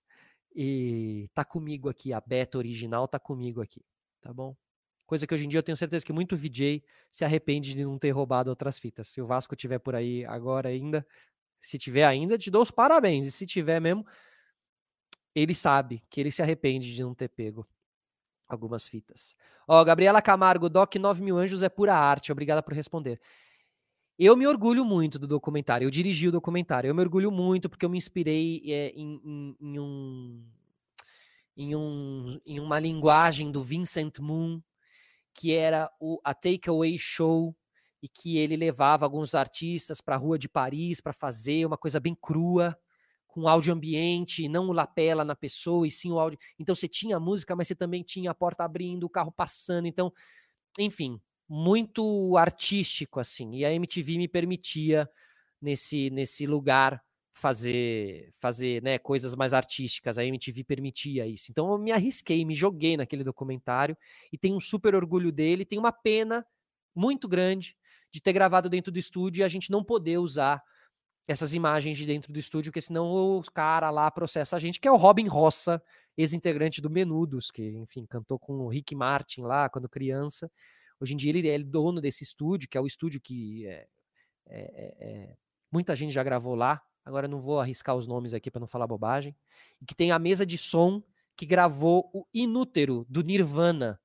e 0.53 1.29
tá 1.33 1.45
comigo 1.45 1.89
aqui, 1.89 2.11
a 2.11 2.19
beta 2.19 2.57
original 2.57 3.07
tá 3.07 3.19
comigo 3.19 3.61
aqui, 3.61 3.85
tá 4.19 4.33
bom? 4.33 4.57
Coisa 5.05 5.27
que 5.27 5.33
hoje 5.33 5.45
em 5.45 5.47
dia 5.47 5.59
eu 5.59 5.63
tenho 5.63 5.77
certeza 5.77 6.03
que 6.03 6.11
muito 6.11 6.35
VJ 6.35 6.83
se 7.11 7.23
arrepende 7.23 7.75
de 7.75 7.85
não 7.85 7.99
ter 7.99 8.09
roubado 8.09 8.49
outras 8.49 8.79
fitas. 8.79 9.07
Se 9.07 9.21
o 9.21 9.27
Vasco 9.27 9.55
tiver 9.55 9.77
por 9.77 9.95
aí 9.95 10.25
agora 10.25 10.67
ainda, 10.67 11.05
se 11.61 11.77
tiver 11.77 12.03
ainda, 12.03 12.35
te 12.35 12.49
dou 12.49 12.63
os 12.63 12.71
parabéns. 12.71 13.27
E 13.27 13.31
se 13.31 13.45
tiver 13.45 13.79
mesmo, 13.79 14.05
ele 15.35 15.53
sabe 15.53 16.03
que 16.09 16.19
ele 16.19 16.31
se 16.31 16.41
arrepende 16.41 16.93
de 16.93 17.03
não 17.03 17.13
ter 17.13 17.29
pego 17.29 17.65
Algumas 18.47 18.87
fitas. 18.87 19.35
Ó, 19.67 19.83
Gabriela 19.83 20.21
Camargo, 20.21 20.69
Doc 20.69 20.95
9 20.95 21.21
mil 21.21 21.37
anjos 21.37 21.63
é 21.63 21.69
pura 21.69 21.95
arte. 21.95 22.31
Obrigada 22.31 22.63
por 22.63 22.73
responder. 22.73 23.19
Eu 24.17 24.35
me 24.35 24.47
orgulho 24.47 24.83
muito 24.83 25.19
do 25.19 25.27
documentário. 25.27 25.85
Eu 25.85 25.91
dirigi 25.91 26.27
o 26.27 26.31
documentário. 26.31 26.87
Eu 26.87 26.95
me 26.95 27.01
orgulho 27.01 27.31
muito 27.31 27.69
porque 27.69 27.85
eu 27.85 27.89
me 27.89 27.97
inspirei 27.97 28.63
é, 28.65 28.89
em, 28.95 29.21
em, 29.23 29.57
em, 29.59 29.79
um, 29.79 30.43
em, 31.55 31.75
um, 31.75 32.39
em 32.45 32.59
uma 32.59 32.79
linguagem 32.79 33.51
do 33.51 33.63
Vincent 33.63 34.19
Moon, 34.19 34.61
que 35.33 35.53
era 35.53 35.91
o, 35.99 36.19
a 36.23 36.33
Takeaway 36.33 36.97
Show, 36.97 37.55
e 38.01 38.07
que 38.07 38.37
ele 38.37 38.55
levava 38.55 39.05
alguns 39.05 39.35
artistas 39.35 40.01
para 40.01 40.15
a 40.15 40.17
rua 40.17 40.37
de 40.37 40.47
Paris 40.47 41.01
para 41.01 41.13
fazer 41.13 41.65
uma 41.65 41.77
coisa 41.77 41.99
bem 41.99 42.15
crua, 42.15 42.77
com 43.37 43.47
áudio 43.47 43.71
ambiente, 43.71 44.49
não 44.49 44.67
o 44.67 44.73
lapela 44.73 45.23
na 45.23 45.35
pessoa, 45.35 45.87
e 45.87 45.91
sim 45.91 46.11
o 46.11 46.19
áudio. 46.19 46.39
Então 46.57 46.73
você 46.73 46.87
tinha 46.87 47.17
a 47.17 47.19
música, 47.19 47.55
mas 47.55 47.67
você 47.67 47.75
também 47.75 48.01
tinha 48.01 48.31
a 48.31 48.33
porta 48.33 48.63
abrindo, 48.63 49.03
o 49.03 49.09
carro 49.09 49.31
passando. 49.31 49.85
Então, 49.87 50.11
enfim, 50.79 51.21
muito 51.47 52.35
artístico 52.35 53.19
assim. 53.19 53.53
E 53.57 53.63
a 53.63 53.71
MTV 53.71 54.17
me 54.17 54.27
permitia 54.27 55.07
nesse 55.61 56.09
nesse 56.09 56.47
lugar 56.47 56.99
fazer 57.31 58.31
fazer, 58.39 58.81
né, 58.81 58.97
coisas 58.97 59.35
mais 59.35 59.53
artísticas. 59.53 60.17
A 60.17 60.25
MTV 60.25 60.63
permitia 60.63 61.27
isso. 61.27 61.51
Então 61.51 61.71
eu 61.71 61.77
me 61.77 61.91
arrisquei, 61.91 62.43
me 62.43 62.55
joguei 62.55 62.97
naquele 62.97 63.23
documentário 63.23 63.95
e 64.33 64.37
tenho 64.37 64.55
um 64.55 64.59
super 64.59 64.95
orgulho 64.95 65.31
dele, 65.31 65.63
tem 65.63 65.77
uma 65.77 65.91
pena 65.91 66.43
muito 66.95 67.27
grande 67.27 67.77
de 68.11 68.19
ter 68.19 68.33
gravado 68.33 68.67
dentro 68.67 68.91
do 68.91 68.97
estúdio 68.97 69.41
e 69.41 69.43
a 69.43 69.47
gente 69.47 69.69
não 69.69 69.83
poder 69.83 70.17
usar 70.17 70.59
essas 71.27 71.53
imagens 71.53 71.97
de 71.97 72.05
dentro 72.05 72.31
do 72.31 72.39
estúdio, 72.39 72.71
porque 72.71 72.81
senão 72.81 73.05
o 73.05 73.41
cara 73.51 73.89
lá 73.89 74.09
processa 74.09 74.55
a 74.55 74.59
gente, 74.59 74.79
que 74.79 74.87
é 74.87 74.91
o 74.91 74.95
Robin 74.95 75.27
Roça, 75.27 75.81
ex-integrante 76.17 76.81
do 76.81 76.89
Menudos, 76.89 77.51
que, 77.51 77.63
enfim, 77.63 78.05
cantou 78.05 78.39
com 78.39 78.53
o 78.59 78.69
Rick 78.69 78.95
Martin 78.95 79.41
lá 79.41 79.69
quando 79.69 79.89
criança. 79.89 80.49
Hoje 80.99 81.13
em 81.13 81.17
dia 81.17 81.29
ele 81.29 81.47
é 81.47 81.59
dono 81.59 81.99
desse 81.99 82.23
estúdio, 82.23 82.69
que 82.69 82.77
é 82.77 82.81
o 82.81 82.87
estúdio 82.87 83.19
que 83.21 83.67
é, 83.67 83.87
é, 84.47 84.59
é, 84.59 84.95
é 84.99 85.35
muita 85.71 85.93
gente 85.95 86.13
já 86.13 86.23
gravou 86.23 86.55
lá. 86.55 86.81
Agora 87.03 87.27
não 87.27 87.39
vou 87.39 87.59
arriscar 87.59 87.95
os 87.95 88.07
nomes 88.07 88.33
aqui 88.33 88.49
para 88.49 88.59
não 88.59 88.67
falar 88.67 88.87
bobagem. 88.87 89.35
E 89.81 89.85
que 89.85 89.95
tem 89.95 90.11
a 90.11 90.19
mesa 90.19 90.45
de 90.45 90.57
som 90.57 91.03
que 91.35 91.45
gravou 91.45 92.09
o 92.13 92.25
Inútero 92.33 93.05
do 93.07 93.21
Nirvana. 93.21 93.99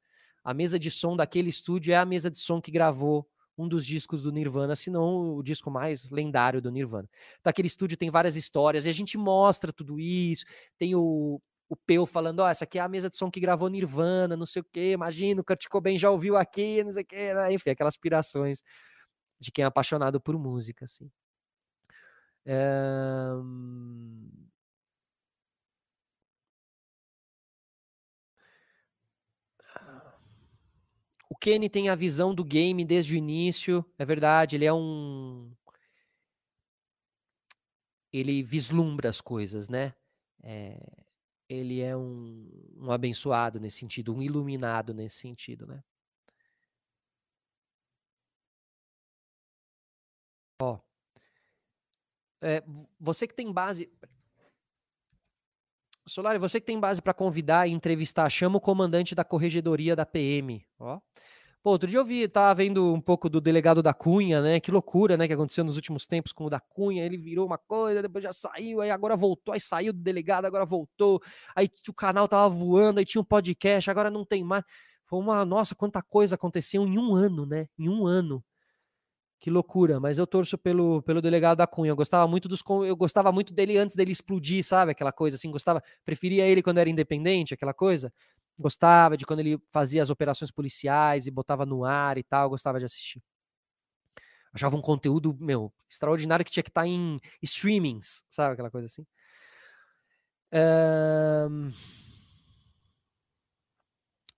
A 0.44 0.52
mesa 0.52 0.78
de 0.78 0.90
som 0.90 1.16
daquele 1.16 1.48
estúdio 1.48 1.92
é 1.92 1.96
a 1.96 2.04
mesa 2.04 2.30
de 2.30 2.38
som 2.38 2.60
que 2.60 2.70
gravou 2.70 3.26
um 3.56 3.68
dos 3.68 3.86
discos 3.86 4.22
do 4.22 4.32
Nirvana, 4.32 4.74
se 4.74 4.90
não 4.90 5.36
o 5.36 5.42
disco 5.42 5.70
mais 5.70 6.10
lendário 6.10 6.60
do 6.60 6.70
Nirvana. 6.70 7.08
Então, 7.40 7.50
aquele 7.50 7.68
estúdio 7.68 7.96
tem 7.96 8.10
várias 8.10 8.36
histórias 8.36 8.86
e 8.86 8.88
a 8.88 8.92
gente 8.92 9.16
mostra 9.18 9.72
tudo 9.72 10.00
isso. 10.00 10.44
Tem 10.78 10.94
o, 10.94 11.40
o 11.68 11.76
Peu 11.76 12.06
falando, 12.06 12.40
ó, 12.40 12.46
oh, 12.46 12.48
essa 12.48 12.64
aqui 12.64 12.78
é 12.78 12.82
a 12.82 12.88
mesa 12.88 13.10
de 13.10 13.16
som 13.16 13.30
que 13.30 13.40
gravou 13.40 13.68
Nirvana, 13.68 14.36
não 14.36 14.46
sei 14.46 14.62
o 14.62 14.66
quê, 14.72 14.92
imagina, 14.92 15.40
o 15.40 15.44
Kurt 15.44 15.66
Cobain 15.68 15.98
já 15.98 16.10
ouviu 16.10 16.36
aqui, 16.36 16.82
não 16.84 16.92
sei 16.92 17.02
o 17.02 17.06
quê, 17.06 17.34
né? 17.34 17.52
enfim, 17.52 17.70
aquelas 17.70 17.94
aspirações 17.94 18.62
de 19.40 19.50
quem 19.50 19.64
é 19.64 19.66
apaixonado 19.66 20.20
por 20.20 20.38
música, 20.38 20.84
assim. 20.84 21.10
É... 22.44 23.30
Kenny 31.43 31.69
tem 31.69 31.89
a 31.89 31.94
visão 31.94 32.32
do 32.35 32.44
game 32.44 32.85
desde 32.85 33.14
o 33.14 33.19
início, 33.19 33.85
é 33.98 34.05
verdade, 34.05 34.55
ele 34.56 34.64
é 34.64 34.73
um... 34.73 35.52
Ele 38.12 38.43
vislumbra 38.43 39.09
as 39.09 39.20
coisas, 39.20 39.69
né? 39.69 39.94
É 40.43 40.78
ele 41.52 41.81
é 41.81 41.97
um, 41.97 42.48
um 42.77 42.90
abençoado 42.90 43.60
nesse 43.60 43.78
sentido, 43.78 44.14
um 44.14 44.23
iluminado 44.23 44.94
nesse 44.94 45.16
sentido, 45.16 45.66
né? 45.66 45.82
Ó, 50.60 50.78
é, 52.40 52.62
você 52.98 53.27
que 53.27 53.35
tem 53.35 53.52
base. 53.52 53.90
Solari, 56.06 56.38
você 56.38 56.60
que 56.60 56.66
tem 56.66 56.80
base 56.80 57.00
para 57.00 57.14
convidar 57.14 57.68
e 57.68 57.72
entrevistar, 57.72 58.28
chama 58.28 58.56
o 58.56 58.60
comandante 58.60 59.14
da 59.14 59.24
corregedoria 59.24 59.94
da 59.94 60.04
PM. 60.04 60.64
Ó. 60.78 60.98
Pô, 61.62 61.70
outro 61.70 61.88
dia 61.88 62.00
eu 62.00 62.04
vi, 62.04 62.26
tava 62.26 62.52
vendo 62.56 62.92
um 62.92 63.00
pouco 63.00 63.30
do 63.30 63.40
delegado 63.40 63.84
da 63.84 63.94
Cunha, 63.94 64.42
né? 64.42 64.58
Que 64.58 64.72
loucura, 64.72 65.16
né? 65.16 65.28
Que 65.28 65.34
aconteceu 65.34 65.62
nos 65.62 65.76
últimos 65.76 66.08
tempos 66.08 66.32
com 66.32 66.46
o 66.46 66.50
da 66.50 66.58
Cunha. 66.58 67.04
Ele 67.06 67.16
virou 67.16 67.46
uma 67.46 67.56
coisa, 67.56 68.02
depois 68.02 68.24
já 68.24 68.32
saiu, 68.32 68.80
aí 68.80 68.90
agora 68.90 69.16
voltou, 69.16 69.54
aí 69.54 69.60
saiu 69.60 69.92
do 69.92 70.00
delegado, 70.00 70.44
agora 70.44 70.64
voltou. 70.64 71.22
Aí 71.54 71.70
o 71.88 71.94
canal 71.94 72.26
tava 72.26 72.48
voando, 72.48 72.98
aí 72.98 73.04
tinha 73.04 73.22
um 73.22 73.24
podcast, 73.24 73.88
agora 73.88 74.10
não 74.10 74.24
tem 74.24 74.42
mais. 74.42 74.64
Foi 75.06 75.20
uma, 75.20 75.44
nossa, 75.44 75.72
quanta 75.76 76.02
coisa 76.02 76.34
aconteceu 76.34 76.82
em 76.84 76.98
um 76.98 77.14
ano, 77.14 77.46
né? 77.46 77.68
Em 77.78 77.88
um 77.88 78.06
ano. 78.06 78.42
Que 79.43 79.51
loucura, 79.51 79.98
mas 79.98 80.19
eu 80.19 80.27
torço 80.27 80.56
pelo, 80.56 81.02
pelo 81.02 81.20
delegado 81.20 81.59
da 81.59 81.66
Cunha. 81.66 81.90
Eu 81.90 81.97
gostava 81.97 82.28
muito 82.28 82.48
dos 82.48 82.62
eu 82.86 82.94
gostava 82.94 83.32
muito 83.32 83.52
dele 83.52 83.77
antes 83.77 83.97
dele 83.97 84.12
explodir, 84.12 84.62
sabe? 84.62 84.93
Aquela 84.93 85.10
coisa 85.10 85.35
assim, 85.35 85.51
gostava, 85.51 85.82
preferia 86.05 86.47
ele 86.47 86.62
quando 86.62 86.78
era 86.78 86.89
independente, 86.89 87.52
aquela 87.52 87.74
coisa. 87.74 88.12
Gostava 88.56 89.16
de 89.16 89.27
quando 89.27 89.40
ele 89.40 89.60
fazia 89.73 90.01
as 90.01 90.10
operações 90.10 90.52
policiais 90.52 91.27
e 91.27 91.31
botava 91.32 91.66
no 91.66 91.85
ar 91.85 92.19
e 92.19 92.23
tal, 92.23 92.51
gostava 92.51 92.78
de 92.78 92.85
assistir. 92.85 93.20
Achava 94.55 94.77
um 94.77 94.81
conteúdo, 94.81 95.36
meu, 95.40 95.73
extraordinário 95.90 96.44
que 96.44 96.52
tinha 96.52 96.62
que 96.62 96.70
estar 96.70 96.82
tá 96.82 96.86
em 96.86 97.19
streamings, 97.43 98.24
sabe? 98.28 98.52
Aquela 98.52 98.70
coisa 98.70 98.86
assim. 98.86 99.05
Um... 100.52 101.64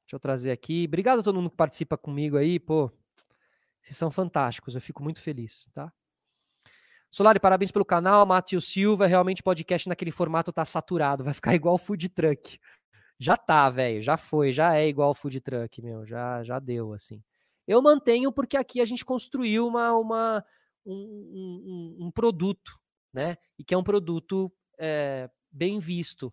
Deixa 0.01 0.15
eu 0.15 0.19
trazer 0.19 0.51
aqui. 0.51 0.87
Obrigado 0.89 1.19
a 1.21 1.23
todo 1.23 1.37
mundo 1.37 1.51
que 1.51 1.57
participa 1.57 1.99
comigo 1.99 2.39
aí, 2.39 2.59
pô. 2.59 2.91
Vocês 3.85 3.99
são 3.99 4.11
fantásticos, 4.11 4.75
eu 4.75 4.81
fico 4.81 5.03
muito 5.03 5.21
feliz, 5.21 5.69
tá? 5.75 5.93
Solari, 7.11 7.39
parabéns 7.39 7.71
pelo 7.71 7.85
canal. 7.85 8.25
Matheus 8.25 8.67
Silva, 8.67 9.07
realmente 9.07 9.43
podcast 9.43 9.89
naquele 9.91 10.11
formato 10.11 10.51
tá 10.51 10.65
saturado, 10.65 11.23
vai 11.23 11.35
ficar 11.35 11.55
igual 11.55 11.77
food 11.77 12.09
truck. 12.09 12.59
Já 13.19 13.37
tá, 13.37 13.69
velho, 13.69 14.01
já 14.01 14.17
foi, 14.17 14.55
já 14.55 14.75
é 14.75 14.89
igual 14.89 15.15
food 15.15 15.39
truck, 15.41 15.83
meu, 15.83 16.07
já, 16.07 16.43
já 16.43 16.59
deu, 16.59 16.95
assim. 16.95 17.23
Eu 17.69 17.83
mantenho 17.83 18.33
porque 18.33 18.57
aqui 18.57 18.81
a 18.81 18.85
gente 18.87 19.05
construiu 19.05 19.67
uma, 19.67 19.93
uma 19.93 20.45
um, 20.85 20.95
um, 22.01 22.07
um 22.07 22.11
produto, 22.11 22.81
né? 23.13 23.37
E 23.59 23.65
que 23.65 23.75
é 23.75 23.79
um 23.79 23.85
produto 23.85 24.51
é, 24.79 25.29
bem 25.53 25.79
visto, 25.79 26.33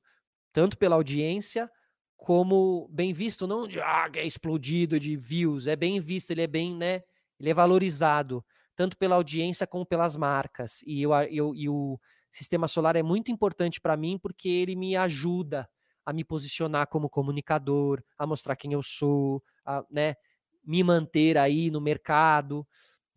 tanto 0.53 0.77
pela 0.77 0.95
audiência 0.95 1.69
como 2.15 2.87
bem 2.89 3.11
visto, 3.11 3.45
não 3.45 3.67
de 3.67 3.81
ah, 3.81 4.09
é 4.15 4.25
explodido 4.25 4.97
de 4.97 5.17
views, 5.17 5.67
é 5.67 5.75
bem 5.75 5.99
visto, 5.99 6.31
ele 6.31 6.43
é 6.43 6.47
bem, 6.47 6.75
né? 6.75 7.03
Ele 7.41 7.49
é 7.49 7.53
valorizado, 7.55 8.45
tanto 8.76 8.95
pela 8.95 9.15
audiência 9.15 9.65
como 9.65 9.84
pelas 9.84 10.15
marcas. 10.15 10.84
E, 10.85 11.01
eu, 11.01 11.11
eu, 11.23 11.55
e 11.55 11.68
o 11.68 11.99
sistema 12.31 12.68
solar 12.68 12.95
é 12.95 13.01
muito 13.01 13.31
importante 13.31 13.81
para 13.81 13.97
mim 13.97 14.19
porque 14.22 14.47
ele 14.47 14.76
me 14.76 14.95
ajuda 14.95 15.68
a 16.05 16.13
me 16.13 16.23
posicionar 16.23 16.88
como 16.88 17.09
comunicador, 17.09 18.03
a 18.18 18.27
mostrar 18.27 18.55
quem 18.55 18.73
eu 18.73 18.84
sou, 18.84 19.43
a 19.65 19.84
né, 19.89 20.15
me 20.63 20.84
manter 20.84 21.35
aí 21.35 21.72
no 21.72 21.81
mercado. 21.81 22.65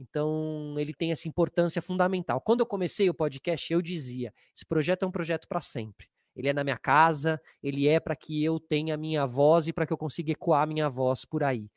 Então, 0.01 0.75
ele 0.79 0.95
tem 0.95 1.13
essa 1.13 1.29
importância 1.29 1.83
fundamental. 1.83 2.41
Quando 2.41 2.61
eu 2.61 2.67
comecei 2.67 3.11
o 3.11 3.15
podcast, 3.15 3.71
eu 3.73 3.83
dizia: 3.83 4.33
esse 4.57 4.65
projeto 4.67 5.05
é 5.05 5.07
um 5.07 5.13
projeto 5.13 5.47
para 5.47 5.61
sempre. 5.61 6.09
Ele 6.35 6.49
é 6.49 6.53
na 6.53 6.65
minha 6.65 6.79
casa, 6.79 7.41
ele 7.63 7.87
é 7.87 8.01
para 8.01 8.17
que 8.17 8.43
eu 8.43 8.59
tenha 8.59 8.95
a 8.95 8.97
minha 8.97 9.27
voz 9.27 9.69
e 9.69 9.73
para 9.73 9.87
que 9.87 9.93
eu 9.93 9.99
consiga 9.99 10.33
ecoar 10.33 10.63
a 10.63 10.67
minha 10.67 10.89
voz 10.89 11.25
por 11.25 11.45
aí. 11.45 11.71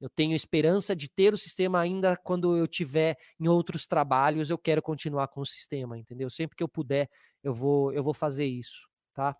Eu 0.00 0.08
tenho 0.08 0.34
esperança 0.34 0.96
de 0.96 1.10
ter 1.10 1.34
o 1.34 1.38
sistema 1.38 1.80
ainda 1.80 2.16
quando 2.16 2.56
eu 2.56 2.66
tiver 2.66 3.16
em 3.38 3.48
outros 3.48 3.86
trabalhos, 3.86 4.48
eu 4.48 4.56
quero 4.58 4.80
continuar 4.80 5.28
com 5.28 5.40
o 5.42 5.46
sistema, 5.46 5.98
entendeu? 5.98 6.30
Sempre 6.30 6.56
que 6.56 6.62
eu 6.62 6.68
puder, 6.68 7.08
eu 7.42 7.52
vou 7.52 7.92
eu 7.92 8.02
vou 8.02 8.14
fazer 8.14 8.46
isso, 8.46 8.88
tá? 9.12 9.36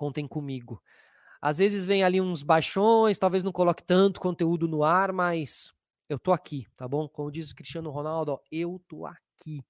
contem 0.00 0.26
comigo. 0.26 0.82
Às 1.42 1.58
vezes 1.58 1.84
vem 1.84 2.02
ali 2.02 2.22
uns 2.22 2.42
baixões, 2.42 3.18
talvez 3.18 3.44
não 3.44 3.52
coloque 3.52 3.84
tanto 3.84 4.18
conteúdo 4.18 4.66
no 4.66 4.82
ar, 4.82 5.12
mas 5.12 5.72
eu 6.08 6.18
tô 6.18 6.32
aqui, 6.32 6.66
tá 6.74 6.88
bom? 6.88 7.06
Como 7.06 7.30
diz 7.30 7.50
o 7.50 7.54
Cristiano 7.54 7.90
Ronaldo, 7.90 8.32
ó, 8.32 8.38
eu 8.50 8.82
tô 8.88 9.04
aqui. 9.04 9.62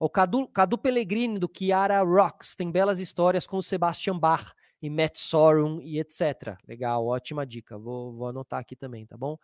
O 0.00 0.10
Cadu, 0.10 0.48
Cadu 0.48 0.76
Pellegrini, 0.76 1.38
do 1.38 1.48
Kiara 1.48 2.02
Rocks, 2.02 2.56
tem 2.56 2.72
belas 2.72 2.98
histórias 2.98 3.46
com 3.46 3.58
o 3.58 3.62
Sebastian 3.62 4.18
Bach 4.18 4.52
e 4.80 4.88
Matt 4.88 5.18
Sorum 5.18 5.80
e 5.80 5.98
etc. 5.98 6.56
Legal, 6.66 7.06
ótima 7.06 7.44
dica. 7.46 7.78
Vou, 7.78 8.12
vou 8.14 8.28
anotar 8.28 8.60
aqui 8.60 8.74
também, 8.74 9.06
tá 9.06 9.16
bom? 9.16 9.38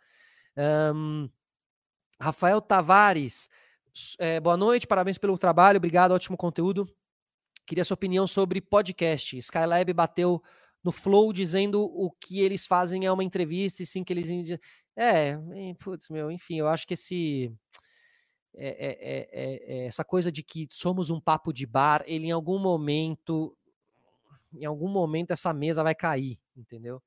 Um, 0.94 1.28
Rafael 2.20 2.60
Tavares, 2.60 3.48
é, 4.18 4.40
boa 4.40 4.56
noite, 4.56 4.86
parabéns 4.86 5.18
pelo 5.18 5.38
trabalho, 5.38 5.76
obrigado, 5.76 6.12
ótimo 6.12 6.36
conteúdo. 6.36 6.88
Queria 7.66 7.84
sua 7.84 7.94
opinião 7.94 8.26
sobre 8.26 8.60
podcast. 8.60 9.36
Skylab 9.38 9.92
bateu 9.92 10.42
no 10.84 10.92
Flow 10.92 11.32
dizendo 11.32 11.82
o 11.82 12.10
que 12.12 12.40
eles 12.40 12.64
fazem 12.64 13.06
é 13.06 13.12
uma 13.12 13.24
entrevista 13.24 13.82
e 13.82 13.86
sim 13.86 14.04
que 14.04 14.12
eles. 14.12 14.28
É, 14.96 15.36
putz, 15.80 16.08
meu, 16.08 16.30
enfim, 16.30 16.60
eu 16.60 16.68
acho 16.68 16.86
que 16.86 16.94
esse. 16.94 17.52
É, 18.54 18.68
é, 18.68 19.28
é, 19.32 19.86
essa 19.86 20.04
coisa 20.04 20.30
de 20.30 20.42
que 20.42 20.66
somos 20.70 21.10
um 21.10 21.20
papo 21.20 21.52
de 21.52 21.66
bar, 21.66 22.02
ele 22.06 22.26
em 22.28 22.30
algum 22.30 22.58
momento. 22.58 23.56
Em 24.52 24.64
algum 24.64 24.88
momento 24.88 25.32
essa 25.32 25.52
mesa 25.52 25.82
vai 25.82 25.94
cair, 25.94 26.38
entendeu? 26.56 27.02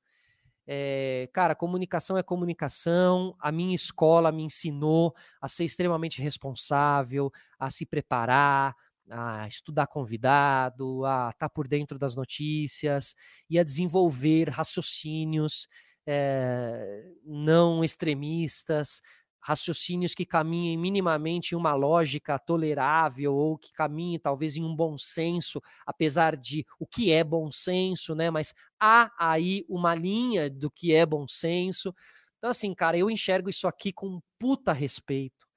É, 0.68 1.28
cara, 1.34 1.56
comunicação 1.56 2.18
é 2.18 2.22
comunicação. 2.22 3.36
A 3.40 3.52
minha 3.52 3.76
escola 3.76 4.32
me 4.32 4.44
ensinou 4.44 5.16
a 5.42 5.48
ser 5.48 5.66
extremamente 5.66 6.22
responsável, 6.22 7.32
a 7.58 7.72
se 7.72 7.86
preparar, 7.86 8.76
a 9.10 9.48
estudar 9.48 9.88
convidado, 9.88 11.04
a 11.06 11.32
estar 11.32 11.48
tá 11.48 11.50
por 11.50 11.68
dentro 11.68 11.98
das 11.98 12.16
notícias 12.16 13.16
e 13.50 13.58
a 13.58 13.64
desenvolver 13.64 14.50
raciocínios 14.50 15.68
é, 16.06 17.04
não 17.24 17.84
extremistas, 17.84 19.02
raciocínios 19.42 20.14
que 20.14 20.26
caminhem 20.26 20.78
minimamente 20.78 21.54
em 21.54 21.58
uma 21.58 21.74
lógica 21.74 22.38
tolerável 22.38 23.34
ou 23.34 23.58
que 23.58 23.72
caminhem 23.72 24.20
talvez 24.20 24.58
em 24.58 24.64
um 24.64 24.76
bom 24.76 24.98
senso, 24.98 25.62
apesar 25.86 26.36
de 26.36 26.66
o 26.80 26.86
que 26.86 27.12
é 27.12 27.24
bom 27.24 27.52
senso, 27.52 28.14
né? 28.16 28.30
Mas 28.30 28.54
há 28.80 29.12
aí 29.18 29.66
uma 29.70 29.96
linha 29.96 30.50
do 30.50 30.70
que 30.70 30.94
é 30.94 31.06
bom 31.06 31.28
senso. 31.28 31.94
Então, 32.38 32.50
assim, 32.50 32.74
cara, 32.74 32.98
eu 32.98 33.10
enxergo 33.10 33.50
isso 33.50 33.68
aqui 33.68 33.92
com 33.92 34.22
puta 34.38 34.72
respeito, 34.74 35.48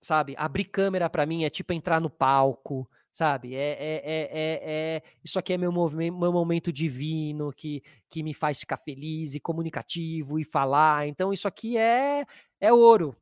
sabe? 0.00 0.34
Abrir 0.38 0.64
câmera 0.64 1.10
para 1.10 1.26
mim 1.26 1.44
é 1.44 1.50
tipo 1.50 1.72
entrar 1.72 2.00
no 2.00 2.10
palco, 2.10 2.88
sabe? 3.18 3.56
É, 3.56 3.72
é, 3.72 4.00
é, 4.04 4.60
é, 4.62 5.02
isso 5.24 5.40
aqui 5.40 5.52
é 5.52 5.58
meu, 5.58 5.72
movimento, 5.72 6.16
meu 6.16 6.32
momento 6.32 6.72
divino 6.72 7.52
que, 7.52 7.82
que 8.08 8.22
me 8.22 8.32
faz 8.32 8.60
ficar 8.60 8.76
feliz 8.76 9.34
e 9.34 9.40
comunicativo 9.40 10.38
e 10.38 10.44
falar. 10.44 11.08
Então, 11.08 11.32
isso 11.32 11.48
aqui 11.48 11.76
é, 11.76 12.24
é 12.60 12.72
ouro. 12.72 13.16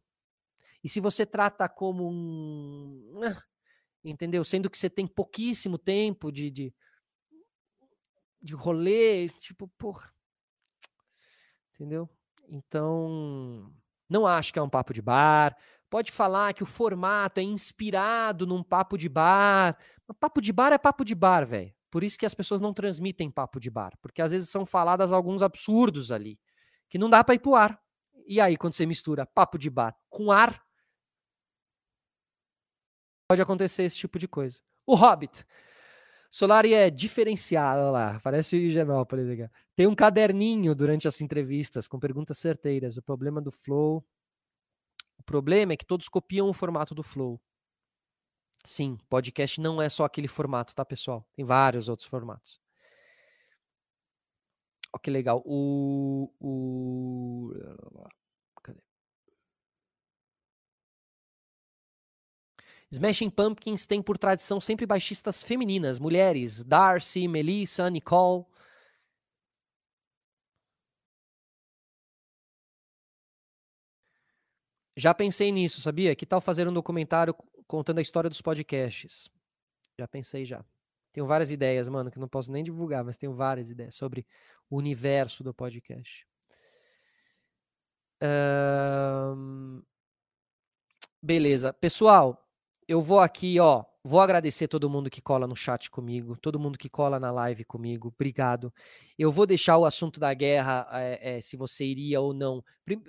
E 0.84 0.88
se 0.88 1.00
você 1.00 1.24
trata 1.24 1.66
como 1.66 2.10
um. 2.10 3.20
Entendeu? 4.04 4.44
Sendo 4.44 4.68
que 4.68 4.76
você 4.76 4.90
tem 4.90 5.06
pouquíssimo 5.06 5.78
tempo 5.78 6.30
de, 6.30 6.50
de, 6.50 6.74
de 8.42 8.54
rolê, 8.54 9.30
tipo, 9.30 9.66
porra. 9.78 10.12
Entendeu? 11.74 12.06
Então, 12.50 13.72
não 14.10 14.26
acho 14.26 14.52
que 14.52 14.58
é 14.58 14.62
um 14.62 14.68
papo 14.68 14.92
de 14.92 15.00
bar 15.00 15.56
pode 15.90 16.12
falar 16.12 16.52
que 16.54 16.62
o 16.62 16.66
formato 16.66 17.40
é 17.40 17.42
inspirado 17.42 18.46
num 18.46 18.62
papo 18.62 18.96
de 18.96 19.08
bar. 19.08 19.76
Papo 20.20 20.40
de 20.40 20.52
bar 20.52 20.72
é 20.72 20.78
papo 20.78 21.04
de 21.04 21.14
bar, 21.14 21.46
velho. 21.46 21.72
Por 21.90 22.04
isso 22.04 22.18
que 22.18 22.26
as 22.26 22.34
pessoas 22.34 22.60
não 22.60 22.74
transmitem 22.74 23.30
papo 23.30 23.58
de 23.58 23.70
bar, 23.70 23.96
porque 24.02 24.20
às 24.20 24.30
vezes 24.30 24.50
são 24.50 24.66
faladas 24.66 25.12
alguns 25.12 25.42
absurdos 25.42 26.12
ali, 26.12 26.38
que 26.88 26.98
não 26.98 27.08
dá 27.08 27.24
para 27.24 27.34
ir 27.34 27.38
pro 27.38 27.54
ar. 27.54 27.80
E 28.26 28.40
aí, 28.40 28.56
quando 28.56 28.74
você 28.74 28.84
mistura 28.84 29.24
papo 29.24 29.56
de 29.56 29.70
bar 29.70 29.96
com 30.10 30.30
ar, 30.32 30.60
pode 33.28 33.40
acontecer 33.40 33.84
esse 33.84 33.96
tipo 33.96 34.18
de 34.18 34.28
coisa. 34.28 34.60
O 34.86 34.94
Hobbit. 34.94 35.44
Solari 36.30 36.74
é 36.74 36.90
diferenciado 36.90 37.90
lá, 37.90 38.20
parece 38.20 38.56
o 38.56 38.58
Higienópolis. 38.58 39.48
Tem 39.74 39.86
um 39.86 39.94
caderninho 39.94 40.74
durante 40.74 41.08
as 41.08 41.20
entrevistas 41.20 41.88
com 41.88 41.98
perguntas 41.98 42.36
certeiras. 42.36 42.96
O 42.96 43.02
problema 43.02 43.40
do 43.40 43.50
Flow 43.50 44.04
problema 45.26 45.72
é 45.72 45.76
que 45.76 45.84
todos 45.84 46.08
copiam 46.08 46.48
o 46.48 46.52
formato 46.54 46.94
do 46.94 47.02
Flow. 47.02 47.40
Sim, 48.64 48.98
podcast 49.08 49.60
não 49.60 49.80
é 49.82 49.88
só 49.88 50.04
aquele 50.04 50.28
formato, 50.28 50.74
tá, 50.74 50.84
pessoal? 50.84 51.24
Tem 51.34 51.44
vários 51.44 51.88
outros 51.88 52.08
formatos. 52.08 52.60
Ó, 54.92 54.98
que 54.98 55.10
legal. 55.10 55.42
O. 55.44 56.32
o... 56.40 57.52
Cadê? 58.62 58.80
Smashing 62.90 63.30
Pumpkins 63.30 63.86
tem 63.86 64.00
por 64.00 64.16
tradição 64.16 64.60
sempre 64.60 64.86
baixistas 64.86 65.42
femininas, 65.42 65.98
mulheres, 65.98 66.64
Darcy, 66.64 67.28
Melissa, 67.28 67.90
Nicole. 67.90 68.46
Já 74.96 75.12
pensei 75.12 75.52
nisso, 75.52 75.80
sabia? 75.80 76.16
Que 76.16 76.24
tal 76.24 76.40
fazer 76.40 76.66
um 76.66 76.72
documentário 76.72 77.34
contando 77.66 77.98
a 77.98 78.02
história 78.02 78.30
dos 78.30 78.40
podcasts? 78.40 79.28
Já 79.98 80.08
pensei 80.08 80.44
já. 80.44 80.64
Tenho 81.12 81.26
várias 81.26 81.50
ideias, 81.50 81.88
mano, 81.88 82.10
que 82.10 82.18
não 82.18 82.28
posso 82.28 82.50
nem 82.52 82.64
divulgar, 82.64 83.04
mas 83.04 83.16
tenho 83.16 83.34
várias 83.34 83.70
ideias 83.70 83.94
sobre 83.94 84.26
o 84.70 84.76
universo 84.76 85.44
do 85.44 85.52
podcast. 85.52 86.26
Beleza. 91.22 91.72
Pessoal, 91.72 92.45
eu 92.88 93.00
vou 93.00 93.20
aqui, 93.20 93.58
ó, 93.60 93.84
Vou 94.08 94.20
agradecer 94.20 94.68
todo 94.68 94.88
mundo 94.88 95.10
que 95.10 95.20
cola 95.20 95.48
no 95.48 95.56
chat 95.56 95.90
comigo, 95.90 96.36
todo 96.36 96.60
mundo 96.60 96.78
que 96.78 96.88
cola 96.88 97.18
na 97.18 97.32
live 97.32 97.64
comigo. 97.64 98.12
Obrigado. 98.14 98.72
Eu 99.18 99.32
vou 99.32 99.44
deixar 99.44 99.76
o 99.78 99.84
assunto 99.84 100.20
da 100.20 100.32
guerra, 100.32 100.86
é, 100.92 101.38
é, 101.38 101.40
se 101.40 101.56
você 101.56 101.84
iria 101.84 102.20
ou 102.20 102.32
não. 102.32 102.62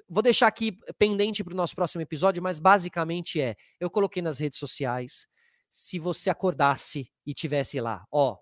Vou 0.09 0.23
deixar 0.23 0.47
aqui 0.47 0.75
pendente 0.97 1.43
para 1.43 1.53
o 1.53 1.55
nosso 1.55 1.75
próximo 1.75 2.01
episódio, 2.01 2.41
mas 2.41 2.57
basicamente 2.57 3.39
é: 3.39 3.55
eu 3.79 3.91
coloquei 3.91 4.23
nas 4.23 4.39
redes 4.39 4.57
sociais. 4.57 5.27
Se 5.69 5.99
você 5.99 6.31
acordasse 6.31 7.11
e 7.23 7.31
tivesse 7.31 7.79
lá, 7.79 8.03
ó, 8.11 8.35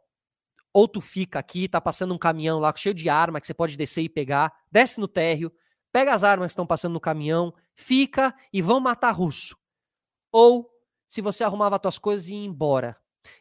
ou 0.74 0.88
tu 0.88 1.02
fica 1.02 1.38
aqui, 1.38 1.68
tá 1.68 1.82
passando 1.82 2.14
um 2.14 2.18
caminhão 2.18 2.58
lá 2.58 2.74
cheio 2.74 2.96
de 2.96 3.10
arma 3.10 3.42
que 3.42 3.48
você 3.48 3.54
pode 3.54 3.76
descer 3.76 4.04
e 4.04 4.10
pegar, 4.10 4.50
desce 4.72 4.98
no 4.98 5.10
térreo, 5.10 5.52
pega 5.92 6.14
as 6.14 6.24
armas 6.24 6.48
que 6.48 6.52
estão 6.54 6.66
passando 6.66 6.94
no 6.94 7.02
caminhão, 7.02 7.54
fica 7.74 8.34
e 8.54 8.62
vão 8.62 8.80
matar 8.80 9.12
russo. 9.12 9.58
Ou 10.32 10.70
se 11.08 11.22
você 11.22 11.44
arrumava 11.44 11.76
as 11.76 11.82
tuas 11.82 11.98
coisas 11.98 12.28
e 12.28 12.34
ia 12.34 12.46
embora. 12.46 12.98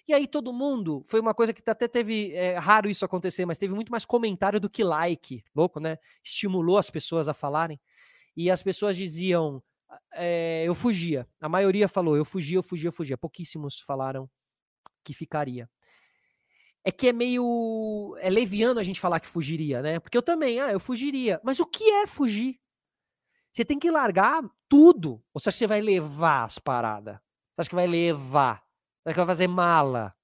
E 0.09 0.15
aí 0.15 0.27
todo 0.27 0.53
mundo, 0.53 1.03
foi 1.07 1.21
uma 1.21 1.35
coisa 1.35 1.53
que 1.53 1.63
até 1.69 1.87
teve, 1.87 2.33
é 2.33 2.57
raro 2.57 2.89
isso 2.89 3.05
acontecer, 3.05 3.45
mas 3.45 3.59
teve 3.59 3.75
muito 3.75 3.91
mais 3.91 4.05
comentário 4.05 4.59
do 4.59 4.71
que 4.71 4.83
like, 4.83 5.45
louco, 5.55 5.81
né? 5.81 5.99
Estimulou 6.23 6.79
as 6.79 6.91
pessoas 6.91 7.29
a 7.29 7.35
falarem. 7.35 7.81
E 8.37 8.51
as 8.51 8.63
pessoas 8.63 8.97
diziam, 8.97 9.63
é, 10.15 10.65
eu 10.67 10.75
fugia. 10.75 11.29
A 11.41 11.49
maioria 11.49 11.89
falou, 11.89 12.17
eu 12.17 12.25
fugia, 12.25 12.59
eu 12.59 12.63
fugia, 12.63 12.89
eu 12.89 12.93
fugia. 12.93 13.19
Pouquíssimos 13.19 13.81
falaram 13.81 14.29
que 15.05 15.15
ficaria. 15.15 15.69
É 16.83 16.91
que 16.91 17.09
é 17.09 17.13
meio. 17.13 18.15
É 18.21 18.29
leviano 18.29 18.79
a 18.79 18.85
gente 18.85 19.01
falar 19.01 19.21
que 19.21 19.27
fugiria, 19.27 19.81
né? 19.81 19.99
Porque 19.99 20.19
eu 20.19 20.23
também, 20.23 20.61
ah, 20.61 20.71
eu 20.71 20.81
fugiria. 20.81 21.41
Mas 21.43 21.59
o 21.59 21.67
que 21.67 21.85
é 21.85 22.07
fugir? 22.07 22.61
Você 23.53 23.65
tem 23.65 23.79
que 23.79 23.91
largar 23.91 24.43
tudo. 24.69 25.23
Ou 25.33 25.41
seja, 25.41 25.57
você 25.57 25.67
vai 25.67 25.81
levar 25.81 26.45
as 26.45 26.59
paradas. 26.59 27.19
Você 27.55 27.63
acha 27.63 27.71
que 27.71 27.77
vai 27.77 27.87
levar? 27.87 28.57
Você 29.03 29.11
acha 29.11 29.15
que 29.15 29.21
vai 29.21 29.27
fazer 29.27 29.49
mala? 29.49 30.15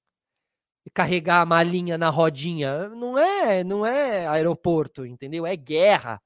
E 0.85 0.90
carregar 0.90 1.43
a 1.43 1.47
malinha 1.47 1.97
na 1.98 2.09
rodinha? 2.11 2.89
Não 2.89 3.19
é, 3.19 3.62
não 3.62 3.85
é 3.86 4.27
aeroporto, 4.27 5.07
entendeu? 5.07 5.47
É 5.47 5.55
guerra. 5.55 6.20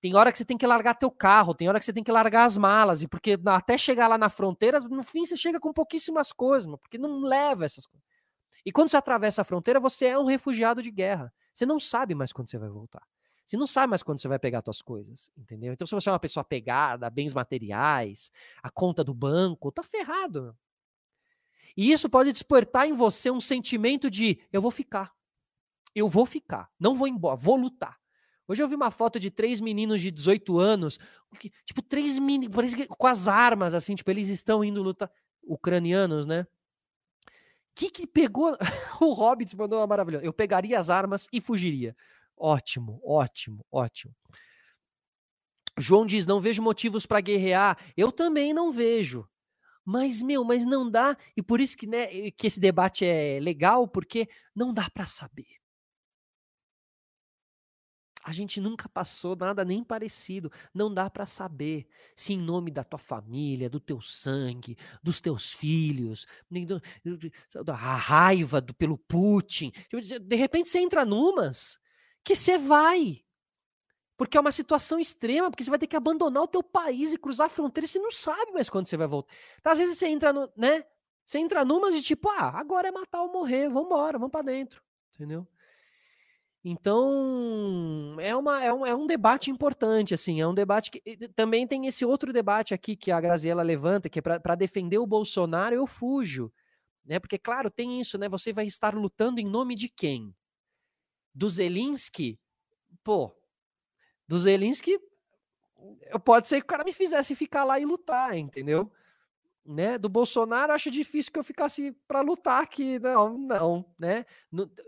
Tem 0.00 0.14
hora 0.14 0.32
que 0.32 0.38
você 0.38 0.44
tem 0.44 0.56
que 0.56 0.66
largar 0.66 0.94
teu 0.94 1.10
carro, 1.10 1.54
tem 1.54 1.68
hora 1.68 1.78
que 1.78 1.84
você 1.84 1.92
tem 1.92 2.02
que 2.02 2.12
largar 2.12 2.44
as 2.44 2.56
malas, 2.56 3.02
e 3.02 3.08
porque 3.08 3.38
até 3.46 3.76
chegar 3.76 4.08
lá 4.08 4.16
na 4.16 4.30
fronteira, 4.30 4.80
no 4.80 5.02
fim 5.02 5.24
você 5.24 5.36
chega 5.36 5.60
com 5.60 5.72
pouquíssimas 5.72 6.32
coisas, 6.32 6.70
porque 6.80 6.96
não 6.96 7.20
leva 7.20 7.66
essas 7.66 7.86
coisas. 7.86 8.06
E 8.64 8.72
quando 8.72 8.90
você 8.90 8.96
atravessa 8.96 9.42
a 9.42 9.44
fronteira, 9.44 9.80
você 9.80 10.06
é 10.06 10.18
um 10.18 10.26
refugiado 10.26 10.82
de 10.82 10.90
guerra. 10.90 11.32
Você 11.52 11.66
não 11.66 11.78
sabe 11.78 12.14
mais 12.14 12.32
quando 12.32 12.50
você 12.50 12.58
vai 12.58 12.68
voltar. 12.68 13.02
Você 13.50 13.56
não 13.56 13.66
sabe 13.66 13.90
mais 13.90 14.00
quando 14.00 14.20
você 14.20 14.28
vai 14.28 14.38
pegar 14.38 14.62
suas 14.64 14.80
coisas, 14.80 15.28
entendeu? 15.36 15.72
Então, 15.72 15.84
se 15.84 15.92
você 15.92 16.08
é 16.08 16.12
uma 16.12 16.20
pessoa 16.20 16.44
pegada, 16.44 17.10
bens 17.10 17.34
materiais, 17.34 18.30
a 18.62 18.70
conta 18.70 19.02
do 19.02 19.12
banco, 19.12 19.72
tá 19.72 19.82
ferrado. 19.82 20.56
E 21.76 21.90
isso 21.90 22.08
pode 22.08 22.30
despertar 22.30 22.86
em 22.86 22.92
você 22.92 23.28
um 23.28 23.40
sentimento 23.40 24.08
de 24.08 24.40
eu 24.52 24.62
vou 24.62 24.70
ficar. 24.70 25.12
Eu 25.92 26.08
vou 26.08 26.24
ficar, 26.26 26.70
não 26.78 26.94
vou 26.94 27.08
embora, 27.08 27.34
vou 27.34 27.56
lutar. 27.56 27.98
Hoje 28.46 28.62
eu 28.62 28.68
vi 28.68 28.76
uma 28.76 28.92
foto 28.92 29.18
de 29.18 29.32
três 29.32 29.60
meninos 29.60 30.00
de 30.00 30.12
18 30.12 30.56
anos, 30.56 30.96
que, 31.36 31.50
tipo, 31.64 31.82
três 31.82 32.20
meninos, 32.20 32.56
com 32.88 33.06
as 33.08 33.26
armas, 33.26 33.74
assim, 33.74 33.96
tipo, 33.96 34.12
eles 34.12 34.28
estão 34.28 34.62
indo 34.62 34.80
lutar. 34.80 35.10
Ucranianos, 35.42 36.24
né? 36.24 36.46
que 37.74 37.90
que 37.90 38.06
pegou? 38.06 38.56
o 39.00 39.12
Hobbit 39.12 39.56
mandou 39.56 39.80
uma 39.80 39.86
maravilhosa. 39.86 40.24
Eu 40.24 40.32
pegaria 40.32 40.78
as 40.78 40.90
armas 40.90 41.26
e 41.32 41.40
fugiria. 41.40 41.96
Ótimo, 42.40 42.98
ótimo, 43.04 43.66
ótimo. 43.70 44.16
João 45.78 46.06
diz: 46.06 46.26
não 46.26 46.40
vejo 46.40 46.62
motivos 46.62 47.04
para 47.04 47.20
guerrear. 47.20 47.78
Eu 47.94 48.10
também 48.10 48.54
não 48.54 48.72
vejo. 48.72 49.28
Mas, 49.84 50.22
meu, 50.22 50.42
mas 50.42 50.64
não 50.64 50.90
dá. 50.90 51.16
E 51.36 51.42
por 51.42 51.60
isso 51.60 51.76
que, 51.76 51.86
né, 51.86 52.06
que 52.30 52.46
esse 52.46 52.58
debate 52.58 53.04
é 53.04 53.38
legal, 53.40 53.86
porque 53.86 54.26
não 54.56 54.72
dá 54.72 54.88
para 54.88 55.04
saber. 55.04 55.60
A 58.22 58.32
gente 58.32 58.60
nunca 58.60 58.88
passou 58.88 59.36
nada 59.36 59.64
nem 59.64 59.84
parecido. 59.84 60.50
Não 60.72 60.92
dá 60.92 61.10
para 61.10 61.26
saber 61.26 61.86
se 62.16 62.32
em 62.32 62.38
nome 62.38 62.70
da 62.70 62.84
tua 62.84 62.98
família, 62.98 63.68
do 63.68 63.80
teu 63.80 64.00
sangue, 64.00 64.76
dos 65.02 65.20
teus 65.20 65.52
filhos, 65.52 66.26
da 67.64 67.74
raiva 67.74 68.60
do, 68.60 68.72
pelo 68.72 68.96
Putin. 68.96 69.72
De 70.22 70.36
repente 70.36 70.70
você 70.70 70.78
entra 70.78 71.04
numas 71.04 71.78
que 72.24 72.34
você 72.34 72.58
vai. 72.58 73.22
Porque 74.16 74.36
é 74.36 74.40
uma 74.40 74.52
situação 74.52 74.98
extrema, 74.98 75.50
porque 75.50 75.64
você 75.64 75.70
vai 75.70 75.78
ter 75.78 75.86
que 75.86 75.96
abandonar 75.96 76.42
o 76.42 76.48
teu 76.48 76.62
país 76.62 77.12
e 77.12 77.18
cruzar 77.18 77.46
a 77.46 77.50
fronteira, 77.50 77.86
você 77.86 77.98
não 77.98 78.10
sabe 78.10 78.52
mais 78.52 78.68
quando 78.68 78.86
você 78.86 78.96
vai 78.96 79.06
voltar. 79.06 79.32
Então, 79.58 79.72
às 79.72 79.78
vezes 79.78 79.96
você 79.98 80.08
entra 80.08 80.32
no, 80.32 80.50
né? 80.56 80.84
Você 81.24 81.38
entra 81.38 81.64
numas 81.64 81.94
de 81.94 82.02
tipo, 82.02 82.28
ah, 82.28 82.52
agora 82.58 82.88
é 82.88 82.90
matar 82.90 83.22
ou 83.22 83.32
morrer, 83.32 83.68
vamos 83.68 83.86
embora, 83.86 84.18
vamos 84.18 84.32
para 84.32 84.42
dentro, 84.42 84.82
entendeu? 85.14 85.46
Então, 86.62 88.16
é, 88.20 88.36
uma, 88.36 88.62
é, 88.62 88.72
um, 88.72 88.84
é 88.84 88.94
um 88.94 89.06
debate 89.06 89.50
importante, 89.50 90.12
assim, 90.12 90.40
é 90.40 90.46
um 90.46 90.52
debate 90.52 90.90
que 90.90 91.00
também 91.28 91.66
tem 91.66 91.86
esse 91.86 92.04
outro 92.04 92.32
debate 92.32 92.74
aqui 92.74 92.94
que 92.94 93.10
a 93.10 93.20
Graziella 93.20 93.62
levanta, 93.62 94.10
que 94.10 94.18
é 94.18 94.22
para 94.22 94.54
defender 94.54 94.98
o 94.98 95.06
Bolsonaro, 95.06 95.74
eu 95.74 95.86
fujo, 95.86 96.52
né? 97.04 97.18
Porque, 97.18 97.38
claro, 97.38 97.70
tem 97.70 97.98
isso, 97.98 98.18
né? 98.18 98.28
Você 98.28 98.52
vai 98.52 98.66
estar 98.66 98.94
lutando 98.94 99.40
em 99.40 99.46
nome 99.46 99.74
de 99.74 99.88
quem? 99.88 100.34
Do 101.34 101.48
Zelinski? 101.48 102.38
Pô, 103.02 103.34
do 104.26 104.38
Zelinski, 104.38 104.98
pode 106.24 106.48
ser 106.48 106.58
que 106.58 106.64
o 106.64 106.68
cara 106.68 106.84
me 106.84 106.92
fizesse 106.92 107.34
ficar 107.34 107.64
lá 107.64 107.78
e 107.78 107.84
lutar, 107.84 108.36
entendeu? 108.36 108.92
né, 109.64 109.98
do 109.98 110.08
Bolsonaro, 110.08 110.72
acho 110.72 110.90
difícil 110.90 111.32
que 111.32 111.38
eu 111.38 111.44
ficasse 111.44 111.92
para 112.08 112.20
lutar 112.20 112.62
aqui. 112.62 112.98
Não, 112.98 113.38
não, 113.38 113.94
né? 113.98 114.24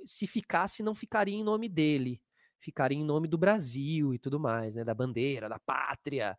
se 0.04 0.26
ficasse, 0.26 0.82
não 0.82 0.94
ficaria 0.94 1.34
em 1.34 1.44
nome 1.44 1.68
dele, 1.68 2.20
ficaria 2.58 2.98
em 2.98 3.04
nome 3.04 3.28
do 3.28 3.38
Brasil 3.38 4.14
e 4.14 4.18
tudo 4.18 4.40
mais, 4.40 4.74
né? 4.74 4.84
Da 4.84 4.94
bandeira, 4.94 5.48
da 5.48 5.58
pátria, 5.58 6.38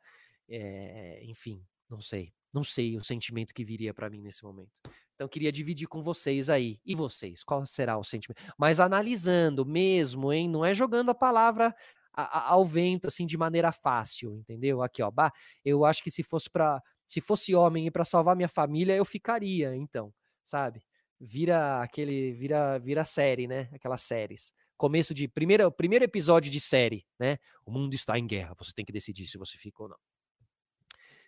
é, 0.50 1.24
enfim, 1.24 1.66
não 1.90 2.02
sei, 2.02 2.34
não 2.52 2.64
sei 2.64 2.98
o 2.98 3.04
sentimento 3.04 3.54
que 3.54 3.64
viria 3.64 3.94
para 3.94 4.10
mim 4.10 4.22
nesse 4.22 4.44
momento. 4.44 4.72
Então 5.24 5.30
queria 5.30 5.54
dividir 5.54 5.88
com 5.88 6.02
vocês 6.02 6.50
aí. 6.50 6.82
E 6.86 6.94
vocês, 6.94 7.46
qual 7.46 7.66
será 7.66 7.98
o 7.98 8.04
sentimento? 8.04 8.44
Mas 8.58 8.82
analisando 8.82 9.66
mesmo, 9.66 10.34
hein? 10.34 10.50
Não 10.50 10.66
é 10.66 10.76
jogando 10.76 11.12
a 11.12 11.16
palavra 11.16 11.74
ao 12.14 12.66
vento 12.66 13.08
assim 13.08 13.26
de 13.26 13.38
maneira 13.38 13.72
fácil, 13.72 14.36
entendeu? 14.36 14.82
Aqui, 14.84 15.02
ó, 15.02 15.10
bah, 15.10 15.32
eu 15.64 15.86
acho 15.86 16.04
que 16.04 16.12
se 16.12 16.24
fosse 16.24 16.50
para 16.50 16.82
se 17.08 17.22
fosse 17.22 17.56
homem 17.56 17.88
e 17.88 17.92
para 17.92 18.04
salvar 18.04 18.36
minha 18.36 18.50
família, 18.50 18.96
eu 18.96 19.06
ficaria, 19.06 19.74
então, 19.76 20.14
sabe? 20.44 20.84
Vira 21.20 21.82
aquele, 21.82 22.34
vira, 22.34 22.78
vira 22.80 23.06
série, 23.06 23.48
né? 23.48 23.70
Aquelas 23.72 24.02
séries. 24.02 24.52
Começo 24.76 25.14
de 25.14 25.28
primeiro, 25.28 25.72
primeiro 25.72 26.04
episódio 26.04 26.52
de 26.52 26.60
série, 26.60 27.06
né? 27.18 27.38
O 27.66 27.72
mundo 27.72 27.94
está 27.94 28.20
em 28.20 28.28
guerra, 28.28 28.56
você 28.58 28.74
tem 28.74 28.84
que 28.84 28.92
decidir 28.92 29.26
se 29.28 29.38
você 29.38 29.58
fica 29.58 29.84
ou 29.84 29.90
não. 29.90 30.13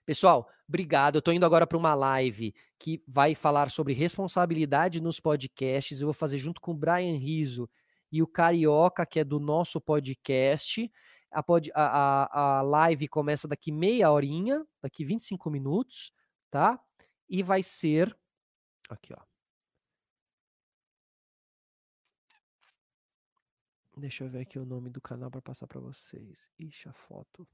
Pessoal, 0.06 0.48
obrigado. 0.68 1.16
Eu 1.16 1.22
tô 1.22 1.32
indo 1.32 1.46
agora 1.46 1.66
para 1.66 1.78
uma 1.78 1.96
live 1.96 2.54
que 2.78 3.04
vai 3.08 3.34
falar 3.34 3.72
sobre 3.72 3.94
responsabilidade 3.94 5.02
nos 5.02 5.20
podcasts. 5.20 6.00
Eu 6.00 6.08
vou 6.08 6.14
fazer 6.14 6.38
junto 6.38 6.62
com 6.62 6.72
o 6.72 6.76
Brian 6.76 7.18
Riso 7.18 7.68
e 8.12 8.22
o 8.22 8.28
Carioca, 8.28 9.06
que 9.06 9.20
é 9.20 9.24
do 9.24 9.40
nosso 9.40 9.82
podcast. 9.82 10.92
A, 11.32 11.42
pod, 11.42 11.72
a, 11.74 11.86
a, 12.26 12.60
a 12.60 12.62
live 12.62 13.08
começa 13.08 13.48
daqui 13.48 13.72
meia 13.72 14.12
horinha, 14.12 14.66
daqui 14.80 15.04
25 15.04 15.50
minutos, 15.50 16.14
tá? 16.52 16.80
E 17.28 17.42
vai 17.42 17.64
ser. 17.64 18.16
Aqui, 18.88 19.12
ó. 19.12 19.22
Deixa 23.98 24.24
eu 24.24 24.30
ver 24.30 24.42
aqui 24.42 24.60
o 24.60 24.66
nome 24.66 24.90
do 24.90 25.02
canal 25.02 25.32
para 25.32 25.42
passar 25.42 25.66
para 25.68 25.80
vocês. 25.80 26.48
Ixi, 26.60 26.90
a 26.90 26.94
foto. 26.94 27.48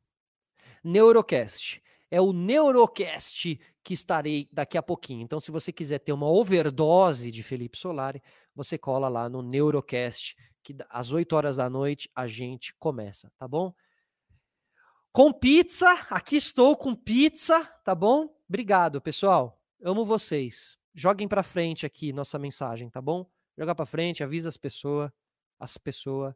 Neurocast. 0.83 1.81
É 2.11 2.19
o 2.19 2.33
Neurocast 2.33 3.57
que 3.83 3.93
estarei 3.93 4.49
daqui 4.51 4.77
a 4.77 4.83
pouquinho. 4.83 5.23
Então, 5.23 5.39
se 5.39 5.49
você 5.49 5.71
quiser 5.71 5.99
ter 5.99 6.11
uma 6.11 6.27
overdose 6.27 7.31
de 7.31 7.41
Felipe 7.41 7.77
Solari, 7.77 8.21
você 8.53 8.77
cola 8.77 9.07
lá 9.07 9.29
no 9.29 9.41
Neurocast 9.41 10.35
que 10.61 10.75
às 10.89 11.11
8 11.11 11.33
horas 11.35 11.57
da 11.57 11.69
noite 11.69 12.09
a 12.13 12.27
gente 12.27 12.75
começa, 12.75 13.31
tá 13.37 13.47
bom? 13.47 13.73
Com 15.11 15.33
pizza, 15.33 15.91
aqui 16.09 16.35
estou 16.35 16.77
com 16.77 16.95
pizza, 16.95 17.63
tá 17.83 17.95
bom? 17.95 18.29
Obrigado, 18.47 19.01
pessoal. 19.01 19.59
Amo 19.81 20.05
vocês. 20.05 20.77
Joguem 20.93 21.27
para 21.27 21.43
frente 21.43 21.85
aqui 21.85 22.13
nossa 22.13 22.37
mensagem, 22.37 22.89
tá 22.89 23.01
bom? 23.01 23.29
Joga 23.57 23.73
para 23.73 23.85
frente, 23.85 24.23
avisa 24.23 24.49
as 24.49 24.57
pessoas, 24.57 25.11
as 25.59 25.77
pessoas 25.77 26.33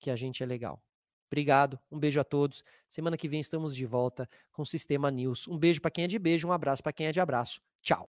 que 0.00 0.10
a 0.10 0.16
gente 0.16 0.42
é 0.42 0.46
legal. 0.46 0.82
Obrigado, 1.30 1.78
um 1.90 1.98
beijo 1.98 2.20
a 2.20 2.24
todos. 2.24 2.62
Semana 2.88 3.16
que 3.16 3.28
vem 3.28 3.40
estamos 3.40 3.74
de 3.74 3.84
volta 3.84 4.28
com 4.52 4.62
o 4.62 4.66
Sistema 4.66 5.10
News. 5.10 5.46
Um 5.48 5.58
beijo 5.58 5.80
para 5.80 5.90
quem 5.90 6.04
é 6.04 6.06
de 6.06 6.18
beijo, 6.18 6.48
um 6.48 6.52
abraço 6.52 6.82
para 6.82 6.92
quem 6.92 7.06
é 7.06 7.12
de 7.12 7.20
abraço. 7.20 7.60
Tchau. 7.82 8.06